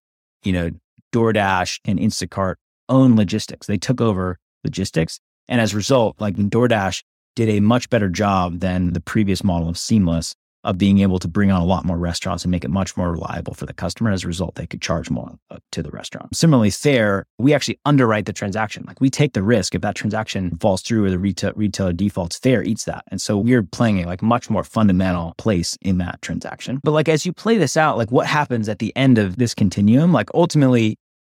you 0.44 0.54
know, 0.54 0.72
DoorDash 1.14 1.82
and 1.84 2.00
Instacart 2.00 2.56
own 2.88 3.18
logistics. 3.18 3.68
They 3.68 3.78
took 3.78 4.00
over 4.00 4.38
logistics. 4.64 5.20
And 5.48 5.62
as 5.62 5.74
a 5.74 5.78
result, 5.78 6.16
like 6.20 6.36
DoorDash 6.36 7.04
did 7.36 7.50
a 7.50 7.60
much 7.60 7.90
better 7.90 8.10
job 8.10 8.60
than 8.60 8.94
the 8.94 9.02
previous 9.02 9.44
model 9.44 9.70
of 9.70 9.78
Seamless 9.78 10.34
of 10.64 10.78
being 10.78 11.00
able 11.00 11.18
to 11.18 11.28
bring 11.30 11.50
on 11.50 11.62
a 11.62 11.66
lot 11.66 11.86
more 11.86 11.98
restaurants 11.98 12.44
and 12.44 12.52
make 12.52 12.66
it 12.66 12.70
much 12.70 12.98
more 12.98 13.12
reliable 13.12 13.54
for 13.54 13.66
the 13.66 13.74
customer. 13.74 14.12
As 14.12 14.24
a 14.24 14.28
result, 14.28 14.56
they 14.56 14.68
could 14.68 14.82
charge 14.82 15.10
more 15.10 15.38
uh, 15.50 15.60
to 15.72 15.82
the 15.82 15.92
restaurant. 15.92 16.36
Similarly, 16.36 16.72
Faire, 16.72 17.26
we 17.38 17.54
actually 17.54 17.80
underwrite 17.86 18.26
the 18.26 18.34
transaction. 18.34 18.84
Like 18.86 19.00
we 19.00 19.10
take 19.10 19.32
the 19.32 19.44
risk 19.44 19.76
if 19.76 19.82
that 19.82 19.96
transaction 19.96 20.58
falls 20.58 20.82
through 20.82 21.06
or 21.06 21.10
the 21.10 21.20
retail, 21.20 21.54
retailer 21.56 21.94
defaults, 21.94 22.38
Faire 22.38 22.64
eats 22.64 22.84
that. 22.84 23.06
And 23.08 23.22
so 23.22 23.38
we're 23.38 23.64
playing 23.64 24.04
a 24.04 24.08
like 24.08 24.22
much 24.22 24.50
more 24.50 24.64
fundamental 24.64 25.36
place 25.38 25.78
in 25.82 26.00
that 26.00 26.22
transaction. 26.22 26.82
But 26.84 26.92
like 26.92 27.08
as 27.08 27.26
you 27.26 27.32
play 27.32 27.58
this 27.58 27.78
out, 27.78 27.98
like 27.98 28.12
what 28.12 28.28
happens 28.28 28.68
at 28.68 28.80
the 28.80 28.94
end 28.98 29.18
of 29.18 29.38
this 29.38 29.54
continuum? 29.54 30.12
Like 30.12 30.30
ultimately, 30.34 30.98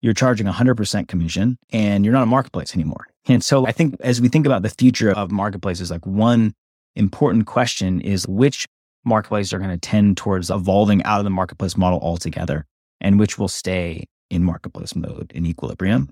you're 0.08 0.14
charging 0.14 0.48
100% 0.48 1.10
commission 1.10 1.58
and 1.72 2.06
you're 2.06 2.14
not 2.14 2.24
a 2.24 2.28
marketplace 2.28 2.74
anymore. 2.74 3.08
And 3.26 3.44
so 3.44 3.68
I 3.68 3.74
think 3.74 3.98
as 4.00 4.22
we 4.22 4.30
think 4.30 4.46
about 4.46 4.62
the 4.62 4.70
future 4.70 5.12
of 5.12 5.32
marketplaces, 5.32 5.92
like 5.92 6.06
one 6.06 6.54
important 6.96 7.46
question 7.46 8.00
is 8.00 8.26
which 8.26 8.66
marketplaces 9.04 9.52
are 9.52 9.60
going 9.60 9.70
to 9.70 9.78
tend 9.78 10.16
towards 10.16 10.50
evolving 10.50 11.04
out 11.04 11.20
of 11.20 11.26
the 11.26 11.30
marketplace 11.30 11.76
model 11.76 12.00
altogether 12.00 12.66
and 13.02 13.20
which 13.20 13.38
will 13.38 13.50
stay 13.50 14.06
in 14.30 14.46
marketplace 14.46 14.96
mode 14.96 15.30
in 15.36 15.46
equilibrium. 15.46 16.10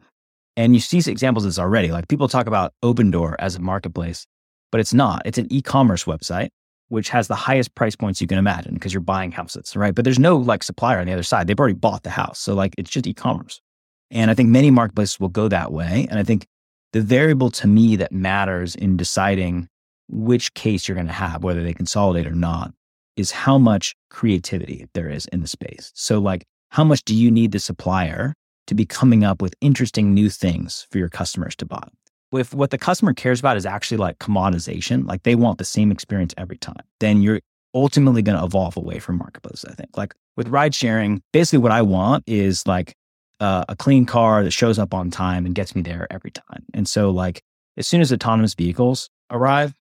And 0.58 0.74
you 0.74 0.82
see 0.82 0.98
examples 1.10 1.46
of 1.46 1.52
this 1.52 1.60
already. 1.60 1.94
Like 1.94 2.10
people 2.10 2.28
talk 2.28 2.48
about 2.48 2.74
Opendoor 2.84 3.36
as 3.40 3.56
a 3.56 3.60
marketplace, 3.62 4.28
but 4.74 4.82
it's 4.82 4.94
not. 4.94 5.22
It's 5.24 5.38
an 5.38 5.48
e-commerce 5.50 6.04
website 6.04 6.50
which 6.90 7.10
has 7.10 7.28
the 7.30 7.36
highest 7.36 7.74
price 7.76 7.96
points 7.96 8.20
you 8.22 8.28
can 8.28 8.38
imagine 8.38 8.74
because 8.74 8.94
you're 8.94 9.02
buying 9.02 9.32
houses, 9.32 9.74
right? 9.76 9.96
But 9.96 10.04
there's 10.04 10.20
no 10.20 10.36
like 10.36 10.64
supplier 10.64 11.00
on 11.00 11.08
the 11.08 11.14
other 11.14 11.24
side. 11.24 11.48
They've 11.48 11.60
already 11.60 11.76
bought 11.76 12.04
the 12.04 12.10
house. 12.10 12.40
So 12.40 12.54
like 12.54 12.76
it's 12.78 12.90
just 12.90 13.08
e-commerce. 13.08 13.62
And 14.12 14.32
I 14.32 14.34
think 14.34 14.50
many 14.50 14.72
marketplaces 14.72 15.20
will 15.20 15.30
go 15.30 15.48
that 15.48 15.72
way. 15.72 16.08
And 16.10 16.20
I 16.20 16.24
think 16.24 16.46
the 16.94 17.02
variable 17.02 17.52
to 17.52 17.68
me 17.68 17.96
that 17.98 18.12
matters 18.12 18.76
in 18.76 18.98
deciding 18.98 19.68
which 20.08 20.54
case 20.54 20.88
you're 20.88 20.96
going 20.96 21.08
to 21.08 21.14
have, 21.14 21.44
whether 21.44 21.64
they 21.64 21.74
consolidate 21.74 22.28
or 22.28 22.36
not, 22.36 22.74
is 23.18 23.32
how 23.32 23.58
much 23.58 23.96
creativity 24.10 24.88
there 24.94 25.10
is 25.10 25.26
in 25.28 25.42
the 25.42 25.48
space. 25.48 25.92
So, 25.96 26.20
like, 26.20 26.46
how 26.70 26.84
much 26.84 27.04
do 27.04 27.16
you 27.16 27.32
need 27.32 27.52
the 27.52 27.60
supplier 27.60 28.34
to 28.68 28.76
be 28.76 28.86
coming 28.86 29.24
up 29.24 29.42
with 29.42 29.56
interesting 29.62 30.14
new 30.14 30.30
things 30.30 30.88
for 30.92 30.98
your 30.98 31.10
customers 31.10 31.56
to 31.58 31.66
buy? 31.66 31.88
If 32.32 32.54
what 32.54 32.72
the 32.72 32.78
customer 32.78 33.14
cares 33.14 33.40
about 33.40 33.56
is 33.56 33.66
actually 33.66 33.98
like 33.98 34.20
commoditization, 34.20 35.08
like 35.08 35.24
they 35.24 35.36
want 35.36 35.58
the 35.58 35.66
same 35.66 35.92
experience 35.92 36.34
every 36.38 36.58
time, 36.58 36.84
then 37.00 37.22
you're 37.22 37.40
ultimately 37.74 38.22
going 38.22 38.38
to 38.38 38.44
evolve 38.44 38.76
away 38.76 39.00
from 39.00 39.18
marketplaces. 39.18 39.66
I 39.66 39.74
think, 39.74 39.98
like 39.98 40.14
with 40.36 40.50
ride 40.50 40.76
sharing, 40.76 41.22
basically 41.32 41.60
what 41.60 41.72
I 41.72 41.82
want 41.82 42.24
is 42.28 42.66
like 42.68 42.94
uh, 43.40 43.66
a 43.70 43.76
clean 43.76 44.06
car 44.06 44.44
that 44.44 44.52
shows 44.52 44.80
up 44.80 44.94
on 44.94 45.12
time 45.12 45.46
and 45.46 45.56
gets 45.56 45.76
me 45.76 45.82
there 45.82 46.08
every 46.10 46.32
time. 46.32 46.66
And 46.74 46.88
so, 46.88 47.10
like, 47.10 47.42
as 47.78 47.88
soon 47.88 48.02
as 48.02 48.12
autonomous 48.12 48.54
vehicles 48.54 49.10
arrive, 49.30 49.74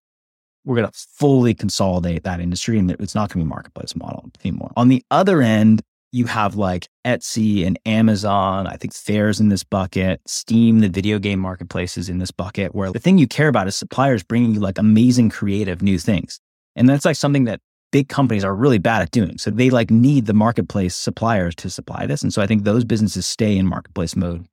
we're 0.65 0.77
going 0.77 0.89
to 0.89 0.99
fully 1.15 1.55
consolidate 1.55 2.25
that 2.25 2.41
industry 2.41 2.79
and 2.79 2.91
it's 2.91 3.15
not 3.15 3.31
going 3.31 3.41
to 3.41 3.45
be 3.45 3.49
marketplace 3.49 3.95
model 3.95 4.31
anymore. 4.43 4.73
On 4.77 4.89
the 4.89 5.05
other 5.11 5.43
end, 5.43 5.83
you 6.11 6.27
have 6.27 6.55
like 6.55 6.89
Etsy 7.05 7.67
and 7.67 7.79
Amazon. 7.85 8.67
I 8.67 8.77
think 8.77 8.95
Faire's 8.95 9.41
in 9.41 9.49
this 9.49 9.65
bucket. 9.65 10.21
Steam, 10.27 10.79
the 10.79 10.89
video 10.89 11.19
game 11.19 11.41
marketplace, 11.41 11.99
is 11.99 12.09
in 12.09 12.19
this 12.19 12.31
bucket 12.31 12.75
where 12.75 12.93
the 12.93 13.01
thing 13.01 13.19
you 13.19 13.27
care 13.27 13.49
about 13.49 13.67
is 13.67 13.77
suppliers 13.77 14.23
bringing 14.23 14.55
you 14.55 14.61
like 14.61 14.79
amazing, 14.79 15.29
creative 15.29 15.83
new 15.83 15.99
things. 15.99 16.41
And 16.77 16.89
that's 16.89 17.05
like 17.05 17.17
something 17.17 17.45
that 17.45 17.61
big 17.95 18.09
companies 18.09 18.43
are 18.43 18.57
really 18.57 18.79
bad 18.79 19.03
at 19.03 19.13
doing. 19.13 19.39
So 19.39 19.53
they 19.53 19.71
like 19.71 19.89
need 19.89 20.27
the 20.27 20.35
marketplace 20.35 20.97
suppliers 20.97 21.55
to 21.55 21.71
supply 21.71 22.07
this. 22.07 22.23
And 22.23 22.35
so 22.35 22.43
I 22.43 22.47
think 22.49 22.65
those 22.65 22.85
businesses 22.85 23.25
stay 23.25 23.57
in 23.57 23.69
marketplace 23.69 24.17
mode 24.17 24.49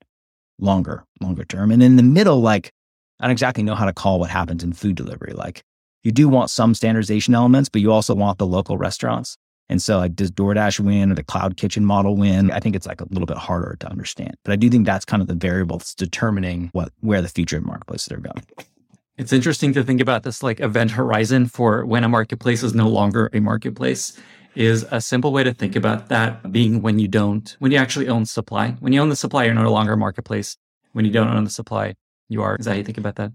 longer, 0.60 1.04
longer 1.22 1.44
term. 1.44 1.72
And 1.72 1.82
in 1.82 1.96
the 1.96 2.04
middle, 2.04 2.40
like 2.40 2.72
I 3.20 3.24
don't 3.24 3.32
exactly 3.32 3.64
know 3.64 3.74
how 3.74 3.86
to 3.86 3.94
call 3.94 4.20
what 4.20 4.30
happens 4.30 4.64
in 4.64 4.74
food 4.74 4.96
delivery. 4.96 5.34
Like 5.34 5.64
you 6.04 6.12
do 6.12 6.30
want 6.30 6.52
some 6.52 6.76
standardization 6.76 7.34
elements, 7.34 7.68
but 7.68 7.82
you 7.82 7.92
also 7.92 8.14
want 8.14 8.38
the 8.38 8.46
local 8.46 8.78
restaurants. 8.78 9.38
And 9.70 9.82
so 9.82 9.98
like 9.98 10.16
does 10.16 10.30
DoorDash 10.30 10.80
win 10.80 11.12
or 11.12 11.16
the 11.16 11.24
cloud 11.24 11.58
kitchen 11.58 11.84
model 11.84 12.16
win? 12.16 12.52
I 12.52 12.60
think 12.60 12.76
it's 12.76 12.86
like 12.86 13.02
a 13.02 13.08
little 13.10 13.26
bit 13.26 13.38
harder 13.38 13.76
to 13.80 13.90
understand. 13.90 14.36
But 14.46 14.52
I 14.52 14.56
do 14.56 14.70
think 14.70 14.86
that's 14.86 15.04
kind 15.04 15.20
of 15.20 15.28
the 15.28 15.34
variable 15.34 15.80
that's 15.80 15.96
determining 15.96 16.70
what 16.74 16.92
where 17.00 17.24
the 17.24 17.28
future 17.28 17.58
of 17.58 17.66
marketplaces 17.66 18.12
are 18.12 18.18
going. 18.18 18.44
It's 19.22 19.32
interesting 19.32 19.72
to 19.74 19.84
think 19.84 20.02
about 20.02 20.24
this 20.24 20.42
like 20.42 20.60
event 20.60 20.90
horizon 20.90 21.46
for 21.46 21.86
when 21.86 22.04
a 22.04 22.10
marketplace 22.10 22.64
is 22.64 22.74
no 22.74 22.88
longer 22.88 23.30
a 23.34 23.40
marketplace 23.40 24.20
is 24.56 24.84
a 24.90 25.00
simple 25.00 25.32
way 25.32 25.44
to 25.44 25.54
think 25.54 25.76
about 25.76 26.10
that 26.10 26.52
being 26.52 26.82
when 26.82 26.98
you 26.98 27.08
don't, 27.08 27.56
when 27.60 27.72
you 27.72 27.78
actually 27.78 28.08
own 28.08 28.26
supply. 28.26 28.72
When 28.80 28.94
you 28.94 29.00
own 29.00 29.10
the 29.10 29.16
supply, 29.16 29.44
you're 29.44 29.54
no 29.54 29.72
longer 29.72 29.94
a 29.94 29.98
marketplace. 29.98 30.58
When 30.94 31.06
you 31.06 31.12
don't 31.12 31.28
own 31.28 31.44
the 31.44 31.52
supply, 31.52 31.94
you 32.30 32.42
are. 32.42 32.56
Is 32.56 32.66
that 32.66 32.72
how 32.72 32.78
you 32.78 32.84
think 32.84 32.98
about 32.98 33.18
that? 33.18 33.32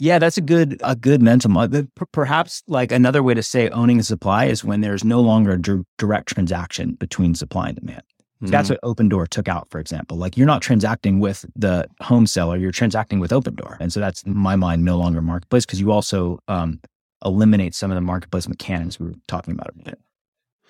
Yeah, 0.00 0.18
that's 0.18 0.38
a 0.38 0.40
good 0.40 0.80
a 0.82 0.96
good 0.96 1.22
mental 1.22 1.52
model. 1.52 1.84
Perhaps 2.10 2.64
like 2.66 2.90
another 2.90 3.22
way 3.22 3.34
to 3.34 3.44
say 3.44 3.68
owning 3.68 4.00
a 4.00 4.02
supply 4.02 4.46
is 4.46 4.64
when 4.64 4.80
there's 4.80 5.04
no 5.04 5.20
longer 5.20 5.52
a 5.52 5.84
direct 5.98 6.30
transaction 6.30 6.94
between 6.94 7.36
supply 7.36 7.68
and 7.68 7.78
demand. 7.78 8.02
Mm-hmm. 8.42 8.50
That's 8.50 8.70
what 8.70 8.80
Opendoor 8.82 9.28
took 9.28 9.48
out, 9.48 9.68
for 9.70 9.78
example. 9.78 10.16
Like 10.16 10.36
you're 10.36 10.46
not 10.46 10.62
transacting 10.62 11.20
with 11.20 11.44
the 11.54 11.86
home 12.00 12.26
seller, 12.26 12.56
you're 12.56 12.72
transacting 12.72 13.20
with 13.20 13.32
Opendoor. 13.32 13.76
And 13.80 13.92
so 13.92 14.00
that's 14.00 14.22
in 14.22 14.36
my 14.36 14.56
mind 14.56 14.84
no 14.84 14.96
longer 14.96 15.20
marketplace 15.20 15.66
because 15.66 15.80
you 15.80 15.92
also 15.92 16.38
um, 16.48 16.80
eliminate 17.24 17.74
some 17.74 17.90
of 17.90 17.96
the 17.96 18.00
marketplace 18.00 18.48
mechanics 18.48 18.98
we 18.98 19.08
were 19.08 19.14
talking 19.28 19.52
about. 19.52 19.74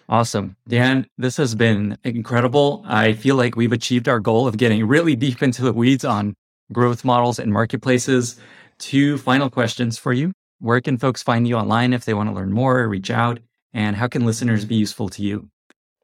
Awesome. 0.09 0.57
Dan, 0.67 1.07
this 1.19 1.37
has 1.37 1.55
been 1.55 1.97
incredible. 2.03 2.83
I 2.85 3.13
feel 3.13 3.37
like 3.37 3.55
we've 3.55 3.73
achieved 3.73 4.09
our 4.09 4.19
goal 4.19 4.49
of 4.49 4.57
getting 4.57 4.85
really 4.89 5.15
deep 5.15 5.41
into 5.41 5.63
the 5.63 5.73
weeds 5.73 6.05
on 6.05 6.35
growth 6.73 7.05
models 7.05 7.39
and 7.39 7.53
marketplaces. 7.53 8.37
Two 8.79 9.19
final 9.19 9.49
questions 9.49 9.99
for 9.99 10.13
you. 10.13 10.33
Where 10.59 10.81
can 10.81 10.99
folks 10.99 11.23
find 11.23 11.47
you 11.47 11.55
online 11.55 11.93
if 11.93 12.05
they 12.05 12.15
want 12.15 12.29
to 12.29 12.35
learn 12.35 12.53
more, 12.53 12.89
reach 12.89 13.11
out? 13.11 13.39
And 13.73 13.95
how 13.95 14.09
can 14.09 14.27
listeners 14.27 14.65
be 14.65 14.75
useful 14.75 15.09
to 15.11 15.23
you? 15.23 15.49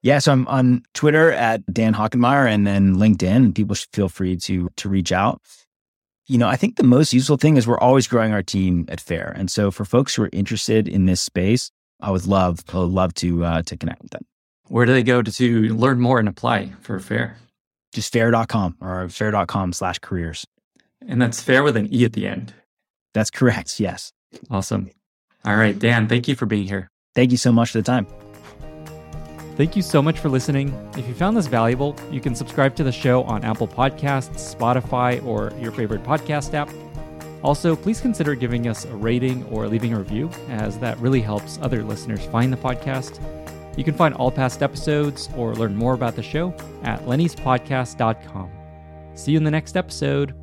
Yeah, 0.06 0.20
so 0.20 0.30
I'm 0.30 0.46
on 0.46 0.84
Twitter 0.94 1.32
at 1.32 1.66
Dan 1.66 1.92
Hockenmaier 1.92 2.48
and 2.48 2.64
then 2.64 2.94
LinkedIn. 2.94 3.36
And 3.36 3.54
people 3.56 3.74
should 3.74 3.88
feel 3.92 4.08
free 4.08 4.36
to 4.36 4.68
to 4.76 4.88
reach 4.88 5.10
out. 5.10 5.42
You 6.28 6.38
know, 6.38 6.46
I 6.46 6.54
think 6.54 6.76
the 6.76 6.84
most 6.84 7.12
useful 7.12 7.36
thing 7.36 7.56
is 7.56 7.66
we're 7.66 7.80
always 7.80 8.06
growing 8.06 8.32
our 8.32 8.42
team 8.42 8.84
at 8.88 9.00
Faire, 9.00 9.32
and 9.36 9.50
so 9.50 9.72
for 9.72 9.84
folks 9.84 10.14
who 10.14 10.22
are 10.22 10.30
interested 10.32 10.86
in 10.86 11.06
this 11.06 11.20
space, 11.20 11.72
I 12.00 12.12
would 12.12 12.24
love 12.24 12.60
I 12.72 12.78
would 12.78 12.92
love 12.92 13.14
to 13.14 13.44
uh, 13.44 13.62
to 13.62 13.76
connect 13.76 14.00
with 14.02 14.12
them. 14.12 14.24
Where 14.68 14.86
do 14.86 14.92
they 14.92 15.02
go 15.02 15.22
to, 15.22 15.32
to 15.32 15.74
learn 15.74 15.98
more 16.00 16.20
and 16.20 16.28
apply 16.28 16.72
for 16.80 17.00
Faire? 17.00 17.36
Just 17.92 18.12
faire.com 18.12 18.76
or 18.80 19.08
faire.com 19.08 19.72
slash 19.72 19.98
careers. 19.98 20.46
And 21.04 21.20
that's 21.20 21.40
fair 21.40 21.64
with 21.64 21.76
an 21.76 21.92
E 21.92 22.04
at 22.04 22.12
the 22.12 22.28
end. 22.28 22.54
That's 23.12 23.30
correct. 23.30 23.80
Yes. 23.80 24.12
Awesome. 24.50 24.88
All 25.44 25.56
right, 25.56 25.76
Dan, 25.76 26.06
thank 26.06 26.28
you 26.28 26.36
for 26.36 26.46
being 26.46 26.68
here. 26.68 26.90
Thank 27.16 27.32
you 27.32 27.38
so 27.38 27.50
much 27.50 27.72
for 27.72 27.78
the 27.78 27.84
time. 27.84 28.06
Thank 29.56 29.74
you 29.74 29.80
so 29.80 30.02
much 30.02 30.18
for 30.18 30.28
listening. 30.28 30.74
If 30.98 31.08
you 31.08 31.14
found 31.14 31.34
this 31.34 31.46
valuable, 31.46 31.96
you 32.10 32.20
can 32.20 32.34
subscribe 32.34 32.76
to 32.76 32.84
the 32.84 32.92
show 32.92 33.22
on 33.22 33.42
Apple 33.42 33.66
Podcasts, 33.66 34.54
Spotify, 34.54 35.24
or 35.24 35.50
your 35.58 35.72
favorite 35.72 36.02
podcast 36.02 36.52
app. 36.52 36.68
Also, 37.42 37.74
please 37.74 38.00
consider 38.00 38.34
giving 38.34 38.68
us 38.68 38.84
a 38.84 38.94
rating 38.94 39.44
or 39.46 39.66
leaving 39.66 39.94
a 39.94 39.98
review, 39.98 40.30
as 40.50 40.78
that 40.80 40.98
really 40.98 41.22
helps 41.22 41.58
other 41.62 41.82
listeners 41.82 42.24
find 42.26 42.52
the 42.52 42.56
podcast. 42.58 43.18
You 43.78 43.84
can 43.84 43.94
find 43.94 44.14
all 44.14 44.30
past 44.30 44.62
episodes 44.62 45.30
or 45.36 45.54
learn 45.54 45.74
more 45.74 45.94
about 45.94 46.16
the 46.16 46.22
show 46.22 46.54
at 46.82 47.00
lennyspodcast.com. 47.06 48.50
See 49.14 49.32
you 49.32 49.38
in 49.38 49.44
the 49.44 49.50
next 49.50 49.76
episode. 49.76 50.34